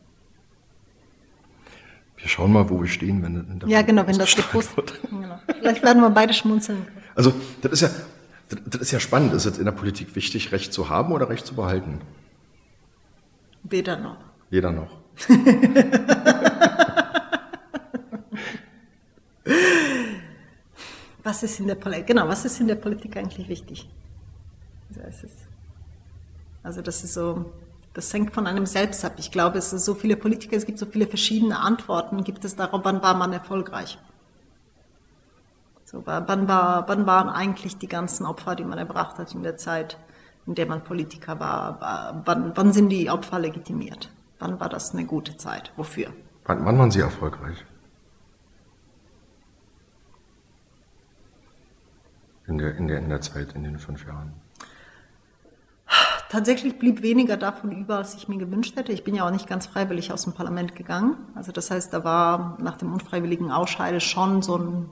Wir 2.21 2.29
schauen 2.29 2.53
mal, 2.53 2.69
wo 2.69 2.79
wir 2.79 2.87
stehen, 2.87 3.23
wenn 3.23 3.35
in 3.35 3.59
der 3.59 3.67
Ja, 3.67 3.81
genau, 3.81 4.05
wenn 4.05 4.17
das 4.17 4.35
gepostet 4.35 4.77
wird. 4.77 4.99
Genau. 5.09 5.39
Vielleicht 5.59 5.83
werden 5.83 6.01
wir 6.01 6.09
beide 6.09 6.33
schmunzeln. 6.33 6.87
Also, 7.15 7.33
das 7.61 7.71
ist 7.73 7.81
ja, 7.81 7.89
das 8.65 8.81
ist 8.81 8.91
ja 8.91 8.99
spannend. 8.99 9.33
Ist 9.33 9.45
es 9.45 9.57
in 9.57 9.65
der 9.65 9.71
Politik 9.71 10.15
wichtig, 10.15 10.51
Recht 10.51 10.71
zu 10.73 10.89
haben 10.89 11.13
oder 11.13 11.29
Recht 11.29 11.45
zu 11.45 11.55
behalten? 11.55 12.01
Weder 13.63 13.97
noch. 13.97 14.17
Weder 14.49 14.71
noch. 14.71 14.97
was 21.23 21.43
ist 21.43 21.59
in 21.59 21.67
der 21.67 21.75
Politik, 21.75 22.07
genau, 22.07 22.27
was 22.27 22.45
ist 22.45 22.59
in 22.59 22.67
der 22.67 22.75
Politik 22.75 23.17
eigentlich 23.17 23.47
wichtig? 23.47 23.87
Also 26.63 26.81
das 26.81 27.03
ist 27.03 27.13
so, 27.13 27.51
das 27.93 28.13
hängt 28.13 28.33
von 28.33 28.47
einem 28.47 28.65
selbst 28.65 29.03
ab. 29.03 29.13
Ich 29.17 29.31
glaube, 29.31 29.57
es 29.57 29.69
sind 29.69 29.79
so 29.79 29.93
viele 29.93 30.15
Politiker, 30.15 30.55
es 30.55 30.65
gibt 30.65 30.79
so 30.79 30.85
viele 30.85 31.07
verschiedene 31.07 31.59
Antworten, 31.59 32.23
gibt 32.23 32.45
es 32.45 32.55
darauf, 32.55 32.81
wann 32.83 33.01
war 33.01 33.15
man 33.15 33.33
erfolgreich? 33.33 33.97
So, 35.83 36.03
wann, 36.05 36.47
war, 36.47 36.87
wann 36.87 37.05
waren 37.05 37.27
eigentlich 37.27 37.77
die 37.77 37.89
ganzen 37.89 38.25
Opfer, 38.25 38.55
die 38.55 38.63
man 38.63 38.77
erbracht 38.77 39.17
hat 39.17 39.35
in 39.35 39.43
der 39.43 39.57
Zeit, 39.57 39.97
in 40.45 40.55
der 40.55 40.65
man 40.65 40.85
Politiker 40.85 41.37
war? 41.41 42.21
Wann, 42.23 42.55
wann 42.55 42.71
sind 42.71 42.87
die 42.89 43.09
Opfer 43.09 43.39
legitimiert? 43.39 44.09
Wann 44.39 44.57
war 44.61 44.69
das 44.69 44.93
eine 44.93 45.05
gute 45.05 45.35
Zeit? 45.35 45.73
Wofür? 45.75 46.13
Wann, 46.45 46.65
wann 46.65 46.77
waren 46.79 46.91
Sie 46.91 47.01
erfolgreich? 47.01 47.65
In 52.47 52.57
der, 52.57 52.75
in, 52.75 52.87
der, 52.87 52.99
in 52.99 53.09
der 53.09 53.21
Zeit, 53.21 53.53
in 53.53 53.63
den 53.63 53.77
fünf 53.77 54.05
Jahren? 54.05 54.33
Tatsächlich 56.31 56.79
blieb 56.79 57.01
weniger 57.01 57.35
davon 57.35 57.73
über, 57.73 57.97
als 57.97 58.15
ich 58.15 58.29
mir 58.29 58.37
gewünscht 58.37 58.77
hätte. 58.77 58.93
Ich 58.93 59.03
bin 59.03 59.13
ja 59.15 59.27
auch 59.27 59.31
nicht 59.31 59.47
ganz 59.47 59.65
freiwillig 59.65 60.13
aus 60.13 60.23
dem 60.23 60.31
Parlament 60.31 60.77
gegangen. 60.77 61.17
Also 61.35 61.51
das 61.51 61.69
heißt, 61.69 61.91
da 61.91 62.05
war 62.05 62.57
nach 62.61 62.77
dem 62.77 62.93
unfreiwilligen 62.93 63.51
Ausscheide 63.51 63.99
schon 63.99 64.41
so 64.41 64.57
ein 64.57 64.89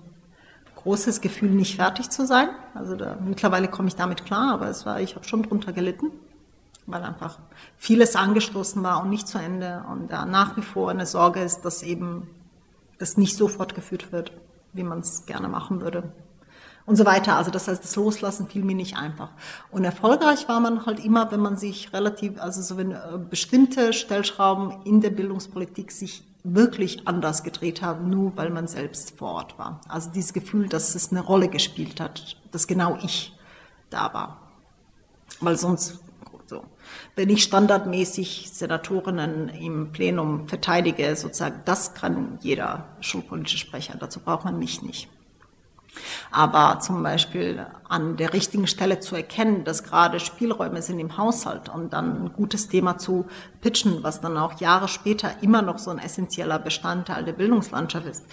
großes 0.76 1.22
Gefühl, 1.22 1.52
nicht 1.52 1.78
fertig 1.78 2.10
zu 2.10 2.28
sein. 2.28 2.50
Also 2.74 2.98
da, 2.98 3.16
mittlerweile 3.26 3.70
komme 3.70 3.88
ich 3.88 3.96
damit 3.96 4.26
klar, 4.26 4.54
aber 4.54 4.68
es 4.68 4.86
war, 4.86 5.00
ich 5.00 5.16
habe 5.16 5.26
schon 5.26 5.44
drunter 5.44 5.72
gelitten, 5.72 6.12
weil 6.88 7.04
einfach 7.04 7.40
vieles 7.78 8.18
angestoßen 8.18 8.84
war 8.84 9.02
und 9.02 9.10
nicht 9.10 9.26
zu 9.26 9.38
Ende. 9.38 9.86
Und 9.90 10.12
da 10.12 10.26
nach 10.26 10.58
wie 10.58 10.62
vor 10.62 10.90
eine 10.90 11.06
Sorge 11.06 11.40
ist, 11.40 11.62
dass 11.62 11.84
eben 11.84 12.28
das 12.98 13.16
nicht 13.16 13.38
so 13.38 13.48
fortgeführt 13.48 14.12
wird, 14.12 14.34
wie 14.74 14.84
man 14.84 15.00
es 15.00 15.26
gerne 15.26 15.48
machen 15.48 15.80
würde 15.80 16.12
und 16.90 16.96
so 16.96 17.06
weiter. 17.06 17.38
Also 17.38 17.52
das 17.52 17.68
heißt, 17.68 17.84
das 17.84 17.96
Loslassen 17.96 18.48
fiel 18.48 18.64
mir 18.64 18.76
nicht 18.76 18.98
einfach. 18.98 19.30
Und 19.70 19.84
erfolgreich 19.84 20.50
war 20.50 20.60
man 20.60 20.88
halt 20.88 21.06
immer, 21.06 21.32
wenn 21.32 21.40
man 21.40 21.56
sich 21.56 21.94
relativ, 21.94 22.42
also 22.42 22.64
so 22.64 22.78
wenn 22.78 22.92
äh, 22.94 23.20
bestimmte 23.30 23.94
Stellschrauben 23.94 24.82
in 24.86 25.00
der 25.00 25.12
Bildungspolitik 25.12 25.92
sich 25.92 26.24
wirklich 26.44 27.08
anders 27.08 27.44
gedreht 27.44 27.84
haben, 27.84 28.10
nur 28.10 28.36
weil 28.38 28.50
man 28.50 28.68
selbst 28.68 29.20
vor 29.20 29.34
Ort 29.34 29.60
war. 29.60 29.82
Also 29.88 30.10
dieses 30.10 30.34
Gefühl, 30.34 30.68
dass 30.68 30.96
es 30.96 31.12
eine 31.12 31.22
Rolle 31.22 31.48
gespielt 31.48 32.00
hat, 32.00 32.36
dass 32.52 32.66
genau 32.66 32.98
ich 33.04 33.38
da 33.92 34.12
war. 34.12 34.42
Weil 35.42 35.58
sonst, 35.58 36.00
so, 36.48 36.64
wenn 37.16 37.30
ich 37.30 37.44
standardmäßig 37.44 38.50
Senatorinnen 38.52 39.50
im 39.50 39.92
Plenum 39.92 40.48
verteidige, 40.48 41.16
sozusagen, 41.16 41.62
das 41.66 41.94
kann 41.94 42.40
jeder 42.42 42.86
schulpolitische 43.00 43.60
Sprecher, 43.60 43.96
dazu 44.00 44.22
braucht 44.22 44.46
man 44.46 44.58
mich 44.58 44.82
nicht. 44.82 45.08
Aber 46.32 46.80
zum 46.80 47.04
Beispiel 47.04 47.66
an 47.88 48.18
der 48.18 48.34
richtigen 48.34 48.68
Stelle 48.68 49.00
zu 49.00 49.16
erkennen, 49.16 49.64
dass 49.64 49.84
gerade 49.84 50.20
Spielräume 50.20 50.82
sind 50.82 51.00
im 51.00 51.18
Haushalt 51.18 51.70
und 51.70 51.93
dann 51.93 52.26
ein 52.26 52.34
gutes 52.34 52.68
Thema 52.68 52.97
zu 52.97 53.28
pitchen, 53.62 54.04
was 54.04 54.22
dann 54.22 54.38
auch 54.38 54.60
Jahre 54.60 54.88
später 54.88 55.32
immer 55.41 55.62
noch 55.62 55.80
so 55.80 55.91
ein 55.91 56.00
essentieller 56.00 56.60
Bestandteil 56.60 57.24
der 57.24 57.34
Bildungslandschaft 57.34 58.08
ist, 58.08 58.26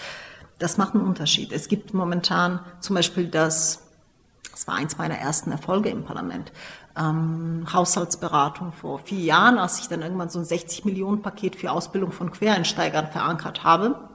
das 0.59 0.79
macht 0.79 0.95
einen 0.95 1.05
Unterschied. 1.05 1.53
Es 1.53 1.69
gibt 1.69 1.95
momentan 1.95 2.61
zum 2.81 2.97
Beispiel 2.97 3.27
das, 3.27 3.83
das 4.51 4.67
war 4.67 4.75
eins 4.75 4.97
meiner 4.99 5.17
ersten 5.17 5.53
Erfolge 5.53 5.91
im 5.91 6.05
Parlament, 6.05 6.53
ähm, 6.99 7.67
Haushaltsberatung 7.71 8.73
vor 8.73 8.99
vier 9.01 9.21
Jahren, 9.21 9.59
als 9.59 9.81
ich 9.81 9.89
dann 9.89 10.03
irgendwann 10.03 10.31
so 10.31 10.39
ein 10.39 10.45
60 10.45 10.85
Millionen 10.85 11.23
Paket 11.23 11.57
für 11.57 11.71
Ausbildung 11.71 12.12
von 12.12 12.31
Quereinsteigern 12.31 13.09
verankert 13.09 13.64
habe 13.64 14.09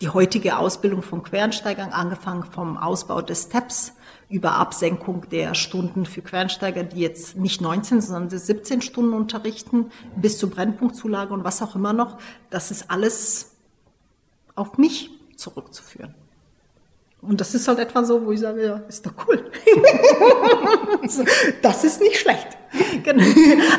die 0.00 0.08
heutige 0.08 0.58
Ausbildung 0.58 1.02
von 1.02 1.22
Quereinsteigern, 1.22 1.90
angefangen 1.90 2.44
vom 2.44 2.76
Ausbau 2.76 3.20
des 3.20 3.44
Steps 3.44 3.94
über 4.28 4.52
Absenkung 4.52 5.28
der 5.30 5.54
Stunden 5.54 6.06
für 6.06 6.22
Quereinsteiger, 6.22 6.84
die 6.84 7.00
jetzt 7.00 7.36
nicht 7.36 7.60
19, 7.60 8.00
sondern 8.00 8.38
17 8.38 8.82
Stunden 8.82 9.14
unterrichten, 9.14 9.90
bis 10.16 10.38
zur 10.38 10.50
Brennpunktzulage 10.50 11.32
und 11.32 11.44
was 11.44 11.62
auch 11.62 11.74
immer 11.74 11.92
noch, 11.92 12.18
das 12.50 12.70
ist 12.70 12.90
alles 12.90 13.56
auf 14.54 14.76
mich 14.76 15.10
zurückzuführen. 15.36 16.14
Und 17.20 17.40
das 17.40 17.54
ist 17.54 17.66
halt 17.66 17.80
etwa 17.80 18.04
so, 18.04 18.24
wo 18.24 18.30
ich 18.30 18.40
sage, 18.40 18.64
ja, 18.64 18.76
ist 18.88 19.04
doch 19.04 19.12
cool. 19.26 19.50
das 21.62 21.84
ist 21.84 22.00
nicht 22.00 22.16
schlecht. 22.16 22.56
Genau. 23.02 23.24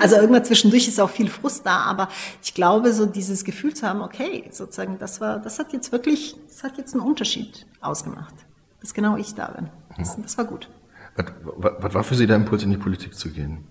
Also 0.02 0.18
irgendwann 0.18 0.44
zwischendurch 0.44 0.88
ist 0.88 1.00
auch 1.00 1.10
viel 1.10 1.30
Frust 1.30 1.66
da, 1.66 1.84
aber 1.84 2.10
ich 2.44 2.54
glaube, 2.54 2.92
so 2.92 3.06
dieses 3.06 3.46
Gefühl 3.46 3.74
zu 3.74 3.88
haben, 3.88 4.02
okay, 4.02 4.44
sozusagen, 4.52 4.98
das 5.00 5.22
war, 5.22 5.40
das 5.40 5.58
hat 5.58 5.72
jetzt 5.72 5.92
wirklich, 5.92 6.36
das 6.48 6.64
hat 6.64 6.78
jetzt 6.78 6.94
einen 6.94 7.04
Unterschied 7.04 7.66
ausgemacht. 7.80 8.34
Dass 8.82 8.94
genau 8.94 9.16
ich 9.16 9.36
da 9.36 9.48
bin. 9.48 9.70
Das, 9.98 10.18
das 10.22 10.38
war 10.38 10.46
gut. 10.46 10.70
Was, 11.16 11.26
was, 11.44 11.74
was 11.80 11.94
war 11.94 12.04
für 12.04 12.16
Sie 12.16 12.28
der 12.28 12.38
Impuls, 12.38 12.64
in 12.64 12.72
die 12.72 12.78
Politik 12.78 13.16
zu 13.16 13.30
gehen? 13.30 13.66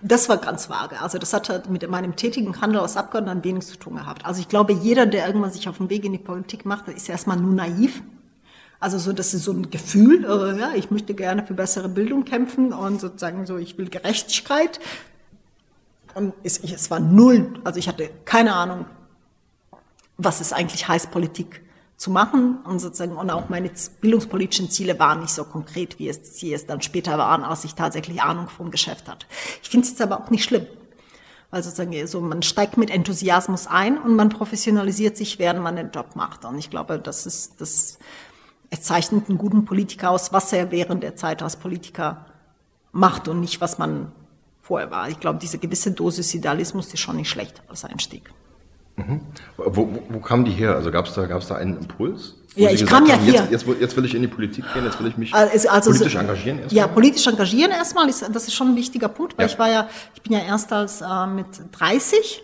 Das 0.00 0.28
war 0.28 0.38
ganz 0.38 0.70
vage. 0.70 1.00
Also 1.00 1.18
das 1.18 1.32
hat 1.32 1.68
mit 1.68 1.88
meinem 1.88 2.16
tätigen 2.16 2.60
Handel 2.60 2.80
als 2.80 2.96
Abgeordneter 2.96 3.44
wenig 3.44 3.66
zu 3.66 3.76
tun 3.76 3.96
gehabt. 3.96 4.24
Also 4.24 4.40
ich 4.40 4.48
glaube, 4.48 4.72
jeder, 4.72 5.06
der 5.06 5.26
irgendwann 5.26 5.50
sich 5.50 5.68
auf 5.68 5.78
den 5.78 5.90
Weg 5.90 6.04
in 6.04 6.12
die 6.12 6.18
Politik 6.18 6.64
macht, 6.64 6.88
ist 6.88 7.08
erstmal 7.08 7.36
nur 7.36 7.52
naiv 7.52 8.02
also 8.80 8.98
so, 8.98 9.12
das 9.12 9.34
ist 9.34 9.44
so 9.44 9.52
ein 9.52 9.70
Gefühl, 9.70 10.24
äh, 10.24 10.58
ja, 10.58 10.72
ich 10.74 10.90
möchte 10.90 11.14
gerne 11.14 11.44
für 11.44 11.54
bessere 11.54 11.88
Bildung 11.88 12.24
kämpfen 12.24 12.72
und 12.72 13.00
sozusagen 13.00 13.46
so, 13.46 13.56
ich 13.56 13.76
will 13.76 13.88
Gerechtigkeit. 13.88 14.78
Und 16.14 16.32
es, 16.42 16.58
es 16.58 16.90
war 16.90 17.00
null, 17.00 17.54
also 17.64 17.78
ich 17.78 17.88
hatte 17.88 18.10
keine 18.24 18.54
Ahnung, 18.54 18.86
was 20.16 20.40
es 20.40 20.52
eigentlich 20.52 20.88
heißt, 20.88 21.10
Politik 21.10 21.62
zu 21.96 22.12
machen 22.12 22.58
und 22.64 22.78
sozusagen 22.78 23.16
und 23.16 23.30
auch 23.30 23.48
meine 23.48 23.70
bildungspolitischen 24.00 24.70
Ziele 24.70 24.98
waren 25.00 25.20
nicht 25.20 25.32
so 25.32 25.44
konkret, 25.44 25.98
wie 25.98 26.08
es 26.08 26.38
sie 26.38 26.52
es 26.52 26.66
dann 26.66 26.80
später 26.80 27.18
waren, 27.18 27.42
als 27.42 27.64
ich 27.64 27.74
tatsächlich 27.74 28.22
Ahnung 28.22 28.48
vom 28.48 28.70
Geschäft 28.70 29.08
hatte. 29.08 29.26
Ich 29.62 29.68
finde 29.68 29.84
es 29.84 29.90
jetzt 29.90 30.02
aber 30.02 30.20
auch 30.20 30.30
nicht 30.30 30.44
schlimm, 30.44 30.66
weil 31.50 31.64
sozusagen 31.64 32.06
so 32.06 32.20
man 32.20 32.42
steigt 32.42 32.76
mit 32.76 32.90
Enthusiasmus 32.90 33.66
ein 33.66 33.98
und 33.98 34.14
man 34.14 34.28
professionalisiert 34.28 35.16
sich, 35.16 35.40
während 35.40 35.60
man 35.60 35.74
den 35.74 35.90
Job 35.90 36.14
macht. 36.14 36.44
Und 36.44 36.56
ich 36.58 36.70
glaube, 36.70 37.00
das 37.00 37.26
ist 37.26 37.60
das 37.60 37.98
es 38.70 38.82
zeichnet 38.82 39.28
einen 39.28 39.38
guten 39.38 39.64
Politiker 39.64 40.10
aus, 40.10 40.32
was 40.32 40.52
er 40.52 40.70
während 40.70 41.02
der 41.02 41.16
Zeit 41.16 41.42
als 41.42 41.56
Politiker 41.56 42.26
macht 42.92 43.28
und 43.28 43.40
nicht, 43.40 43.60
was 43.60 43.78
man 43.78 44.12
vorher 44.60 44.90
war. 44.90 45.08
Ich 45.08 45.20
glaube, 45.20 45.38
diese 45.38 45.58
gewisse 45.58 45.92
Dosis 45.92 46.34
Idealismus 46.34 46.92
ist 46.92 47.00
schon 47.00 47.16
nicht 47.16 47.30
schlecht 47.30 47.62
als 47.68 47.84
Einstieg. 47.84 48.30
Mhm. 48.96 49.20
Wo, 49.56 49.76
wo, 49.76 50.02
wo 50.08 50.18
kam 50.20 50.44
die 50.44 50.50
her? 50.50 50.74
Also 50.74 50.90
gab 50.90 51.06
es 51.06 51.14
da, 51.14 51.26
gab's 51.26 51.46
da 51.46 51.54
einen 51.54 51.78
Impuls? 51.78 52.34
Ja, 52.56 52.70
ich 52.70 52.84
kam 52.84 53.06
ja 53.06 53.14
haben, 53.14 53.24
hier. 53.24 53.34
Jetzt, 53.34 53.66
jetzt, 53.66 53.80
jetzt, 53.80 53.96
will 53.96 54.04
ich 54.04 54.14
in 54.14 54.22
die 54.22 54.28
Politik 54.28 54.64
gehen, 54.74 54.84
jetzt 54.84 54.98
will 54.98 55.06
ich 55.06 55.16
mich 55.16 55.32
also, 55.32 55.68
also 55.68 55.90
politisch 55.90 56.16
engagieren. 56.16 56.58
Erstmal. 56.58 56.76
Ja, 56.76 56.88
politisch 56.88 57.26
engagieren 57.26 57.70
erstmal, 57.70 58.08
ist, 58.08 58.28
das 58.32 58.48
ist 58.48 58.54
schon 58.54 58.70
ein 58.70 58.76
wichtiger 58.76 59.08
Punkt, 59.08 59.38
weil 59.38 59.46
ja. 59.46 59.52
ich 59.52 59.58
war 59.58 59.70
ja, 59.70 59.88
ich 60.14 60.22
bin 60.22 60.32
ja 60.32 60.40
erst 60.40 60.72
als 60.72 61.00
äh, 61.00 61.26
mit 61.26 61.46
30 61.72 62.42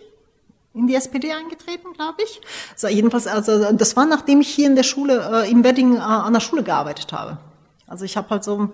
in 0.75 0.87
die 0.87 0.95
SPD 0.95 1.31
eingetreten, 1.31 1.93
glaube 1.93 2.21
ich. 2.23 2.41
So, 2.75 2.87
jedenfalls, 2.87 3.27
also 3.27 3.71
das 3.71 3.95
war, 3.95 4.05
nachdem 4.05 4.41
ich 4.41 4.49
hier 4.49 4.67
in 4.67 4.75
der 4.75 4.83
Schule, 4.83 5.45
äh, 5.45 5.49
im 5.49 5.63
Wedding 5.63 5.95
äh, 5.95 5.99
an 5.99 6.33
der 6.33 6.41
Schule 6.41 6.63
gearbeitet 6.63 7.13
habe. 7.13 7.37
Also 7.87 8.03
ich 8.03 8.17
habe 8.17 8.29
halt 8.29 8.43
so, 8.43 8.69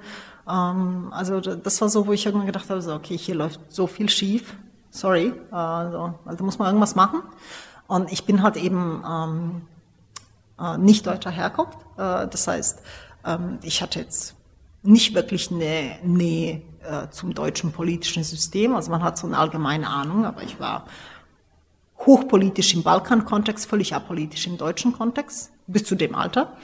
ähm, 0.49 1.08
also 1.12 1.39
das 1.39 1.80
war 1.80 1.89
so, 1.89 2.08
wo 2.08 2.14
ich 2.14 2.26
irgendwann 2.26 2.47
gedacht 2.47 2.70
habe, 2.70 2.82
so, 2.82 2.93
okay, 2.93 3.18
hier 3.18 3.36
läuft 3.36 3.60
so 3.70 3.88
viel 3.88 4.10
schief, 4.10 4.56
sorry, 4.89 5.34
also, 5.52 6.16
also 6.26 6.43
muss 6.43 6.58
man 6.58 6.68
irgendwas 6.68 6.95
machen. 6.95 7.22
Und 7.88 8.12
ich 8.12 8.26
bin 8.26 8.41
halt 8.41 8.58
eben 8.58 9.04
ähm, 9.08 9.62
äh, 10.60 10.78
nicht 10.78 11.06
deutscher 11.06 11.32
Herkunft. 11.32 11.78
Äh, 11.97 12.28
das 12.28 12.47
heißt, 12.47 12.82
ähm, 13.26 13.60
ich 13.64 13.82
hatte 13.82 13.99
jetzt 13.99 14.36
nicht 14.84 15.14
wirklich 15.14 15.52
eine, 15.52 15.97
eine 16.04 16.62
äh, 16.84 17.10
zum 17.12 17.34
deutschen 17.34 17.72
politischen 17.72 18.24
System. 18.24 18.76
Also 18.76 18.91
man 18.91 19.04
hat 19.04 19.18
so 19.18 19.28
eine 19.28 19.38
allgemeine 19.38 19.88
Ahnung, 19.88 20.26
aber 20.26 20.41
ich 20.41 20.60
war 20.60 20.86
hochpolitisch 22.06 22.74
im 22.74 22.84
Balkan-Kontext, 22.84 23.68
völlig 23.68 23.93
apolitisch 23.93 24.47
im 24.47 24.58
deutschen 24.58 24.93
Kontext, 24.93 25.52
bis 25.68 25.84
zu 25.84 25.95
dem 25.95 26.16
Alter. 26.16 26.58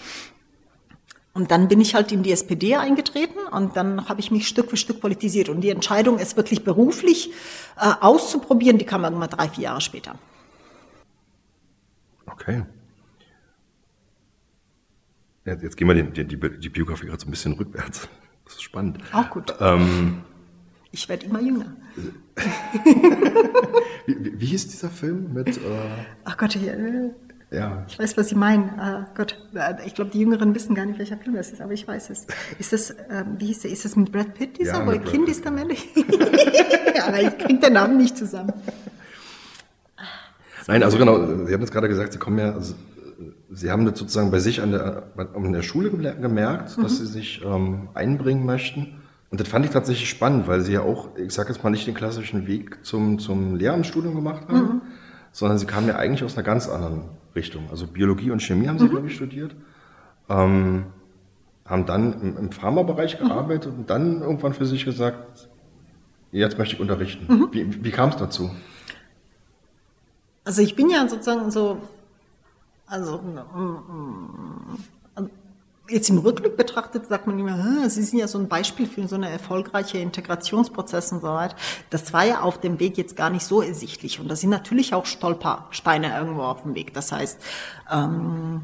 Und 1.33 1.51
dann 1.51 1.67
bin 1.67 1.79
ich 1.79 1.93
halt 1.93 2.11
in 2.11 2.23
die 2.23 2.31
SPD 2.31 2.77
eingetreten 2.77 3.37
und 3.51 3.77
dann 3.77 4.09
habe 4.09 4.19
ich 4.19 4.31
mich 4.31 4.47
Stück 4.47 4.71
für 4.71 4.77
Stück 4.77 4.99
politisiert. 4.99 5.49
Und 5.49 5.61
die 5.61 5.69
Entscheidung, 5.69 6.17
es 6.17 6.35
wirklich 6.35 6.63
beruflich 6.63 7.31
äh, 7.79 7.93
auszuprobieren, 8.01 8.79
die 8.79 8.85
kam 8.85 9.03
dann 9.03 9.13
mal 9.13 9.27
drei, 9.27 9.47
vier 9.47 9.65
Jahre 9.65 9.81
später. 9.81 10.15
Okay. 12.25 12.65
Jetzt 15.45 15.77
gehen 15.77 15.87
wir 15.87 15.93
die, 15.93 16.25
die, 16.25 16.59
die 16.59 16.69
Biografie 16.69 17.05
gerade 17.05 17.21
so 17.21 17.27
ein 17.27 17.31
bisschen 17.31 17.53
rückwärts. 17.53 18.09
Das 18.45 18.55
ist 18.55 18.63
spannend. 18.63 18.99
Auch 19.13 19.29
gut. 19.29 19.53
Ähm, 19.59 20.23
ich 20.91 21.09
werde 21.09 21.25
immer 21.25 21.41
jünger. 21.41 21.73
wie, 24.05 24.23
wie, 24.23 24.39
wie, 24.39 24.45
hieß 24.45 24.67
dieser 24.67 24.89
Film 24.89 25.33
mit? 25.33 25.57
Äh, 25.57 25.61
Ach 26.23 26.37
Gott, 26.37 26.55
ich, 26.55 26.67
äh, 26.67 27.09
ja. 27.51 27.85
ich 27.87 27.97
weiß, 27.97 28.17
was 28.17 28.29
Sie 28.29 28.35
meinen. 28.35 28.69
Uh, 28.79 29.05
Gott, 29.15 29.37
ich 29.85 29.95
glaube, 29.95 30.11
die 30.11 30.19
Jüngeren 30.19 30.53
wissen 30.53 30.75
gar 30.75 30.85
nicht, 30.85 30.99
welcher 30.99 31.17
Film 31.17 31.35
das 31.35 31.51
ist, 31.51 31.61
aber 31.61 31.73
ich 31.73 31.87
weiß 31.87 32.09
es. 32.09 32.27
Ist 32.59 32.73
das, 32.73 32.91
äh, 32.91 33.23
wie 33.37 33.47
hieß 33.47 33.61
der? 33.61 33.71
Ist 33.71 33.85
das 33.85 33.95
mit 33.95 34.11
Brad 34.11 34.33
Pitt, 34.33 34.59
dieser, 34.59 34.73
ja, 34.73 34.85
wo 34.85 34.99
Kind 34.99 35.29
ist 35.29 35.45
am 35.47 35.57
Ende? 35.57 35.75
aber 37.05 37.21
ich 37.21 37.37
kriege 37.37 37.59
den 37.59 37.73
Namen 37.73 37.97
nicht 37.97 38.17
zusammen. 38.17 38.53
Nein, 40.67 40.83
also 40.83 40.97
genau, 40.97 41.45
Sie 41.45 41.53
haben 41.53 41.61
jetzt 41.61 41.71
gerade 41.71 41.87
gesagt, 41.87 42.11
Sie 42.13 42.19
kommen 42.19 42.39
ja, 42.39 42.51
also, 42.51 42.75
Sie 43.49 43.71
haben 43.71 43.85
das 43.85 43.97
sozusagen 43.97 44.29
bei 44.29 44.39
sich 44.39 44.61
an 44.61 44.71
der, 44.71 45.03
an 45.15 45.53
der 45.53 45.61
Schule 45.61 45.89
gemerkt, 45.89 46.77
mhm. 46.77 46.83
dass 46.83 46.97
Sie 46.97 47.07
sich 47.07 47.41
ähm, 47.43 47.87
einbringen 47.93 48.45
möchten. 48.45 49.01
Und 49.29 49.41
das 49.41 49.47
fand 49.47 49.65
ich 49.65 49.71
tatsächlich 49.71 50.09
spannend, 50.09 50.47
weil 50.47 50.61
Sie 50.61 50.73
ja 50.73 50.81
auch, 50.81 51.09
ich 51.17 51.33
sage 51.33 51.51
jetzt 51.51 51.63
mal 51.63 51.69
nicht 51.69 51.85
den 51.85 51.93
klassischen 51.93 52.47
Weg 52.47 52.85
zum, 52.85 53.19
zum 53.19 53.55
Lehramtsstudium 53.55 54.15
gemacht 54.15 54.47
haben, 54.47 54.57
mhm. 54.57 54.81
sondern 55.31 55.57
Sie 55.57 55.65
kamen 55.65 55.87
ja 55.87 55.95
eigentlich 55.97 56.23
aus 56.23 56.37
einer 56.37 56.45
ganz 56.45 56.69
anderen 56.69 57.03
Richtung. 57.35 57.69
Also 57.69 57.87
Biologie 57.87 58.31
und 58.31 58.41
Chemie 58.41 58.67
haben 58.67 58.79
Sie, 58.79 58.85
mhm. 58.85 58.91
glaube 58.91 59.07
ich, 59.07 59.15
studiert. 59.15 59.55
Ähm, 60.29 60.85
haben 61.65 61.85
dann 61.85 62.21
im, 62.21 62.37
im 62.37 62.51
Pharmabereich 62.51 63.19
mhm. 63.19 63.27
gearbeitet 63.27 63.73
und 63.77 63.89
dann 63.89 64.21
irgendwann 64.21 64.53
für 64.53 64.65
sich 64.65 64.85
gesagt, 64.85 65.49
jetzt 66.31 66.57
möchte 66.57 66.75
ich 66.75 66.81
unterrichten. 66.81 67.25
Mhm. 67.27 67.49
Wie, 67.51 67.83
wie 67.83 67.91
kam 67.91 68.09
es 68.09 68.15
dazu? 68.15 68.49
Also 70.45 70.61
ich 70.61 70.75
bin 70.75 70.89
ja 70.89 71.05
sozusagen 71.09 71.51
so, 71.51 71.81
also 72.85 73.17
mm, 73.17 73.35
mm, 75.21 75.29
jetzt 75.89 76.09
im 76.09 76.17
Rückblick 76.17 76.57
betrachtet 76.57 77.07
sagt 77.07 77.27
man 77.27 77.39
immer, 77.39 77.89
Sie 77.89 78.03
sind 78.03 78.19
ja 78.19 78.27
so 78.27 78.37
ein 78.37 78.47
Beispiel 78.47 78.87
für 78.87 79.07
so 79.07 79.15
eine 79.15 79.29
erfolgreiche 79.29 79.97
Integrationsprozess 79.99 81.11
und 81.11 81.21
so 81.21 81.27
weiter. 81.27 81.55
Das 81.89 82.13
war 82.13 82.25
ja 82.25 82.41
auf 82.41 82.59
dem 82.59 82.79
Weg 82.79 82.97
jetzt 82.97 83.15
gar 83.15 83.29
nicht 83.29 83.45
so 83.45 83.61
ersichtlich 83.61 84.19
und 84.19 84.27
da 84.27 84.35
sind 84.35 84.49
natürlich 84.49 84.93
auch 84.93 85.05
Stolpersteine 85.05 86.17
irgendwo 86.17 86.41
auf 86.41 86.63
dem 86.63 86.75
Weg. 86.75 86.93
Das 86.93 87.11
heißt, 87.11 87.39
ähm, 87.91 88.61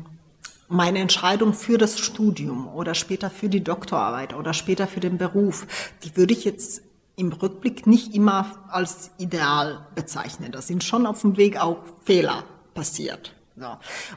meine 0.68 1.00
Entscheidung 1.00 1.54
für 1.54 1.78
das 1.78 2.00
Studium 2.00 2.68
oder 2.68 2.96
später 2.96 3.30
für 3.30 3.50
die 3.50 3.64
Doktorarbeit 3.64 4.34
oder 4.34 4.54
später 4.54 4.88
für 4.88 5.00
den 5.00 5.18
Beruf, 5.18 5.68
die 6.04 6.16
würde 6.18 6.34
ich 6.34 6.46
jetzt 6.46 6.82
im 7.16 7.32
Rückblick 7.32 7.86
nicht 7.86 8.16
immer 8.16 8.48
als 8.70 9.12
ideal 9.20 9.86
bezeichnen. 9.94 10.52
Da 10.52 10.62
sind 10.62 10.84
schon 10.84 11.06
auf 11.06 11.22
dem 11.22 11.38
Weg 11.38 11.62
auch 11.62 11.78
Fehler 12.04 12.44
passiert. 12.74 13.36
So. 13.56 13.68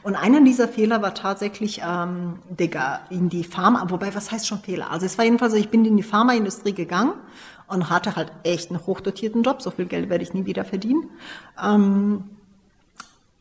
Und 0.01 0.15
einer 0.15 0.41
dieser 0.41 0.67
Fehler 0.67 1.01
war 1.01 1.13
tatsächlich 1.13 1.81
ähm, 1.85 2.39
Digga, 2.49 3.01
in 3.11 3.29
die 3.29 3.43
Pharma, 3.43 3.85
wobei 3.89 4.15
was 4.15 4.31
heißt 4.31 4.47
schon 4.47 4.59
Fehler? 4.59 4.89
Also 4.89 5.05
es 5.05 5.17
war 5.17 5.25
jedenfalls 5.25 5.53
so, 5.53 5.59
ich 5.59 5.69
bin 5.69 5.85
in 5.85 5.95
die 5.95 6.03
Pharmaindustrie 6.03 6.73
gegangen 6.73 7.13
und 7.67 7.89
hatte 7.89 8.15
halt 8.15 8.31
echt 8.43 8.71
einen 8.71 8.85
hochdotierten 8.85 9.43
Job, 9.43 9.61
so 9.61 9.69
viel 9.69 9.85
Geld 9.85 10.09
werde 10.09 10.23
ich 10.23 10.33
nie 10.33 10.45
wieder 10.45 10.65
verdienen. 10.65 11.09
Ähm, 11.61 12.23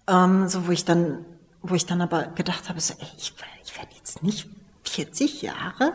ähm, 0.06 0.48
so 0.48 0.66
wo 0.66 0.70
ich 0.70 0.84
dann, 0.84 1.24
wo 1.62 1.74
ich 1.74 1.86
dann 1.86 2.02
aber 2.02 2.24
gedacht 2.26 2.68
habe, 2.68 2.78
so, 2.80 2.94
ey, 2.98 3.08
ich, 3.16 3.32
ich 3.64 3.76
werde 3.78 3.90
jetzt 3.96 4.22
nicht 4.22 4.48
40 4.84 5.42
Jahre 5.42 5.92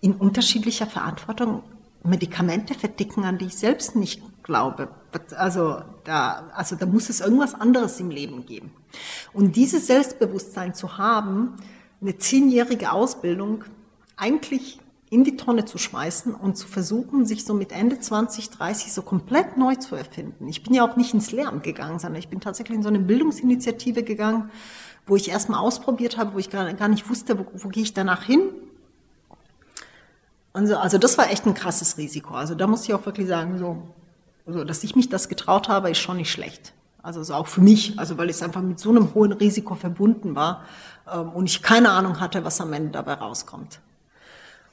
in 0.00 0.14
unterschiedlicher 0.14 0.86
Verantwortung 0.86 1.62
Medikamente 2.02 2.74
verdicken, 2.74 3.24
an 3.24 3.38
die 3.38 3.46
ich 3.46 3.56
selbst 3.56 3.96
nicht 3.96 4.22
glaube. 4.42 4.88
Also 5.36 5.82
da, 6.04 6.50
also 6.54 6.76
da 6.76 6.86
muss 6.86 7.08
es 7.08 7.20
irgendwas 7.20 7.54
anderes 7.54 7.98
im 8.00 8.10
Leben 8.10 8.44
geben. 8.44 8.72
Und 9.32 9.56
dieses 9.56 9.86
Selbstbewusstsein 9.86 10.74
zu 10.74 10.98
haben, 10.98 11.54
eine 12.00 12.18
zehnjährige 12.18 12.92
Ausbildung 12.92 13.64
eigentlich 14.16 14.78
in 15.10 15.24
die 15.24 15.36
Tonne 15.36 15.64
zu 15.64 15.78
schmeißen 15.78 16.34
und 16.34 16.56
zu 16.56 16.66
versuchen, 16.66 17.24
sich 17.24 17.44
so 17.44 17.54
mit 17.54 17.72
Ende 17.72 18.00
20, 18.00 18.50
30 18.50 18.92
so 18.92 19.02
komplett 19.02 19.56
neu 19.56 19.76
zu 19.76 19.94
erfinden. 19.94 20.48
Ich 20.48 20.62
bin 20.62 20.74
ja 20.74 20.88
auch 20.88 20.96
nicht 20.96 21.14
ins 21.14 21.30
Lehramt 21.30 21.62
gegangen, 21.62 21.98
sondern 21.98 22.18
ich 22.18 22.28
bin 22.28 22.40
tatsächlich 22.40 22.76
in 22.76 22.82
so 22.82 22.88
eine 22.88 22.98
Bildungsinitiative 22.98 24.02
gegangen, 24.02 24.50
wo 25.06 25.14
ich 25.16 25.28
erstmal 25.28 25.60
ausprobiert 25.60 26.16
habe, 26.16 26.34
wo 26.34 26.38
ich 26.38 26.50
gar, 26.50 26.72
gar 26.72 26.88
nicht 26.88 27.08
wusste, 27.08 27.38
wo, 27.38 27.46
wo 27.54 27.68
gehe 27.68 27.82
ich 27.82 27.94
danach 27.94 28.24
hin 28.24 28.40
so, 30.62 30.76
also 30.76 30.98
das 30.98 31.18
war 31.18 31.30
echt 31.30 31.46
ein 31.46 31.54
krasses 31.54 31.98
Risiko. 31.98 32.34
Also 32.34 32.54
da 32.54 32.66
muss 32.66 32.84
ich 32.84 32.94
auch 32.94 33.04
wirklich 33.06 33.26
sagen, 33.26 33.58
so, 33.58 33.82
also 34.46 34.64
dass 34.64 34.84
ich 34.84 34.94
mich 34.94 35.08
das 35.08 35.28
getraut 35.28 35.68
habe, 35.68 35.90
ist 35.90 35.98
schon 35.98 36.16
nicht 36.16 36.30
schlecht. 36.30 36.73
Also 37.04 37.22
so 37.22 37.34
auch 37.34 37.48
für 37.48 37.60
mich, 37.60 37.98
also 37.98 38.16
weil 38.16 38.30
es 38.30 38.42
einfach 38.42 38.62
mit 38.62 38.78
so 38.78 38.88
einem 38.88 39.12
hohen 39.12 39.32
Risiko 39.32 39.74
verbunden 39.74 40.34
war 40.34 40.64
ähm, 41.12 41.28
und 41.32 41.50
ich 41.50 41.60
keine 41.60 41.90
Ahnung 41.90 42.18
hatte, 42.18 42.46
was 42.46 42.62
am 42.62 42.72
Ende 42.72 42.92
dabei 42.92 43.12
rauskommt. 43.12 43.80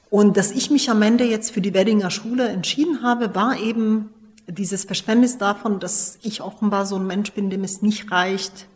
Und 0.08 0.38
dass 0.38 0.50
ich 0.50 0.70
mich 0.70 0.88
am 0.88 1.02
Ende 1.02 1.24
jetzt 1.24 1.50
für 1.50 1.60
die 1.60 1.74
Weddinger 1.74 2.10
Schule 2.10 2.48
entschieden 2.48 3.02
habe, 3.02 3.34
war 3.34 3.58
eben 3.58 4.08
dieses 4.46 4.84
Verständnis 4.84 5.36
davon, 5.36 5.78
dass 5.78 6.18
ich 6.22 6.40
offenbar 6.40 6.86
so 6.86 6.96
ein 6.96 7.06
Mensch 7.06 7.32
bin, 7.32 7.50
dem 7.50 7.64
es 7.64 7.82
nicht 7.82 8.10
reicht, 8.10 8.66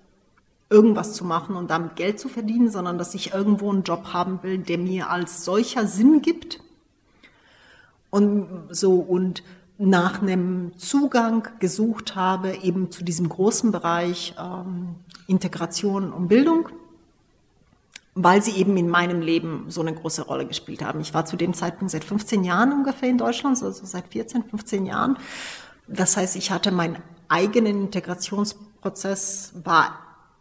irgendwas 0.69 1.15
zu 1.15 1.25
machen 1.25 1.57
und 1.57 1.71
damit 1.71 1.97
Geld 1.97 2.21
zu 2.21 2.29
verdienen, 2.29 2.71
sondern 2.71 2.99
dass 2.99 3.15
ich 3.15 3.33
irgendwo 3.33 3.73
einen 3.73 3.85
Job 3.85 4.13
haben 4.13 4.43
will, 4.43 4.59
der 4.59 4.77
mir 4.77 5.09
als 5.09 5.47
solcher 5.47 5.87
Sinn 5.87 6.21
gibt 6.21 6.61
und 8.11 8.69
so 8.69 8.97
und 8.97 9.43
nach 9.79 10.23
einem 10.23 10.73
Zugang 10.79 11.49
gesucht 11.59 12.17
habe, 12.17 12.57
eben 12.63 12.91
zu 12.91 13.05
diesem 13.05 13.29
großen 13.29 13.73
Bereich 13.73 14.35
ähm, 14.39 14.97
Integration 15.27 16.13
und 16.13 16.29
Bildung, 16.29 16.71
weil 18.15 18.43
sie 18.43 18.53
eben 18.53 18.77
in 18.77 18.89
meinem 18.89 19.21
Leben 19.21 19.67
so 19.69 19.83
eine 19.83 19.95
große 19.95 20.23
Rolle 20.23 20.47
gespielt 20.47 20.83
haben. 20.83 21.01
Ich 21.01 21.13
war 21.13 21.27
zu 21.27 21.37
dem 21.37 21.53
Zeitpunkt 21.53 21.91
seit 21.91 22.05
15 22.05 22.45
Jahren 22.45 22.73
ungefähr 22.73 23.11
in 23.11 23.19
Deutschland, 23.19 23.63
also 23.63 23.85
seit 23.85 24.09
14, 24.09 24.45
15 24.45 24.87
Jahren. 24.87 25.19
Das 25.87 26.17
heißt, 26.17 26.37
ich 26.37 26.51
hatte 26.51 26.73
meinen 26.73 26.97
eigenen 27.29 27.83
Integrationsprozess, 27.83 29.53
war 29.63 29.99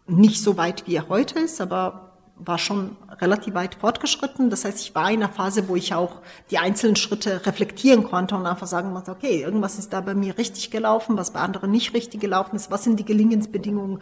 nicht 0.08 0.42
so 0.42 0.56
weit, 0.56 0.88
wie 0.88 0.96
er 0.96 1.10
heute 1.10 1.40
ist, 1.40 1.60
aber 1.60 2.05
war 2.38 2.58
schon 2.58 2.98
relativ 3.22 3.54
weit 3.54 3.76
fortgeschritten. 3.76 4.50
Das 4.50 4.66
heißt, 4.66 4.80
ich 4.82 4.94
war 4.94 5.10
in 5.10 5.24
einer 5.24 5.32
Phase, 5.32 5.68
wo 5.68 5.76
ich 5.76 5.94
auch 5.94 6.22
die 6.52 6.58
einzelnen 6.58 6.96
Schritte 6.96 7.46
reflektieren 7.46 8.04
konnte 8.04 8.36
und 8.36 8.46
einfach 8.46 8.68
sagen 8.68 8.92
musste, 8.92 9.12
okay, 9.12 9.42
irgendwas 9.42 9.80
ist 9.80 9.94
da 9.94 10.02
bei 10.02 10.14
mir 10.14 10.38
richtig 10.38 10.70
gelaufen, 10.70 11.18
was 11.18 11.32
bei 11.32 11.40
anderen 11.40 11.72
nicht 11.72 11.94
richtig 11.94 12.20
gelaufen 12.20 12.56
ist, 12.56 12.72
was 12.72 12.84
sind 12.84 13.00
die 13.00 13.06
Gelingensbedingungen. 13.06 14.00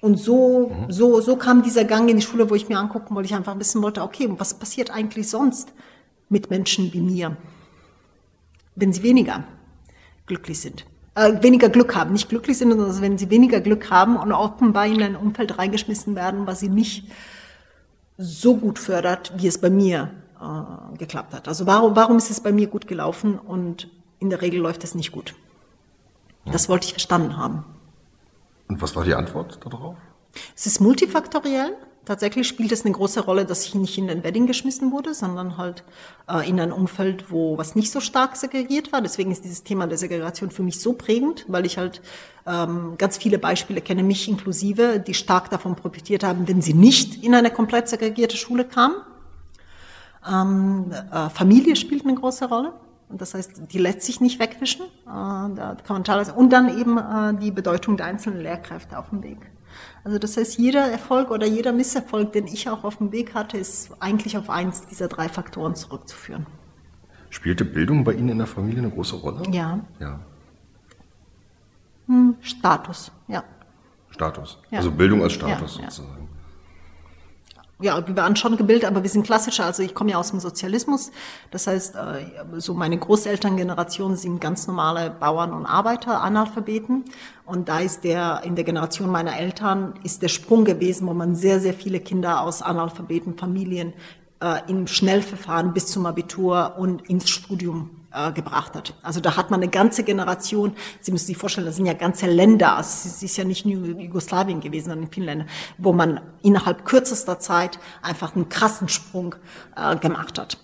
Und 0.00 0.18
so, 0.18 0.68
mhm. 0.68 0.92
so, 0.92 1.20
so 1.20 1.36
kam 1.36 1.62
dieser 1.62 1.84
Gang 1.84 2.08
in 2.08 2.16
die 2.16 2.22
Schule, 2.22 2.48
wo 2.50 2.54
ich 2.54 2.68
mir 2.68 2.78
angucken 2.78 3.14
wollte, 3.14 3.26
ich 3.26 3.34
einfach 3.34 3.58
wissen 3.58 3.82
wollte, 3.82 4.02
okay, 4.02 4.28
was 4.38 4.54
passiert 4.54 4.90
eigentlich 4.90 5.28
sonst 5.28 5.72
mit 6.28 6.50
Menschen 6.50 6.92
wie 6.92 7.00
mir, 7.00 7.36
wenn 8.76 8.92
sie 8.92 9.02
weniger 9.02 9.44
glücklich 10.26 10.60
sind? 10.60 10.86
Äh, 11.16 11.42
weniger 11.42 11.70
Glück 11.70 11.96
haben, 11.96 12.12
nicht 12.12 12.28
glücklich 12.28 12.58
sind, 12.58 12.70
sondern 12.70 13.00
wenn 13.00 13.18
sie 13.18 13.30
weniger 13.30 13.60
Glück 13.60 13.90
haben 13.90 14.16
und 14.16 14.32
offenbar 14.32 14.86
in 14.86 15.02
ein 15.02 15.16
Umfeld 15.16 15.58
reingeschmissen 15.58 16.14
werden, 16.14 16.46
was 16.46 16.60
sie 16.60 16.68
nicht 16.68 17.10
so 18.18 18.56
gut 18.56 18.78
fördert, 18.78 19.32
wie 19.36 19.46
es 19.46 19.58
bei 19.58 19.70
mir 19.70 20.10
äh, 20.40 20.96
geklappt 20.98 21.34
hat. 21.34 21.48
Also 21.48 21.66
warum, 21.66 21.96
warum 21.96 22.16
ist 22.16 22.30
es 22.30 22.40
bei 22.40 22.52
mir 22.52 22.66
gut 22.66 22.86
gelaufen 22.86 23.38
und 23.38 23.88
in 24.18 24.30
der 24.30 24.42
Regel 24.42 24.60
läuft 24.60 24.84
es 24.84 24.94
nicht 24.94 25.12
gut? 25.12 25.34
Das 26.44 26.68
wollte 26.68 26.86
ich 26.86 26.92
verstanden 26.92 27.36
haben. 27.36 27.64
Und 28.68 28.80
was 28.80 28.94
war 28.94 29.04
die 29.04 29.14
Antwort 29.14 29.58
darauf? 29.64 29.96
Es 30.54 30.66
ist 30.66 30.80
multifaktoriell. 30.80 31.74
Tatsächlich 32.06 32.46
spielt 32.46 32.70
es 32.70 32.84
eine 32.84 32.94
große 32.94 33.20
Rolle, 33.24 33.44
dass 33.44 33.66
ich 33.66 33.74
nicht 33.74 33.98
in 33.98 34.08
ein 34.08 34.22
Wedding 34.22 34.46
geschmissen 34.46 34.92
wurde, 34.92 35.12
sondern 35.12 35.58
halt 35.58 35.82
äh, 36.30 36.48
in 36.48 36.60
ein 36.60 36.70
Umfeld, 36.70 37.32
wo 37.32 37.58
was 37.58 37.74
nicht 37.74 37.90
so 37.90 37.98
stark 37.98 38.36
segregiert 38.36 38.92
war. 38.92 39.02
Deswegen 39.02 39.32
ist 39.32 39.44
dieses 39.44 39.64
Thema 39.64 39.88
der 39.88 39.98
Segregation 39.98 40.52
für 40.52 40.62
mich 40.62 40.80
so 40.80 40.92
prägend, 40.92 41.44
weil 41.48 41.66
ich 41.66 41.78
halt 41.78 42.00
ähm, 42.46 42.94
ganz 42.96 43.16
viele 43.16 43.40
Beispiele 43.40 43.80
kenne, 43.80 44.04
mich 44.04 44.28
inklusive, 44.28 45.00
die 45.00 45.14
stark 45.14 45.50
davon 45.50 45.74
profitiert 45.74 46.22
haben, 46.22 46.46
wenn 46.46 46.62
sie 46.62 46.74
nicht 46.74 47.24
in 47.24 47.34
eine 47.34 47.50
komplett 47.50 47.88
segregierte 47.88 48.36
Schule 48.36 48.64
kamen. 48.64 48.94
Ähm, 50.32 50.92
äh, 51.10 51.28
Familie 51.30 51.74
spielt 51.74 52.04
eine 52.04 52.14
große 52.14 52.48
Rolle. 52.48 52.72
Das 53.08 53.34
heißt, 53.34 53.72
die 53.72 53.78
lässt 53.78 54.02
sich 54.02 54.20
nicht 54.20 54.38
wegwischen. 54.38 54.86
Äh, 54.86 54.86
da 55.06 55.76
kann 55.84 56.04
man 56.06 56.30
und 56.36 56.52
dann 56.52 56.78
eben 56.78 56.98
äh, 56.98 57.34
die 57.34 57.50
Bedeutung 57.50 57.96
der 57.96 58.06
einzelnen 58.06 58.42
Lehrkräfte 58.42 58.96
auf 58.96 59.10
dem 59.10 59.24
Weg. 59.24 59.38
Also 60.06 60.20
das 60.20 60.36
heißt, 60.36 60.58
jeder 60.58 60.88
Erfolg 60.88 61.32
oder 61.32 61.48
jeder 61.48 61.72
Misserfolg, 61.72 62.32
den 62.32 62.46
ich 62.46 62.68
auch 62.68 62.84
auf 62.84 62.98
dem 62.98 63.10
Weg 63.10 63.34
hatte, 63.34 63.58
ist 63.58 63.90
eigentlich 63.98 64.38
auf 64.38 64.48
eins 64.48 64.86
dieser 64.86 65.08
drei 65.08 65.28
Faktoren 65.28 65.74
zurückzuführen. 65.74 66.46
Spielte 67.28 67.64
Bildung 67.64 68.04
bei 68.04 68.12
Ihnen 68.12 68.28
in 68.28 68.38
der 68.38 68.46
Familie 68.46 68.78
eine 68.78 68.90
große 68.90 69.16
Rolle? 69.16 69.42
Ja. 69.50 69.80
Ja. 69.98 70.20
Hm, 72.06 72.36
Status, 72.40 73.10
ja. 73.26 73.42
Status. 74.10 74.58
Ja. 74.70 74.78
Also 74.78 74.92
Bildung 74.92 75.24
als 75.24 75.32
Status 75.32 75.80
Ja, 75.82 75.90
sozusagen. 75.90 76.25
Ja, 77.78 78.06
wir 78.06 78.16
waren 78.16 78.36
schon 78.36 78.56
gebildet, 78.56 78.88
aber 78.88 79.02
wir 79.02 79.10
sind 79.10 79.26
klassischer. 79.26 79.66
Also 79.66 79.82
ich 79.82 79.94
komme 79.94 80.12
ja 80.12 80.18
aus 80.18 80.30
dem 80.30 80.40
Sozialismus. 80.40 81.10
Das 81.50 81.66
heißt, 81.66 81.94
äh, 81.94 82.00
so 82.58 82.72
meine 82.72 82.96
Großelterngeneration 82.98 84.16
sind 84.16 84.40
ganz 84.40 84.66
normale 84.66 85.10
Bauern 85.10 85.52
und 85.52 85.66
Arbeiter, 85.66 86.22
Analphabeten. 86.22 87.04
Und 87.44 87.68
da 87.68 87.80
ist 87.80 88.02
der, 88.04 88.42
in 88.44 88.56
der 88.56 88.64
Generation 88.64 89.10
meiner 89.10 89.38
Eltern, 89.38 89.94
ist 90.04 90.22
der 90.22 90.28
Sprung 90.28 90.64
gewesen, 90.64 91.06
wo 91.06 91.12
man 91.12 91.34
sehr, 91.34 91.60
sehr 91.60 91.74
viele 91.74 92.00
Kinder 92.00 92.40
aus 92.40 92.62
Analphabetenfamilien 92.62 93.92
äh, 94.40 94.60
im 94.68 94.86
Schnellverfahren 94.86 95.74
bis 95.74 95.88
zum 95.88 96.06
Abitur 96.06 96.76
und 96.78 97.08
ins 97.10 97.28
Studium 97.28 97.90
äh, 98.16 98.32
gebracht 98.32 98.74
hat. 98.74 98.94
Also 99.02 99.20
da 99.20 99.36
hat 99.36 99.50
man 99.50 99.60
eine 99.60 99.70
ganze 99.70 100.02
Generation, 100.02 100.74
Sie 101.00 101.12
müssen 101.12 101.26
sich 101.26 101.36
vorstellen, 101.36 101.66
das 101.66 101.76
sind 101.76 101.86
ja 101.86 101.92
ganze 101.92 102.26
Länder, 102.26 102.76
also 102.76 103.08
es 103.08 103.22
ist 103.22 103.36
ja 103.36 103.44
nicht 103.44 103.66
nur 103.66 103.86
Jugoslawien 104.00 104.60
gewesen, 104.60 104.86
sondern 104.86 105.04
in 105.04 105.12
vielen 105.12 105.26
Ländern, 105.26 105.48
wo 105.78 105.92
man 105.92 106.20
innerhalb 106.42 106.84
kürzester 106.84 107.38
Zeit 107.38 107.78
einfach 108.02 108.34
einen 108.34 108.48
krassen 108.48 108.88
Sprung 108.88 109.34
äh, 109.76 109.96
gemacht 109.96 110.38
hat. 110.38 110.58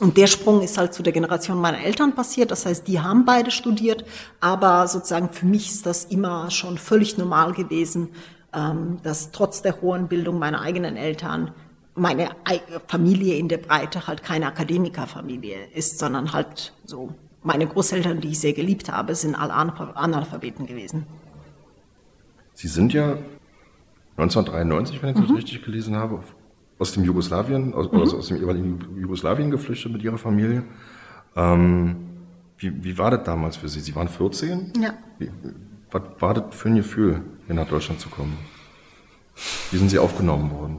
Und 0.00 0.16
der 0.16 0.26
Sprung 0.26 0.62
ist 0.62 0.78
halt 0.78 0.92
zu 0.92 1.04
der 1.04 1.12
Generation 1.12 1.60
meiner 1.60 1.78
Eltern 1.78 2.16
passiert. 2.16 2.50
Das 2.50 2.66
heißt, 2.66 2.88
die 2.88 2.98
haben 2.98 3.24
beide 3.24 3.52
studiert. 3.52 4.04
Aber 4.40 4.88
sozusagen 4.88 5.28
für 5.28 5.46
mich 5.46 5.68
ist 5.68 5.86
das 5.86 6.06
immer 6.06 6.50
schon 6.50 6.76
völlig 6.76 7.18
normal 7.18 7.52
gewesen, 7.52 8.08
ähm, 8.52 8.98
dass 9.04 9.30
trotz 9.30 9.62
der 9.62 9.80
hohen 9.80 10.08
Bildung 10.08 10.40
meiner 10.40 10.60
eigenen 10.60 10.96
Eltern 10.96 11.52
meine 11.94 12.30
Ei- 12.44 12.62
Familie 12.88 13.36
in 13.36 13.48
der 13.48 13.58
Breite 13.58 14.06
halt 14.06 14.22
keine 14.22 14.46
Akademikerfamilie 14.46 15.66
ist, 15.74 15.98
sondern 15.98 16.32
halt 16.32 16.72
so 16.84 17.14
meine 17.42 17.66
Großeltern, 17.66 18.20
die 18.20 18.28
ich 18.28 18.40
sehr 18.40 18.52
geliebt 18.52 18.90
habe, 18.90 19.14
sind 19.14 19.34
alle 19.34 19.52
Analpha- 19.54 19.92
Analphabeten 19.94 20.66
gewesen. 20.66 21.06
Sie 22.54 22.68
sind 22.68 22.92
ja 22.92 23.18
1993, 24.16 25.02
wenn 25.02 25.14
ich 25.16 25.20
das 25.26 25.36
richtig 25.36 25.64
gelesen 25.64 25.96
habe, 25.96 26.20
aus 26.78 26.92
dem 26.92 27.04
Jugoslawien, 27.04 27.74
aus, 27.74 27.92
also 27.92 28.18
aus 28.18 28.28
dem 28.28 28.36
ehemaligen 28.38 28.78
Jugoslawien 29.00 29.50
geflüchtet 29.50 29.92
mit 29.92 30.02
Ihrer 30.02 30.18
Familie. 30.18 30.64
Ähm, 31.36 31.96
wie, 32.58 32.84
wie 32.84 32.98
war 32.98 33.10
das 33.10 33.24
damals 33.24 33.56
für 33.56 33.68
Sie? 33.68 33.80
Sie 33.80 33.94
waren 33.96 34.08
14? 34.08 34.72
Ja. 34.80 34.94
Wie, 35.18 35.30
was 35.90 36.02
war 36.20 36.34
das 36.34 36.44
für 36.54 36.68
ein 36.68 36.76
Gefühl, 36.76 37.22
hier 37.46 37.54
nach 37.54 37.68
Deutschland 37.68 38.00
zu 38.00 38.08
kommen? 38.08 38.36
Wie 39.70 39.78
sind 39.78 39.88
Sie 39.90 39.98
aufgenommen 39.98 40.50
worden? 40.50 40.78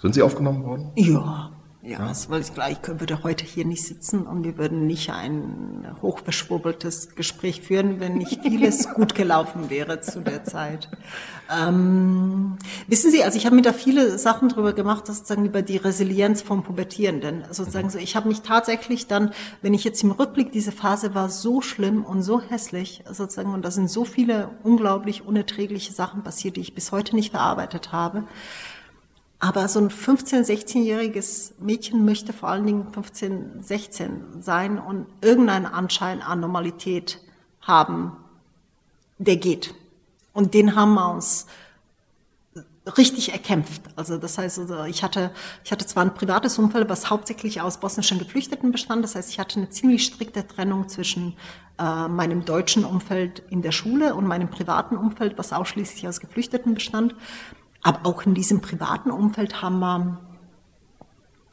Sind 0.00 0.14
Sie 0.14 0.22
aufgenommen 0.22 0.64
worden? 0.64 0.92
Ja, 0.96 1.50
ja, 1.82 1.98
das 1.98 2.28
wollte 2.28 2.48
ich 2.48 2.54
gleich. 2.54 2.76
Ich 2.82 3.00
würde 3.00 3.22
heute 3.22 3.44
hier 3.44 3.64
nicht 3.64 3.86
sitzen 3.86 4.26
und 4.26 4.44
wir 4.44 4.58
würden 4.58 4.86
nicht 4.86 5.10
ein 5.10 5.96
hochverschwurbeltes 6.02 7.14
Gespräch 7.14 7.62
führen, 7.62 8.00
wenn 8.00 8.18
nicht 8.18 8.42
vieles 8.42 8.88
gut 8.94 9.14
gelaufen 9.14 9.70
wäre 9.70 10.02
zu 10.02 10.20
der 10.20 10.44
Zeit. 10.44 10.90
Ähm, 11.50 12.58
wissen 12.86 13.10
Sie, 13.10 13.24
also 13.24 13.38
ich 13.38 13.46
habe 13.46 13.56
mir 13.56 13.62
da 13.62 13.72
viele 13.72 14.18
Sachen 14.18 14.50
drüber 14.50 14.74
gemacht, 14.74 15.06
sozusagen 15.06 15.46
über 15.46 15.62
die 15.62 15.78
Resilienz 15.78 16.42
vom 16.42 16.62
Pubertierenden. 16.62 17.44
Sozusagen 17.50 17.88
so, 17.88 17.98
ich 17.98 18.14
habe 18.14 18.28
mich 18.28 18.42
tatsächlich 18.42 19.06
dann, 19.06 19.32
wenn 19.62 19.72
ich 19.72 19.82
jetzt 19.82 20.02
im 20.02 20.10
Rückblick, 20.10 20.52
diese 20.52 20.72
Phase 20.72 21.14
war 21.14 21.30
so 21.30 21.62
schlimm 21.62 22.04
und 22.04 22.22
so 22.22 22.42
hässlich, 22.42 23.04
sozusagen, 23.10 23.54
und 23.54 23.64
da 23.64 23.70
sind 23.70 23.90
so 23.90 24.04
viele 24.04 24.50
unglaublich 24.62 25.26
unerträgliche 25.26 25.92
Sachen 25.94 26.22
passiert, 26.22 26.56
die 26.56 26.60
ich 26.60 26.74
bis 26.74 26.92
heute 26.92 27.16
nicht 27.16 27.30
verarbeitet 27.30 27.90
habe. 27.90 28.24
Aber 29.40 29.68
so 29.68 29.80
ein 29.80 29.88
15-, 29.88 30.44
16-jähriges 30.44 31.52
Mädchen 31.58 32.04
möchte 32.04 32.34
vor 32.34 32.50
allen 32.50 32.66
Dingen 32.66 32.92
15, 32.92 33.62
16 33.62 34.42
sein 34.42 34.78
und 34.78 35.06
irgendeinen 35.22 35.64
Anschein 35.64 36.20
an 36.20 36.40
Normalität 36.40 37.20
haben, 37.62 38.12
der 39.16 39.36
geht. 39.36 39.74
Und 40.34 40.52
den 40.52 40.76
haben 40.76 40.94
wir 40.94 41.10
uns 41.10 41.46
richtig 42.96 43.32
erkämpft. 43.32 43.82
Also 43.96 44.18
das 44.18 44.36
heißt, 44.36 44.58
also 44.58 44.84
ich 44.84 45.02
hatte, 45.02 45.30
ich 45.64 45.72
hatte 45.72 45.86
zwar 45.86 46.04
ein 46.04 46.14
privates 46.14 46.58
Umfeld, 46.58 46.88
was 46.88 47.10
hauptsächlich 47.10 47.60
aus 47.60 47.78
bosnischen 47.78 48.18
Geflüchteten 48.18 48.72
bestand. 48.72 49.04
Das 49.04 49.14
heißt, 49.14 49.30
ich 49.30 49.38
hatte 49.38 49.58
eine 49.58 49.70
ziemlich 49.70 50.04
strikte 50.04 50.46
Trennung 50.46 50.88
zwischen 50.88 51.34
äh, 51.78 52.08
meinem 52.08 52.44
deutschen 52.44 52.84
Umfeld 52.84 53.42
in 53.50 53.62
der 53.62 53.72
Schule 53.72 54.14
und 54.14 54.26
meinem 54.26 54.48
privaten 54.48 54.96
Umfeld, 54.96 55.38
was 55.38 55.52
ausschließlich 55.52 56.06
aus 56.08 56.20
Geflüchteten 56.20 56.74
bestand. 56.74 57.14
Aber 57.82 58.06
auch 58.06 58.22
in 58.22 58.34
diesem 58.34 58.60
privaten 58.60 59.10
Umfeld 59.10 59.62
haben 59.62 59.78
wir 59.78 60.20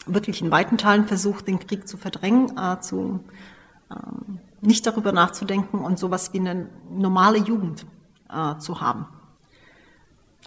wirklich 0.05 0.41
in 0.41 0.51
weiten 0.51 0.77
Teilen 0.77 1.07
versucht, 1.07 1.47
den 1.47 1.59
Krieg 1.59 1.87
zu 1.87 1.97
verdrängen, 1.97 2.57
äh, 2.57 2.79
zu, 2.79 3.23
ähm, 3.91 4.39
nicht 4.61 4.85
darüber 4.85 5.11
nachzudenken 5.11 5.79
und 5.79 5.99
sowas 5.99 6.33
wie 6.33 6.39
eine 6.39 6.69
normale 6.89 7.37
Jugend 7.37 7.85
äh, 8.29 8.57
zu 8.57 8.81
haben. 8.81 9.07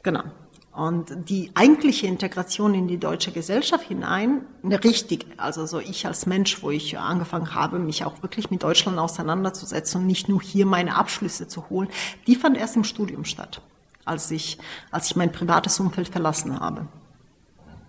Genau. 0.03 0.25
Und 0.73 1.29
die 1.29 1.51
eigentliche 1.55 2.07
Integration 2.07 2.75
in 2.75 2.87
die 2.87 2.99
deutsche 2.99 3.33
Gesellschaft 3.33 3.85
hinein, 3.85 4.47
eine 4.63 4.83
richtige, 4.83 5.27
also 5.37 5.67
so 5.67 5.81
ich 5.81 6.07
als 6.07 6.27
Mensch, 6.27 6.63
wo 6.63 6.71
ich 6.71 6.97
angefangen 6.97 7.55
habe, 7.55 7.81
mich 7.81 8.05
auch 8.05 8.23
wirklich 8.23 8.51
mit 8.53 8.63
Deutschland 8.63 8.99
auseinanderzusetzen 8.99 10.03
und 10.03 10.07
nicht 10.07 10.29
nur 10.29 10.41
hier 10.41 10.67
meine 10.67 10.97
Abschlüsse 10.97 11.49
zu 11.49 11.69
holen, 11.71 11.89
die 12.29 12.37
fand 12.37 12.57
erst 12.57 12.77
im 12.77 12.85
Studium 12.85 13.25
statt, 13.25 13.63
als 14.05 14.31
ich, 14.31 14.59
als 14.91 15.07
ich 15.07 15.17
mein 15.17 15.33
privates 15.33 15.79
Umfeld 15.81 16.09
verlassen 16.09 16.59
habe. 16.59 16.87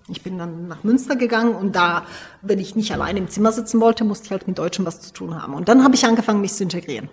Ich 0.08 0.24
bin 0.24 0.38
dann 0.38 0.68
nach 0.68 0.84
Münster 0.84 1.16
gegangen 1.16 1.56
und 1.56 1.76
da, 1.76 2.06
wenn 2.42 2.60
ich 2.60 2.76
nicht 2.76 2.92
alleine 2.92 3.20
im 3.20 3.30
Zimmer 3.30 3.52
sitzen 3.52 3.80
wollte, 3.80 4.04
musste 4.04 4.26
ich 4.26 4.32
halt 4.32 4.48
mit 4.48 4.58
Deutschen 4.58 4.86
was 4.86 5.00
zu 5.00 5.14
tun 5.14 5.42
haben. 5.42 5.54
Und 5.54 5.70
dann 5.70 5.84
habe 5.84 5.96
ich 5.96 6.06
angefangen, 6.06 6.42
mich 6.42 6.54
zu 6.54 6.64
integrieren. 6.64 7.10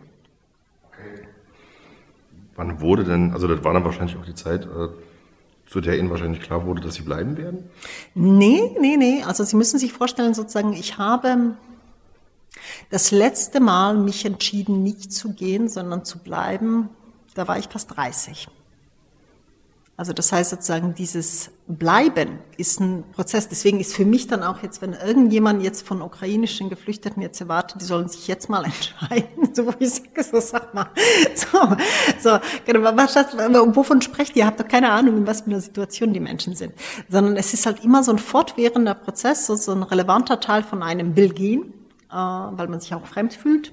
Wann 2.56 2.80
wurde 2.80 3.04
denn, 3.04 3.32
also 3.32 3.46
das 3.46 3.62
war 3.62 3.72
dann 3.72 3.84
wahrscheinlich 3.84 4.16
auch 4.16 4.24
die 4.24 4.34
Zeit, 4.34 4.64
äh, 4.64 4.88
zu 5.66 5.80
der 5.80 5.98
Ihnen 5.98 6.10
wahrscheinlich 6.10 6.40
klar 6.40 6.66
wurde, 6.66 6.80
dass 6.80 6.94
Sie 6.94 7.02
bleiben 7.02 7.36
werden? 7.36 7.70
Nee, 8.14 8.74
nee, 8.80 8.96
nee. 8.96 9.22
Also 9.22 9.44
Sie 9.44 9.54
müssen 9.54 9.78
sich 9.78 9.92
vorstellen, 9.92 10.34
sozusagen, 10.34 10.72
ich 10.72 10.98
habe 10.98 11.54
das 12.90 13.10
letzte 13.10 13.60
Mal 13.60 13.96
mich 13.96 14.24
entschieden, 14.24 14.82
nicht 14.82 15.12
zu 15.12 15.34
gehen, 15.34 15.68
sondern 15.68 16.04
zu 16.04 16.18
bleiben. 16.18 16.88
Da 17.34 17.46
war 17.46 17.58
ich 17.58 17.68
fast 17.68 17.96
30. 17.96 18.48
Also 19.98 20.12
das 20.12 20.30
heißt 20.30 20.50
sozusagen, 20.50 20.94
dieses 20.94 21.50
Bleiben 21.66 22.38
ist 22.56 22.78
ein 22.78 23.02
Prozess. 23.10 23.48
Deswegen 23.48 23.80
ist 23.80 23.96
für 23.96 24.04
mich 24.04 24.28
dann 24.28 24.44
auch 24.44 24.62
jetzt, 24.62 24.80
wenn 24.80 24.92
irgendjemand 24.92 25.60
jetzt 25.60 25.84
von 25.84 26.02
ukrainischen 26.02 26.70
Geflüchteten 26.70 27.20
jetzt 27.20 27.40
erwartet, 27.40 27.80
die 27.80 27.84
sollen 27.84 28.08
sich 28.08 28.28
jetzt 28.28 28.48
mal 28.48 28.64
entscheiden, 28.64 29.52
so 29.52 29.66
wo 29.66 29.72
ich 29.80 29.90
sage, 29.90 30.22
so 30.22 30.38
sag 30.38 30.72
mal, 30.72 30.86
so, 31.34 31.58
so, 32.20 32.38
genau, 32.64 32.96
was, 32.96 33.16
wovon 33.74 34.00
sprecht 34.00 34.36
ihr? 34.36 34.44
Ihr 34.44 34.46
habt 34.46 34.60
doch 34.60 34.68
keine 34.68 34.92
Ahnung, 34.92 35.16
in 35.16 35.26
was 35.26 35.40
für 35.40 35.50
einer 35.50 35.60
Situation 35.60 36.12
die 36.12 36.20
Menschen 36.20 36.54
sind. 36.54 36.74
Sondern 37.08 37.36
es 37.36 37.52
ist 37.52 37.66
halt 37.66 37.82
immer 37.82 38.04
so 38.04 38.12
ein 38.12 38.20
fortwährender 38.20 38.94
Prozess, 38.94 39.46
so, 39.46 39.56
so 39.56 39.72
ein 39.72 39.82
relevanter 39.82 40.38
Teil 40.38 40.62
von 40.62 40.84
einem 40.84 41.16
will 41.16 41.30
gehen, 41.30 41.74
äh, 42.08 42.14
weil 42.14 42.68
man 42.68 42.78
sich 42.78 42.94
auch 42.94 43.04
fremd 43.04 43.34
fühlt. 43.34 43.72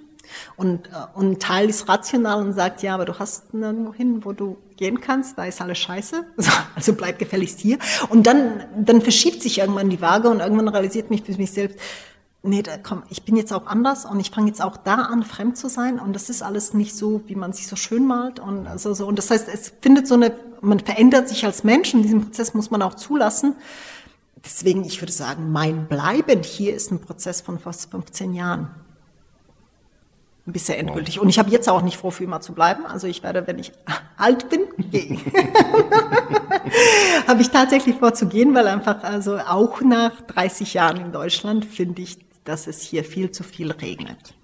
Und, 0.56 0.88
äh, 0.88 0.92
und 1.14 1.34
ein 1.34 1.40
Teil 1.40 1.70
ist 1.70 1.88
rational 1.88 2.44
und 2.44 2.54
sagt, 2.54 2.82
ja, 2.82 2.96
aber 2.96 3.06
du 3.06 3.20
hast 3.20 3.54
nirgendwo 3.54 3.94
hin, 3.94 4.26
wo 4.26 4.34
du 4.34 4.58
gehen 4.78 5.02
kannst, 5.02 5.38
da 5.38 5.46
ist 5.46 5.62
alles 5.62 5.78
scheiße, 5.78 6.26
also 6.76 6.94
bleib 6.94 7.20
gefälligst 7.20 7.60
hier. 7.60 7.78
Und 8.10 8.28
dann, 8.28 8.64
dann 8.78 9.02
verschiebt 9.02 9.42
sich 9.42 9.60
irgendwann 9.60 9.90
die 9.90 10.02
Waage 10.02 10.30
und 10.30 10.40
irgendwann 10.40 10.68
realisiert 10.68 11.10
mich 11.10 11.24
für 11.24 11.34
mich 11.34 11.52
selbst, 11.52 11.80
nee, 12.44 12.62
da, 12.62 12.78
komm, 12.78 13.04
ich 13.10 13.24
bin 13.24 13.36
jetzt 13.36 13.52
auch 13.54 13.66
anders 13.66 14.06
und 14.06 14.20
ich 14.20 14.32
fange 14.32 14.48
jetzt 14.48 14.62
auch 14.62 14.78
da 14.78 14.96
an, 14.96 15.24
fremd 15.24 15.58
zu 15.58 15.68
sein 15.68 16.00
und 16.00 16.14
das 16.14 16.30
ist 16.30 16.44
alles 16.44 16.74
nicht 16.74 16.96
so, 16.96 17.22
wie 17.28 17.36
man 17.36 17.54
sich 17.54 17.68
so 17.68 17.76
schön 17.76 18.06
malt 18.06 18.40
und 18.40 18.68
also 18.68 18.94
so. 18.94 19.08
Und 19.08 19.18
das 19.18 19.32
heißt, 19.32 19.48
es 19.52 19.74
findet 19.82 20.08
so 20.08 20.16
eine, 20.16 20.32
man 20.62 20.80
verändert 20.80 21.28
sich 21.28 21.46
als 21.46 21.64
Mensch 21.64 21.94
und 21.94 22.04
diesen 22.04 22.22
Prozess 22.22 22.54
muss 22.54 22.72
man 22.72 22.82
auch 22.82 22.94
zulassen. 22.94 23.56
Deswegen, 24.44 24.86
ich 24.86 25.02
würde 25.02 25.12
sagen, 25.12 25.52
mein 25.52 25.88
Bleiben 25.88 26.44
hier 26.44 26.76
ist 26.76 26.92
ein 26.92 27.02
Prozess 27.02 27.42
von 27.42 27.58
fast 27.58 27.90
15 27.90 28.34
Jahren 28.34 28.70
bisher 30.46 30.78
endgültig. 30.78 31.20
Und 31.20 31.30
ich 31.30 31.40
habe 31.40 31.50
jetzt 31.50 31.68
auch 31.68 31.82
nicht 31.82 31.98
vor, 31.98 32.12
für 32.12 32.24
immer 32.24 32.40
zu 32.40 32.54
bleiben. 32.54 32.86
Also 32.86 33.08
ich 33.08 33.24
werde, 33.24 33.48
wenn 33.48 33.58
ich 33.60 33.72
alt 34.18 34.48
bin, 34.50 34.62
gehen. 34.92 35.20
habe 37.28 37.42
ich 37.42 37.50
tatsächlich 37.50 37.96
vor 37.98 38.14
zu 38.14 38.28
gehen, 38.28 38.54
weil 38.54 38.68
einfach, 38.68 39.04
also 39.04 39.40
auch 39.40 39.82
nach 39.82 40.22
30 40.22 40.76
Jahren 40.76 40.98
in 40.98 41.12
Deutschland 41.12 41.66
finde 41.66 42.04
ich, 42.04 42.20
dass 42.44 42.68
es 42.68 42.82
hier 42.82 43.04
viel 43.04 43.32
zu 43.32 43.42
viel 43.44 43.72
regnet. 43.72 44.36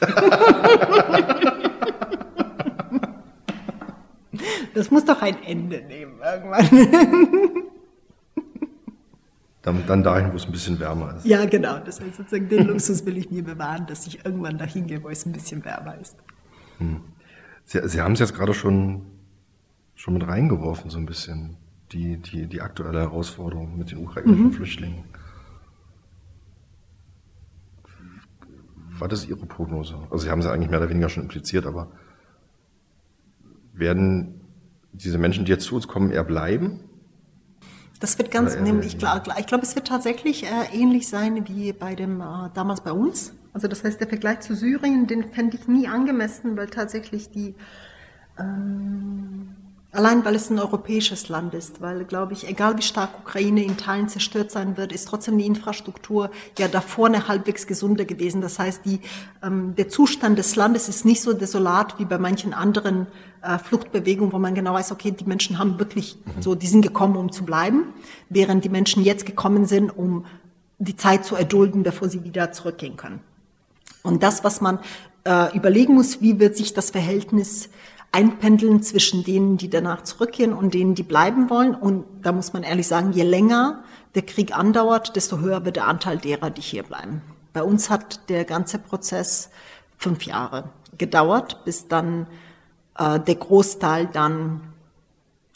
das 4.74 4.92
muss 4.92 5.04
doch 5.04 5.20
ein 5.22 5.42
Ende 5.42 5.82
nehmen 5.82 6.20
irgendwann. 6.22 7.64
Dann, 9.66 9.84
dann 9.88 10.04
dahin, 10.04 10.30
wo 10.30 10.36
es 10.36 10.46
ein 10.46 10.52
bisschen 10.52 10.78
wärmer 10.78 11.16
ist. 11.16 11.26
Ja, 11.26 11.44
genau. 11.44 11.80
Das 11.80 12.00
heißt 12.00 12.18
sozusagen, 12.18 12.48
den 12.48 12.68
Luxus 12.68 13.04
will 13.04 13.16
ich 13.16 13.32
mir 13.32 13.42
bewahren, 13.42 13.84
dass 13.88 14.06
ich 14.06 14.24
irgendwann 14.24 14.58
dahin 14.58 14.86
gehe, 14.86 15.02
wo 15.02 15.08
es 15.08 15.26
ein 15.26 15.32
bisschen 15.32 15.64
wärmer 15.64 15.98
ist. 16.00 16.16
Hm. 16.78 17.00
Sie, 17.64 17.80
Sie 17.88 18.00
haben 18.00 18.12
es 18.12 18.20
jetzt 18.20 18.32
gerade 18.32 18.54
schon, 18.54 19.06
schon 19.96 20.14
mit 20.14 20.24
reingeworfen, 20.24 20.88
so 20.88 20.98
ein 20.98 21.06
bisschen, 21.06 21.56
die, 21.90 22.16
die, 22.18 22.46
die 22.46 22.60
aktuelle 22.62 23.00
Herausforderung 23.00 23.76
mit 23.76 23.90
den 23.90 23.98
ukrainischen 23.98 24.44
mhm. 24.44 24.52
Flüchtlingen. 24.52 25.02
Was 29.00 29.12
ist 29.14 29.28
Ihre 29.28 29.46
Prognose? 29.46 29.96
Also 30.12 30.18
Sie 30.18 30.30
haben 30.30 30.38
es 30.38 30.44
ja 30.44 30.52
eigentlich 30.52 30.70
mehr 30.70 30.78
oder 30.78 30.90
weniger 30.90 31.08
schon 31.08 31.24
impliziert, 31.24 31.66
aber 31.66 31.90
werden 33.72 34.42
diese 34.92 35.18
Menschen, 35.18 35.44
die 35.44 35.50
jetzt 35.50 35.64
zu 35.64 35.74
uns 35.74 35.88
kommen, 35.88 36.12
eher 36.12 36.22
bleiben? 36.22 36.85
Das 38.00 38.18
wird 38.18 38.30
ganz, 38.30 38.56
nämlich 38.56 38.98
klar, 38.98 39.22
klar. 39.22 39.38
Ich 39.38 39.46
glaube, 39.46 39.64
es 39.64 39.74
wird 39.74 39.86
tatsächlich 39.86 40.44
äh, 40.44 40.48
ähnlich 40.72 41.08
sein 41.08 41.48
wie 41.48 41.72
bei 41.72 41.94
dem 41.94 42.20
äh, 42.20 42.50
damals 42.54 42.82
bei 42.82 42.92
uns. 42.92 43.34
Also 43.52 43.68
das 43.68 43.84
heißt, 43.84 43.98
der 44.00 44.08
Vergleich 44.08 44.40
zu 44.40 44.54
Syrien, 44.54 45.06
den 45.06 45.32
fände 45.32 45.56
ich 45.56 45.66
nie 45.66 45.88
angemessen, 45.88 46.56
weil 46.58 46.66
tatsächlich 46.66 47.30
die 47.30 47.54
ähm, 48.38 49.56
Allein 49.96 50.26
weil 50.26 50.34
es 50.34 50.50
ein 50.50 50.58
europäisches 50.58 51.30
Land 51.30 51.54
ist, 51.54 51.80
weil, 51.80 52.04
glaube 52.04 52.34
ich, 52.34 52.46
egal 52.46 52.76
wie 52.76 52.82
stark 52.82 53.18
Ukraine 53.18 53.64
in 53.64 53.78
Teilen 53.78 54.10
zerstört 54.10 54.50
sein 54.50 54.76
wird, 54.76 54.92
ist 54.92 55.08
trotzdem 55.08 55.38
die 55.38 55.46
Infrastruktur 55.46 56.30
ja 56.58 56.68
davor 56.68 57.06
eine 57.06 57.28
halbwegs 57.28 57.66
gesunde 57.66 58.04
gewesen. 58.04 58.42
Das 58.42 58.58
heißt, 58.58 58.84
die, 58.84 59.00
ähm, 59.42 59.74
der 59.74 59.88
Zustand 59.88 60.38
des 60.38 60.54
Landes 60.54 60.90
ist 60.90 61.06
nicht 61.06 61.22
so 61.22 61.32
desolat 61.32 61.98
wie 61.98 62.04
bei 62.04 62.18
manchen 62.18 62.52
anderen 62.52 63.06
äh, 63.40 63.58
Fluchtbewegungen, 63.58 64.34
wo 64.34 64.38
man 64.38 64.54
genau 64.54 64.74
weiß, 64.74 64.92
okay, 64.92 65.12
die 65.12 65.24
Menschen 65.24 65.58
haben 65.58 65.78
wirklich 65.78 66.18
mhm. 66.26 66.42
so, 66.42 66.54
die 66.54 66.66
sind 66.66 66.82
gekommen, 66.82 67.16
um 67.16 67.32
zu 67.32 67.46
bleiben, 67.46 67.84
während 68.28 68.66
die 68.66 68.68
Menschen 68.68 69.02
jetzt 69.02 69.24
gekommen 69.24 69.64
sind, 69.64 69.96
um 69.96 70.26
die 70.78 70.96
Zeit 70.96 71.24
zu 71.24 71.36
erdulden, 71.36 71.84
bevor 71.84 72.10
sie 72.10 72.22
wieder 72.22 72.52
zurückgehen 72.52 72.98
können. 72.98 73.20
Und 74.02 74.22
das, 74.22 74.44
was 74.44 74.60
man 74.60 74.78
äh, 75.24 75.56
überlegen 75.56 75.94
muss, 75.94 76.20
wie 76.20 76.38
wird 76.38 76.54
sich 76.54 76.74
das 76.74 76.90
Verhältnis 76.90 77.70
einpendeln 78.16 78.82
zwischen 78.82 79.24
denen, 79.24 79.58
die 79.58 79.68
danach 79.68 80.02
zurückgehen 80.02 80.54
und 80.54 80.72
denen, 80.72 80.94
die 80.94 81.02
bleiben 81.02 81.50
wollen. 81.50 81.74
Und 81.74 82.06
da 82.22 82.32
muss 82.32 82.54
man 82.54 82.62
ehrlich 82.62 82.88
sagen, 82.88 83.12
je 83.12 83.24
länger 83.24 83.84
der 84.14 84.22
Krieg 84.22 84.56
andauert, 84.56 85.16
desto 85.16 85.40
höher 85.40 85.66
wird 85.66 85.76
der 85.76 85.86
Anteil 85.86 86.16
derer, 86.16 86.48
die 86.48 86.62
hier 86.62 86.82
bleiben. 86.82 87.20
Bei 87.52 87.62
uns 87.62 87.90
hat 87.90 88.30
der 88.30 88.46
ganze 88.46 88.78
Prozess 88.78 89.50
fünf 89.98 90.24
Jahre 90.24 90.70
gedauert, 90.96 91.62
bis 91.66 91.88
dann 91.88 92.26
äh, 92.98 93.20
der 93.20 93.34
Großteil 93.34 94.06
dann, 94.10 94.62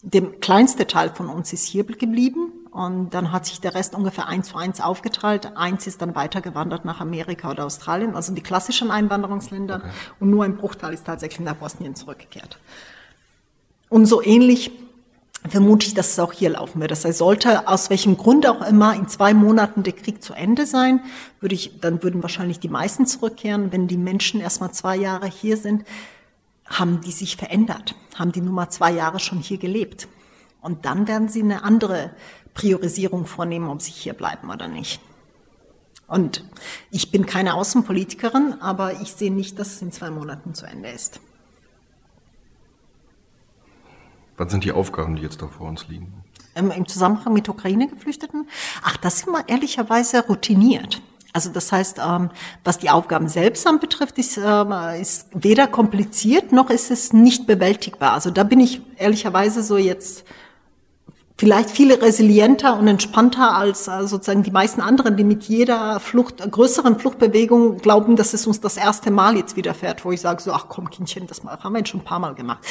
der 0.03 0.23
kleinste 0.23 0.87
Teil 0.87 1.11
von 1.15 1.29
uns 1.29 1.55
ist 1.55 1.65
hier 1.65 1.85
geblieben 1.85 2.53
und 2.71 3.11
dann 3.11 3.33
hat 3.33 3.47
sich 3.47 3.61
der 3.61 3.75
Rest 3.75 3.95
ungefähr 3.95 4.29
eins 4.29 4.49
zu 4.49 4.57
eins 4.57 4.81
aufgeteilt. 4.81 5.57
Eins 5.57 5.87
ist 5.87 6.01
dann 6.03 6.15
weitergewandert 6.15 6.85
nach 6.85 7.01
Amerika 7.01 7.51
oder 7.51 7.65
Australien, 7.65 8.15
also 8.15 8.33
die 8.33 8.43
klassischen 8.43 8.91
Einwanderungsländer. 8.91 9.77
Okay. 9.77 9.91
Und 10.21 10.31
nur 10.31 10.45
ein 10.45 10.57
Bruchteil 10.57 10.95
ist 10.95 11.05
tatsächlich 11.05 11.41
nach 11.41 11.57
Bosnien 11.57 11.97
zurückgekehrt. 11.97 12.59
Und 13.89 14.07
so 14.07 14.23
ähnlich 14.23 14.71
vermute 15.49 15.87
ich, 15.87 15.95
dass 15.95 16.13
es 16.13 16.19
auch 16.21 16.33
hier 16.33 16.51
laufen 16.51 16.81
wird. 16.81 16.93
Das 16.93 17.05
heißt, 17.05 17.19
sollte 17.19 17.67
aus 17.67 17.91
welchem 17.91 18.17
Grund 18.17 18.47
auch 18.47 18.65
immer 18.67 18.95
in 18.95 19.09
zwei 19.09 19.35
Monaten 19.35 19.83
der 19.83 19.95
Krieg 19.95 20.23
zu 20.23 20.35
Ende 20.35 20.67
sein, 20.67 21.01
würde 21.41 21.55
ich, 21.55 21.81
dann 21.81 22.03
würden 22.03 22.23
wahrscheinlich 22.23 22.61
die 22.61 22.69
meisten 22.69 23.07
zurückkehren. 23.07 23.73
Wenn 23.73 23.89
die 23.89 23.97
Menschen 23.97 24.41
erstmal 24.41 24.73
zwei 24.73 24.97
Jahre 24.97 25.27
hier 25.27 25.57
sind, 25.57 25.85
haben 26.67 27.01
die 27.01 27.11
sich 27.11 27.37
verändert, 27.37 27.97
haben 28.15 28.31
die 28.31 28.43
Nummer 28.43 28.69
zwei 28.71 28.93
Jahre 28.93 29.19
schon 29.19 29.39
hier 29.39 29.59
gelebt. 29.59 30.07
Und 30.61 30.85
dann 30.85 31.09
werden 31.09 31.29
sie 31.29 31.43
eine 31.43 31.65
andere 31.65 32.11
Priorisierung 32.55 33.27
vornehmen, 33.27 33.69
ob 33.69 33.83
sie 33.83 33.93
hier 33.93 34.15
bleiben 34.15 34.51
oder 34.51 34.69
nicht. 34.69 35.01
Und 36.07 36.45
ich 36.91 37.13
bin 37.13 37.25
keine 37.25 37.55
Außenpolitikerin, 37.55 38.61
aber 38.61 39.01
ich 39.01 39.13
sehe 39.13 39.33
nicht, 39.33 39.59
dass 39.59 39.75
es 39.75 39.83
in 39.83 39.93
zwei 39.93 40.11
Monaten 40.11 40.55
zu 40.55 40.67
Ende 40.67 40.89
ist. 40.89 41.21
Was 44.37 44.51
sind 44.51 44.65
die 44.65 44.73
Aufgaben, 44.73 45.17
die 45.17 45.23
jetzt 45.23 45.41
da 45.41 45.47
vor 45.47 45.69
uns 45.69 45.87
liegen? 45.87 46.13
Ähm, 46.57 46.73
Im 46.73 46.89
Zusammenhang 46.89 47.33
mit 47.33 47.49
Ukraine-Geflüchteten? 47.49 48.49
Ach, 48.83 48.97
das 48.97 49.21
sind 49.21 49.33
wir 49.33 49.49
ehrlicherweise 49.49 50.27
routiniert. 50.27 51.01
Also 51.33 51.51
das 51.51 51.71
heißt, 51.71 52.01
ähm, 52.05 52.31
was 52.65 52.79
die 52.79 52.91
Aufgaben 52.91 53.29
selbst 53.29 53.67
anbetrifft, 53.67 54.19
ist, 54.19 54.37
äh, 54.37 55.01
ist 55.01 55.29
weder 55.33 55.69
kompliziert 55.69 56.51
noch 56.51 56.71
ist 56.71 56.91
es 56.91 57.13
nicht 57.13 57.47
bewältigbar. 57.47 58.13
Also 58.13 58.31
da 58.31 58.43
bin 58.43 58.59
ich 58.59 58.83
ehrlicherweise 58.97 59.63
so 59.63 59.77
jetzt 59.77 60.25
vielleicht 61.41 61.71
viel 61.71 61.91
resilienter 61.91 62.79
und 62.79 62.87
entspannter 62.87 63.57
als 63.57 63.89
äh, 63.89 64.07
sozusagen 64.07 64.43
die 64.43 64.51
meisten 64.51 64.83
anderen, 64.83 65.17
die 65.17 65.25
mit 65.25 65.45
jeder 65.45 65.99
Flucht, 65.99 66.39
größeren 66.39 66.99
Fluchtbewegung 66.99 67.79
glauben, 67.79 68.15
dass 68.15 68.35
es 68.35 68.47
uns 68.47 68.61
das 68.61 68.77
erste 68.77 69.11
Mal 69.11 69.39
jetzt 69.39 69.57
widerfährt, 69.57 70.05
wo 70.05 70.13
ich 70.13 70.21
sage 70.21 70.43
so, 70.43 70.53
ach 70.53 70.67
komm 70.69 70.91
Kindchen, 70.91 71.27
das 71.27 71.43
haben 71.43 71.73
wir 71.73 71.79
jetzt 71.79 71.89
schon 71.89 72.01
ein 72.01 72.05
paar 72.05 72.19
Mal 72.19 72.35
gemacht. 72.35 72.63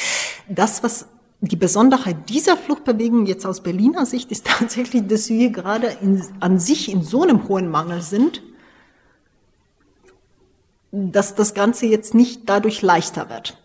Das, 0.48 0.84
was 0.84 1.08
die 1.40 1.56
Besonderheit 1.56 2.28
dieser 2.28 2.56
Fluchtbewegung 2.56 3.26
jetzt 3.26 3.44
aus 3.44 3.60
Berliner 3.60 4.06
Sicht 4.06 4.30
ist 4.30 4.46
tatsächlich, 4.58 5.04
dass 5.08 5.28
wir 5.28 5.50
gerade 5.50 5.88
in, 6.00 6.24
an 6.38 6.60
sich 6.60 6.92
in 6.92 7.02
so 7.02 7.24
einem 7.24 7.48
hohen 7.48 7.68
Mangel 7.68 8.02
sind, 8.02 8.40
dass 10.92 11.34
das 11.34 11.54
Ganze 11.54 11.86
jetzt 11.86 12.14
nicht 12.14 12.48
dadurch 12.48 12.82
leichter 12.82 13.28
wird. 13.30 13.59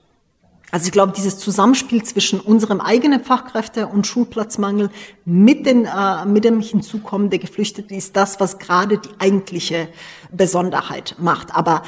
Also 0.72 0.88
ich 0.88 0.92
glaube, 0.92 1.14
dieses 1.16 1.38
Zusammenspiel 1.38 2.04
zwischen 2.04 2.40
unserem 2.40 2.82
eigenen 2.82 3.24
Fachkräfte- 3.24 3.88
und 3.88 4.08
Schulplatzmangel 4.08 4.90
mit, 5.24 5.66
den, 5.66 5.86
äh, 5.86 6.26
mit 6.26 6.44
dem 6.44 6.60
Hinzukommen 6.60 7.30
der 7.30 7.40
Geflüchteten 7.40 7.96
ist 7.96 8.16
das, 8.16 8.40
was 8.40 8.58
gerade 8.58 8.98
die 8.98 9.10
eigentliche 9.20 9.88
Besonderheit 10.32 11.16
macht. 11.20 11.56
Aber 11.56 11.84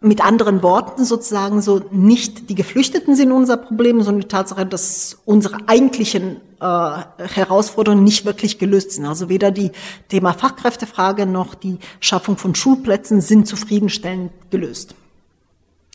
mit 0.00 0.24
anderen 0.24 0.62
Worten 0.62 1.04
sozusagen 1.04 1.60
so 1.60 1.82
nicht 1.90 2.48
die 2.48 2.54
Geflüchteten 2.54 3.14
sind 3.16 3.32
unser 3.32 3.58
Problem, 3.58 4.02
sondern 4.02 4.22
die 4.22 4.28
Tatsache, 4.28 4.64
dass 4.64 5.18
unsere 5.26 5.58
eigentlichen 5.66 6.36
äh, 6.60 6.98
Herausforderungen 7.18 8.04
nicht 8.04 8.24
wirklich 8.24 8.58
gelöst 8.58 8.92
sind. 8.92 9.04
Also 9.04 9.28
weder 9.28 9.50
die 9.50 9.72
Thema 10.08 10.32
Fachkräftefrage 10.32 11.26
noch 11.26 11.54
die 11.54 11.78
Schaffung 12.00 12.38
von 12.38 12.54
Schulplätzen 12.54 13.20
sind 13.20 13.46
zufriedenstellend 13.46 14.32
gelöst 14.50 14.94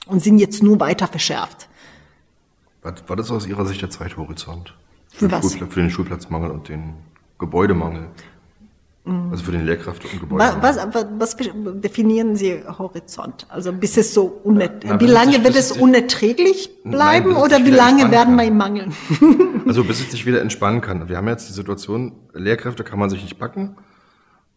und 0.07 0.23
sind 0.23 0.37
jetzt 0.37 0.61
nur 0.61 0.79
weiter 0.79 1.07
verschärft. 1.07 1.67
Was, 2.85 3.19
ist 3.19 3.31
aus 3.31 3.47
Ihrer 3.47 3.65
Sicht 3.65 3.81
der 3.81 3.89
Zeithorizont? 3.89 4.75
Für, 5.09 5.29
für, 5.29 5.31
was? 5.31 5.55
für 5.55 5.79
den 5.79 5.89
Schulplatzmangel 5.89 6.51
und 6.51 6.69
den 6.69 6.93
Gebäudemangel. 7.39 8.09
Mhm. 9.05 9.31
Also 9.31 9.43
für 9.43 9.51
den 9.51 9.65
Lehrkräfte- 9.65 10.07
und 10.07 10.19
Gebäudemangel. 10.19 10.61
Was, 10.61 10.77
was, 10.93 11.05
was, 11.17 11.37
definieren 11.81 12.35
Sie 12.35 12.61
Horizont? 12.67 13.47
Also 13.49 13.73
bis 13.73 13.97
es 13.97 14.13
so 14.13 14.25
unerträglich, 14.43 14.99
wie 14.99 15.11
lange 15.11 15.43
wird 15.43 15.55
es 15.55 15.71
unerträglich 15.71 16.69
bleiben 16.83 17.33
Nein, 17.33 17.43
oder 17.43 17.65
wie 17.65 17.71
lange 17.71 18.11
werden 18.11 18.35
wir 18.35 18.45
ihm 18.45 18.57
mangeln? 18.57 18.93
also 19.65 19.83
bis 19.83 20.01
es 20.01 20.11
sich 20.11 20.25
wieder 20.25 20.41
entspannen 20.41 20.81
kann. 20.81 21.09
Wir 21.09 21.17
haben 21.17 21.27
jetzt 21.27 21.49
die 21.49 21.53
Situation, 21.53 22.13
Lehrkräfte 22.33 22.83
kann 22.83 22.99
man 22.99 23.09
sich 23.09 23.23
nicht 23.23 23.39
packen 23.39 23.77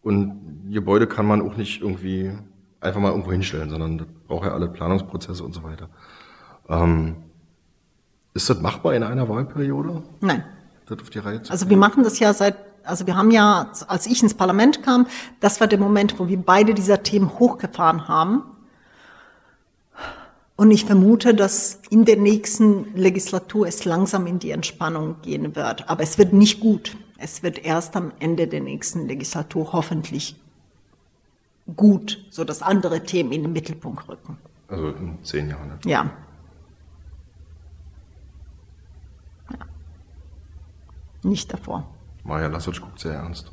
und 0.03 0.69
Gebäude 0.71 1.07
kann 1.07 1.25
man 1.25 1.41
auch 1.41 1.57
nicht 1.57 1.81
irgendwie 1.81 2.31
einfach 2.79 3.01
mal 3.01 3.09
irgendwo 3.09 3.31
hinstellen, 3.31 3.69
sondern 3.69 3.97
das 3.97 4.07
braucht 4.27 4.45
ja 4.45 4.53
alle 4.53 4.67
Planungsprozesse 4.67 5.43
und 5.43 5.53
so 5.53 5.63
weiter. 5.63 5.89
Ähm, 6.69 7.17
ist 8.33 8.49
das 8.49 8.59
machbar 8.61 8.93
in 8.93 9.03
einer 9.03 9.27
Wahlperiode? 9.27 10.03
Nein. 10.21 10.43
Das 10.85 10.99
auf 10.99 11.09
die 11.09 11.19
Reihe 11.19 11.41
zu 11.41 11.51
also 11.51 11.69
wir 11.69 11.77
machen 11.77 12.03
das 12.03 12.19
ja 12.19 12.33
seit, 12.33 12.55
also 12.83 13.05
wir 13.05 13.15
haben 13.15 13.31
ja, 13.31 13.71
als 13.87 14.07
ich 14.07 14.23
ins 14.23 14.33
Parlament 14.33 14.83
kam, 14.83 15.07
das 15.39 15.59
war 15.59 15.67
der 15.67 15.79
Moment, 15.79 16.19
wo 16.19 16.27
wir 16.27 16.37
beide 16.37 16.73
dieser 16.73 17.03
Themen 17.03 17.37
hochgefahren 17.39 18.07
haben. 18.07 18.43
Und 20.55 20.71
ich 20.71 20.83
vermute, 20.83 21.33
dass 21.33 21.79
in 21.89 22.03
der 22.03 22.17
nächsten 22.17 22.93
Legislatur 22.93 23.67
es 23.67 23.85
langsam 23.85 24.27
in 24.27 24.39
die 24.39 24.51
Entspannung 24.51 25.15
gehen 25.21 25.55
wird. 25.55 25.89
Aber 25.89 26.03
es 26.03 26.17
wird 26.17 26.33
nicht 26.33 26.59
gut. 26.59 26.97
Es 27.17 27.43
wird 27.43 27.63
erst 27.63 27.95
am 27.95 28.11
Ende 28.19 28.47
der 28.47 28.59
nächsten 28.59 29.07
Legislatur 29.07 29.71
hoffentlich 29.71 30.35
gut, 31.75 32.25
so 32.29 32.43
dass 32.43 32.61
andere 32.61 33.03
Themen 33.03 33.31
in 33.31 33.43
den 33.43 33.53
Mittelpunkt 33.53 34.07
rücken. 34.09 34.37
Also 34.67 34.89
in 34.89 35.17
zehn 35.23 35.49
Jahren. 35.49 35.67
Ne? 35.67 35.79
Ja. 35.85 36.09
Nicht 41.23 41.51
davor. 41.53 41.85
Maja 42.23 42.47
Lassitsch 42.47 42.81
guckt 42.81 42.99
sehr 42.99 43.13
ernst. 43.13 43.51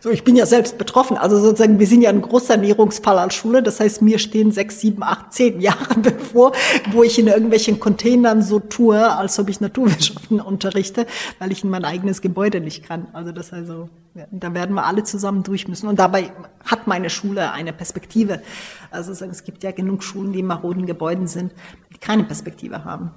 So, 0.00 0.10
ich 0.10 0.24
bin 0.24 0.36
ja 0.36 0.46
selbst 0.46 0.78
betroffen. 0.78 1.16
Also 1.16 1.38
sozusagen, 1.38 1.78
wir 1.78 1.86
sind 1.86 2.02
ja 2.02 2.10
ein 2.10 2.22
Großsanierungsfall 2.22 3.18
als 3.18 3.34
Schule. 3.34 3.62
Das 3.62 3.80
heißt, 3.80 4.02
mir 4.02 4.18
stehen 4.18 4.52
sechs, 4.52 4.80
sieben, 4.80 5.02
acht, 5.02 5.32
zehn 5.32 5.60
Jahre 5.60 5.98
bevor, 6.00 6.52
wo 6.92 7.02
ich 7.02 7.18
in 7.18 7.26
irgendwelchen 7.26 7.80
Containern 7.80 8.42
so 8.42 8.60
tue, 8.60 9.10
als 9.10 9.38
ob 9.38 9.48
ich 9.48 9.60
Naturwissenschaften 9.60 10.40
unterrichte, 10.40 11.06
weil 11.38 11.52
ich 11.52 11.64
in 11.64 11.70
mein 11.70 11.84
eigenes 11.84 12.20
Gebäude 12.20 12.60
nicht 12.60 12.84
kann. 12.84 13.08
Also 13.12 13.32
das 13.32 13.52
also, 13.52 13.88
ja, 14.14 14.24
da 14.30 14.54
werden 14.54 14.74
wir 14.74 14.86
alle 14.86 15.04
zusammen 15.04 15.42
durch 15.42 15.68
müssen. 15.68 15.88
Und 15.88 15.98
dabei 15.98 16.32
hat 16.64 16.86
meine 16.86 17.10
Schule 17.10 17.52
eine 17.52 17.72
Perspektive. 17.72 18.42
Also 18.90 19.12
es 19.12 19.44
gibt 19.44 19.62
ja 19.62 19.70
genug 19.70 20.02
Schulen, 20.02 20.32
die 20.32 20.40
in 20.40 20.46
maroden 20.46 20.86
Gebäuden 20.86 21.26
sind, 21.26 21.52
die 21.92 21.98
keine 21.98 22.24
Perspektive 22.24 22.84
haben. 22.84 23.12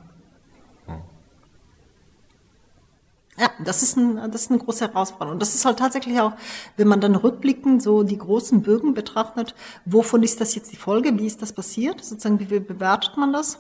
Ja, 3.38 3.50
das 3.64 3.82
ist, 3.82 3.98
ein, 3.98 4.32
das 4.32 4.44
ist 4.44 4.52
eine 4.52 4.60
große 4.60 4.88
Herausforderung. 4.88 5.34
Und 5.34 5.42
das 5.42 5.56
ist 5.56 5.66
halt 5.66 5.80
tatsächlich 5.80 6.20
auch, 6.20 6.34
wenn 6.78 6.88
man 6.88 7.02
dann 7.02 7.16
rückblickend 7.16 7.82
so 7.82 8.04
die 8.04 8.18
großen 8.18 8.62
Bögen 8.62 8.94
betrachtet, 8.94 9.56
wovon 9.86 10.22
ist 10.22 10.40
das 10.40 10.54
jetzt 10.54 10.72
die 10.72 10.78
Folge, 10.78 11.18
wie 11.18 11.26
ist 11.26 11.42
das 11.42 11.52
passiert, 11.52 12.04
sozusagen, 12.04 12.40
wie 12.40 12.60
bewertet 12.60 13.18
man 13.18 13.34
das, 13.34 13.60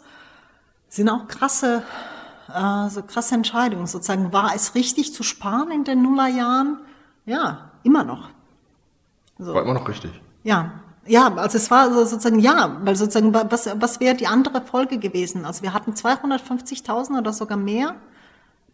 sind 0.89 1.09
auch 1.09 1.27
krasse, 1.27 1.81
äh, 2.53 2.89
so 2.89 3.01
krasse 3.01 3.33
Entscheidungen. 3.33 3.87
Sozusagen, 3.87 4.31
war 4.31 4.53
es 4.55 4.75
richtig 4.75 5.11
zu 5.11 5.23
sparen 5.23 5.71
in 5.71 5.83
den 5.83 6.03
Nullerjahren? 6.03 6.77
Ja, 7.25 7.71
immer 7.81 8.03
noch. 8.03 8.29
So. 9.39 9.55
War 9.55 9.63
immer 9.63 9.73
noch 9.73 9.87
richtig. 9.87 10.11
Ja, 10.43 10.82
ja, 11.05 11.34
also 11.35 11.57
es 11.57 11.69
war 11.69 11.91
sozusagen, 11.93 12.39
ja, 12.39 12.77
weil 12.84 12.95
sozusagen, 12.95 13.34
was, 13.34 13.69
was 13.75 13.99
wäre 13.99 14.15
die 14.15 14.27
andere 14.27 14.61
Folge 14.61 14.97
gewesen? 14.97 15.45
Also 15.45 15.61
wir 15.63 15.73
hatten 15.73 15.91
250.000 15.91 17.19
oder 17.19 17.34
sogar 17.34 17.57
mehr 17.57 17.95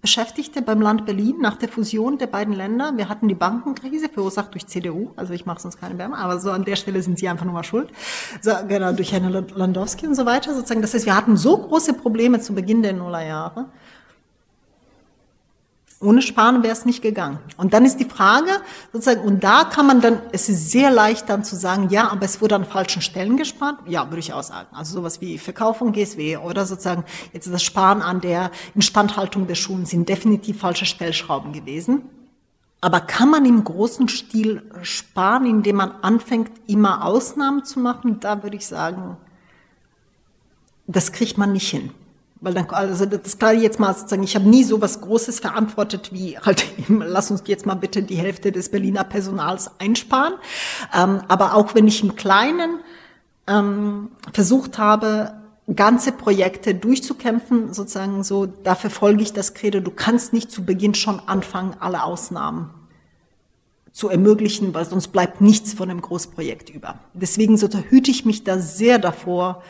Beschäftigte 0.01 0.61
beim 0.61 0.79
Land 0.79 1.05
Berlin 1.05 1.41
nach 1.41 1.57
der 1.57 1.67
Fusion 1.67 2.17
der 2.17 2.27
beiden 2.27 2.53
Länder. 2.53 2.93
Wir 2.95 3.09
hatten 3.09 3.27
die 3.27 3.35
Bankenkrise 3.35 4.07
verursacht 4.07 4.53
durch 4.53 4.65
CDU, 4.65 5.11
also 5.17 5.33
ich 5.33 5.45
mache 5.45 5.59
sonst 5.59 5.77
keine 5.77 5.97
Wärme, 5.97 6.17
aber 6.17 6.39
so 6.39 6.51
an 6.51 6.63
der 6.63 6.77
Stelle 6.77 7.01
sind 7.01 7.19
sie 7.19 7.27
einfach 7.27 7.43
nur 7.43 7.53
mal 7.53 7.65
schuld. 7.65 7.89
So, 8.41 8.51
genau, 8.65 8.93
durch 8.93 9.11
Herrn 9.11 9.29
Landowski 9.55 10.07
und 10.07 10.15
so 10.15 10.25
weiter 10.25 10.53
sozusagen. 10.53 10.81
Das 10.81 10.93
heißt, 10.93 11.05
wir 11.05 11.17
hatten 11.17 11.35
so 11.35 11.57
große 11.57 11.93
Probleme 11.95 12.39
zu 12.39 12.53
Beginn 12.53 12.81
der 12.81 12.93
Nullerjahre, 12.93 13.65
ohne 16.01 16.21
Sparen 16.21 16.63
wäre 16.63 16.71
es 16.71 16.85
nicht 16.85 17.01
gegangen. 17.01 17.39
Und 17.57 17.73
dann 17.73 17.83
ist 17.83 17.97
die 17.97 18.05
Frage, 18.05 18.49
sozusagen, 18.93 19.21
und 19.21 19.43
da 19.43 19.65
kann 19.65 19.85
man 19.85 19.99
dann, 19.99 20.21
es 20.31 20.47
ist 20.47 20.71
sehr 20.71 20.91
leicht 20.91 21.27
dann 21.27 21.43
zu 21.43 21.57
sagen, 21.57 21.89
ja, 21.89 22.09
aber 22.09 22.23
es 22.23 22.39
wurde 22.39 22.55
an 22.55 22.63
falschen 22.63 23.01
Stellen 23.01 23.35
gespart. 23.35 23.79
Ja, 23.85 24.09
würde 24.09 24.19
ich 24.19 24.31
auch 24.31 24.43
sagen. 24.43 24.67
Also 24.71 24.93
sowas 24.93 25.19
wie 25.19 25.37
Verkauf 25.37 25.77
von 25.77 25.91
GSW 25.91 26.37
oder 26.37 26.65
sozusagen 26.65 27.03
jetzt 27.33 27.51
das 27.51 27.63
Sparen 27.63 28.01
an 28.01 28.21
der 28.21 28.51
Instandhaltung 28.75 29.47
der 29.47 29.55
Schulen 29.55 29.85
sind 29.85 30.07
definitiv 30.07 30.59
falsche 30.59 30.85
Stellschrauben 30.85 31.51
gewesen. 31.51 32.03
Aber 32.81 33.01
kann 33.01 33.29
man 33.29 33.43
im 33.43 33.65
großen 33.65 34.07
Stil 34.07 34.63
sparen, 34.83 35.45
indem 35.45 35.77
man 35.77 35.91
anfängt, 36.01 36.51
immer 36.67 37.03
Ausnahmen 37.03 37.65
zu 37.65 37.81
machen? 37.81 38.21
Da 38.21 38.41
würde 38.41 38.55
ich 38.55 38.65
sagen, 38.65 39.17
das 40.87 41.11
kriegt 41.11 41.37
man 41.37 41.51
nicht 41.51 41.69
hin. 41.69 41.91
Weil 42.41 42.53
dann, 42.53 42.69
also 42.69 43.05
das 43.05 43.37
klar 43.37 43.53
jetzt 43.53 43.79
mal 43.79 43.93
sozusagen, 43.93 44.23
ich 44.23 44.35
habe 44.35 44.47
nie 44.47 44.63
so 44.63 44.81
was 44.81 45.01
Großes 45.01 45.41
verantwortet 45.41 46.13
wie 46.13 46.37
halt, 46.37 46.65
lass 46.87 47.31
uns 47.31 47.43
jetzt 47.45 47.65
mal 47.65 47.75
bitte 47.75 48.01
die 48.01 48.15
Hälfte 48.15 48.51
des 48.51 48.69
Berliner 48.69 49.03
Personals 49.03 49.71
einsparen. 49.79 50.33
Ähm, 50.93 51.21
aber 51.27 51.55
auch 51.55 51.75
wenn 51.75 51.87
ich 51.87 52.01
im 52.01 52.15
Kleinen 52.15 52.79
ähm, 53.47 54.09
versucht 54.31 54.77
habe, 54.77 55.33
ganze 55.75 56.11
Projekte 56.11 56.73
durchzukämpfen, 56.73 57.73
sozusagen 57.73 58.23
so, 58.23 58.45
dafür 58.45 58.89
folge 58.89 59.21
ich 59.21 59.33
das 59.33 59.53
Credo, 59.53 59.81
du 59.81 59.91
kannst 59.91 60.33
nicht 60.33 60.51
zu 60.51 60.63
Beginn 60.63 60.95
schon 60.95 61.19
anfangen, 61.27 61.75
alle 61.79 62.03
Ausnahmen 62.03 62.71
zu 63.91 64.07
ermöglichen, 64.09 64.73
weil 64.73 64.85
sonst 64.85 65.09
bleibt 65.09 65.41
nichts 65.41 65.73
von 65.73 65.89
einem 65.89 66.01
Großprojekt 66.01 66.69
über. 66.69 66.99
Deswegen 67.13 67.57
so 67.57 67.67
hüte 67.67 68.11
ich 68.11 68.23
mich 68.23 68.43
da 68.43 68.57
sehr 68.59 68.97
davor, 68.97 69.61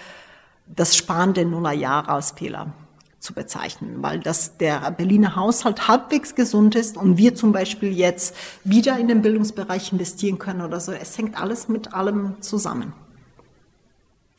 das 0.76 0.96
Sparen 0.96 1.34
der 1.34 1.46
Nullerjahre 1.46 2.10
als 2.10 2.32
Fehler 2.32 2.74
zu 3.20 3.34
bezeichnen, 3.34 4.02
weil 4.02 4.20
das 4.20 4.58
der 4.58 4.91
Berliner 4.91 5.36
Haushalt 5.36 5.88
halbwegs 5.88 6.36
gesund 6.36 6.76
ist 6.76 6.96
und 6.96 7.18
wir 7.18 7.36
zum 7.36 7.52
Beispiel 7.52 7.91
jetzt 7.91 8.36
wieder 8.64 8.98
in 8.98 9.08
den 9.08 9.22
Bildungsbereich 9.22 9.91
investieren 9.91 10.40
können 10.40 10.62
oder 10.62 10.80
so. 10.80 10.94
Es 10.94 11.18
hängt 11.18 11.40
alles 11.40 11.68
mit 11.68 11.94
allem 11.94 12.41
zusammen. 12.41 12.94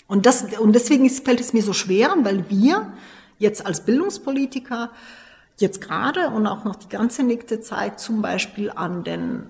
Und, 0.07 0.27
das, 0.27 0.45
und 0.59 0.73
deswegen 0.73 1.09
fällt 1.11 1.41
es 1.41 1.53
mir 1.53 1.63
so 1.63 1.73
schwer, 1.73 2.15
weil 2.23 2.49
wir 2.49 2.93
jetzt 3.39 3.65
als 3.67 3.85
Bildungspolitiker 3.85 4.91
jetzt 5.59 5.81
gerade 5.81 6.31
und 6.31 6.47
auch 6.47 6.65
noch 6.65 6.77
die 6.77 6.89
ganze 6.89 7.23
nächste 7.23 7.61
Zeit 7.61 8.01
zum 8.01 8.23
Beispiel 8.23 8.71
an 8.71 9.05
den 9.05 9.47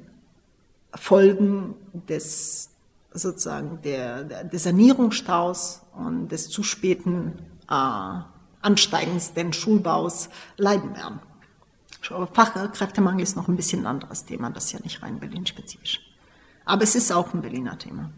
Folgen 0.95 1.75
des 2.09 2.70
sozusagen 3.13 3.81
der, 3.83 4.25
des 4.45 4.65
Sanierungsstaus 4.65 5.83
und 5.93 6.29
des 6.29 6.49
zu 6.49 6.63
späten 6.63 7.39
äh, 7.69 8.21
Ansteigens 8.63 9.33
des 9.33 9.57
Schulbaus 9.57 10.29
leiden 10.57 10.95
werden. 10.95 11.21
Fachkräftemangel 12.33 13.23
ist 13.23 13.37
noch 13.37 13.49
ein 13.49 13.57
bisschen 13.57 13.83
ein 13.83 13.87
anderes 13.87 14.25
Thema, 14.25 14.51
das 14.51 14.67
ist 14.67 14.73
ja 14.73 14.81
nicht 14.83 15.03
rein 15.03 15.21
Berlin-spezifisch. 15.21 16.01
Aber 16.65 16.83
es 16.83 16.95
ist 16.95 17.13
auch 17.13 17.35
ein 17.35 17.43
Berliner 17.43 17.79
Thema. 17.79 18.11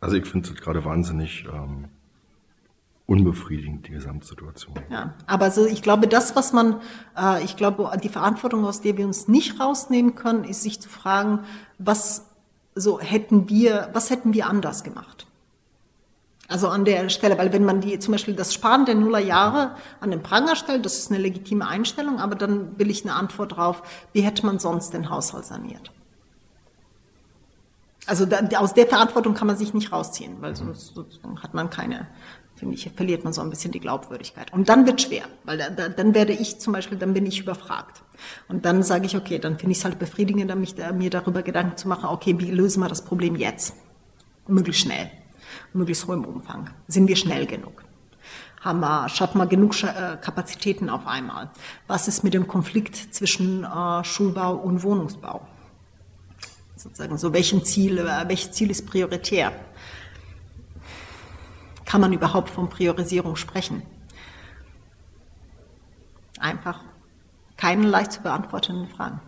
Also 0.00 0.16
ich 0.16 0.26
finde 0.26 0.48
es 0.48 0.56
gerade 0.56 0.84
wahnsinnig 0.84 1.44
ähm, 1.52 1.86
unbefriedigend, 3.06 3.86
die 3.86 3.92
Gesamtsituation. 3.92 4.74
Ja, 4.88 5.14
aber 5.26 5.50
so, 5.50 5.66
ich 5.66 5.82
glaube, 5.82 6.08
das, 6.08 6.36
was 6.36 6.52
man, 6.52 6.80
äh, 7.18 7.44
ich 7.44 7.56
glaube, 7.56 7.90
die 8.02 8.08
Verantwortung, 8.08 8.64
aus 8.64 8.80
der 8.80 8.96
wir 8.96 9.04
uns 9.04 9.28
nicht 9.28 9.60
rausnehmen 9.60 10.14
können, 10.14 10.44
ist 10.44 10.62
sich 10.62 10.80
zu 10.80 10.88
fragen, 10.88 11.40
was 11.78 12.29
so 12.80 13.00
hätten 13.00 13.48
wir, 13.48 13.90
was 13.92 14.10
hätten 14.10 14.34
wir 14.34 14.46
anders 14.46 14.82
gemacht? 14.82 15.26
Also 16.48 16.66
an 16.66 16.84
der 16.84 17.08
Stelle, 17.10 17.38
weil 17.38 17.52
wenn 17.52 17.64
man 17.64 17.80
die 17.80 17.98
zum 18.00 18.10
Beispiel 18.12 18.34
das 18.34 18.52
Sparen 18.52 18.84
der 18.84 18.96
Nullerjahre 18.96 19.76
an 20.00 20.10
den 20.10 20.22
Pranger 20.22 20.56
stellt, 20.56 20.84
das 20.84 20.98
ist 20.98 21.12
eine 21.12 21.20
legitime 21.20 21.66
Einstellung, 21.66 22.18
aber 22.18 22.34
dann 22.34 22.76
will 22.76 22.90
ich 22.90 23.04
eine 23.04 23.14
Antwort 23.14 23.56
drauf, 23.56 23.82
wie 24.12 24.22
hätte 24.22 24.44
man 24.44 24.58
sonst 24.58 24.92
den 24.92 25.10
Haushalt 25.10 25.44
saniert? 25.44 25.92
Also 28.06 28.26
da, 28.26 28.40
aus 28.58 28.74
der 28.74 28.86
Verantwortung 28.86 29.34
kann 29.34 29.46
man 29.46 29.56
sich 29.56 29.74
nicht 29.74 29.92
rausziehen, 29.92 30.36
weil 30.40 30.56
sonst, 30.56 30.94
sonst 30.94 31.20
hat 31.42 31.54
man 31.54 31.70
keine, 31.70 32.08
finde 32.56 32.74
ich, 32.74 32.90
verliert 32.94 33.24
man 33.24 33.32
so 33.32 33.40
ein 33.40 33.50
bisschen 33.50 33.72
die 33.72 33.80
Glaubwürdigkeit. 33.80 34.52
Und 34.52 34.68
dann 34.68 34.86
wird 34.86 35.02
schwer, 35.02 35.24
weil 35.44 35.58
da, 35.58 35.70
da, 35.70 35.88
dann 35.88 36.14
werde 36.14 36.32
ich 36.32 36.58
zum 36.60 36.72
Beispiel, 36.72 36.98
dann 36.98 37.14
bin 37.14 37.26
ich 37.26 37.40
überfragt. 37.40 38.02
Und 38.48 38.64
dann 38.64 38.82
sage 38.82 39.06
ich, 39.06 39.16
okay, 39.16 39.38
dann 39.38 39.58
finde 39.58 39.72
ich 39.72 39.78
es 39.78 39.84
halt 39.84 39.98
befriedigender, 39.98 40.56
mich, 40.56 40.74
mir 40.94 41.10
darüber 41.10 41.42
Gedanken 41.42 41.76
zu 41.76 41.88
machen, 41.88 42.06
okay, 42.06 42.38
wie 42.38 42.50
lösen 42.50 42.82
wir 42.82 42.88
das 42.88 43.04
Problem 43.04 43.36
jetzt? 43.36 43.74
Möglichst 44.48 44.82
schnell, 44.82 45.10
möglichst 45.72 46.06
hohem 46.06 46.24
Umfang. 46.24 46.70
Sind 46.88 47.06
wir 47.06 47.16
schnell 47.16 47.46
genug? 47.46 47.84
Haben 48.60 48.80
wir, 48.80 49.08
schaffen 49.08 49.38
wir 49.38 49.46
genug 49.46 49.74
äh, 49.82 50.18
Kapazitäten 50.20 50.90
auf 50.90 51.06
einmal? 51.06 51.50
Was 51.86 52.08
ist 52.08 52.24
mit 52.24 52.34
dem 52.34 52.46
Konflikt 52.46 53.14
zwischen 53.14 53.64
äh, 53.64 54.04
Schulbau 54.04 54.54
und 54.54 54.82
Wohnungsbau? 54.82 55.46
Sozusagen, 56.80 57.18
so 57.18 57.34
welchen 57.34 57.62
Ziel, 57.62 57.98
äh, 57.98 58.26
welches 58.26 58.52
Ziel 58.52 58.70
ist 58.70 58.86
prioritär? 58.86 59.52
Kann 61.84 62.00
man 62.00 62.12
überhaupt 62.12 62.48
von 62.48 62.70
Priorisierung 62.70 63.36
sprechen? 63.36 63.82
Einfach 66.38 66.82
keine 67.58 67.86
leicht 67.86 68.12
zu 68.12 68.22
beantwortenden 68.22 68.88
Fragen. 68.88 69.20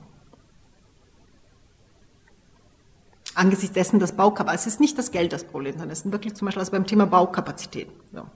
Angesichts 3.34 3.74
dessen, 3.74 3.98
dass 3.98 4.16
Baukapazität, 4.16 4.60
es 4.60 4.74
ist 4.74 4.80
nicht 4.80 4.96
das 4.96 5.10
Geld 5.10 5.32
das 5.32 5.44
Problem, 5.44 5.72
sondern 5.72 5.90
es 5.90 6.06
ist 6.06 6.12
wirklich 6.12 6.34
zum 6.34 6.46
Beispiel 6.46 6.60
also 6.60 6.72
beim 6.72 6.86
Thema 6.86 7.06
Baukapazität. 7.06 7.88
So. 8.12 8.26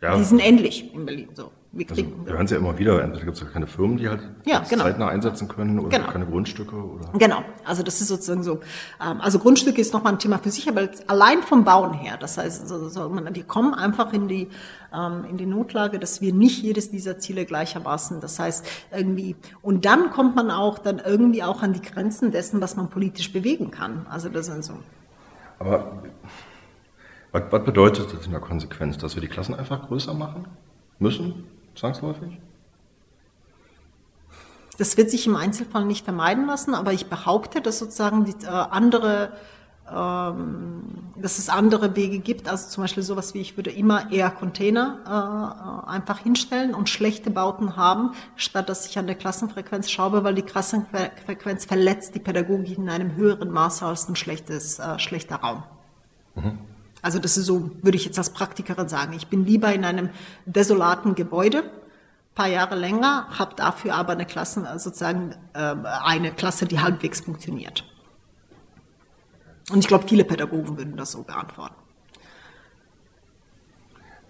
Ja. 0.00 0.16
Die 0.16 0.24
sind 0.24 0.40
endlich 0.40 0.92
in 0.92 1.06
Berlin. 1.06 1.28
So. 1.34 1.52
Wir, 1.70 1.86
kriegen, 1.86 2.12
also, 2.12 2.26
wir 2.26 2.32
hören 2.32 2.44
es 2.46 2.50
ja 2.50 2.56
immer 2.56 2.78
wieder, 2.78 3.02
entweder 3.02 3.26
gibt 3.26 3.42
es 3.42 3.52
keine 3.52 3.66
Firmen, 3.66 3.98
die 3.98 4.08
halt 4.08 4.22
ja, 4.46 4.64
genau. 4.68 4.84
zeitnah 4.84 5.08
einsetzen 5.08 5.48
können 5.48 5.78
oder 5.78 5.98
genau. 5.98 6.10
keine 6.10 6.24
Grundstücke. 6.24 6.74
Oder? 6.74 7.10
Genau, 7.18 7.42
also 7.62 7.82
das 7.82 8.00
ist 8.00 8.08
sozusagen 8.08 8.42
so. 8.42 8.60
Ähm, 9.04 9.20
also 9.20 9.38
Grundstücke 9.38 9.78
ist 9.78 9.92
nochmal 9.92 10.14
ein 10.14 10.18
Thema 10.18 10.38
für 10.38 10.50
sich, 10.50 10.66
aber 10.66 10.88
allein 11.08 11.42
vom 11.42 11.64
Bauen 11.64 11.92
her, 11.92 12.16
das 12.18 12.38
heißt, 12.38 12.66
so, 12.66 12.88
so, 12.88 13.14
wir 13.14 13.44
kommen 13.44 13.74
einfach 13.74 14.14
in 14.14 14.28
die, 14.28 14.48
ähm, 14.94 15.26
in 15.28 15.36
die 15.36 15.44
Notlage, 15.44 15.98
dass 15.98 16.22
wir 16.22 16.32
nicht 16.32 16.62
jedes 16.62 16.90
dieser 16.90 17.18
Ziele 17.18 17.44
gleichermaßen, 17.44 18.22
das 18.22 18.38
heißt 18.38 18.66
irgendwie, 18.90 19.36
und 19.60 19.84
dann 19.84 20.10
kommt 20.10 20.36
man 20.36 20.50
auch 20.50 20.78
dann 20.78 21.02
irgendwie 21.04 21.42
auch 21.42 21.62
an 21.62 21.74
die 21.74 21.82
Grenzen 21.82 22.32
dessen, 22.32 22.62
was 22.62 22.76
man 22.76 22.88
politisch 22.88 23.30
bewegen 23.30 23.70
kann. 23.70 24.06
Also 24.08 24.30
das 24.30 24.46
sind 24.46 24.64
so. 24.64 24.72
Aber 25.58 26.02
was 27.30 27.64
bedeutet 27.64 28.14
das 28.14 28.24
in 28.24 28.32
der 28.32 28.40
Konsequenz, 28.40 28.96
dass 28.96 29.16
wir 29.16 29.20
die 29.20 29.28
Klassen 29.28 29.54
einfach 29.54 29.86
größer 29.86 30.14
machen 30.14 30.48
müssen? 30.98 31.44
Zwangsläufig? 31.78 32.38
Das 34.78 34.96
wird 34.96 35.10
sich 35.10 35.26
im 35.26 35.34
Einzelfall 35.34 35.84
nicht 35.84 36.04
vermeiden 36.04 36.46
lassen, 36.46 36.74
aber 36.74 36.92
ich 36.92 37.06
behaupte, 37.06 37.60
dass 37.60 37.80
sozusagen 37.80 38.24
die, 38.24 38.44
äh, 38.44 38.48
andere, 38.48 39.32
ähm, 39.92 40.84
dass 41.16 41.38
es 41.38 41.48
andere 41.48 41.96
Wege 41.96 42.20
gibt. 42.20 42.48
Also 42.48 42.68
zum 42.68 42.84
Beispiel 42.84 43.02
sowas 43.02 43.34
wie 43.34 43.40
ich 43.40 43.56
würde 43.56 43.70
immer 43.70 44.12
eher 44.12 44.30
Container 44.30 45.82
äh, 45.86 45.90
einfach 45.90 46.20
hinstellen 46.20 46.74
und 46.74 46.88
schlechte 46.88 47.30
Bauten 47.30 47.74
haben, 47.74 48.12
statt 48.36 48.68
dass 48.68 48.86
ich 48.86 48.96
an 48.98 49.08
der 49.08 49.16
Klassenfrequenz 49.16 49.90
schaue, 49.90 50.22
weil 50.22 50.36
die 50.36 50.42
Klassenfrequenz 50.42 51.64
verletzt 51.64 52.14
die 52.14 52.20
Pädagogik 52.20 52.78
in 52.78 52.88
einem 52.88 53.16
höheren 53.16 53.50
Maße 53.50 53.84
als 53.84 54.08
ein 54.08 54.14
schlechtes, 54.14 54.78
äh, 54.78 55.00
schlechter 55.00 55.36
Raum. 55.36 55.64
Mhm. 56.36 56.67
Also 57.02 57.18
das 57.18 57.36
ist 57.36 57.46
so, 57.46 57.70
würde 57.82 57.96
ich 57.96 58.04
jetzt 58.04 58.18
als 58.18 58.30
Praktikerin 58.30 58.88
sagen. 58.88 59.12
Ich 59.12 59.28
bin 59.28 59.44
lieber 59.44 59.72
in 59.72 59.84
einem 59.84 60.10
desolaten 60.46 61.14
Gebäude, 61.14 61.64
paar 62.34 62.48
Jahre 62.48 62.76
länger, 62.76 63.26
habe 63.30 63.54
dafür 63.56 63.94
aber 63.94 64.12
eine 64.12 64.24
Klasse, 64.24 64.66
sozusagen 64.78 65.34
äh, 65.54 65.58
eine 65.58 66.32
Klasse, 66.32 66.66
die 66.66 66.80
halbwegs 66.80 67.20
funktioniert. 67.20 67.84
Und 69.70 69.80
ich 69.80 69.88
glaube, 69.88 70.06
viele 70.08 70.24
Pädagogen 70.24 70.78
würden 70.78 70.96
das 70.96 71.12
so 71.12 71.22
beantworten. 71.22 71.74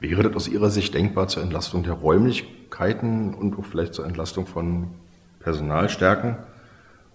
Wäre 0.01 0.23
das 0.23 0.35
aus 0.35 0.49
Ihrer 0.49 0.71
Sicht 0.71 0.95
denkbar 0.95 1.29
zur 1.29 1.43
Entlastung 1.43 1.83
der 1.83 1.95
Räumlichkeiten 1.95 3.35
und 3.35 3.59
auch 3.59 3.65
vielleicht 3.65 3.95
zur 3.95 4.07
Entlastung 4.07 4.47
von 4.47 4.89
Personalstärken, 5.41 6.37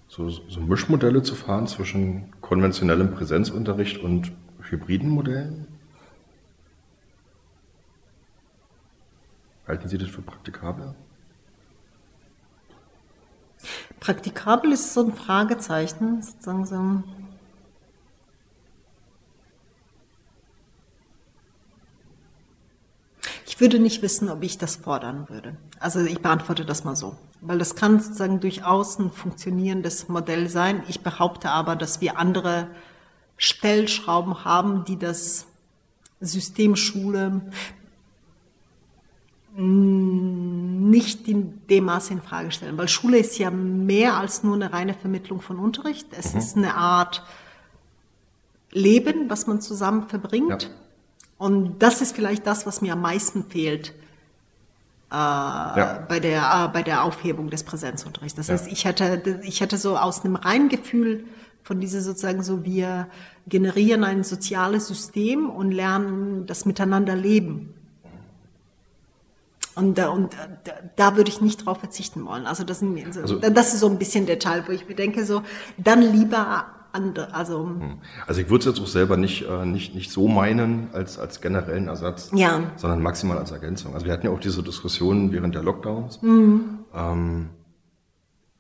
so, 0.08 0.30
so 0.30 0.60
Mischmodelle 0.60 1.24
zu 1.24 1.34
fahren 1.34 1.68
zwischen 1.68 2.34
konventionellem 2.42 3.12
Präsenzunterricht 3.12 3.98
und 3.98 4.32
hybriden 4.74 5.10
Modellen? 5.10 5.68
Halten 9.68 9.88
Sie 9.88 9.98
das 9.98 10.10
für 10.10 10.22
praktikabel? 10.22 10.94
Praktikabel 14.00 14.74
ist 14.74 14.94
so 14.94 15.06
ein 15.06 15.14
Fragezeichen, 15.14 16.22
sozusagen 16.22 16.66
so 16.66 17.04
Ich 23.46 23.62
würde 23.62 23.80
nicht 23.80 24.02
wissen, 24.02 24.30
ob 24.30 24.44
ich 24.44 24.58
das 24.58 24.78
fordern 24.78 25.30
würde. 25.30 25.56
Also 25.80 26.02
ich 26.02 26.20
beantworte 26.22 26.66
das 26.66 26.84
mal 26.84 26.96
so, 26.96 27.16
weil 27.40 27.60
das 27.60 27.76
kann 27.76 28.00
sozusagen 28.00 28.40
durchaus 28.40 28.98
ein 28.98 29.12
funktionierendes 29.12 30.10
Modell 30.10 30.50
sein. 30.50 30.84
Ich 30.88 31.02
behaupte 31.02 31.52
aber, 31.52 31.76
dass 31.76 32.02
wir 32.02 32.18
andere 32.18 32.68
Stellschrauben 33.44 34.46
haben, 34.46 34.86
die 34.86 34.98
das 34.98 35.48
System 36.22 36.78
Schule 36.78 37.42
nicht 39.56 41.28
in 41.28 41.68
dem 41.68 41.84
Maße 41.84 42.14
in 42.14 42.22
Frage 42.22 42.52
stellen, 42.52 42.78
weil 42.78 42.88
Schule 42.88 43.18
ist 43.18 43.38
ja 43.38 43.52
mehr 43.52 44.16
als 44.16 44.44
nur 44.44 44.56
eine 44.56 44.72
reine 44.72 44.94
Vermittlung 44.94 45.42
von 45.42 45.60
Unterricht. 45.60 46.08
Es 46.12 46.34
mhm. 46.34 46.40
ist 46.40 46.58
eine 46.58 46.76
Art 46.76 47.24
Leben, 48.72 49.30
was 49.30 49.46
man 49.46 49.60
zusammen 49.60 50.08
verbringt. 50.08 50.64
Ja. 50.64 50.70
Und 51.38 51.80
das 51.80 52.02
ist 52.02 52.16
vielleicht 52.16 52.48
das, 52.48 52.66
was 52.66 52.82
mir 52.82 52.94
am 52.94 53.02
meisten 53.02 53.44
fehlt 53.44 53.90
äh, 55.12 55.16
ja. 55.16 56.06
bei, 56.08 56.22
der, 56.22 56.42
äh, 56.42 56.68
bei 56.70 56.82
der 56.82 57.04
Aufhebung 57.04 57.50
des 57.50 57.64
Präsenzunterrichts. 57.64 58.38
Das 58.38 58.48
ja. 58.48 58.54
heißt, 58.54 58.72
ich 58.72 58.86
hätte, 58.86 59.42
ich 59.44 59.60
hätte 59.60 59.78
so 59.78 59.98
aus 59.98 60.24
einem 60.24 60.38
reinen 60.38 60.70
Gefühl 60.70 61.26
von 61.64 61.80
dieser 61.80 62.02
sozusagen 62.02 62.44
so, 62.44 62.66
wir 62.66 63.08
generieren 63.48 64.04
ein 64.04 64.24
soziales 64.24 64.88
System 64.88 65.50
und 65.50 65.72
lernen 65.72 66.46
das 66.46 66.66
Miteinander 66.66 67.16
leben. 67.16 67.74
Und, 69.76 69.98
da, 69.98 70.10
und 70.10 70.34
da, 70.66 70.74
da 70.96 71.16
würde 71.18 71.30
ich 71.32 71.42
nicht 71.42 71.66
drauf 71.66 71.80
verzichten 71.80 72.26
wollen. 72.26 72.46
Also 72.46 72.64
das, 72.64 72.80
sind, 72.80 73.18
also, 73.18 73.38
das 73.38 73.74
ist 73.74 73.80
so 73.80 73.90
ein 73.90 73.98
bisschen 73.98 74.26
der 74.28 74.38
Teil, 74.38 74.64
wo 74.68 74.72
ich 74.72 74.88
mir 74.88 74.96
denke, 74.96 75.26
so, 75.26 75.42
dann 75.78 76.02
lieber 76.02 76.68
andere, 76.92 77.34
also. 77.34 77.66
Hm. 77.66 77.98
Also 78.28 78.42
ich 78.42 78.50
würde 78.50 78.70
es 78.70 78.76
jetzt 78.76 78.84
auch 78.84 78.92
selber 78.92 79.18
nicht, 79.18 79.46
äh, 79.48 79.66
nicht, 79.66 79.96
nicht 79.96 80.12
so 80.12 80.28
meinen 80.28 80.90
als, 80.94 81.18
als 81.18 81.42
generellen 81.42 81.88
Ersatz, 81.88 82.30
ja. 82.34 82.72
sondern 82.76 83.02
maximal 83.02 83.40
als 83.40 83.52
Ergänzung. 83.52 83.96
Also 83.96 84.06
wir 84.06 84.14
hatten 84.14 84.28
ja 84.28 84.32
auch 84.32 84.40
diese 84.40 84.62
Diskussion 84.62 85.32
während 85.32 85.56
der 85.56 85.64
Lockdowns. 85.64 86.22
Mhm. 86.22 86.80
Ähm, 86.94 87.50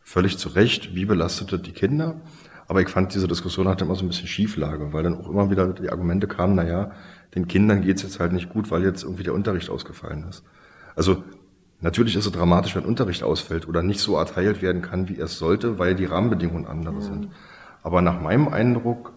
völlig 0.02 0.40
zu 0.40 0.50
Recht, 0.50 0.96
wie 0.96 1.06
belastete 1.06 1.60
die 1.60 1.74
Kinder? 1.74 2.16
Aber 2.68 2.82
ich 2.82 2.90
fand, 2.90 3.14
diese 3.14 3.28
Diskussion 3.28 3.68
hatte 3.68 3.86
immer 3.86 3.96
so 3.96 4.06
ein 4.06 4.08
bisschen 4.08 4.28
Schieflage, 4.28 4.94
weil 4.94 5.04
dann 5.04 5.18
auch 5.18 5.30
immer 5.30 5.50
wieder 5.50 5.68
die 5.68 5.90
Argumente 5.90 6.28
kamen, 6.28 6.56
na 6.56 6.66
ja, 6.66 6.92
den 7.36 7.48
Kindern 7.48 7.82
geht's 7.82 8.04
jetzt 8.04 8.20
halt 8.20 8.32
nicht 8.32 8.50
gut, 8.50 8.72
weil 8.72 8.84
jetzt 8.84 9.04
irgendwie 9.04 9.24
der 9.24 9.34
Unterricht 9.34 9.70
ausgefallen 9.70 10.26
ist. 10.30 10.44
Also 10.96 11.24
natürlich 11.82 12.16
ist 12.16 12.26
es 12.26 12.32
dramatisch, 12.32 12.76
wenn 12.76 12.86
Unterricht 12.86 13.24
ausfällt 13.24 13.68
oder 13.68 13.84
nicht 13.84 14.00
so 14.00 14.16
erteilt 14.16 14.62
werden 14.62 14.82
kann, 14.82 15.10
wie 15.10 15.18
er 15.18 15.26
es 15.26 15.38
sollte, 15.38 15.80
weil 15.80 15.96
die 15.96 16.06
Rahmenbedingungen 16.06 16.68
andere 16.68 16.96
mhm. 16.96 17.02
sind. 17.02 17.28
Aber 17.82 18.02
nach 18.02 18.22
meinem 18.22 18.48
Eindruck 18.48 19.14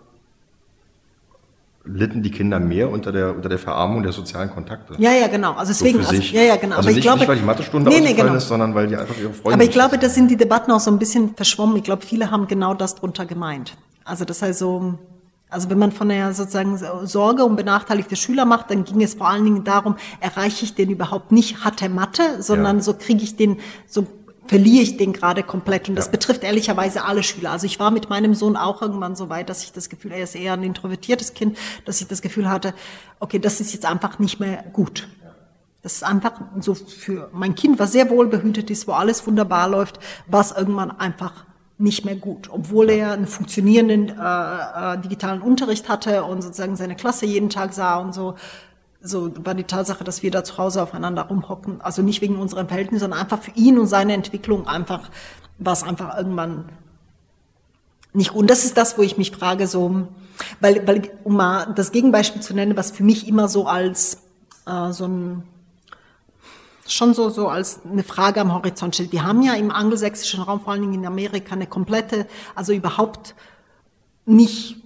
litten 1.86 2.22
die 2.22 2.30
Kinder 2.30 2.58
mehr 2.58 2.90
unter 2.90 3.12
der, 3.12 3.34
unter 3.34 3.48
der 3.48 3.58
Verarmung 3.58 4.02
der 4.02 4.12
sozialen 4.12 4.50
Kontakte. 4.50 4.94
Ja, 4.98 5.12
ja, 5.12 5.28
genau. 5.28 5.52
Also 5.52 5.72
deswegen, 5.72 6.02
so 6.02 6.08
also, 6.08 6.22
ja, 6.22 6.42
ja, 6.42 6.56
genau. 6.56 6.76
Also 6.76 6.88
aber 6.88 6.88
nicht, 6.88 6.98
ich 6.98 7.02
glaube, 7.04 7.18
nicht, 7.20 7.28
weil 7.28 7.36
die 7.36 7.44
Mathestunde 7.44 7.90
nee, 7.90 8.00
nee, 8.00 8.14
genau. 8.14 8.34
ist, 8.34 8.48
sondern 8.48 8.74
weil 8.74 8.88
die 8.88 8.96
einfach 8.96 9.16
ihre 9.16 9.32
Freunde 9.32 9.54
Aber 9.54 9.64
ich 9.64 9.70
glaube, 9.70 9.98
da 9.98 10.08
sind 10.08 10.30
die 10.30 10.36
Debatten 10.36 10.70
auch 10.72 10.80
so 10.80 10.90
ein 10.90 10.98
bisschen 10.98 11.34
verschwommen. 11.34 11.76
Ich 11.76 11.84
glaube, 11.84 12.04
viele 12.04 12.30
haben 12.30 12.46
genau 12.46 12.74
das 12.74 12.96
drunter 12.96 13.24
gemeint. 13.24 13.76
Also 14.04 14.24
das 14.24 14.42
heißt 14.42 14.58
so, 14.58 14.98
also 15.48 15.70
wenn 15.70 15.78
man 15.78 15.92
von 15.92 16.08
der 16.08 16.34
sozusagen 16.34 16.78
Sorge 17.06 17.44
um 17.44 17.56
benachteiligte 17.56 18.16
Schüler 18.16 18.44
macht, 18.44 18.70
dann 18.70 18.84
ging 18.84 19.00
es 19.02 19.14
vor 19.14 19.28
allen 19.28 19.44
Dingen 19.44 19.64
darum, 19.64 19.96
erreiche 20.20 20.64
ich 20.64 20.74
den 20.74 20.90
überhaupt 20.90 21.30
nicht, 21.30 21.64
hat 21.64 21.82
er 21.82 21.88
Mathe, 21.88 22.22
sondern 22.42 22.76
ja. 22.76 22.82
so 22.82 22.94
kriege 22.94 23.22
ich 23.22 23.36
den 23.36 23.58
so 23.86 24.06
verliere 24.46 24.82
ich 24.82 24.96
den 24.96 25.12
gerade 25.12 25.42
komplett. 25.42 25.88
Und 25.88 25.96
das 25.96 26.06
ja. 26.06 26.12
betrifft 26.12 26.44
ehrlicherweise 26.44 27.04
alle 27.04 27.22
Schüler. 27.22 27.50
Also 27.52 27.66
ich 27.66 27.78
war 27.78 27.90
mit 27.90 28.08
meinem 28.10 28.34
Sohn 28.34 28.56
auch 28.56 28.82
irgendwann 28.82 29.16
so 29.16 29.28
weit, 29.28 29.48
dass 29.48 29.64
ich 29.64 29.72
das 29.72 29.88
Gefühl, 29.88 30.12
er 30.12 30.22
ist 30.22 30.34
eher 30.34 30.52
ein 30.52 30.62
introvertiertes 30.62 31.34
Kind, 31.34 31.58
dass 31.84 32.00
ich 32.00 32.08
das 32.08 32.22
Gefühl 32.22 32.48
hatte, 32.48 32.74
okay, 33.20 33.38
das 33.38 33.60
ist 33.60 33.72
jetzt 33.72 33.86
einfach 33.86 34.18
nicht 34.18 34.40
mehr 34.40 34.64
gut. 34.72 35.08
Das 35.82 35.94
ist 35.94 36.02
einfach 36.02 36.40
so 36.60 36.74
für 36.74 37.30
mein 37.32 37.54
Kind, 37.54 37.78
was 37.78 37.92
sehr 37.92 38.10
wohlbehütet 38.10 38.70
ist, 38.70 38.88
wo 38.88 38.92
alles 38.92 39.26
wunderbar 39.26 39.68
läuft, 39.68 40.00
war 40.26 40.40
es 40.40 40.50
irgendwann 40.50 40.90
einfach 40.90 41.44
nicht 41.78 42.04
mehr 42.04 42.16
gut, 42.16 42.48
obwohl 42.50 42.90
er 42.90 43.12
einen 43.12 43.26
funktionierenden 43.26 44.08
äh, 44.08 44.94
äh, 44.94 44.98
digitalen 44.98 45.42
Unterricht 45.42 45.88
hatte 45.88 46.24
und 46.24 46.42
sozusagen 46.42 46.76
seine 46.76 46.96
Klasse 46.96 47.26
jeden 47.26 47.50
Tag 47.50 47.74
sah 47.74 47.98
und 47.98 48.14
so 48.14 48.34
so 49.00 49.32
war 49.44 49.54
die 49.54 49.64
Tatsache, 49.64 50.04
dass 50.04 50.22
wir 50.22 50.30
da 50.30 50.44
zu 50.44 50.58
Hause 50.58 50.82
aufeinander 50.82 51.22
rumhocken, 51.22 51.80
also 51.80 52.02
nicht 52.02 52.20
wegen 52.20 52.36
unserer 52.36 52.66
Verhältnisse, 52.66 53.02
sondern 53.02 53.20
einfach 53.20 53.40
für 53.40 53.52
ihn 53.52 53.78
und 53.78 53.86
seine 53.86 54.14
Entwicklung 54.14 54.66
einfach, 54.66 55.10
war 55.58 55.72
es 55.72 55.82
einfach 55.82 56.16
irgendwann 56.16 56.68
nicht 58.12 58.32
gut. 58.32 58.42
Und 58.42 58.50
das 58.50 58.64
ist 58.64 58.76
das, 58.76 58.98
wo 58.98 59.02
ich 59.02 59.16
mich 59.16 59.30
frage, 59.30 59.66
so, 59.66 60.08
weil, 60.60 60.86
weil 60.86 61.10
um 61.24 61.36
mal 61.36 61.72
das 61.74 61.92
Gegenbeispiel 61.92 62.42
zu 62.42 62.54
nennen, 62.54 62.76
was 62.76 62.90
für 62.90 63.04
mich 63.04 63.28
immer 63.28 63.48
so 63.48 63.66
als 63.66 64.22
äh, 64.66 64.92
so 64.92 65.06
ein 65.06 65.42
schon 66.88 67.14
so, 67.14 67.30
so 67.30 67.48
als 67.48 67.80
eine 67.84 68.04
Frage 68.04 68.40
am 68.40 68.52
Horizont 68.52 68.94
steht. 68.94 69.10
Wir 69.12 69.24
haben 69.24 69.42
ja 69.42 69.54
im 69.54 69.72
angelsächsischen 69.72 70.42
Raum, 70.42 70.60
vor 70.60 70.72
allen 70.72 70.82
Dingen 70.82 70.94
in 70.94 71.06
Amerika, 71.06 71.54
eine 71.54 71.66
komplette, 71.66 72.28
also 72.54 72.72
überhaupt 72.72 73.34
nicht 74.24 74.76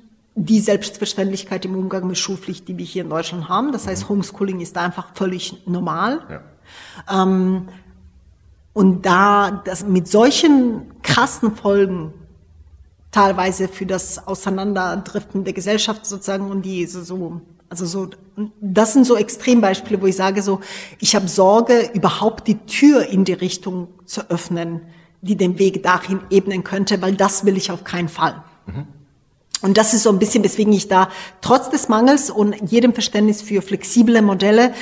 die 0.45 0.61
Selbstverständlichkeit 0.61 1.65
im 1.65 1.77
Umgang 1.77 2.07
mit 2.07 2.19
Schulpflicht, 2.19 2.69
die 2.69 2.79
wir 2.79 2.85
hier 2.85 3.05
in 3.05 3.11
Deutschland 3.11 3.49
haben. 3.49 3.73
Das 3.73 3.87
heißt, 3.87 4.09
Homeschooling 4.09 4.61
ist 4.61 4.77
einfach 4.77 5.09
völlig 5.15 5.67
normal. 5.67 6.43
Ja. 7.09 7.23
Ähm, 7.23 7.69
und 8.73 9.05
da 9.05 9.63
das 9.65 9.85
mit 9.85 10.09
solchen 10.09 11.03
krassen 11.03 11.57
Folgen 11.57 12.15
teilweise 13.11 13.69
für 13.69 13.87
das 13.87 14.27
Auseinanderdriften 14.27 15.45
der 15.45 15.53
Gesellschaft 15.53 16.07
sozusagen 16.07 16.51
und 16.51 16.63
die 16.63 16.87
so, 16.87 17.03
so 17.03 17.41
also 17.69 17.87
so 17.87 18.11
das 18.61 18.93
sind 18.93 19.07
so 19.07 19.17
Extrembeispiele, 19.17 20.01
wo 20.01 20.07
ich 20.07 20.17
sage 20.17 20.43
so, 20.43 20.61
ich 20.99 21.15
habe 21.15 21.29
Sorge, 21.29 21.91
überhaupt 21.93 22.49
die 22.49 22.59
Tür 22.67 23.07
in 23.07 23.25
die 23.25 23.33
Richtung 23.33 23.89
zu 24.07 24.29
öffnen, 24.31 24.83
die 25.21 25.37
den 25.37 25.59
Weg 25.59 25.83
dahin 25.83 26.21
ebnen 26.31 26.65
könnte, 26.65 27.03
weil 27.03 27.15
das 27.15 27.45
will 27.45 27.57
ich 27.57 27.71
auf 27.71 27.85
keinen 27.85 28.09
Fall. 28.09 28.43
Mhm. 28.67 28.87
Und 29.63 29.77
das 29.77 29.93
ist 29.95 30.05
so 30.05 30.11
ein 30.11 30.19
bisschen, 30.19 30.43
weswegen 30.43 30.73
ich 30.73 30.89
da 30.89 31.11
trotz 31.41 31.69
des 31.71 31.89
Mangels 31.89 32.31
und 32.31 32.55
jedem 32.71 32.93
Verständnis 32.93 33.43
für 33.43 33.63
flexible 33.63 34.23
Modelle 34.23 34.73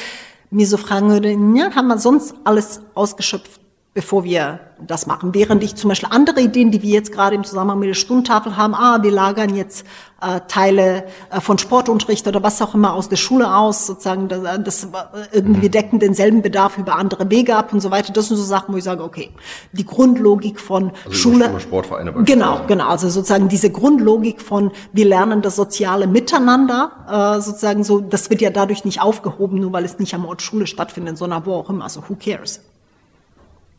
mir 0.51 0.67
so 0.67 0.77
fragen 0.77 1.11
würde, 1.11 1.31
ja, 1.31 1.75
haben 1.75 1.89
wir 1.89 1.99
sonst 1.99 2.35
alles 2.45 2.81
ausgeschöpft, 2.95 3.58
bevor 3.99 4.23
wir 4.23 4.61
das 4.81 5.09
machen. 5.09 5.35
Während 5.35 5.65
ich 5.65 5.75
zum 5.75 5.89
Beispiel 5.89 6.09
andere 6.13 6.41
Ideen, 6.41 6.71
die 6.71 6.83
wir 6.83 6.91
jetzt 6.91 7.11
gerade 7.11 7.35
im 7.35 7.43
Zusammenhang 7.43 7.81
mit 7.81 7.89
der 7.89 7.95
Stundentafel 7.95 8.57
haben, 8.57 8.77
ah, 8.77 9.03
wir 9.03 9.11
lagern 9.11 9.57
jetzt 9.57 9.85
äh, 10.23 10.39
Teile 10.47 11.03
äh, 11.33 11.41
von 11.41 11.59
Sportunterricht 11.59 12.25
oder 12.29 12.41
was 12.41 12.63
auch 12.63 12.77
immer 12.77 12.93
aus 12.93 13.09
der 13.09 13.17
Schule 13.17 13.53
aus, 13.53 13.89
sozusagen, 13.89 14.29
das, 14.29 14.45
äh, 14.45 14.63
das 14.63 14.89
irgendwie 15.33 15.63
wir 15.63 15.69
decken 15.69 15.99
denselben 15.99 16.43
Bedarf 16.43 16.79
über 16.79 16.95
andere 16.95 17.29
Wege 17.29 17.57
ab 17.57 17.73
und 17.73 17.81
so 17.81 17.91
weiter. 17.91 18.13
Das 18.13 18.29
sind 18.29 18.37
so 18.37 18.45
Sachen, 18.45 18.73
wo 18.73 18.79
ich 18.79 18.85
sage, 18.85 19.03
okay, 19.03 19.31
die 19.73 19.85
Grundlogik 19.85 20.61
von 20.61 20.93
also 21.05 21.11
Schule. 21.17 21.59
Sportvereine 21.59 22.13
genau, 22.23 22.61
genau. 22.69 22.87
Also 22.87 23.09
sozusagen 23.09 23.49
diese 23.49 23.73
Grundlogik 23.73 24.41
von 24.41 24.71
wir 24.93 25.07
lernen 25.07 25.43
das 25.43 25.57
soziale 25.57 26.07
Miteinander, 26.07 27.37
äh, 27.37 27.41
sozusagen 27.41 27.83
so, 27.83 27.99
das 27.99 28.31
wird 28.31 28.43
ja 28.43 28.51
dadurch 28.51 28.85
nicht 28.85 29.03
aufgehoben, 29.03 29.59
nur 29.59 29.73
weil 29.73 29.85
es 29.85 29.99
nicht 29.99 30.15
am 30.15 30.25
Ort 30.25 30.41
Schule 30.41 30.69
stattfindet, 30.69 31.19
sondern 31.19 31.45
wo 31.47 31.55
auch 31.55 31.69
immer. 31.69 31.83
Also 31.83 32.05
who 32.09 32.15
cares? 32.15 32.61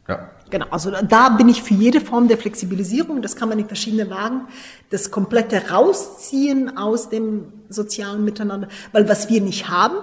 Ja. 0.09 0.29
Genau, 0.49 0.65
also 0.71 0.91
da 1.07 1.29
bin 1.29 1.47
ich 1.47 1.61
für 1.61 1.75
jede 1.75 2.01
Form 2.01 2.27
der 2.27 2.39
Flexibilisierung, 2.39 3.21
das 3.21 3.35
kann 3.35 3.47
man 3.47 3.59
in 3.59 3.67
verschiedenen 3.67 4.09
Wagen, 4.09 4.47
das 4.89 5.11
komplette 5.11 5.69
Rausziehen 5.69 6.75
aus 6.75 7.09
dem 7.09 7.53
sozialen 7.69 8.25
Miteinander, 8.25 8.67
weil 8.91 9.07
was 9.07 9.29
wir 9.29 9.39
nicht 9.41 9.69
haben, 9.69 9.97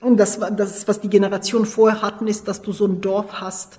und 0.00 0.18
das, 0.18 0.40
das 0.56 0.88
was 0.88 1.00
die 1.00 1.08
Generation 1.08 1.64
vorher 1.64 2.02
hatten, 2.02 2.26
ist, 2.26 2.48
dass 2.48 2.60
du 2.60 2.72
so 2.72 2.86
ein 2.86 3.00
Dorf 3.00 3.40
hast, 3.40 3.78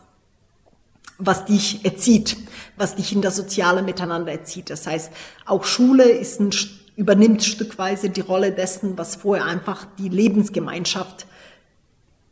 was 1.17 1.45
dich 1.45 1.83
erzieht, 1.85 2.37
was 2.77 2.95
dich 2.95 3.13
in 3.13 3.21
das 3.21 3.35
soziale 3.35 3.83
Miteinander 3.83 4.31
erzieht. 4.31 4.69
Das 4.69 4.87
heißt, 4.87 5.11
auch 5.45 5.65
Schule 5.65 6.05
ist 6.05 6.39
ein, 6.39 6.51
übernimmt 6.95 7.43
stückweise 7.43 8.09
die 8.09 8.21
Rolle 8.21 8.53
dessen, 8.53 8.97
was 8.97 9.17
vorher 9.17 9.45
einfach 9.45 9.85
die 9.99 10.09
Lebensgemeinschaft 10.09 11.27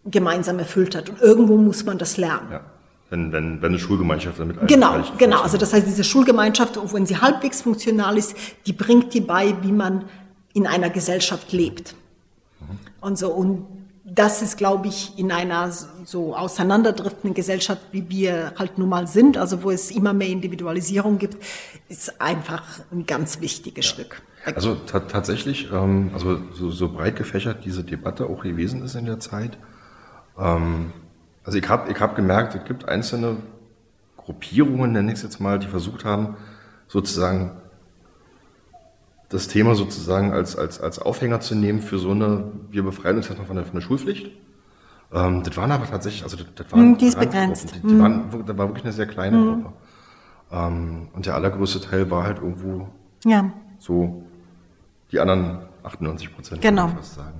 gemeinsam 0.06 0.58
erfüllt 0.60 0.96
hat. 0.96 1.10
Und 1.10 1.22
irgendwo 1.22 1.58
muss 1.58 1.84
man 1.84 1.98
das 1.98 2.18
lernen. 2.18 2.52
Ja 2.52 2.73
wenn, 3.14 3.32
wenn, 3.32 3.62
wenn 3.62 3.70
eine 3.70 3.80
Schulgemeinschaft 3.80 4.40
damit 4.40 4.68
Genau, 4.68 5.04
genau. 5.20 5.42
Also 5.42 5.58
das 5.58 5.72
heißt, 5.72 5.86
diese 5.86 6.04
Schulgemeinschaft, 6.04 6.80
wenn 6.94 7.06
sie 7.06 7.18
halbwegs 7.18 7.62
funktional 7.62 8.18
ist, 8.18 8.36
die 8.66 8.74
bringt 8.74 9.14
die 9.14 9.22
bei, 9.22 9.56
wie 9.62 9.72
man 9.72 10.06
in 10.54 10.66
einer 10.66 10.90
Gesellschaft 10.90 11.52
lebt. 11.52 11.94
Mhm. 12.60 12.80
Und 13.02 13.20
so, 13.20 13.30
und 13.30 13.68
das 14.04 14.42
ist, 14.42 14.58
glaube 14.58 14.88
ich, 14.88 15.18
in 15.18 15.32
einer 15.32 15.72
so 16.06 16.36
auseinanderdriftenden 16.36 17.36
Gesellschaft, 17.36 17.82
wie 17.92 18.10
wir 18.10 18.54
halt 18.58 18.80
nun 18.80 18.90
mal 18.90 19.08
sind, 19.08 19.38
also 19.38 19.62
wo 19.62 19.70
es 19.70 19.92
immer 19.92 20.14
mehr 20.14 20.30
Individualisierung 20.30 21.20
gibt, 21.20 21.38
ist 21.90 22.20
einfach 22.20 22.64
ein 22.92 23.06
ganz 23.06 23.42
wichtiges 23.42 23.86
ja. 23.86 23.92
Stück. 23.92 24.24
Also 24.44 24.76
tatsächlich, 24.76 25.70
ähm, 25.72 26.10
also 26.14 26.40
so, 26.52 26.72
so 26.72 26.90
breit 26.90 27.16
gefächert 27.16 27.64
diese 27.64 27.84
Debatte 27.84 28.26
auch 28.26 28.42
gewesen 28.42 28.84
ist 28.84 28.96
in 28.96 29.06
der 29.06 29.20
Zeit, 29.20 29.58
ähm, 30.38 30.92
also 31.44 31.58
ich 31.58 31.68
habe 31.70 31.92
ich 31.92 32.00
hab 32.00 32.16
gemerkt, 32.16 32.56
es 32.56 32.64
gibt 32.66 32.88
einzelne 32.88 33.38
Gruppierungen, 34.18 34.94
nenne 34.94 35.12
ich 35.12 35.18
es 35.18 35.24
jetzt 35.24 35.40
mal, 35.40 35.60
die 35.60 35.68
versucht 35.68 36.06
haben, 36.06 36.38
sozusagen 36.88 37.52
das 39.30 39.48
Thema 39.48 39.76
sozusagen 39.76 40.32
als, 40.32 40.56
als, 40.56 40.80
als 40.80 41.00
Aufhänger 41.00 41.40
zu 41.40 41.56
nehmen 41.56 41.82
für 41.82 41.98
so 41.98 42.12
eine, 42.12 42.52
wir 42.70 42.84
befreien 42.84 43.18
uns 43.18 43.30
jetzt 43.30 43.40
noch 43.40 43.48
von 43.48 43.56
der, 43.56 43.66
von 43.66 43.76
der 43.76 43.82
Schulpflicht. 43.82 44.30
Ähm, 45.12 45.44
das 45.44 45.58
waren 45.58 45.72
aber 45.72 45.88
tatsächlich, 45.88 46.24
also 46.24 46.38
das, 46.38 46.46
das 46.56 46.72
waren 46.72 46.92
hm, 46.92 46.98
die 46.98 47.08
ist 47.08 47.20
begrenzt. 47.20 47.76
Die, 47.76 47.80
die 47.82 47.94
hm. 47.94 48.00
waren, 48.00 48.46
das 48.46 48.58
war 48.58 48.68
wirklich 48.68 48.86
eine 48.86 48.94
sehr 48.94 49.08
kleine 49.08 49.38
hm. 49.38 49.64
Gruppe. 49.64 49.74
Ähm, 50.52 51.08
und 51.14 51.26
der 51.26 51.36
allergrößte 51.36 51.82
Teil 51.82 52.12
war 52.12 52.24
halt 52.24 52.38
irgendwo 52.38 52.88
ja. 53.26 53.52
so 53.80 54.24
die 55.12 55.20
anderen 55.20 55.64
98 55.84 56.34
Prozent. 56.34 56.62
Genau. 56.62 56.92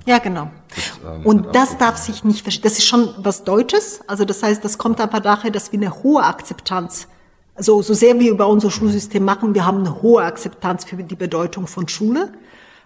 Ja, 0.06 0.18
genau. 0.18 0.50
Das, 0.74 1.00
ähm, 1.04 1.26
und 1.26 1.54
das 1.54 1.78
darf 1.78 1.96
sich 1.96 2.24
nicht 2.24 2.42
verstehen. 2.42 2.64
Das 2.64 2.78
ist 2.78 2.86
schon 2.86 3.14
was 3.18 3.44
Deutsches. 3.44 4.00
Also 4.06 4.24
das 4.24 4.42
heißt, 4.42 4.64
das 4.64 4.78
kommt 4.78 5.00
aber 5.00 5.20
daher, 5.20 5.50
dass 5.50 5.72
wir 5.72 5.78
eine 5.78 6.02
hohe 6.02 6.22
Akzeptanz 6.22 7.08
also 7.54 7.82
so 7.82 7.94
sehr 7.94 8.18
wir 8.18 8.30
über 8.30 8.48
unser 8.48 8.70
Schulsystem 8.70 9.24
machen, 9.24 9.54
wir 9.54 9.64
haben 9.64 9.78
eine 9.78 10.02
hohe 10.02 10.22
Akzeptanz 10.24 10.84
für 10.84 10.96
die 10.96 11.14
Bedeutung 11.14 11.66
von 11.66 11.88
Schule, 11.88 12.32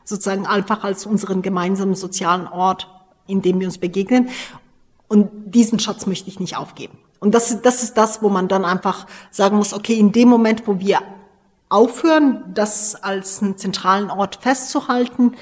sozusagen 0.05 0.47
einfach 0.47 0.85
als 0.85 1.07
unseren 1.07 1.43
gemeinsamen 1.43 1.95
sozialen 1.95 2.47
Ort, 2.47 2.89
in 3.27 3.43
dem 3.43 3.61
wir 3.61 3.67
uns 3.67 3.79
begegnen. 3.79 4.29
Und 5.09 5.31
diesen 5.47 5.79
Schatz 5.79 6.07
möchte 6.07 6.29
ich 6.29 6.39
nicht 6.39 6.57
aufgeben. 6.57 6.99
Und 7.19 7.35
das 7.35 7.51
ist, 7.51 7.63
das 7.65 7.83
ist 7.83 7.97
das, 7.97 8.23
wo 8.23 8.29
man 8.29 8.47
dann 8.49 8.65
einfach 8.65 9.07
sagen 9.31 9.57
muss, 9.57 9.73
okay, 9.73 9.99
in 9.99 10.13
dem 10.13 10.29
Moment, 10.29 10.67
wo 10.67 10.79
wir 10.79 11.01
aufhören, 11.69 12.45
das 12.55 12.95
als 12.95 13.43
einen 13.43 13.57
zentralen 13.59 14.11
Ort 14.11 14.37
festzuhalten, 14.41 15.35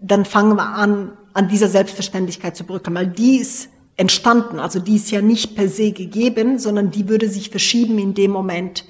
dann 0.00 0.24
fangen 0.24 0.56
wir 0.56 0.66
an, 0.66 1.12
an 1.34 1.48
dieser 1.48 1.68
Selbstverständlichkeit 1.68 2.56
zu 2.56 2.64
brücken, 2.64 2.94
weil 2.94 3.06
die 3.06 3.36
ist 3.36 3.68
entstanden. 3.96 4.58
Also 4.58 4.80
die 4.80 4.96
ist 4.96 5.10
ja 5.10 5.20
nicht 5.20 5.54
per 5.54 5.68
se 5.68 5.92
gegeben, 5.92 6.58
sondern 6.58 6.90
die 6.90 7.08
würde 7.08 7.28
sich 7.28 7.50
verschieben 7.50 7.98
in 7.98 8.14
dem 8.14 8.30
Moment, 8.30 8.84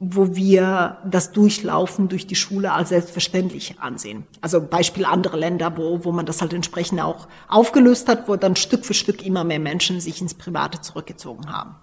wo 0.00 0.36
wir 0.36 0.98
das 1.04 1.32
Durchlaufen 1.32 2.08
durch 2.08 2.26
die 2.26 2.36
Schule 2.36 2.72
als 2.72 2.90
selbstverständlich 2.90 3.80
ansehen. 3.80 4.24
Also 4.40 4.60
Beispiel 4.60 5.04
andere 5.04 5.36
Länder, 5.36 5.76
wo, 5.76 6.04
wo 6.04 6.12
man 6.12 6.26
das 6.26 6.40
halt 6.40 6.52
entsprechend 6.52 7.00
auch 7.00 7.26
aufgelöst 7.48 8.08
hat, 8.08 8.28
wo 8.28 8.36
dann 8.36 8.54
Stück 8.54 8.84
für 8.84 8.94
Stück 8.94 9.24
immer 9.26 9.42
mehr 9.42 9.58
Menschen 9.58 10.00
sich 10.00 10.20
ins 10.20 10.34
Private 10.34 10.80
zurückgezogen 10.80 11.50
haben. 11.50 11.74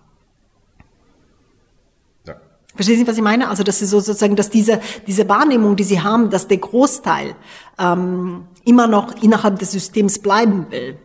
Verstehen 2.75 2.99
Sie, 2.99 3.07
was 3.07 3.17
ich 3.17 3.23
meine? 3.23 3.49
Also 3.49 3.63
das 3.63 3.81
ist 3.81 3.89
so 3.89 3.99
sozusagen, 3.99 4.35
dass 4.35 4.49
diese, 4.49 4.81
diese 5.07 5.27
Wahrnehmung, 5.29 5.75
die 5.75 5.83
Sie 5.83 6.01
haben, 6.01 6.29
dass 6.29 6.47
der 6.47 6.57
Großteil 6.57 7.35
ähm, 7.79 8.45
immer 8.65 8.87
noch 8.87 9.21
innerhalb 9.23 9.59
des 9.59 9.71
Systems 9.71 10.19
bleiben 10.19 10.67
will, 10.69 10.97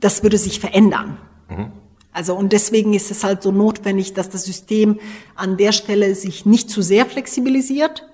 das 0.00 0.22
würde 0.22 0.38
sich 0.38 0.60
verändern. 0.60 1.18
Mhm. 1.48 1.72
Also 2.12 2.34
und 2.34 2.52
deswegen 2.52 2.94
ist 2.94 3.10
es 3.10 3.24
halt 3.24 3.42
so 3.42 3.52
notwendig, 3.52 4.14
dass 4.14 4.30
das 4.30 4.44
System 4.44 5.00
an 5.34 5.56
der 5.56 5.72
Stelle 5.72 6.14
sich 6.14 6.46
nicht 6.46 6.70
zu 6.70 6.80
sehr 6.80 7.04
flexibilisiert, 7.04 8.06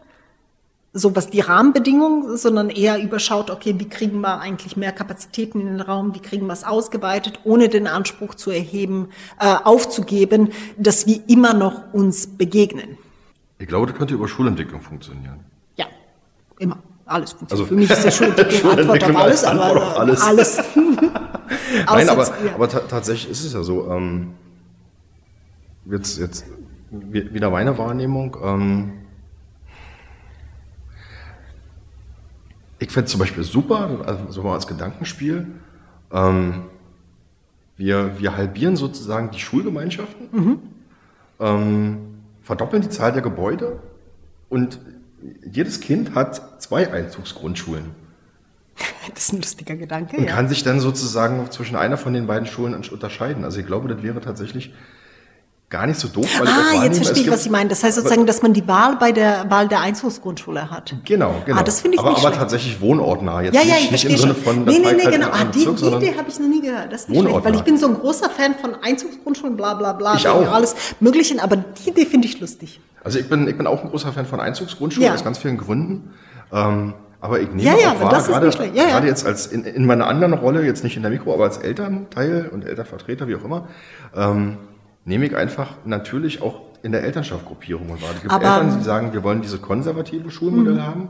so 0.94 1.16
was 1.16 1.30
die 1.30 1.40
Rahmenbedingungen, 1.40 2.36
sondern 2.36 2.68
eher 2.68 3.02
überschaut, 3.02 3.50
okay, 3.50 3.74
wie 3.78 3.88
kriegen 3.88 4.20
wir 4.20 4.40
eigentlich 4.40 4.76
mehr 4.76 4.92
Kapazitäten 4.92 5.60
in 5.60 5.66
den 5.66 5.80
Raum, 5.80 6.14
wie 6.14 6.20
kriegen 6.20 6.46
wir 6.46 6.52
es 6.52 6.64
ausgeweitet, 6.64 7.40
ohne 7.44 7.68
den 7.68 7.86
Anspruch 7.86 8.34
zu 8.34 8.50
erheben, 8.50 9.08
äh, 9.40 9.54
aufzugeben, 9.64 10.50
dass 10.76 11.06
wir 11.06 11.20
immer 11.28 11.54
noch 11.54 11.94
uns 11.94 12.26
begegnen. 12.26 12.98
Ich 13.58 13.68
glaube, 13.68 13.86
das 13.86 13.96
könnte 13.96 14.14
über 14.14 14.28
Schulentwicklung 14.28 14.82
funktionieren. 14.82 15.40
Ja, 15.76 15.86
immer. 16.58 16.78
Alles 17.06 17.32
funktioniert. 17.32 17.52
Also, 17.52 17.64
Für 17.66 17.74
mich 17.74 17.90
ist 17.90 18.04
der 18.04 18.10
Schulentwicklung 18.10 18.72
Antwort 18.78 19.04
auf 19.04 19.16
alles, 19.16 19.44
aber 19.44 19.76
auf 19.76 19.98
alles. 19.98 20.20
alles. 20.22 20.62
Nein, 21.86 22.08
aber, 22.08 22.26
ja. 22.26 22.54
aber 22.54 22.68
tatsächlich 22.68 23.30
ist 23.30 23.44
es 23.44 23.52
ja 23.54 23.62
so. 23.62 23.90
Ähm, 23.90 24.34
jetzt, 25.86 26.18
jetzt 26.18 26.44
wieder 26.90 27.50
meine 27.50 27.76
Wahrnehmung. 27.78 28.36
Ähm, 28.42 28.92
ich 32.82 32.90
fände 32.90 33.08
zum 33.08 33.20
Beispiel 33.20 33.44
super, 33.44 34.02
also 34.06 34.30
so 34.30 34.42
mal 34.42 34.54
als 34.54 34.66
Gedankenspiel. 34.66 35.46
Ähm, 36.12 36.64
wir, 37.76 38.18
wir 38.18 38.36
halbieren 38.36 38.76
sozusagen 38.76 39.30
die 39.30 39.38
Schulgemeinschaften, 39.38 40.28
mhm. 40.32 40.58
ähm, 41.40 41.98
verdoppeln 42.42 42.82
die 42.82 42.88
Zahl 42.88 43.12
der 43.12 43.22
Gebäude 43.22 43.80
und 44.48 44.80
jedes 45.48 45.80
Kind 45.80 46.14
hat 46.14 46.60
zwei 46.62 46.92
Einzugsgrundschulen. 46.92 47.90
Das 49.14 49.24
ist 49.24 49.32
ein 49.32 49.40
lustiger 49.40 49.74
Gedanke. 49.74 50.16
Und 50.16 50.24
ja. 50.24 50.30
kann 50.30 50.48
sich 50.48 50.62
dann 50.62 50.78
sozusagen 50.78 51.50
zwischen 51.50 51.74
einer 51.74 51.96
von 51.96 52.12
den 52.12 52.28
beiden 52.28 52.46
Schulen 52.46 52.72
unterscheiden. 52.74 53.44
Also 53.44 53.58
ich 53.58 53.66
glaube, 53.66 53.88
das 53.88 54.02
wäre 54.04 54.20
tatsächlich 54.20 54.72
gar 55.72 55.86
nicht 55.86 55.98
so 55.98 56.06
doof. 56.06 56.28
Weil 56.38 56.46
ah, 56.46 56.84
jetzt 56.84 56.98
verstehe 56.98 57.24
ich, 57.24 57.30
was 57.30 57.42
Sie 57.42 57.50
meinen. 57.50 57.68
Das 57.68 57.82
heißt 57.82 57.96
sozusagen, 57.96 58.26
dass 58.26 58.42
man 58.42 58.52
die 58.52 58.68
Wahl 58.68 58.96
bei 58.96 59.10
der 59.10 59.50
Wahl 59.50 59.66
der 59.66 59.80
Einzugsgrundschule 59.80 60.70
hat. 60.70 60.94
Genau, 61.04 61.34
genau. 61.44 61.58
Ah, 61.58 61.62
das 61.64 61.80
finde 61.80 61.96
ich 61.96 62.00
aber, 62.00 62.10
nicht 62.10 62.24
aber 62.24 62.36
tatsächlich 62.36 62.80
wohnortnah. 62.80 63.40
Jetzt 63.40 63.54
ja, 63.54 63.62
ja, 63.62 63.76
ich 63.76 63.90
nicht, 63.90 64.04
nicht 64.04 64.12
im 64.14 64.18
Sinne 64.18 64.34
von, 64.34 64.64
nee, 64.64 64.78
nee, 64.78 64.92
nee, 64.92 65.10
genau. 65.10 65.28
Ah, 65.32 65.44
die, 65.46 65.64
die 65.64 65.86
Idee 65.86 66.14
habe 66.16 66.28
ich 66.28 66.38
noch 66.38 66.48
nie 66.48 66.60
gehört. 66.60 66.92
Das 66.92 67.02
ist 67.02 67.08
nicht 67.08 67.20
schlecht, 67.20 67.44
weil 67.44 67.54
ich 67.54 67.62
bin 67.62 67.78
so 67.78 67.88
ein 67.88 67.94
großer 67.94 68.28
Fan 68.30 68.54
von 68.54 68.76
Einzugsgrundschulen, 68.80 69.56
bla, 69.56 69.74
bla, 69.74 69.94
bla. 69.94 70.14
Ich 70.14 70.28
auch. 70.28 70.52
Alles 70.52 70.76
Mögliche, 71.00 71.42
aber 71.42 71.56
die 71.56 71.90
Idee 71.90 72.04
finde 72.04 72.28
ich 72.28 72.38
lustig. 72.38 72.80
Also 73.02 73.18
ich 73.18 73.28
bin, 73.28 73.48
ich 73.48 73.56
bin 73.56 73.66
auch 73.66 73.82
ein 73.82 73.88
großer 73.88 74.12
Fan 74.12 74.26
von 74.26 74.40
Einzugsgrundschulen 74.40 75.08
ja. 75.08 75.14
aus 75.14 75.24
ganz 75.24 75.38
vielen 75.38 75.56
Gründen. 75.56 76.12
Ähm, 76.52 76.94
aber 77.20 77.40
ich 77.40 77.48
nehme 77.48 77.62
ja, 77.62 77.78
ja, 77.78 77.92
auch 77.92 78.00
wahr, 78.00 78.22
gerade, 78.22 78.70
ja, 78.74 78.84
gerade 78.84 79.06
jetzt 79.06 79.24
als 79.24 79.46
in, 79.46 79.64
in 79.64 79.86
meiner 79.86 80.08
anderen 80.08 80.34
Rolle, 80.34 80.64
jetzt 80.64 80.84
nicht 80.84 80.96
in 80.96 81.02
der 81.02 81.10
Mikro, 81.10 81.32
aber 81.32 81.44
als 81.44 81.56
Elternteil 81.56 82.50
und 82.52 82.64
Elternvertreter, 82.64 83.28
wie 83.28 83.36
auch 83.36 83.44
immer, 83.44 83.68
ähm, 84.14 84.58
nehme 85.04 85.26
ich 85.26 85.36
einfach 85.36 85.76
natürlich 85.84 86.42
auch 86.42 86.60
in 86.82 86.92
der 86.92 87.04
Elternschaftgruppierung 87.04 87.88
wahr. 87.88 88.10
Es 88.14 88.20
gibt 88.22 88.32
aber, 88.32 88.44
Eltern, 88.44 88.78
die 88.78 88.84
sagen, 88.84 89.12
wir 89.12 89.22
wollen 89.22 89.42
diese 89.42 89.58
konservative 89.58 90.30
Schulmodell 90.30 90.74
mhm. 90.74 90.86
haben. 90.86 91.08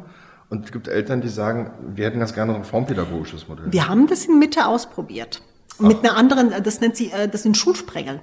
Und 0.51 0.67
es 0.67 0.73
gibt 0.73 0.87
Eltern, 0.87 1.23
die 1.23 1.29
sagen, 1.29 1.71
wir 1.95 2.05
hätten 2.05 2.19
ganz 2.19 2.35
gerne 2.35 2.55
ein 2.55 2.61
reformpädagogisches 2.61 3.49
Modell. 3.49 3.67
Wir 3.71 3.89
haben 3.89 4.07
das 4.07 4.27
in 4.27 4.39
Mitte 4.39 4.67
ausprobiert. 4.67 5.41
Ach. 5.79 5.81
Mit 5.81 6.05
einer 6.05 6.17
anderen, 6.17 6.53
das 6.63 6.81
nennt 6.81 6.97
sie, 6.97 7.11
äh, 7.11 7.27
das 7.27 7.43
sind 7.43 7.57
Schulsprengel. 7.57 8.21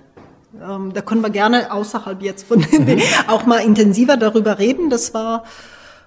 Ähm, 0.62 0.94
da 0.94 1.02
können 1.02 1.22
wir 1.22 1.32
gerne 1.32 1.72
außerhalb 1.72 2.22
jetzt 2.22 2.48
von 2.48 2.60
mhm. 2.72 3.02
auch 3.28 3.46
mal 3.46 3.60
intensiver 3.60 4.18
darüber 4.18 4.60
reden. 4.60 4.90
Das 4.92 5.14
war 5.14 5.44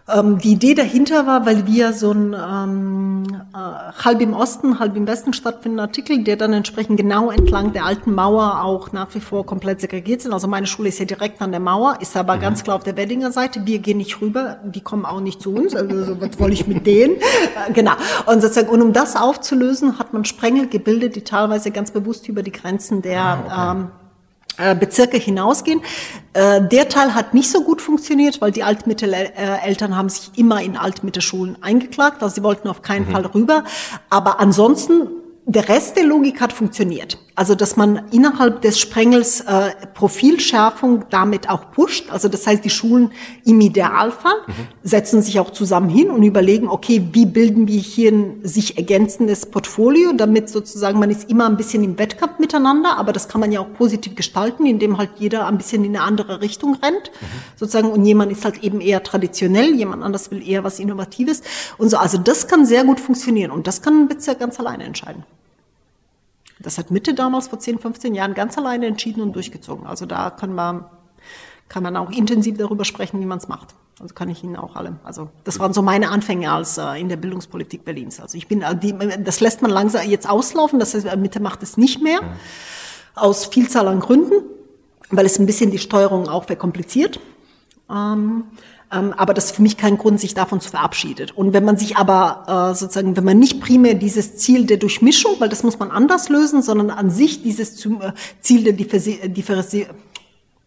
ähm, 0.09 0.39
die 0.39 0.53
Idee 0.53 0.75
dahinter 0.75 1.27
war, 1.27 1.47
weil 1.47 1.67
wir 1.67 1.93
so 1.93 2.11
ein 2.11 2.35
ähm, 2.35 3.43
äh, 3.55 4.05
halb 4.05 4.21
im 4.21 4.35
Osten, 4.35 4.81
halb 4.81 4.97
im 4.97 5.07
Westen 5.07 5.33
stattfindenden 5.33 5.81
Artikel, 5.81 6.25
der 6.25 6.37
dann 6.37 6.53
entsprechend 6.53 6.97
genau 6.97 7.31
entlang 7.31 7.73
der 7.73 7.85
alten 7.85 8.13
Mauer 8.13 8.63
auch 8.63 8.93
nach 8.93 9.15
wie 9.15 9.21
vor 9.21 9.47
komplett 9.47 9.81
segregiert 9.81 10.23
sind. 10.23 10.33
Also 10.33 10.49
meine 10.49 10.67
Schule 10.67 10.89
ist 10.89 10.99
ja 10.99 11.05
direkt 11.05 11.41
an 11.41 11.53
der 11.53 11.61
Mauer, 11.61 11.99
ist 12.01 12.17
aber 12.17 12.37
mhm. 12.37 12.41
ganz 12.41 12.65
klar 12.65 12.77
auf 12.77 12.85
der 12.85 12.97
Weddinger 12.97 13.31
Seite. 13.31 13.65
Wir 13.65 13.79
gehen 13.79 13.99
nicht 13.99 14.21
rüber, 14.21 14.59
die 14.65 14.81
kommen 14.81 15.05
auch 15.05 15.21
nicht 15.21 15.41
zu 15.41 15.55
uns. 15.55 15.75
Also 15.77 16.05
so, 16.05 16.21
was 16.21 16.39
wollte 16.41 16.55
ich 16.55 16.67
mit 16.67 16.87
denen? 16.87 17.17
Genau. 17.75 17.93
Und 18.27 18.41
sozusagen, 18.41 18.69
und 18.69 18.83
um 18.83 18.93
das 18.93 19.15
aufzulösen, 19.15 19.99
hat 19.99 20.13
man 20.13 20.25
Sprengel 20.25 20.69
gebildet, 20.69 21.17
die 21.17 21.23
teilweise 21.23 21.71
ganz 21.71 21.91
bewusst 21.91 22.29
über 22.29 22.43
die 22.43 22.51
Grenzen 22.51 23.03
der 23.03 23.21
ah, 23.21 23.39
okay. 23.45 23.71
ähm, 23.71 23.85
äh, 23.85 24.02
Bezirke 24.79 25.17
hinausgehen. 25.17 25.83
Äh, 26.35 26.63
der 26.69 26.89
Teil 26.89 27.15
hat 27.15 27.35
nicht 27.35 27.51
so 27.51 27.63
gut 27.63 27.81
funktioniert, 27.81 28.41
weil 28.41 28.53
die 28.53 28.63
Altmitteleltern 28.63 29.97
haben 29.97 30.09
sich 30.09 30.31
immer 30.37 30.63
in 30.63 30.77
Altmittelschulen 30.77 31.63
eingeklagt, 31.63 32.23
also 32.23 32.35
sie 32.35 32.43
wollten 32.43 32.69
auf 32.69 32.83
keinen 32.83 33.09
mhm. 33.09 33.13
Fall 33.13 33.27
rüber. 33.27 33.65
Aber 34.11 34.41
ansonsten 34.41 35.09
der 35.45 35.69
Rest 35.69 35.97
der 35.97 36.05
Logik 36.05 36.41
hat 36.41 36.53
funktioniert. 36.53 37.19
Also, 37.35 37.55
dass 37.55 37.77
man 37.77 38.03
innerhalb 38.11 38.61
des 38.61 38.79
Sprengels 38.79 39.41
äh, 39.41 39.71
Profilschärfung 39.95 41.05
damit 41.09 41.49
auch 41.49 41.71
pusht. 41.71 42.11
Also, 42.11 42.29
das 42.29 42.47
heißt, 42.47 42.63
die 42.63 42.71
Schulen 42.71 43.11
im 43.47 43.59
Idealfall 43.61 44.35
mhm. 44.47 44.53
setzen 44.83 45.23
sich 45.23 45.41
auch 45.41 45.51
zusammen 45.51 45.89
hin 45.89 46.11
und 46.11 46.23
überlegen, 46.23 46.69
okay, 46.69 47.09
wie 47.13 47.25
bilden 47.25 47.67
wir 47.69 47.81
hier 47.81 48.13
ein 48.13 48.41
sich 48.43 48.77
ergänzendes 48.77 49.47
Portfolio, 49.47 50.13
damit 50.13 50.51
sozusagen 50.51 50.99
man 50.99 51.11
ist 51.11 51.31
immer 51.31 51.47
ein 51.47 51.57
bisschen 51.57 51.83
im 51.83 51.99
Wettkampf 51.99 52.39
miteinander, 52.39 52.99
aber 52.99 53.13
das 53.13 53.29
kann 53.29 53.41
man 53.41 53.51
ja 53.51 53.61
auch 53.61 53.73
positiv 53.73 54.15
gestalten, 54.15 54.67
indem 54.67 54.99
halt 54.99 55.11
jeder 55.17 55.47
ein 55.47 55.57
bisschen 55.57 55.85
in 55.85 55.97
eine 55.97 56.05
andere 56.05 56.43
Richtung 56.43 56.77
rennt, 56.83 57.11
mhm. 57.21 57.27
sozusagen, 57.57 57.91
und 57.91 58.05
jemand 58.05 58.31
ist 58.31 58.45
halt 58.45 58.63
eben 58.63 58.83
eher 58.83 59.03
traditionell, 59.03 59.75
jemand 59.75 60.03
anders 60.03 60.31
will 60.31 60.47
eher 60.47 60.65
was 60.65 60.79
Innovatives 60.79 61.43
und 61.79 61.89
so. 61.89 61.97
Also, 61.97 62.19
das 62.19 62.47
kann 62.47 62.67
sehr 62.67 62.85
gut 62.85 63.01
funktionieren 63.01 63.51
und 63.51 63.67
das 63.67 63.81
kann 63.81 64.03
ein 64.03 64.09
Bezirk 64.09 64.39
ganz 64.41 64.61
alleine 64.61 64.85
entscheiden. 64.85 65.25
Das 66.63 66.79
hat 66.79 66.91
Mitte 66.91 67.15
damals 67.15 67.49
vor 67.49 67.59
10, 67.59 67.79
15 67.79 68.15
Jahren 68.15 68.35
ganz 68.35 68.57
alleine 68.57 68.87
entschieden 68.87 69.21
und 69.23 69.35
durchgezogen. 69.35 69.87
Also 69.87 70.07
da 70.07 70.31
kann 70.31 70.55
man, 70.55 70.85
kann 71.69 71.83
man 71.83 71.97
auch 71.97 72.11
intensiv 72.11 72.57
darüber 72.57 72.85
sprechen, 72.85 73.21
wie 73.21 73.27
man 73.27 73.39
es 73.39 73.49
macht. 73.49 73.75
Also 74.01 74.15
kann 74.15 74.29
ich 74.29 74.43
Ihnen 74.43 74.57
auch 74.57 74.75
alle. 74.75 74.99
Also 75.05 75.31
das 75.45 75.59
waren 75.59 75.73
so 75.73 75.83
meine 75.83 76.11
Anfänge 76.11 76.51
als 76.51 76.79
äh, 76.79 77.01
in 77.01 77.09
der 77.09 77.17
Bildungspolitik 77.17 77.85
Berlins. 77.85 78.21
Also 78.21 78.37
ich 78.37 78.49
bin, 78.49 78.63
äh, 78.63 78.77
die, 78.77 78.95
das 79.23 79.41
lässt 79.41 79.63
man 79.63 79.71
langsam 79.71 80.09
jetzt 80.09 80.29
auslaufen. 80.29 80.79
Das 80.79 80.95
heißt, 80.95 81.17
Mitte 81.17 81.41
macht 81.41 81.63
es 81.63 81.77
nicht 81.77 82.03
mehr 82.03 82.21
aus 83.15 83.47
Vielzahl 83.47 83.87
an 83.89 84.01
Gründen, 84.01 84.45
weil 85.11 85.27
es 85.27 85.39
ein 85.39 85.47
bisschen 85.47 85.71
die 85.71 85.79
Steuerung 85.79 86.29
auch 86.29 86.45
verkompliziert. 86.45 87.21
Ähm, 87.91 88.45
aber 88.93 89.35
das 89.35 89.47
ist 89.47 89.57
für 89.57 89.63
mich 89.63 89.77
kein 89.77 89.99
Grund, 89.99 90.21
sich 90.21 90.35
davon 90.35 90.61
zu 90.61 90.71
verabschieden. 90.71 91.31
Und 91.35 91.53
wenn 91.53 91.65
man 91.65 91.77
sich 91.77 91.97
aber 91.97 92.73
äh, 92.73 92.75
sozusagen, 92.75 93.17
wenn 93.17 93.25
man 93.25 93.39
nicht 93.39 93.61
primär 93.61 93.95
dieses 93.95 94.37
Ziel 94.37 94.67
der 94.67 94.77
Durchmischung, 94.77 95.37
weil 95.39 95.49
das 95.49 95.63
muss 95.63 95.79
man 95.79 95.91
anders 95.91 96.29
lösen, 96.29 96.63
sondern 96.63 96.91
an 96.91 97.11
sich 97.11 97.43
dieses 97.43 97.85
äh, 97.87 98.13
Ziel 98.41 98.65
der 98.65 98.75
Differenzierung, 98.75 99.97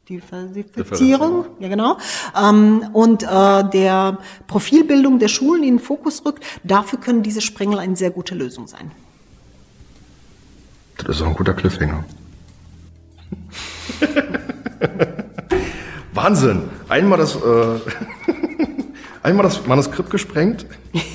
Diversifizierung, 0.10 1.46
ja 1.60 1.68
genau, 1.68 1.98
ähm, 2.40 2.90
und 2.94 3.24
äh, 3.24 3.70
der 3.70 4.20
Profilbildung 4.48 5.18
der 5.18 5.30
Schulen 5.30 5.64
in 5.64 5.78
den 5.78 5.80
Fokus 5.80 6.24
rückt, 6.26 6.44
dafür 6.64 7.00
können 7.00 7.24
diese 7.24 7.42
Sprengel 7.42 7.80
eine 7.80 7.96
sehr 7.96 8.12
gute 8.12 8.36
Lösung 8.36 8.68
sein. 8.68 8.92
Das 10.98 11.18
ist 11.18 11.22
auch 11.24 11.28
ein 11.28 11.36
guter 11.36 11.54
Cliffhanger. 11.54 12.04
Wahnsinn! 16.16 16.64
Einmal 16.88 17.18
das, 17.18 17.36
äh, 17.36 17.40
einmal 19.24 19.44
das 19.44 19.68
Manuskript 19.68 20.10
gesprengt. 20.10 20.66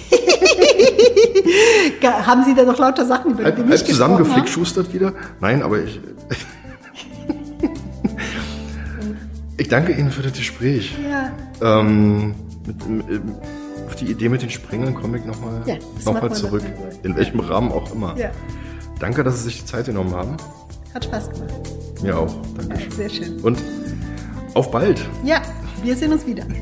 Haben 2.03 2.45
Sie 2.45 2.55
da 2.55 2.65
noch 2.65 2.79
lauter 2.79 3.05
Sachen, 3.07 3.33
über 3.33 3.51
die 3.51 3.63
halb, 3.63 3.69
halb 3.69 3.87
zusammengeflickschustert 3.87 4.93
wieder? 4.93 5.13
Nein, 5.41 5.63
aber 5.63 5.83
ich. 5.83 6.01
ich 9.57 9.69
danke 9.69 9.93
Ihnen 9.93 10.11
für 10.11 10.23
das 10.23 10.33
Gespräch. 10.33 10.97
Ja. 11.09 11.33
Ähm, 11.81 12.35
mit, 12.67 12.89
mit, 12.89 13.23
auf 13.87 13.97
die 13.97 14.07
Idee 14.07 14.29
mit 14.29 14.43
den 14.43 14.51
Sprengeln 14.51 14.95
komme 14.95 15.19
ich 15.19 15.25
nochmal 15.25 15.63
ja, 15.67 15.77
noch 16.05 16.33
zurück. 16.33 16.63
In 17.03 17.17
welchem 17.17 17.41
Rahmen 17.41 17.73
auch 17.73 17.93
immer. 17.93 18.17
Ja. 18.17 18.31
Danke, 18.99 19.25
dass 19.25 19.39
Sie 19.39 19.45
sich 19.45 19.61
die 19.61 19.67
Zeit 19.67 19.87
genommen 19.87 20.15
haben. 20.15 20.37
Hat 20.95 21.05
Spaß 21.05 21.31
gemacht. 21.31 21.55
Mir 22.03 22.19
auch. 22.19 22.35
Danke. 22.57 22.83
Ja, 22.83 22.91
sehr 22.91 23.09
schön. 23.09 23.41
Und 23.41 23.59
auf 24.55 24.71
bald. 24.71 25.07
Ja, 25.25 25.43
wir 25.83 25.97
sehen 25.97 26.13
uns 26.13 26.27
wieder. 26.27 26.45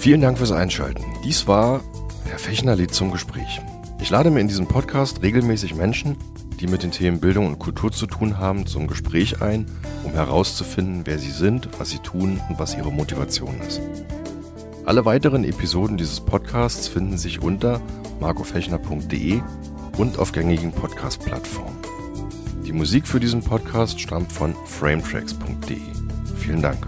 Vielen 0.00 0.20
Dank 0.20 0.38
fürs 0.38 0.52
Einschalten. 0.52 1.04
Dies 1.24 1.46
war 1.46 1.80
Herr 2.24 2.38
Fechner 2.38 2.76
lädt 2.76 2.94
zum 2.94 3.10
Gespräch. 3.10 3.60
Ich 4.00 4.10
lade 4.10 4.30
mir 4.30 4.40
in 4.40 4.48
diesem 4.48 4.68
Podcast 4.68 5.22
regelmäßig 5.22 5.74
Menschen, 5.74 6.16
die 6.60 6.66
mit 6.66 6.82
den 6.82 6.92
Themen 6.92 7.20
Bildung 7.20 7.46
und 7.46 7.58
Kultur 7.58 7.90
zu 7.90 8.06
tun 8.06 8.38
haben, 8.38 8.66
zum 8.66 8.86
Gespräch 8.86 9.42
ein, 9.42 9.66
um 10.04 10.12
herauszufinden, 10.12 11.02
wer 11.04 11.18
sie 11.18 11.30
sind, 11.30 11.68
was 11.78 11.90
sie 11.90 11.98
tun 11.98 12.40
und 12.48 12.58
was 12.58 12.76
ihre 12.76 12.92
Motivation 12.92 13.60
ist. 13.66 13.80
Alle 14.84 15.04
weiteren 15.04 15.44
Episoden 15.44 15.96
dieses 15.96 16.20
Podcasts 16.20 16.88
finden 16.88 17.18
sich 17.18 17.42
unter 17.42 17.80
markofechner.de 18.20 19.40
und 19.98 20.18
auf 20.18 20.32
gängigen 20.32 20.72
Podcast-Plattformen. 20.72 21.76
Die 22.64 22.72
Musik 22.72 23.06
für 23.06 23.20
diesen 23.20 23.42
Podcast 23.42 24.00
stammt 24.00 24.32
von 24.32 24.54
frametracks.de. 24.66 25.80
Vielen 26.38 26.62
Dank. 26.62 26.86